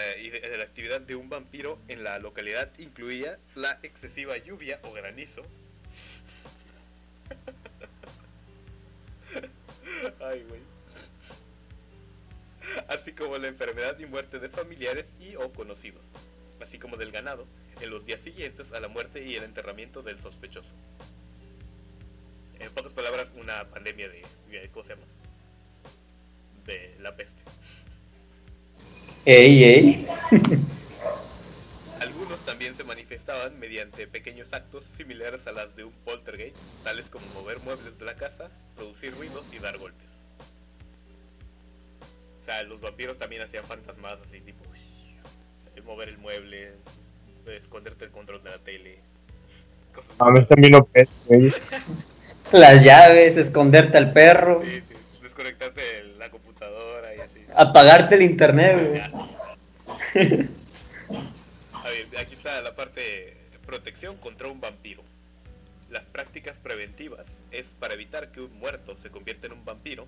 actividad 0.62 1.02
de 1.02 1.16
un 1.16 1.30
vampiro 1.30 1.80
en 1.88 2.04
la 2.04 2.20
localidad 2.20 2.70
incluía 2.78 3.40
la 3.56 3.80
excesiva 3.82 4.38
lluvia 4.38 4.80
o 4.84 4.94
granizo. 4.94 5.41
Así 12.88 13.14
como 13.14 13.40
la 13.40 13.48
enfermedad 13.48 13.98
y 13.98 14.06
muerte 14.06 14.38
de 14.38 14.50
familiares 14.50 15.08
y 15.20 15.36
o 15.38 15.52
conocidos, 15.52 16.06
así 16.62 16.78
como 16.78 16.98
del 16.98 17.12
ganado, 17.12 17.48
en 17.82 17.90
los 17.90 18.06
días 18.06 18.22
siguientes 18.22 18.72
a 18.74 18.80
la 18.80 18.90
muerte 18.90 19.26
y 19.26 19.36
el 19.36 19.44
enterramiento 19.44 20.04
del 20.04 20.20
sospechoso. 20.20 20.76
En 22.64 22.72
pocas 22.73 22.94
palabras, 22.94 23.27
una 23.35 23.65
pandemia 23.69 24.07
de, 24.10 24.23
de- 24.49 24.69
¿cómo 24.69 24.84
se 24.85 24.91
llama? 24.95 25.06
De 26.65 26.95
la 27.02 27.15
peste. 27.15 27.41
Ey, 29.26 29.64
ey. 29.64 30.07
Algunos 32.02 32.40
también 32.45 32.76
se 32.76 32.84
manifestaban 32.84 33.60
mediante 33.60 34.07
pequeños 34.07 34.52
actos 34.53 34.84
similares 34.98 35.45
a 35.48 35.52
las 35.52 35.76
de 35.76 35.84
un 35.85 35.94
poltergeist, 36.06 36.56
tales 36.84 37.06
como 37.10 37.26
mover 37.27 37.60
muebles 37.60 37.98
de 37.98 38.06
la 38.06 38.15
casa, 38.15 38.49
producir 38.76 39.15
ruidos 39.15 39.45
y 39.53 39.60
dar 39.60 39.77
golpes. 39.77 40.07
O 42.41 42.45
sea, 42.45 42.64
los 42.64 42.81
vampiros 42.81 43.18
también 43.18 43.41
hacían 43.41 43.65
fantasmas 43.65 44.18
así, 44.26 44.41
tipo 44.41 44.64
mover 45.85 46.10
el 46.10 46.18
mueble, 46.18 46.72
esconderte 47.48 48.06
el 48.06 48.11
control 48.11 48.41
de 48.44 48.49
la 48.52 48.57
tele. 48.60 48.99
Cosas 49.94 50.41
están 50.41 50.61
viendo 50.61 50.84
pez, 50.85 51.10
güey. 51.26 51.52
Las 52.52 52.84
llaves, 52.84 53.38
esconderte 53.38 53.98
al 53.98 54.11
perro, 54.14 54.61
Sí, 54.64 54.82
sí, 54.88 54.95
desconectarte 55.22 55.82
de 55.82 56.03
la 56.18 56.30
computadora 56.30 57.15
y 57.15 57.20
así. 57.20 57.45
apagarte 57.56 58.15
el 58.15 58.22
internet, 58.22 58.90
güey. 58.90 59.02
A 61.74 61.90
ver, 61.90 62.07
aquí 62.20 62.36
está 62.36 62.61
la 62.61 62.76
parte 62.76 63.36
protección 63.65 64.18
contra 64.18 64.48
un 64.49 64.61
vampiro. 64.61 65.02
Las 65.90 66.03
prácticas 66.06 66.57
preventivas 66.60 67.26
es 67.52 67.65
para 67.80 67.94
evitar 67.95 68.32
que 68.32 68.41
un 68.41 68.57
muerto 68.60 68.95
se 69.02 69.10
convierta 69.10 69.48
en 69.48 69.53
un 69.53 69.65
vampiro. 69.65 70.06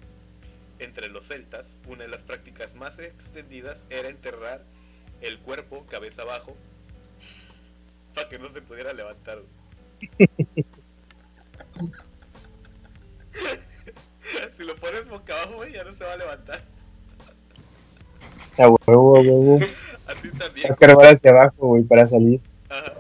Entre 0.80 1.08
los 1.10 1.28
celtas, 1.28 1.66
una 1.88 2.04
de 2.04 2.10
las 2.10 2.22
prácticas 2.22 2.76
más 2.76 3.00
extendidas 3.00 3.80
era 3.90 4.10
enterrar 4.10 4.62
el 5.22 5.38
cuerpo 5.40 5.86
cabeza 5.90 6.22
abajo 6.24 6.56
para 8.14 8.28
que 8.30 8.38
no 8.40 8.50
se 8.52 8.62
pudiera 8.62 8.94
levantar. 8.94 9.40
si 14.56 14.64
lo 14.64 14.76
pones 14.76 15.08
boca 15.08 15.34
abajo 15.42 15.66
ya 15.66 15.84
no 15.84 15.94
se 15.94 16.04
va 16.04 16.14
a 16.14 16.18
levantar. 16.18 16.62
A 18.58 18.70
huevo, 18.70 19.18
a 19.18 19.22
huevo. 19.22 19.60
Así 20.08 20.30
también 20.32 20.68
Vas 20.68 20.78
a 20.78 20.80
cargar 20.80 21.14
hacia 21.14 21.32
abajo, 21.32 21.68
güey, 21.68 21.84
para 21.84 22.08
salir. 22.08 22.40
Ajá. 22.70 22.94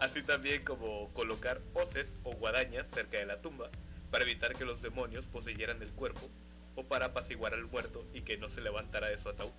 Así 0.00 0.22
también 0.22 0.64
como 0.64 1.08
colocar 1.12 1.60
hoces 1.74 2.08
o 2.24 2.32
guadañas 2.32 2.88
cerca 2.88 3.18
de 3.18 3.26
la 3.26 3.40
tumba 3.40 3.68
para 4.10 4.24
evitar 4.24 4.54
que 4.54 4.64
los 4.64 4.80
demonios 4.82 5.26
poseyeran 5.26 5.82
el 5.82 5.88
cuerpo 5.90 6.28
o 6.76 6.84
para 6.84 7.06
apaciguar 7.06 7.54
al 7.54 7.66
muerto 7.66 8.04
y 8.14 8.22
que 8.22 8.36
no 8.36 8.48
se 8.48 8.60
levantara 8.60 9.08
de 9.08 9.18
su 9.18 9.28
ataúd. 9.28 9.50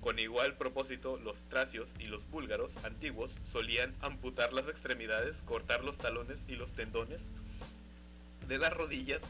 Con 0.00 0.18
igual 0.18 0.54
propósito, 0.54 1.18
los 1.18 1.44
tracios 1.44 1.94
y 1.98 2.06
los 2.06 2.28
búlgaros 2.30 2.76
antiguos 2.84 3.38
solían 3.44 3.94
amputar 4.00 4.52
las 4.52 4.66
extremidades, 4.66 5.36
cortar 5.44 5.84
los 5.84 5.98
talones 5.98 6.40
y 6.48 6.56
los 6.56 6.72
tendones 6.72 7.20
de 8.50 8.58
las 8.58 8.72
rodillas 8.74 9.20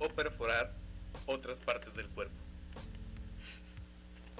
o 0.00 0.08
perforar 0.08 0.72
otras 1.26 1.58
partes 1.58 1.94
del 1.94 2.06
cuerpo. 2.08 2.34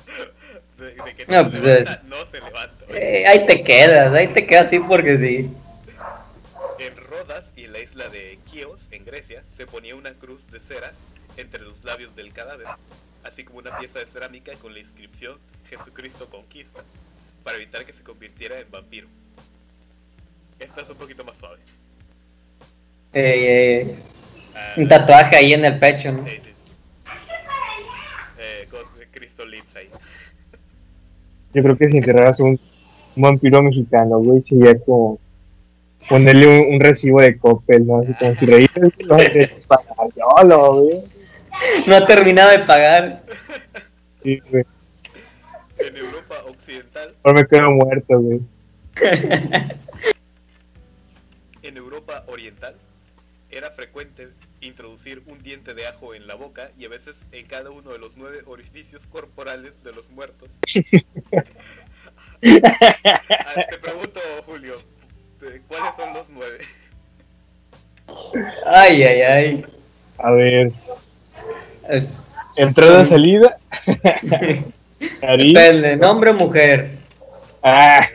De, 0.79 0.95
de 0.95 1.15
que 1.15 1.27
No, 1.27 1.43
no, 1.45 1.51
pues 1.51 1.63
se 1.63 1.69
levanta, 1.81 1.93
es- 1.93 2.05
no 2.05 2.25
se 2.27 2.41
levanta. 2.41 2.85
Eh, 2.89 3.27
ahí 3.27 3.47
te 3.47 3.63
quedas, 3.63 4.13
ahí 4.15 4.29
te 4.29 4.47
quedas 4.47 4.67
así 4.67 4.81
porque 4.81 5.17
sí. 5.19 5.51
En 6.79 6.97
Rodas 6.97 7.45
y 7.55 7.65
en 7.65 7.73
la 7.75 7.81
isla 7.81 8.09
de 8.09 8.39
Chios, 8.51 8.81
en 8.91 9.05
Grecia, 9.05 9.45
se 9.57 9.67
ponía 9.67 9.95
una 9.95 10.15
cruz 10.15 10.51
de 10.51 10.59
cera 10.59 10.93
entre 11.37 11.61
los 11.63 11.85
labios 11.85 12.17
del 12.17 12.33
cadáver, 12.33 12.67
así 13.23 13.45
como 13.45 13.59
una 13.59 13.79
pieza 13.79 13.99
de 13.99 14.07
cerámica 14.07 14.55
con 14.55 14.73
la 14.73 14.81
inscripción 14.81 15.39
Jesucristo 15.69 16.29
conquista, 16.31 16.83
para 17.45 17.59
evitar 17.59 17.85
que 17.85 17.93
se 17.93 18.03
convirtiera 18.03 18.59
en 18.59 18.71
vampiro. 18.71 19.07
Esta 20.59 20.81
es 20.81 20.89
un 20.89 20.97
poquito 20.97 21.23
más 21.25 21.37
suave. 21.39 21.59
Eh, 23.13 23.83
eh, 23.83 23.95
Ah, 23.99 24.20
un 24.77 24.89
tatuaje 24.89 25.37
ahí 25.37 25.53
en 25.55 25.65
el 25.65 25.79
pecho, 25.79 26.13
¿no? 26.13 26.25
sí, 26.27 26.31
sí, 26.37 26.41
sí. 26.65 26.73
Eh, 28.39 28.67
con 28.71 28.83
Cristo 29.11 29.45
Lips 29.45 29.77
ahí. 29.77 29.89
Yo 31.55 31.63
creo 31.63 31.77
que 31.77 31.91
si 31.91 31.97
enterraras 31.99 32.41
un, 32.41 32.59
un 33.17 33.23
vampiro 33.23 33.63
mexicano, 33.63 34.19
güey, 34.19 34.43
sería 34.43 34.79
como 34.79 35.19
ponerle 36.09 36.47
un, 36.47 36.75
un 36.75 36.81
recibo 36.81 37.21
de 37.21 37.39
Coppel, 37.39 37.87
¿no? 37.87 38.01
Así 38.03 38.15
como 38.15 38.35
si 38.35 38.47
reír, 38.47 38.71
no 38.77 39.19
solo, 40.39 40.73
güey. 40.83 41.03
No 41.87 41.97
ha 41.97 42.07
terminado 42.07 42.51
de 42.51 42.61
pagar. 42.61 43.23
Sí, 44.23 44.41
güey. 44.51 44.65
En 45.79 45.97
Europa 45.97 46.35
Occidental, 46.47 47.15
Ahora 47.23 47.41
me 47.41 47.49
quedo 47.49 47.71
muerto, 47.71 48.21
güey. 48.21 48.41
en 51.63 51.77
Europa 51.77 52.25
Oriental, 52.29 52.75
era 53.51 53.71
frecuente 53.71 54.29
introducir 54.61 55.23
un 55.27 55.43
diente 55.43 55.75
de 55.75 55.87
ajo 55.87 56.15
en 56.15 56.27
la 56.27 56.35
boca 56.35 56.71
y 56.79 56.85
a 56.85 56.89
veces 56.89 57.17
en 57.33 57.47
cada 57.47 57.71
uno 57.71 57.93
de 57.93 57.99
los 57.99 58.17
nueve 58.17 58.43
orificios 58.47 59.07
corporales 59.07 59.83
de 59.85 59.93
los 59.93 60.11
muertos. 60.11 60.51
Ah, 62.43 63.67
te 63.69 63.77
pregunto, 63.79 64.19
Julio, 64.47 64.81
¿te- 65.39 65.61
¿cuáles 65.69 65.95
son 65.95 66.15
los 66.15 66.31
nueve? 66.31 66.59
Ay, 68.67 69.03
ay, 69.03 69.21
ay. 69.23 69.67
A 70.19 70.31
ver, 70.31 70.73
Es... 71.89 72.35
entrada, 72.57 73.05
salida. 73.05 73.59
Nariz. 75.23 75.55
Depende, 75.55 75.97
nombre 75.97 76.31
o 76.31 76.35
mujer. 76.35 76.93
Ah, 77.63 78.07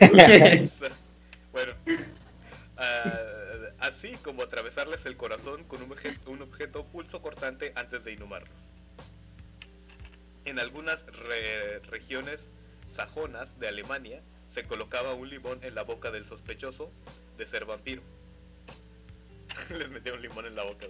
como 4.36 4.44
atravesarles 4.48 5.06
el 5.06 5.16
corazón 5.16 5.64
con 5.64 5.82
un 5.82 5.90
objeto, 5.92 6.30
un 6.30 6.42
objeto 6.42 6.84
pulso 6.84 7.22
cortante 7.22 7.72
antes 7.74 8.04
de 8.04 8.12
inhumarlos. 8.12 8.70
En 10.44 10.58
algunas 10.58 11.06
re- 11.06 11.78
regiones 11.88 12.50
sajonas 12.86 13.58
de 13.58 13.68
Alemania 13.68 14.20
se 14.52 14.64
colocaba 14.64 15.14
un 15.14 15.30
limón 15.30 15.64
en 15.64 15.74
la 15.74 15.84
boca 15.84 16.10
del 16.10 16.26
sospechoso 16.26 16.92
de 17.38 17.46
ser 17.46 17.64
vampiro. 17.64 18.02
Les 19.70 19.88
metía 19.90 20.12
un 20.12 20.20
limón 20.20 20.44
en 20.44 20.54
la 20.54 20.64
boca. 20.64 20.84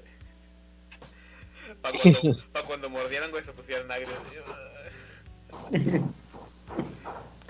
Para 1.83 1.97
cuando, 1.97 2.43
pa' 2.53 2.63
cuando 2.65 2.91
mordieran, 2.91 3.31
güey, 3.31 3.45
se 3.45 3.53
pusieran 3.53 3.89
agrios. 3.93 4.19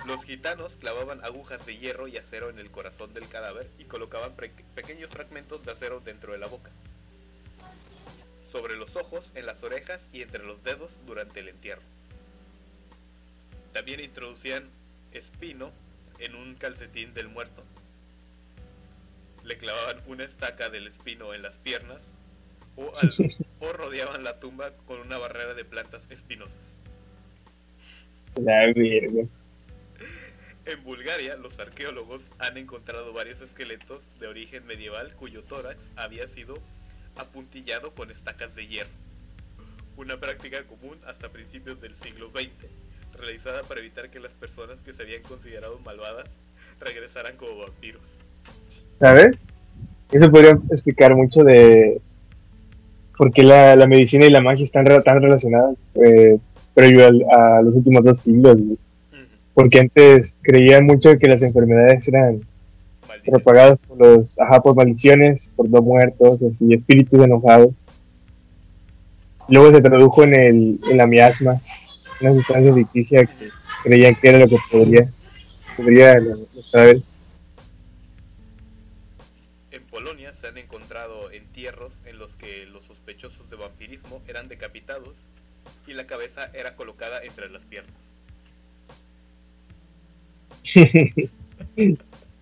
Los 0.07 0.23
gitanos 0.25 0.75
clavaban 0.75 1.25
agujas 1.25 1.65
de 1.67 1.79
hierro 1.79 2.07
y 2.07 2.17
acero 2.17 2.49
en 2.51 2.59
el 2.61 2.71
corazón 2.71 3.13
del 3.13 3.29
cadáver 3.29 3.69
y 3.79 3.85
colocaban 3.85 4.33
pequeños 4.75 5.11
fragmentos 5.11 5.65
de 5.65 5.73
acero 5.73 6.01
dentro 6.01 6.33
de 6.33 6.39
la 6.39 6.47
boca, 6.47 6.71
sobre 8.45 8.77
los 8.77 8.95
ojos, 8.95 9.31
en 9.35 9.47
las 9.47 9.63
orejas 9.65 10.01
y 10.13 10.23
entre 10.23 10.45
los 10.45 10.63
dedos 10.63 10.93
durante 11.07 11.41
el 11.41 11.49
entierro. 11.49 11.83
También 13.73 13.99
introducían 14.01 14.69
espino 15.13 15.73
en 16.21 16.37
un 16.37 16.55
calcetín 16.55 17.13
del 17.13 17.29
muerto. 17.29 17.65
Le 19.45 19.59
clavaban 19.59 20.01
una 20.07 20.25
estaca 20.25 20.69
del 20.71 20.87
espino 20.87 21.35
en 21.35 21.43
las 21.43 21.59
piernas 21.59 21.99
o, 22.77 22.93
al- 22.97 23.13
o 23.61 23.73
rodeaban 23.73 24.23
la 24.23 24.39
tumba 24.39 24.71
con 24.87 25.01
una 25.01 25.19
barrera 25.19 25.55
de 25.55 25.65
plantas 25.65 26.03
espinosas. 26.11 26.57
la 28.37 28.67
verga. 28.73 29.25
En 30.67 30.83
Bulgaria, 30.83 31.37
los 31.37 31.59
arqueólogos 31.61 32.23
han 32.39 32.57
encontrado 32.57 33.13
varios 33.13 33.41
esqueletos 33.41 34.01
de 34.19 34.27
origen 34.27 34.67
medieval 34.67 35.13
cuyo 35.19 35.43
tórax 35.45 35.77
había 35.97 36.27
sido 36.29 36.55
apuntillado 37.17 37.93
con 37.93 38.11
estacas 38.11 38.55
de 38.57 38.67
hierro. 38.67 38.91
Una 39.97 40.19
práctica 40.19 40.59
común 40.65 40.99
hasta 41.07 41.29
principios 41.29 41.81
del 41.81 41.95
siglo 41.97 42.31
XX, 42.31 42.51
realizada 43.19 43.63
para 43.63 43.81
evitar 43.81 44.11
que 44.11 44.19
las 44.21 44.33
personas 44.33 44.77
que 44.85 44.93
se 44.93 45.03
habían 45.03 45.23
considerado 45.23 45.79
malvadas 45.85 46.29
regresaran 46.81 47.37
como 47.37 47.59
vampiros. 47.59 48.03
¿Sabes? 48.99 49.37
Eso 50.11 50.31
podría 50.31 50.59
explicar 50.71 51.15
mucho 51.15 51.45
de 51.45 52.01
por 53.17 53.33
qué 53.33 53.43
la, 53.45 53.77
medicina 53.87 54.27
y 54.27 54.31
la 54.31 54.41
magia 54.41 54.65
están 54.65 54.85
tan 55.03 55.23
relacionadas 55.23 55.85
eh, 55.95 56.39
previo 56.75 57.07
al- 57.07 57.25
a 57.31 57.63
los 57.63 57.75
últimos 57.75 58.05
dos 58.05 58.19
siglos. 58.21 58.57
Porque 59.57 59.81
antes 59.81 60.39
creían 60.43 60.85
mucho 60.85 61.19
que 61.19 61.29
las 61.29 61.43
enfermedades 61.43 62.07
eran 62.09 62.43
maldita. 63.09 63.31
propagadas 63.33 63.79
por 63.89 63.99
los, 63.99 64.39
ajá, 64.39 64.61
por 64.61 64.77
maldiciones, 64.77 65.51
por 65.57 65.67
los 65.71 65.83
muertos, 65.83 66.39
así, 66.43 66.75
espíritus 66.75 67.25
enojados. 67.25 67.71
Luego 69.49 69.73
se 69.73 69.81
tradujo 69.81 70.25
en 70.25 70.39
el, 70.39 70.81
en 70.91 70.99
la 70.99 71.07
miasma, 71.07 71.63
una 72.21 72.35
sustancia 72.35 72.75
ficticia 72.75 73.25
que 73.25 73.49
creían 73.83 74.15
que 74.17 74.29
era 74.29 74.41
lo 74.41 74.47
que 74.47 74.59
podría, 74.71 75.09
podría 75.75 76.21
los 76.21 76.71
cadáveres. 76.71 77.03
En 79.71 79.83
Polonia 79.85 80.35
se 80.39 80.49
han 80.49 80.59
encontrado 80.59 81.31
entierros 81.31 81.95
en 82.05 82.19
los 82.19 82.37
que 82.37 82.67
los 82.67 82.85
sospechosos 82.85 83.49
de 83.49 83.57
vampirismo 83.57 84.21
eran 84.29 84.49
decapitados 84.49 85.17
y 85.87 85.95
la 85.95 86.05
cabeza 86.05 86.51
era 86.53 86.77
colocada 86.77 87.25
entre 87.25 87.49
las 87.49 87.65
piernas. 87.65 88.06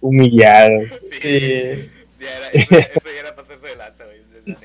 Humillado. 0.00 0.80
Sí. 1.12 1.90
Ya 2.20 2.36
era, 2.36 2.48
eso, 2.52 2.78
eso 2.78 3.00
ya 3.04 3.20
era 3.20 3.34
pasarse 3.34 3.66
de 3.66 3.76
lanza, 3.76 4.04
güey. 4.04 4.18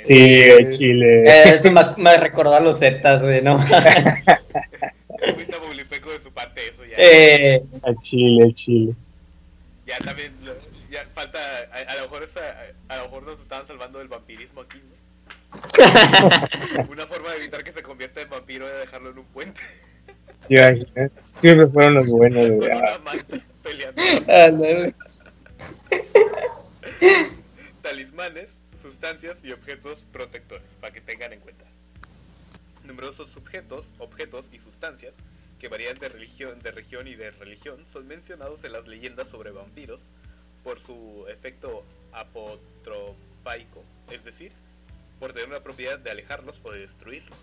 Sí, 0.06 0.42
el 0.42 0.70
chile. 0.70 1.24
Eh, 1.26 1.44
eso 1.56 1.72
me, 1.72 1.82
me 1.98 2.18
recordó 2.18 2.56
a 2.56 2.60
los 2.60 2.80
Zetas, 2.80 3.22
güey, 3.22 3.42
¿no? 3.42 3.58
Muy 5.36 5.46
tabulipeco 5.46 6.12
de 6.12 6.20
su 6.22 6.32
parte 6.32 6.62
eso 6.70 6.84
ya. 6.86 6.96
Eh, 6.98 7.64
El 7.86 7.98
chile, 8.00 8.46
el 8.46 8.54
chile. 8.54 8.94
Ya 9.86 9.98
también, 10.00 10.32
ya 10.92 11.06
falta, 11.14 11.40
a, 11.72 11.92
a 11.92 11.96
lo 11.96 12.02
mejor 12.04 12.24
esa, 12.24 12.42
a, 12.90 12.98
lo 12.98 13.04
mejor 13.04 13.24
nos 13.24 13.40
estaban 13.40 13.66
salvando 13.68 14.00
del 14.00 14.08
vampirismo 14.08 14.62
aquí, 14.62 14.78
¿no? 14.78 14.90
Una 16.92 17.08
forma 17.08 17.32
de 17.32 17.38
evitar 17.38 17.64
que 17.64 17.72
se 17.72 17.82
convierta 17.82 18.22
en 18.22 18.30
vampiro 18.30 18.68
era 18.68 18.80
dejarlo 18.80 19.10
en 19.12 19.20
un 19.20 19.26
puente 19.26 19.60
siempre 21.40 21.68
fueron 21.68 21.96
los 21.96 22.08
buenos. 22.08 22.48
güey. 22.50 22.70
Peleando. 23.70 24.02
ándale. 24.28 24.96
Talismanes, 27.82 28.50
sustancias 28.82 29.38
y 29.44 29.52
objetos 29.52 30.06
protectores, 30.12 30.68
para 30.80 30.94
que 30.94 31.02
tengan 31.02 31.34
en 31.34 31.40
cuenta. 31.40 31.66
Numerosos 32.86 33.36
objetos 33.38 34.46
y 34.52 34.60
sustancias 34.60 35.14
que 35.60 35.68
varían 35.68 35.98
de 36.00 36.10
religión, 36.10 36.60
de 36.62 36.72
región 36.72 37.08
y 37.08 37.16
de 37.16 37.32
religión 37.32 37.86
son 37.92 38.08
mencionados 38.08 38.64
en 38.64 38.72
las 38.72 38.88
leyendas 38.88 39.28
sobre 39.28 39.52
vampiros 39.52 40.02
por 40.64 40.80
su 40.80 41.26
efecto 41.28 41.84
apotropaico, 42.14 43.84
es 44.10 44.24
decir, 44.24 44.52
por 45.20 45.34
tener 45.34 45.50
una 45.50 45.62
propiedad 45.62 46.00
de 46.00 46.12
alejarlos 46.12 46.62
o 46.64 46.72
de 46.72 46.80
destruirlos. 46.80 47.38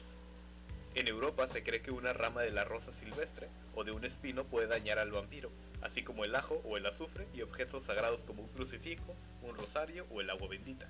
En 0.94 1.08
Europa 1.08 1.46
se 1.48 1.62
cree 1.62 1.82
que 1.82 1.90
una 1.90 2.14
rama 2.14 2.40
de 2.40 2.50
la 2.50 2.64
rosa 2.64 2.90
silvestre 2.92 3.48
o 3.74 3.84
de 3.84 3.92
un 3.92 4.04
espino 4.06 4.44
puede 4.44 4.66
dañar 4.66 4.98
al 4.98 5.10
vampiro, 5.10 5.50
así 5.82 6.02
como 6.02 6.24
el 6.24 6.34
ajo 6.34 6.60
o 6.64 6.76
el 6.76 6.86
azufre 6.86 7.26
y 7.34 7.42
objetos 7.42 7.84
sagrados 7.84 8.20
como 8.20 8.42
un 8.42 8.48
crucifijo, 8.48 9.14
un 9.42 9.56
rosario 9.56 10.06
o 10.10 10.20
el 10.20 10.30
agua 10.30 10.48
bendita. 10.48 10.88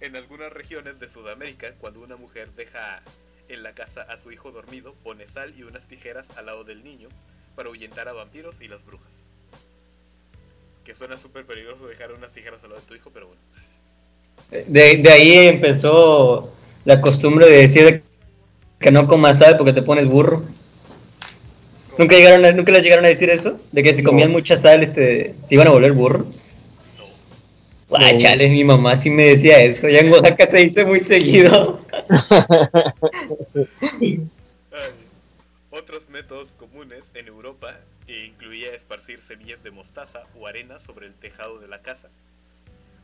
En 0.00 0.16
algunas 0.16 0.52
regiones 0.52 0.98
de 0.98 1.08
Sudamérica, 1.08 1.72
cuando 1.78 2.00
una 2.00 2.16
mujer 2.16 2.50
deja 2.52 3.02
en 3.48 3.62
la 3.62 3.72
casa 3.72 4.02
a 4.02 4.18
su 4.18 4.32
hijo 4.32 4.50
dormido, 4.50 4.94
pone 5.02 5.26
sal 5.26 5.54
y 5.56 5.62
unas 5.62 5.86
tijeras 5.86 6.26
al 6.36 6.46
lado 6.46 6.64
del 6.64 6.84
niño 6.84 7.08
para 7.54 7.68
ahuyentar 7.68 8.08
a 8.08 8.12
vampiros 8.12 8.60
y 8.60 8.68
las 8.68 8.84
brujas. 8.84 9.12
Que 10.84 10.94
suena 10.94 11.16
súper 11.16 11.46
peligroso 11.46 11.86
dejar 11.86 12.12
unas 12.12 12.32
tijeras 12.32 12.62
al 12.64 12.70
lado 12.70 12.82
de 12.82 12.86
tu 12.86 12.94
hijo, 12.94 13.10
pero 13.14 13.28
bueno. 13.28 13.40
De, 14.50 14.96
de 14.98 15.10
ahí 15.10 15.46
empezó 15.46 16.52
la 16.84 17.00
costumbre 17.00 17.46
de 17.46 17.58
decir 17.58 18.04
que 18.84 18.92
no 18.92 19.06
comas 19.08 19.38
sal 19.38 19.56
porque 19.56 19.72
te 19.72 19.80
pones 19.80 20.06
burro. 20.06 20.42
¿Nunca, 21.98 22.16
llegaron 22.16 22.44
a- 22.44 22.52
¿Nunca 22.52 22.70
les 22.70 22.82
llegaron 22.82 23.06
a 23.06 23.08
decir 23.08 23.30
eso? 23.30 23.56
De 23.72 23.82
que 23.82 23.94
si 23.94 24.02
No. 24.02 24.10
comían 24.10 24.30
mucha 24.30 24.58
sal 24.58 24.82
este, 24.82 25.34
se 25.40 25.54
iban 25.54 25.68
a 25.68 25.70
volver 25.70 25.92
burros. 25.92 26.30
No. 27.88 27.96
No. 27.98 28.18
chale, 28.18 28.50
mi 28.50 28.62
mamá 28.62 28.94
sí 28.96 29.08
me 29.08 29.24
decía 29.24 29.58
eso. 29.62 29.88
Ya 29.88 30.00
en 30.00 30.12
Oaxaca 30.12 30.46
se 30.48 30.58
dice 30.58 30.84
muy 30.84 31.00
seguido. 31.00 31.80
Otros 35.70 36.10
métodos 36.10 36.50
comunes 36.58 37.04
en 37.14 37.26
Europa 37.28 37.74
incluía 38.06 38.68
esparcir 38.72 39.20
semillas 39.26 39.62
de 39.62 39.70
mostaza 39.70 40.24
o 40.38 40.46
arena 40.46 40.78
sobre 40.78 41.06
el 41.06 41.14
tejado 41.14 41.58
de 41.58 41.68
la 41.68 41.80
casa, 41.80 42.08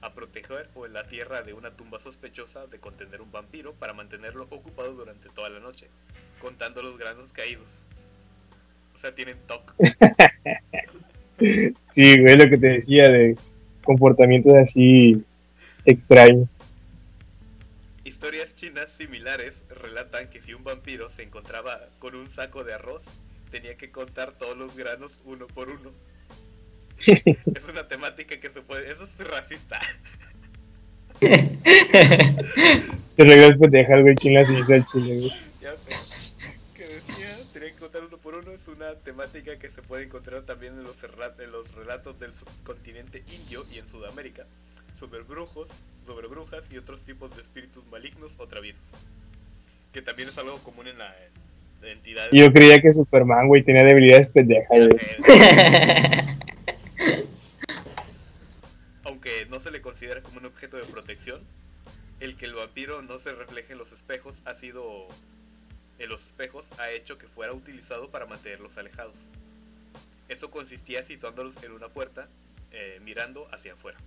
a 0.03 0.13
proteger 0.15 0.69
o 0.75 0.87
en 0.87 0.93
la 0.93 1.07
tierra 1.07 1.43
de 1.43 1.53
una 1.53 1.71
tumba 1.71 1.99
sospechosa 1.99 2.67
de 2.67 2.79
contener 2.79 3.21
un 3.21 3.31
vampiro 3.31 3.75
para 3.75 3.93
mantenerlo 3.93 4.47
ocupado 4.51 4.93
durante 4.93 5.29
toda 5.29 5.51
la 5.51 5.61
noche, 5.61 5.89
contando 6.41 6.83
los 6.83 6.99
granos 6.99 7.31
caídos. 7.33 7.69
O 8.97 8.99
sea, 8.99 9.15
tienen 9.15 9.37
TOC. 9.47 9.75
Sí, 11.41 12.21
güey, 12.21 12.37
lo 12.37 12.51
que 12.51 12.59
te 12.59 12.67
decía 12.67 13.09
de 13.09 13.37
comportamientos 13.83 14.55
así 14.57 15.25
extraños. 15.87 16.49
Historias 18.05 18.55
chinas 18.57 18.91
similares 18.99 19.55
relatan 19.71 20.29
que 20.29 20.43
si 20.43 20.53
un 20.53 20.63
vampiro 20.63 21.09
se 21.09 21.23
encontraba 21.23 21.81
con 21.99 22.15
un 22.15 22.31
saco 22.31 22.63
de 22.63 22.75
arroz, 22.75 23.03
tenía 23.51 23.77
que 23.77 23.91
contar 23.91 24.33
todos 24.33 24.57
los 24.57 24.77
granos 24.77 25.19
uno 25.25 25.47
por 25.47 25.71
uno. 25.71 25.91
Es 27.07 27.65
una 27.69 27.87
temática 27.89 28.39
que 28.39 28.51
se 28.51 28.61
puede... 28.63 28.91
Eso 28.91 29.05
es 29.05 29.17
racista. 29.27 29.81
Te 31.21 33.25
reglas 33.25 33.59
pendejas, 33.59 34.01
güey, 34.03 34.15
¿quién 34.15 34.35
las 34.35 34.51
hizo 34.51 34.75
al 34.75 34.85
chile, 34.85 35.17
güey? 35.17 35.33
Ya 35.61 35.73
sé. 35.73 35.95
Que 36.75 36.85
decía, 36.85 37.37
tenía 37.53 37.71
que 37.73 37.79
contar 37.79 38.03
uno 38.05 38.17
por 38.17 38.35
uno. 38.35 38.53
Es 38.53 38.67
una 38.69 38.95
temática 38.95 39.59
que 39.59 39.71
se 39.71 39.83
puede 39.83 40.05
encontrar 40.05 40.43
también 40.43 40.73
en 40.75 40.85
los, 40.85 40.97
rela- 41.03 41.35
en 41.43 41.53
los 41.53 41.75
relatos 41.75 42.19
del 42.19 42.33
subcontinente 42.33 43.23
indio 43.35 43.65
y 43.75 43.79
en 43.79 43.87
Sudamérica. 43.89 44.45
Sobre 44.99 45.21
brujos, 45.21 45.69
sobre 46.07 46.27
brujas 46.29 46.65
y 46.71 46.79
otros 46.79 47.03
tipos 47.03 47.35
de 47.37 47.43
espíritus 47.43 47.87
malignos 47.89 48.33
o 48.39 48.47
traviesos. 48.47 48.83
Que 49.93 50.01
también 50.03 50.29
es 50.31 50.39
algo 50.39 50.59
común 50.63 50.87
en 50.89 50.97
la 50.99 51.15
en 51.83 51.89
entidades. 51.89 52.31
Yo 52.33 52.51
creía 52.53 52.81
que 52.81 52.93
Superman, 52.93 53.49
güey, 53.49 53.63
tenía 53.63 53.85
debilidades 53.85 54.29
pendejas, 54.29 54.89
güey. 54.89 54.99
sé. 55.19 56.37
Aunque 59.05 59.47
no 59.61 59.65
se 59.65 59.71
le 59.71 59.83
considera 59.83 60.23
como 60.23 60.39
un 60.39 60.47
objeto 60.47 60.79
de 60.79 60.85
protección, 60.85 61.41
el 62.21 62.35
que 62.37 62.47
el 62.47 62.55
vampiro 62.55 63.03
no 63.03 63.19
se 63.19 63.31
refleje 63.33 63.73
en 63.75 63.79
los 63.79 63.93
espejos 63.93 64.37
ha 64.47 64.55
sido 64.55 65.07
en 65.99 66.09
los 66.09 66.23
espejos 66.23 66.67
ha 66.79 66.91
hecho 66.91 67.19
que 67.19 67.27
fuera 67.27 67.53
utilizado 67.53 68.09
para 68.09 68.25
mantenerlos 68.25 68.79
alejados. 68.79 69.15
Eso 70.31 70.51
consistía 70.51 71.05
situándolos 71.05 71.63
en 71.63 71.73
una 71.73 71.89
puerta, 71.89 72.27
eh, 72.73 73.01
mirando 73.05 73.47
hacia 73.53 73.75
afuera. 73.75 73.99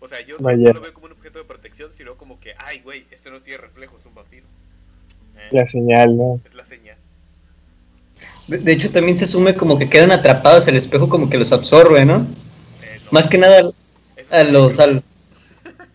O 0.00 0.08
sea, 0.08 0.20
yo 0.22 0.36
no- 0.38 0.42
Vaya. 0.44 0.68
no 0.70 0.72
lo 0.72 0.80
veo 0.80 0.92
como 0.94 1.06
un 1.06 1.12
objeto 1.12 1.38
de 1.38 1.44
protección, 1.44 1.92
sino 1.96 2.16
como 2.16 2.40
que, 2.40 2.54
ay, 2.58 2.80
güey, 2.80 3.06
este 3.12 3.30
no 3.30 3.40
tiene 3.40 3.58
reflejo, 3.58 3.96
es 3.96 4.04
un 4.06 4.14
vampiro. 4.16 4.46
Eh, 5.36 5.48
La 5.52 5.66
señal, 5.68 6.16
¿no? 6.16 6.40
Es 6.44 6.54
la 6.54 6.66
señal. 6.66 6.96
De, 8.48 8.58
de 8.58 8.72
hecho, 8.72 8.90
también 8.90 9.16
se 9.16 9.26
asume 9.26 9.54
como 9.54 9.78
que 9.78 9.88
quedan 9.88 10.10
atrapados, 10.10 10.66
el 10.66 10.76
espejo 10.76 11.08
como 11.08 11.30
que 11.30 11.38
los 11.38 11.52
absorbe, 11.52 12.04
¿no? 12.04 12.26
Más 13.14 13.28
que 13.28 13.38
nada 13.38 13.70
a 14.32 14.42
los... 14.42 14.80
Al... 14.80 15.04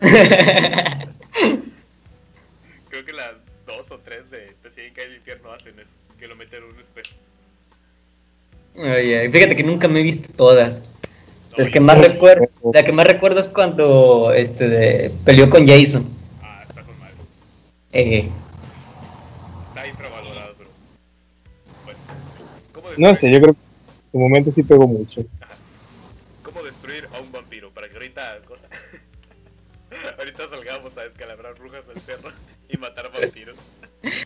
Creo 2.88 3.04
que 3.04 3.12
las 3.12 3.32
dos 3.66 3.90
o 3.90 3.98
tres 3.98 4.30
de 4.30 4.54
Te 4.62 4.70
siguen 4.70 4.94
caer 4.94 5.08
el 5.10 5.16
infierno 5.16 5.52
hacen 5.52 5.78
eso, 5.78 5.90
que 6.18 6.26
lo 6.26 6.34
meten 6.34 6.62
en 6.64 6.70
un 6.70 6.80
espejo. 6.80 7.14
Ay, 8.78 9.12
ay, 9.12 9.30
fíjate 9.30 9.54
que 9.54 9.62
nunca 9.62 9.86
me 9.86 10.00
he 10.00 10.02
visto 10.02 10.32
todas. 10.34 10.82
No, 11.50 11.62
El 11.62 11.70
que 11.70 11.80
más 11.80 11.98
recuerdo, 11.98 12.46
la 12.72 12.82
que 12.84 12.92
más 12.92 13.06
recuerdo 13.06 13.40
es 13.40 13.50
cuando 13.50 14.32
este 14.32 14.66
de- 14.70 15.10
peleó 15.22 15.50
con 15.50 15.66
Jason. 15.66 16.08
Ah, 16.40 16.64
está 16.66 16.82
con 16.82 16.98
mal. 16.98 17.10
Eh, 17.92 18.30
Está 19.74 19.86
infravalorado, 19.86 20.54
pero. 20.56 20.70
Bueno. 21.84 21.98
¿Cómo 22.72 22.88
No 22.96 23.14
sé, 23.14 23.30
yo 23.30 23.42
creo 23.42 23.52
que 23.52 23.60
en 23.60 24.10
su 24.10 24.18
momento 24.18 24.50
sí 24.50 24.62
pegó 24.62 24.86
mucho. 24.88 25.22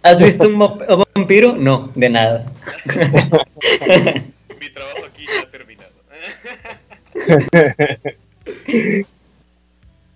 ¿Has 0.04 0.20
visto 0.20 0.46
un 0.46 0.58
vampiro? 0.58 1.56
No, 1.56 1.90
de 1.94 2.10
nada. 2.10 2.52
Mi 4.60 4.68
trabajo 4.68 5.06
aquí 5.06 5.24
ya 5.24 5.40
ha 5.40 5.50
terminado. 5.50 5.94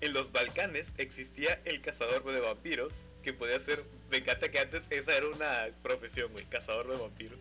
en 0.02 0.12
los 0.12 0.30
Balcanes 0.30 0.84
existía 0.98 1.58
el 1.64 1.80
cazador 1.80 2.22
de 2.30 2.38
vampiros, 2.38 2.92
que 3.22 3.32
podía 3.32 3.58
ser, 3.60 3.82
me 4.10 4.18
encanta 4.18 4.50
que 4.50 4.58
antes 4.58 4.82
esa 4.90 5.16
era 5.16 5.26
una 5.28 5.68
profesión, 5.82 6.32
güey, 6.32 6.44
cazador 6.44 6.88
de 6.88 6.98
vampiros, 6.98 7.38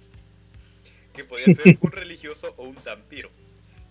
que 1.14 1.26
podía 1.26 1.48
ser 1.53 1.78
un 1.82 1.91
religioso 1.91 2.53
o 2.56 2.64
un 2.64 2.78
vampiro, 2.86 3.30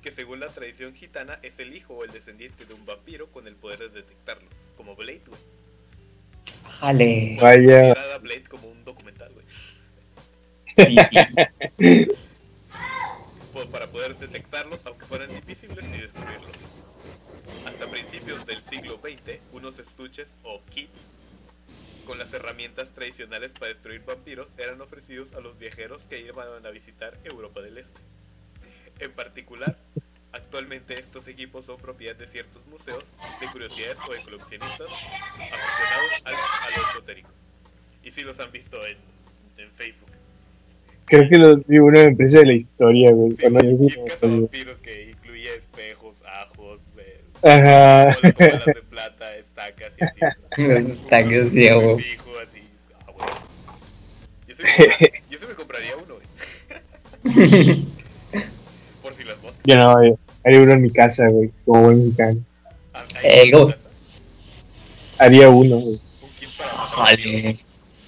que 0.03 0.12
según 0.12 0.41
la 0.41 0.49
tradición 0.49 0.95
gitana 0.95 1.39
es 1.43 1.59
el 1.59 1.77
hijo 1.77 1.93
o 1.93 2.05
el 2.05 2.11
descendiente 2.11 2.65
de 2.65 2.73
un 2.73 2.87
vampiro 2.87 3.27
con 3.27 3.47
el 3.47 3.55
poder 3.55 3.81
de 3.81 3.91
detectarlos, 3.91 4.49
como 4.78 4.97
Blade, 4.97 5.20
güey. 5.27 5.56
Jale. 6.81 7.39
Vaya. 7.40 7.94
Blade 8.20 8.44
como 8.44 8.68
un 8.68 8.85
documental, 8.85 9.32
güey. 9.32 9.47
Sí, 10.77 10.97
sí. 11.78 12.06
po- 13.52 13.66
para 13.66 13.86
poder 13.86 14.16
detectarlos 14.16 14.85
aunque 14.85 15.06
fueran 15.06 15.31
invisibles 15.35 15.85
y 15.86 15.98
destruirlos. 16.01 16.56
Hasta 17.66 17.86
principios 17.90 18.44
del 18.47 18.62
siglo 18.64 18.98
XX, 19.02 19.39
unos 19.52 19.78
estuches 19.78 20.39
o 20.43 20.60
kits 20.70 20.98
con 22.06 22.18
las 22.18 22.32
herramientas 22.32 22.93
tradicionales 22.93 23.52
para 23.52 23.68
destruir 23.73 24.02
vampiros 24.05 24.51
eran 24.59 24.81
ofrecidos 24.81 25.32
a 25.35 25.40
los 25.40 25.59
viajeros 25.59 26.02
que 26.05 26.20
iban 26.20 26.64
a 26.64 26.70
visitar 26.70 27.18
Europa 27.24 27.60
del 27.60 27.78
Este. 27.78 28.01
En 29.01 29.10
particular, 29.12 29.77
actualmente 30.37 30.99
estos 30.99 31.27
equipos 31.29 31.65
son 31.65 31.77
propiedad 31.79 32.15
de 32.17 32.27
ciertos 32.27 32.67
museos 32.67 33.05
de 33.41 33.47
curiosidades 33.49 33.99
o 34.09 34.13
de 34.13 34.21
coleccionistas 34.21 34.89
aficionados 34.91 36.13
al, 36.25 36.35
a 36.35 36.79
lo 36.81 36.89
esotérico. 36.89 37.29
Y 38.03 38.11
si 38.13 38.21
los 38.23 38.39
han 38.41 38.53
visto 38.53 38.77
en, 38.87 38.97
en 39.59 39.71
Facebook. 39.73 40.11
Creo 41.07 41.29
que 41.29 41.39
lo 41.39 41.57
vi 41.59 41.79
una 41.79 42.01
empresa 42.03 42.39
de 42.41 42.47
la 42.47 42.53
historia, 42.55 43.11
güey. 43.13 43.33
Sí, 43.37 43.47
no 43.51 43.61
sé 43.61 43.77
si 43.77 44.27
vampiros 44.27 44.79
que 44.81 45.11
incluía 45.11 45.55
espejos, 45.55 46.17
ajos, 46.27 46.81
eh, 46.99 47.21
Ajá. 47.43 48.17
bolas- 48.23 48.65
de 48.67 48.83
plata, 48.91 49.35
estacas 49.37 49.93
y 49.99 50.05
así. 50.05 50.21
Que 50.57 51.51
sí. 51.51 51.69
Ah. 51.69 51.97
Yo 54.49 54.55
sí, 54.57 54.63
me 54.63 54.69
compra- 54.69 55.23
yo 55.31 55.39
sí 55.39 55.47
me 55.49 55.55
compraría 55.55 55.97
uno, 55.97 56.15
güey. 56.15 56.27
Por 59.03 59.15
si 59.15 59.25
las 59.25 59.41
moscas. 59.43 59.61
Yo 59.65 59.77
no, 59.77 60.03
eh, 60.03 60.15
haría 60.47 60.60
uno 60.60 60.73
en 60.74 60.82
mi 60.82 60.90
casa, 60.90 61.27
güey, 61.28 61.51
como 61.64 61.82
buen 61.82 62.05
mexicano. 62.05 62.40
Ah, 62.94 63.05
Eh, 63.23 63.51
go. 63.51 63.74
Haría 65.18 65.48
uno, 65.51 65.77
güey. 65.78 65.94
Un 66.23 66.31
kit 66.39 66.48
para 66.56 66.73
matar 66.74 66.97
vampiros. 66.98 67.43
Jale. 67.43 67.59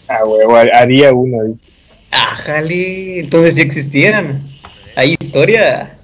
Ah, 0.08 0.22
güey, 0.24 0.70
haría 0.72 1.12
uno, 1.12 1.44
dice. 1.44 1.66
Ah, 2.12 2.34
jale. 2.36 3.20
Entonces 3.20 3.56
sí 3.56 3.60
existían. 3.62 4.48
Hay 4.96 5.16
historia. 5.20 5.98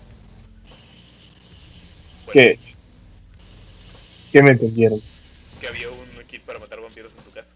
¿Qué? 2.33 2.59
¿Qué 4.33 4.43
me 4.43 4.51
entendieron? 4.51 5.01
que 5.61 5.69
había 5.69 5.89
un 5.89 6.25
kit 6.27 6.43
para 6.43 6.59
matar 6.59 6.81
vampiros 6.81 7.13
en 7.17 7.25
tu 7.25 7.31
casa. 7.31 7.49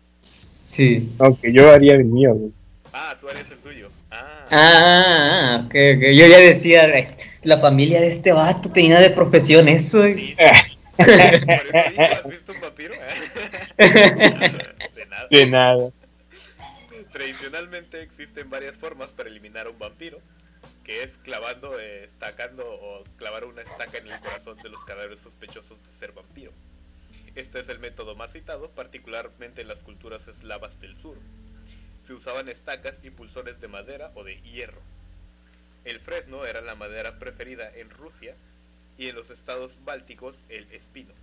Sí. 0.70 1.10
Aunque 1.18 1.52
yo 1.52 1.70
haría 1.72 1.94
el 1.94 2.04
mío, 2.04 2.32
güey. 2.34 2.52
Ah, 2.92 3.14
tú 3.20 3.28
harías 3.28 3.50
el 3.50 3.58
tuyo. 3.58 3.90
Ah, 4.10 4.46
Ah, 4.50 4.50
ah, 4.50 5.56
ah, 5.60 5.62
ok, 5.66 5.74
ok. 5.96 6.02
Yo 6.14 6.26
ya 6.26 6.38
decía, 6.38 6.84
"Ay, 6.84 7.04
la 7.42 7.58
familia 7.58 8.00
de 8.00 8.08
este 8.08 8.32
vato 8.32 8.70
tenía 8.72 8.98
de 9.00 9.10
profesión 9.10 9.68
eso. 9.68 10.04
eh". 10.04 10.16
sí. 10.18 10.36
sí. 11.28 11.46
Por 11.52 11.66
eso 11.66 11.84
digo, 11.84 12.08
¿has 12.10 12.26
visto 12.28 12.52
un 12.52 12.60
vampiro? 12.60 12.96
De 14.94 15.06
nada. 15.06 15.28
De 15.30 15.46
nada. 15.46 15.90
Tradicionalmente 17.12 18.02
existen 18.02 18.50
varias 18.50 18.76
formas 18.76 19.10
para 19.10 19.28
eliminar 19.28 19.66
a 19.66 19.70
un 19.70 19.78
vampiro, 19.78 20.22
que 20.84 21.02
es 21.02 21.16
clavando, 21.18 21.78
eh, 21.80 22.04
estacando 22.04 22.64
o 22.64 23.04
clavar 23.16 23.44
una 23.44 23.62
estaca 23.62 23.98
en 23.98 24.08
el 24.08 24.18
corazón 24.20 24.58
de 24.62 24.68
los 24.70 24.84
cadáveres 24.84 25.20
sospechosos 25.20 25.82
de 25.84 25.90
ser 25.98 26.12
vampiro. 26.12 26.52
Este 27.34 27.60
es 27.60 27.68
el 27.68 27.78
método 27.78 28.16
más 28.16 28.32
citado, 28.32 28.70
particularmente 28.70 29.62
en 29.62 29.68
las 29.68 29.82
culturas 29.82 30.26
eslavas 30.28 30.78
del 30.80 30.98
sur. 30.98 31.18
se 32.02 32.14
usaban 32.14 32.48
estacas 32.48 32.96
y 33.02 33.10
pulsones 33.10 33.60
de 33.60 33.68
madera 33.68 34.12
o 34.14 34.24
de 34.24 34.40
hierro. 34.42 34.82
El 35.88 36.00
fresno 36.00 36.44
era 36.44 36.60
la 36.60 36.74
madera 36.74 37.18
preferida 37.18 37.74
en 37.74 37.88
Rusia 37.88 38.34
y 38.98 39.08
en 39.08 39.16
los 39.16 39.30
estados 39.30 39.72
bálticos 39.86 40.36
el 40.50 40.70
espino. 40.70 41.14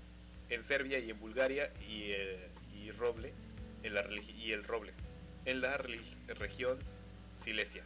En 0.49 0.63
Serbia 0.63 0.97
y 0.97 1.11
en 1.11 1.19
Bulgaria 1.19 1.71
y, 1.87 2.09
eh, 2.13 2.47
y 2.73 2.89
roble 2.89 3.31
en 3.83 3.93
la 3.93 4.03
y 4.09 4.53
el 4.53 4.63
roble 4.63 4.91
en 5.45 5.61
la 5.61 5.77
región 5.77 6.79
Silesia. 7.43 7.83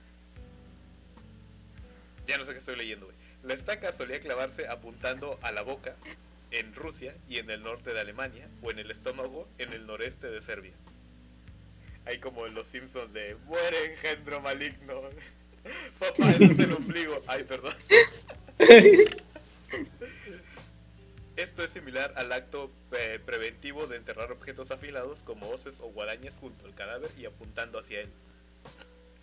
Ya 2.27 2.38
no 2.38 2.45
sé 2.45 2.53
qué 2.53 2.60
estoy 2.60 2.77
leyendo. 2.77 3.11
La 3.43 3.56
estaca 3.56 3.91
solía 3.91 4.22
clavarse 4.22 4.69
apuntando 4.69 5.38
a 5.41 5.51
la 5.51 5.64
boca 5.64 5.97
en 6.51 6.73
Rusia 6.73 7.14
y 7.27 7.39
en 7.39 7.49
el 7.49 7.61
norte 7.61 7.93
de 7.93 7.99
Alemania 7.99 8.47
o 8.61 8.72
en 8.72 8.80
el 8.80 8.89
estómago 8.89 9.49
en 9.57 9.73
el 9.73 9.85
noreste 9.85 10.27
de 10.27 10.41
Serbia. 10.41 10.72
Hay 12.06 12.19
como 12.19 12.47
en 12.47 12.56
los 12.56 12.68
Simpsons 12.68 13.11
de 13.11 13.35
muere 13.47 13.91
engendro 13.91 14.39
maligno. 14.39 15.01
Papá, 15.99 16.31
ese 16.31 16.45
es 16.45 16.59
el 16.59 16.73
ombligo. 16.73 17.21
Ay, 17.27 17.43
perdón. 17.43 17.73
Esto 21.35 21.63
es 21.63 21.71
similar 21.71 22.13
al 22.17 22.31
acto 22.33 22.69
eh, 22.91 23.19
preventivo 23.25 23.87
de 23.87 23.95
enterrar 23.97 24.31
objetos 24.31 24.71
afilados 24.71 25.23
como 25.23 25.49
hoces 25.49 25.75
o 25.79 25.87
guadañas 25.91 26.35
junto 26.37 26.65
al 26.65 26.75
cadáver 26.75 27.11
y 27.17 27.25
apuntando 27.25 27.79
hacia 27.79 28.01
él. 28.01 28.09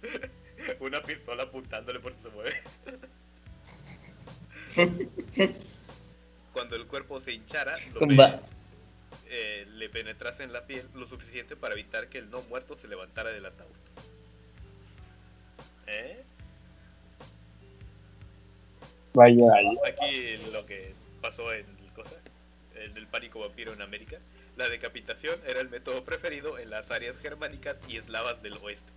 Una 0.80 1.02
pistola 1.02 1.42
apuntándole 1.44 2.00
por 2.00 2.14
si 2.14 2.22
se 2.22 2.28
mueve. 2.30 2.54
Cuando 6.52 6.76
el 6.76 6.86
cuerpo 6.86 7.20
se 7.20 7.32
hinchara, 7.32 7.76
lo 7.92 8.00
pe- 8.00 8.40
eh, 9.28 9.66
le 9.74 9.88
penetrase 9.90 10.42
en 10.44 10.52
la 10.54 10.66
piel 10.66 10.86
lo 10.94 11.06
suficiente 11.06 11.54
para 11.56 11.74
evitar 11.74 12.08
que 12.08 12.18
el 12.18 12.30
no 12.30 12.40
muerto 12.42 12.76
se 12.76 12.88
levantara 12.88 13.30
del 13.30 13.44
ataúd. 13.44 13.68
¿Eh? 15.86 16.24
Vaya, 19.16 19.46
vaya. 19.46 19.70
Aquí 19.86 20.36
lo 20.52 20.66
que 20.66 20.92
pasó 21.22 21.50
en, 21.54 21.64
cosa, 21.94 22.10
en 22.74 22.94
el 22.98 23.06
pánico 23.06 23.40
vampiro 23.40 23.72
en 23.72 23.80
América. 23.80 24.18
La 24.58 24.68
decapitación 24.68 25.40
era 25.46 25.60
el 25.60 25.70
método 25.70 26.04
preferido 26.04 26.58
en 26.58 26.68
las 26.68 26.90
áreas 26.90 27.18
germánicas 27.18 27.78
y 27.88 27.96
eslavas 27.96 28.42
del 28.42 28.58
oeste. 28.58 28.92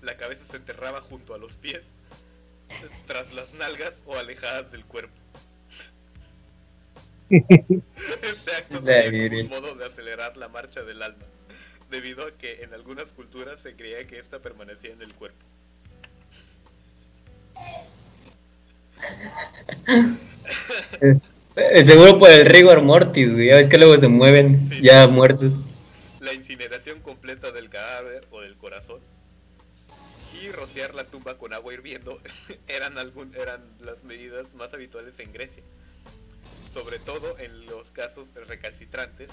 La 0.00 0.16
cabeza 0.16 0.42
se 0.50 0.56
enterraba 0.56 1.02
junto 1.02 1.34
a 1.34 1.38
los 1.38 1.54
pies, 1.56 1.82
tras 3.06 3.34
las 3.34 3.52
nalgas 3.52 4.02
o 4.06 4.16
alejadas 4.16 4.72
del 4.72 4.86
cuerpo. 4.86 5.12
Este 7.28 8.56
acto 8.56 8.80
sería 8.80 9.42
un 9.42 9.50
modo 9.50 9.74
de 9.74 9.84
acelerar 9.84 10.38
la 10.38 10.48
marcha 10.48 10.82
del 10.82 11.02
alma, 11.02 11.24
debido 11.90 12.26
a 12.26 12.32
que 12.32 12.62
en 12.62 12.72
algunas 12.72 13.12
culturas 13.12 13.60
se 13.60 13.76
creía 13.76 14.06
que 14.06 14.18
ésta 14.18 14.38
permanecía 14.38 14.92
en 14.92 15.02
el 15.02 15.12
cuerpo. 15.12 15.44
Seguro 21.84 22.18
por 22.18 22.30
el 22.30 22.46
rigor 22.46 22.82
mortis, 22.82 23.32
güey. 23.32 23.48
Ya 23.48 23.56
ves 23.56 23.68
que 23.68 23.78
luego 23.78 23.96
se 23.98 24.08
mueven 24.08 24.68
Sí. 24.70 24.82
ya 24.82 25.06
muertos. 25.06 25.52
la 26.20 26.32
incineración 26.32 27.00
completa 27.00 27.50
del 27.50 27.68
cadáver 27.68 28.26
o 28.30 28.40
del 28.40 28.54
corazón 28.56 29.00
y 30.40 30.50
rociar 30.52 30.94
la 30.94 31.04
tumba 31.04 31.36
con 31.36 31.52
agua 31.52 31.74
hirviendo 31.74 32.20
eran, 32.68 32.96
algún, 32.98 33.34
eran 33.34 33.60
las 33.80 34.02
medidas 34.04 34.54
más 34.54 34.72
habituales 34.72 35.14
en 35.18 35.32
Grecia. 35.32 35.62
Sobre 36.72 36.98
todo 37.00 37.38
en 37.38 37.66
los 37.66 37.88
casos 37.90 38.28
recalcitrantes, 38.48 39.28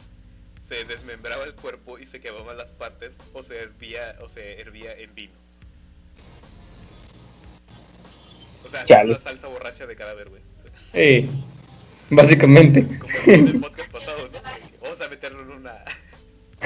se 0.68 0.84
desmembraba 0.86 1.46
el 1.46 1.54
cuerpo 1.54 1.98
y 2.00 2.06
se 2.06 2.20
quemaban 2.20 2.58
las 2.58 2.70
partes 2.72 3.14
o 3.34 3.44
se 3.44 3.58
hervía, 3.60 4.16
o 4.22 4.28
se 4.30 4.60
hervía 4.60 4.94
en 4.94 5.16
vino. 5.16 5.34
O 8.66 8.70
sea, 8.70 8.84
Chale. 8.84 9.12
una 9.12 9.20
salsa 9.22 9.48
borracha 9.48 9.86
de 9.88 9.96
cadáver, 9.96 10.30
güey. 10.30 10.42
Sí, 10.94 11.30
básicamente. 12.10 12.86
Como 13.00 13.14
en 13.28 13.48
el 13.48 13.60
podcast 13.60 13.92
pasado, 13.92 14.30
¿no? 14.32 14.40
Vamos 14.82 15.02
a 15.02 15.08
meterlo 15.10 15.42
en 15.44 15.52
una... 15.52 15.84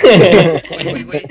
Güey, 0.02 1.04
güey, 1.04 1.04
güey. 1.04 1.24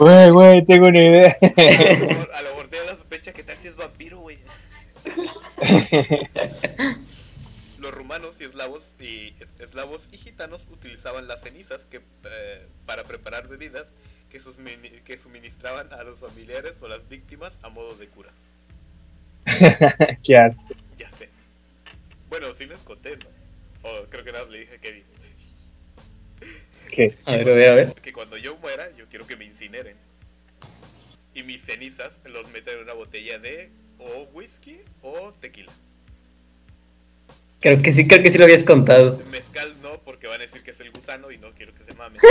La- 0.00 0.28
Güey, 0.30 0.64
tengo 0.66 0.86
una 0.88 0.98
idea. 1.02 1.36
A 1.40 2.42
lo 2.42 2.68
te 2.68 2.76
da 2.76 2.84
la 2.84 2.96
sospecha 2.96 3.32
que 3.32 3.42
Taxi 3.42 3.68
es 3.68 3.76
vampiro, 3.76 4.18
güey. 4.20 4.38
Los 7.78 7.92
rumanos 7.92 8.36
y 8.40 8.44
eslavos 8.44 8.84
y 9.00 9.34
eslavos 9.58 10.06
y 10.12 10.16
gitanos 10.16 10.68
utilizaban 10.72 11.26
las 11.28 11.42
cenizas 11.42 11.80
que, 11.90 11.98
eh, 12.24 12.66
para 12.86 13.04
preparar 13.04 13.48
bebidas 13.48 13.88
que, 14.30 14.40
susmini- 14.40 15.02
que 15.02 15.18
suministraban 15.18 15.92
a 15.92 16.02
los 16.02 16.18
familiares 16.18 16.74
o 16.80 16.88
las 16.88 17.06
víctimas 17.08 17.52
a 17.62 17.68
modo 17.68 17.94
de 17.96 18.06
cura. 18.08 18.30
Qué 20.22 20.36
asco. 20.36 20.62
Ya 20.98 21.10
sé. 21.10 21.28
Bueno, 22.28 22.52
sí 22.54 22.66
les 22.66 22.78
conté, 22.80 23.16
¿no? 23.16 23.88
O 23.88 24.04
creo 24.06 24.24
que 24.24 24.32
nada 24.32 24.44
le 24.46 24.60
dije 24.60 24.74
a 24.76 24.78
Kevin. 24.78 25.04
¿Qué? 26.90 27.14
A 27.26 27.36
ver, 27.36 27.48
a 27.48 27.54
ver, 27.54 27.68
a 27.70 27.74
ver. 27.74 27.94
Que 27.94 28.12
cuando 28.12 28.36
yo 28.36 28.56
muera, 28.56 28.88
yo 28.96 29.06
quiero 29.08 29.26
que 29.26 29.36
me 29.36 29.44
incineren. 29.44 29.96
Y 31.34 31.42
mis 31.42 31.62
cenizas 31.62 32.12
los 32.24 32.48
meten 32.50 32.76
en 32.76 32.84
una 32.84 32.92
botella 32.92 33.38
de 33.38 33.70
o 33.98 34.28
whisky 34.32 34.80
o 35.02 35.32
tequila. 35.40 35.72
Creo 37.60 37.80
que 37.80 37.92
sí, 37.92 38.06
creo 38.06 38.22
que 38.22 38.30
sí 38.30 38.38
lo 38.38 38.44
habías 38.44 38.62
contado. 38.62 39.20
Mezcal 39.30 39.74
no, 39.82 39.98
porque 40.00 40.26
van 40.26 40.40
a 40.40 40.44
decir 40.44 40.62
que 40.62 40.70
es 40.70 40.80
el 40.80 40.90
gusano 40.90 41.30
y 41.30 41.38
no 41.38 41.52
quiero 41.52 41.74
que 41.74 41.84
se 41.84 41.94
mame. 41.94 42.18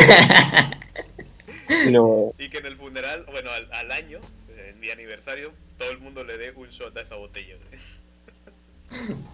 Y 1.69 1.91
luego, 1.91 2.35
y 2.37 2.49
que 2.49 2.57
en 2.57 2.65
el 2.65 2.77
funeral, 2.77 3.25
bueno, 3.31 3.49
al, 3.51 3.71
al 3.71 3.91
año, 3.91 4.19
en 4.57 4.79
mi 4.79 4.89
aniversario, 4.89 5.53
todo 5.77 5.91
el 5.91 5.99
mundo 5.99 6.23
le 6.23 6.37
dé 6.37 6.51
un 6.51 6.69
shot 6.69 6.95
a 6.97 7.01
esa 7.01 7.15
botella. 7.15 7.55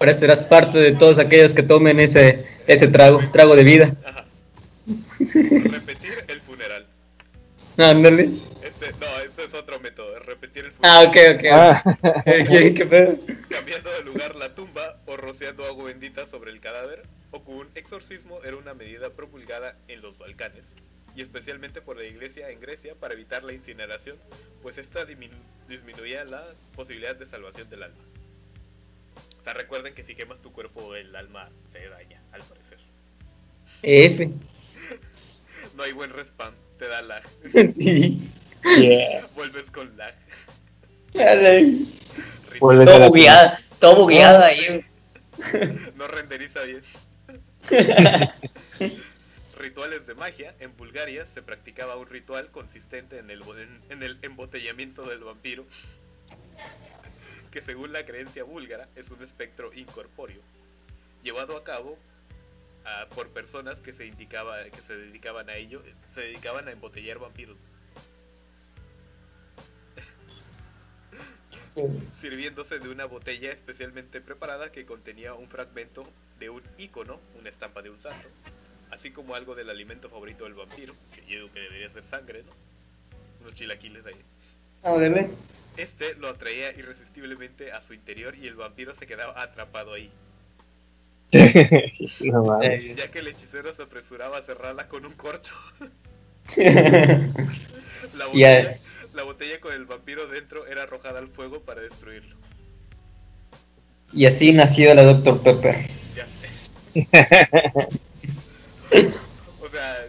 Ahora 0.00 0.12
serás 0.12 0.42
parte 0.44 0.78
de 0.78 0.92
todos 0.92 1.18
aquellos 1.18 1.52
que 1.54 1.62
tomen 1.64 1.98
ese, 1.98 2.46
ese 2.66 2.86
trago, 2.88 3.18
trago 3.32 3.56
de 3.56 3.64
vida. 3.64 3.96
Ajá. 4.04 4.24
Repetir 5.34 6.24
el 6.28 6.40
funeral. 6.42 6.86
Ándale. 7.76 8.30
Este, 8.62 8.92
no, 9.00 9.06
este 9.26 9.44
es 9.44 9.54
otro 9.54 9.80
método, 9.80 10.16
repetir 10.20 10.66
el 10.66 10.72
Ah, 10.82 11.02
funeral. 11.04 11.06
ok, 11.08 11.16
ok. 11.36 11.44
ah, 11.52 11.82
¿Qué, 12.24 12.44
qué, 12.48 12.74
qué 12.74 12.86
pedo? 12.86 13.18
Cambiando 13.48 13.90
de 13.92 14.02
lugar 14.04 14.36
la 14.36 14.54
tumba 14.54 14.98
o 15.06 15.16
rociando 15.16 15.64
agua 15.66 15.86
bendita 15.86 16.26
sobre 16.26 16.52
el 16.52 16.60
cadáver 16.60 17.02
o 17.32 17.42
con 17.42 17.56
un 17.56 17.66
exorcismo 17.74 18.38
era 18.44 18.56
una 18.56 18.74
medida 18.74 19.10
promulgada 19.10 19.74
en 19.88 20.00
los 20.00 20.16
Balcanes 20.18 20.66
y 21.18 21.20
especialmente 21.20 21.80
por 21.82 21.96
la 21.96 22.04
iglesia 22.04 22.48
en 22.48 22.60
Grecia 22.60 22.94
para 22.94 23.14
evitar 23.14 23.42
la 23.42 23.52
incineración, 23.52 24.16
pues 24.62 24.78
esta 24.78 25.04
disminuía 25.04 26.24
la 26.24 26.44
posibilidad 26.76 27.16
de 27.16 27.26
salvación 27.26 27.68
del 27.68 27.82
alma. 27.82 27.98
O 29.40 29.42
sea, 29.42 29.52
recuerden 29.52 29.94
que 29.94 30.04
si 30.04 30.14
quemas 30.14 30.40
tu 30.40 30.52
cuerpo 30.52 30.94
el 30.94 31.16
alma 31.16 31.48
se 31.72 31.88
daña, 31.88 32.22
al 32.30 32.42
parecer. 32.42 32.78
F. 33.82 34.30
No 35.74 35.82
hay 35.82 35.92
buen 35.92 36.10
respawn, 36.10 36.54
te 36.78 36.86
da 36.86 37.02
lag, 37.02 37.24
Sí. 37.68 38.30
yeah. 38.78 39.26
vuelves 39.34 39.70
con 39.72 39.96
lag. 39.96 40.14
Vuelves 42.60 42.86
Todo 42.86 43.08
bugueada, 43.08 43.60
todo 43.80 43.96
bugueada 43.96 44.46
ahí. 44.46 44.84
no 45.96 46.06
renderiza 46.06 46.62
bien. 46.62 46.82
Rituales 49.78 50.08
de 50.08 50.14
magia. 50.14 50.56
En 50.58 50.76
Bulgaria 50.76 51.24
se 51.32 51.40
practicaba 51.40 51.94
un 51.94 52.08
ritual 52.08 52.50
consistente 52.50 53.20
en 53.20 53.30
el, 53.30 53.42
bo- 53.44 53.56
en- 53.56 53.78
en 53.90 54.02
el 54.02 54.18
embotellamiento 54.22 55.04
del 55.08 55.20
vampiro, 55.20 55.64
que 57.52 57.62
según 57.62 57.92
la 57.92 58.04
creencia 58.04 58.42
búlgara 58.42 58.88
es 58.96 59.08
un 59.12 59.22
espectro 59.22 59.72
incorpóreo, 59.72 60.40
llevado 61.22 61.56
a 61.56 61.62
cabo 61.62 61.96
ah, 62.86 63.06
por 63.14 63.28
personas 63.28 63.78
que 63.78 63.92
se 63.92 64.04
indicaba 64.06 64.64
que 64.64 64.82
se 64.84 64.96
dedicaban 64.96 65.48
a 65.48 65.54
ello, 65.54 65.80
se 66.12 66.22
dedicaban 66.22 66.66
a 66.66 66.72
embotellar 66.72 67.20
vampiros. 67.20 67.56
sirviéndose 72.20 72.80
de 72.80 72.88
una 72.88 73.04
botella 73.04 73.52
especialmente 73.52 74.20
preparada 74.20 74.72
que 74.72 74.84
contenía 74.84 75.34
un 75.34 75.48
fragmento 75.48 76.04
de 76.40 76.50
un 76.50 76.64
ícono, 76.78 77.20
una 77.38 77.48
estampa 77.48 77.80
de 77.80 77.90
un 77.90 78.00
santo, 78.00 78.28
así 78.90 79.10
como 79.10 79.34
algo 79.34 79.54
del 79.54 79.70
alimento 79.70 80.08
favorito 80.08 80.44
del 80.44 80.54
vampiro, 80.54 80.94
que 81.14 81.20
yo 81.22 81.40
digo 81.40 81.52
que 81.52 81.60
debería 81.60 81.90
ser 81.90 82.04
sangre, 82.04 82.42
¿no? 82.44 82.52
Unos 83.42 83.54
chilaquiles 83.54 84.04
ahí. 84.06 84.16
Ándale. 84.82 85.30
Este 85.76 86.14
lo 86.14 86.28
atraía 86.28 86.72
irresistiblemente 86.72 87.72
a 87.72 87.80
su 87.82 87.94
interior 87.94 88.34
y 88.36 88.48
el 88.48 88.54
vampiro 88.54 88.94
se 88.94 89.06
quedaba 89.06 89.40
atrapado 89.40 89.94
ahí, 89.94 90.10
no 92.20 92.44
mames. 92.44 92.82
Eh, 92.82 92.94
ya 92.96 93.10
que 93.10 93.18
el 93.18 93.28
hechicero 93.28 93.74
se 93.74 93.82
apresuraba 93.82 94.38
a 94.38 94.42
cerrarla 94.42 94.88
con 94.88 95.04
un 95.04 95.12
corcho. 95.12 95.54
La 98.16 98.26
botella, 98.26 98.78
la 99.14 99.22
botella 99.24 99.60
con 99.60 99.72
el 99.74 99.84
vampiro 99.84 100.28
dentro 100.28 100.66
era 100.66 100.84
arrojada 100.84 101.18
al 101.18 101.28
fuego 101.28 101.60
para 101.60 101.80
destruirlo. 101.82 102.36
Y 104.14 104.24
así 104.24 104.52
nació 104.52 104.94
la 104.94 105.02
Dr. 105.02 105.42
Pepper. 105.42 105.88
Ya 106.14 106.26
sé. 106.40 107.88
o 109.60 109.68
sea, 109.68 110.06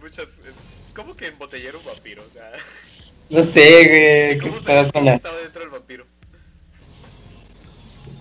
muchas... 0.00 0.24
eh, 0.24 0.52
¿Cómo 0.94 1.16
que 1.16 1.26
embotellar 1.26 1.76
un 1.76 1.84
vampiro? 1.84 2.22
O 2.22 2.32
sea, 2.32 2.52
No 3.30 3.42
sé, 3.42 3.88
güey. 3.88 4.38
¿Qué 4.38 4.38
¿cómo 4.38 4.60
pedo 4.62 4.66
sabías 4.66 4.92
con 4.92 5.02
que 5.02 5.10
la... 5.10 5.16
estaba 5.16 5.38
dentro 5.38 5.60
del 5.62 5.70
vampiro? 5.70 6.04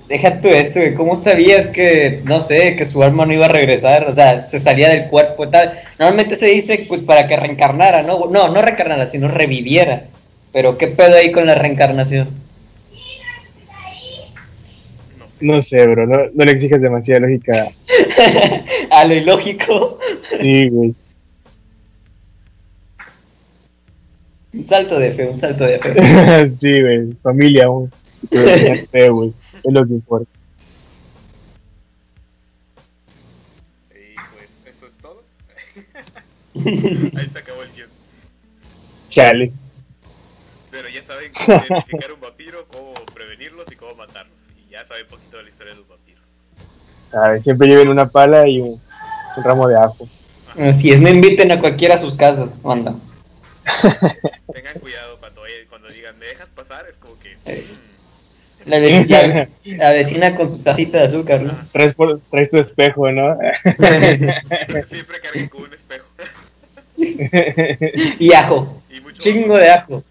Deja 0.07 0.41
tú 0.41 0.48
eso, 0.49 0.80
güey. 0.80 0.95
¿Cómo 0.95 1.15
sabías 1.15 1.69
que, 1.69 2.22
no 2.26 2.40
sé, 2.41 2.76
que 2.76 2.85
su 2.85 3.03
alma 3.03 3.26
no 3.26 3.34
iba 3.34 3.45
a 3.45 3.49
regresar? 3.49 4.07
O 4.07 4.11
sea, 4.11 4.44
se 4.44 4.60
salía 4.60 4.90
del 4.90 5.07
cuerpo 5.10 5.45
y 5.45 5.52
tal. 5.52 5.80
Normalmente 5.99 6.35
se 6.35 6.48
dice, 6.48 6.85
pues, 6.88 7.02
para 7.02 7.27
que 7.27 7.38
reencarnara, 7.38 8.03
¿no? 8.03 8.27
No, 8.27 8.49
no 8.49 8.61
reencarnara, 8.61 9.06
sino 9.06 9.27
reviviera. 9.27 10.06
Pero, 10.52 10.77
¿qué 10.77 10.88
pedo 10.88 11.15
ahí 11.15 11.31
con 11.31 11.48
la 11.48 11.56
reencarnación? 11.56 12.43
No 15.39 15.61
sé. 15.61 15.85
Bro, 15.88 16.07
no, 16.07 16.18
no 16.34 16.45
le 16.45 16.51
exiges 16.51 16.81
demasiada 16.81 17.22
lógica. 17.22 17.72
A 18.91 19.05
lo 19.05 19.14
ilógico. 19.14 19.99
Sí, 20.39 20.69
güey. 20.69 20.95
Un 24.53 24.64
salto 24.64 24.99
de 24.99 25.11
fe, 25.11 25.27
un 25.27 25.39
salto 25.39 25.64
de 25.64 25.80
fe. 25.80 26.55
sí, 26.55 26.81
güey. 26.81 27.11
Familia 27.23 27.65
aún. 27.65 27.91
Sé, 28.31 29.10
güey. 29.10 29.34
Es 29.64 29.73
lo 29.73 29.85
que 29.85 29.93
importa. 29.93 30.31
Y 33.91 34.15
pues 34.35 34.76
eso 34.76 34.88
es 34.88 34.97
todo. 34.99 35.23
Ahí 37.18 37.30
se 37.31 37.39
acabó 37.39 37.64
el 37.64 37.72
guion. 37.73 37.89
Chale. 39.07 39.51
Pero 40.69 40.89
ya 40.89 41.03
saben 41.03 41.31
cómo 41.34 41.53
identificar 41.53 42.11
un 42.14 42.22
vampiro, 42.22 42.68
cómo 42.68 42.93
prevenirlos 43.14 43.72
y 43.72 43.76
cómo 43.76 43.95
matarlos. 43.95 44.32
Y 44.84 44.85
ya 44.85 44.88
saben 44.88 45.07
poquito 45.07 45.38
de 45.38 45.43
la 45.43 45.49
historia 45.49 45.73
de 45.73 45.80
los 45.80 45.88
vampiros. 45.88 47.43
Siempre 47.43 47.68
lleven 47.68 47.88
una 47.89 48.05
pala 48.07 48.47
y 48.47 48.60
un, 48.60 48.81
un 49.38 49.43
ramo 49.43 49.68
de 49.68 49.77
ajo. 49.77 50.07
Así 50.57 50.91
es, 50.91 50.99
no 50.99 51.10
inviten 51.10 51.51
a 51.51 51.60
cualquiera 51.60 51.95
a 51.95 51.97
sus 51.97 52.15
casas, 52.15 52.61
manda. 52.64 52.95
Tengan 54.53 54.80
cuidado 54.80 55.18
cuando, 55.19 55.41
cuando 55.69 55.88
digan, 55.89 56.18
¿me 56.19 56.26
dejas 56.27 56.49
pasar? 56.49 56.85
Es 56.89 56.97
como 56.97 57.18
que... 57.19 57.38
Eh. 57.45 57.65
mm, 58.65 58.69
La 58.69 58.80
vecina, 58.80 59.49
la 59.77 59.91
vecina 59.91 60.35
con 60.35 60.49
su 60.49 60.61
tacita 60.61 60.99
de 60.99 61.05
azúcar, 61.05 61.41
¿no? 61.41 61.57
Traes, 61.72 61.93
por- 61.95 62.19
traes 62.30 62.49
tu 62.49 62.57
espejo, 62.60 63.11
¿no? 63.11 63.38
siempre, 64.88 65.19
carguen 65.22 65.49
con 65.49 65.64
un 65.64 65.73
espejo. 65.73 66.05
y 68.19 68.34
ajo, 68.34 68.81
y 68.91 68.99
mucho 69.01 69.22
chingo 69.22 69.57
de 69.57 69.69
ajo. 69.69 70.03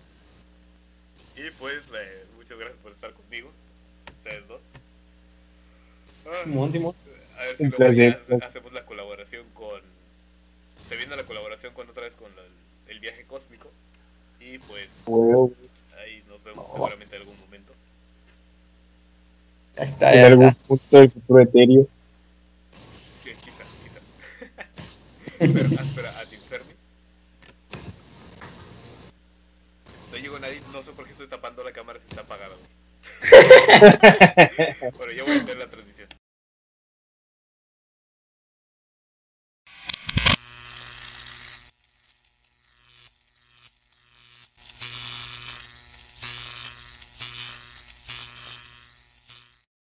Y 1.36 1.50
pues, 1.58 1.78
eh, 1.94 2.24
muchas 2.36 2.58
gracias 2.58 2.78
por 2.82 2.92
estar 2.92 3.12
conmigo. 3.12 3.50
Ustedes 4.18 4.48
dos. 4.48 4.60
Ah, 6.26 6.30
Simón, 6.44 6.73
Simón. 6.73 6.94
a 7.39 7.44
ver 7.44 7.56
si 7.56 7.64
luego 7.64 7.93
ya 7.93 8.16
placer. 8.19 8.35
hace- 8.36 8.44
hacemos 8.47 8.73
la 8.73 8.85
colaboración 8.86 9.47
con... 9.55 9.81
Se 10.89 10.97
viene 10.97 11.16
la 11.16 11.24
colaboración 11.24 11.73
con 11.74 11.89
otra 11.89 12.02
vez 12.05 12.14
con 12.14 12.35
la- 12.36 12.43
el 12.93 13.01
viaje 13.01 13.24
cósmico. 13.27 13.70
Y 14.40 14.59
pues 14.59 14.89
ahí 15.98 16.23
nos 16.28 16.43
vemos 16.44 16.66
seguramente 16.73 17.16
en 17.16 17.23
algún 17.23 17.39
momento. 17.40 17.73
Ya 19.77 19.82
está, 19.85 20.12
En 20.12 20.24
algún 20.24 20.47
está. 20.48 20.64
punto 20.66 20.98
del 20.98 21.10
futuro 21.10 21.40
etéreo. 21.43 21.89
Que 23.24 23.35
quizás, 23.35 23.66
quizás. 23.82 24.02
Pero, 25.39 25.69
ah, 25.78 25.82
espera, 25.82 26.10
a 26.20 26.24
ti, 26.27 26.36
Fermi. 26.36 26.73
No 30.10 30.19
llegó 30.19 30.39
nadie, 30.39 30.60
no 30.73 30.82
sé 30.82 30.93
por 30.93 31.06
qué 31.06 31.12
estoy 31.12 31.28
tapando 31.28 31.64
la 31.64 31.73
cámara 31.73 31.98
si 32.01 32.06
está 32.09 32.20
apagada. 32.20 32.55
bueno, 34.98 35.12
yo 35.16 35.24
voy 35.24 35.35
a 35.35 35.39
entrar 35.39 35.56
la 35.56 35.66
transmisión. 35.70 35.81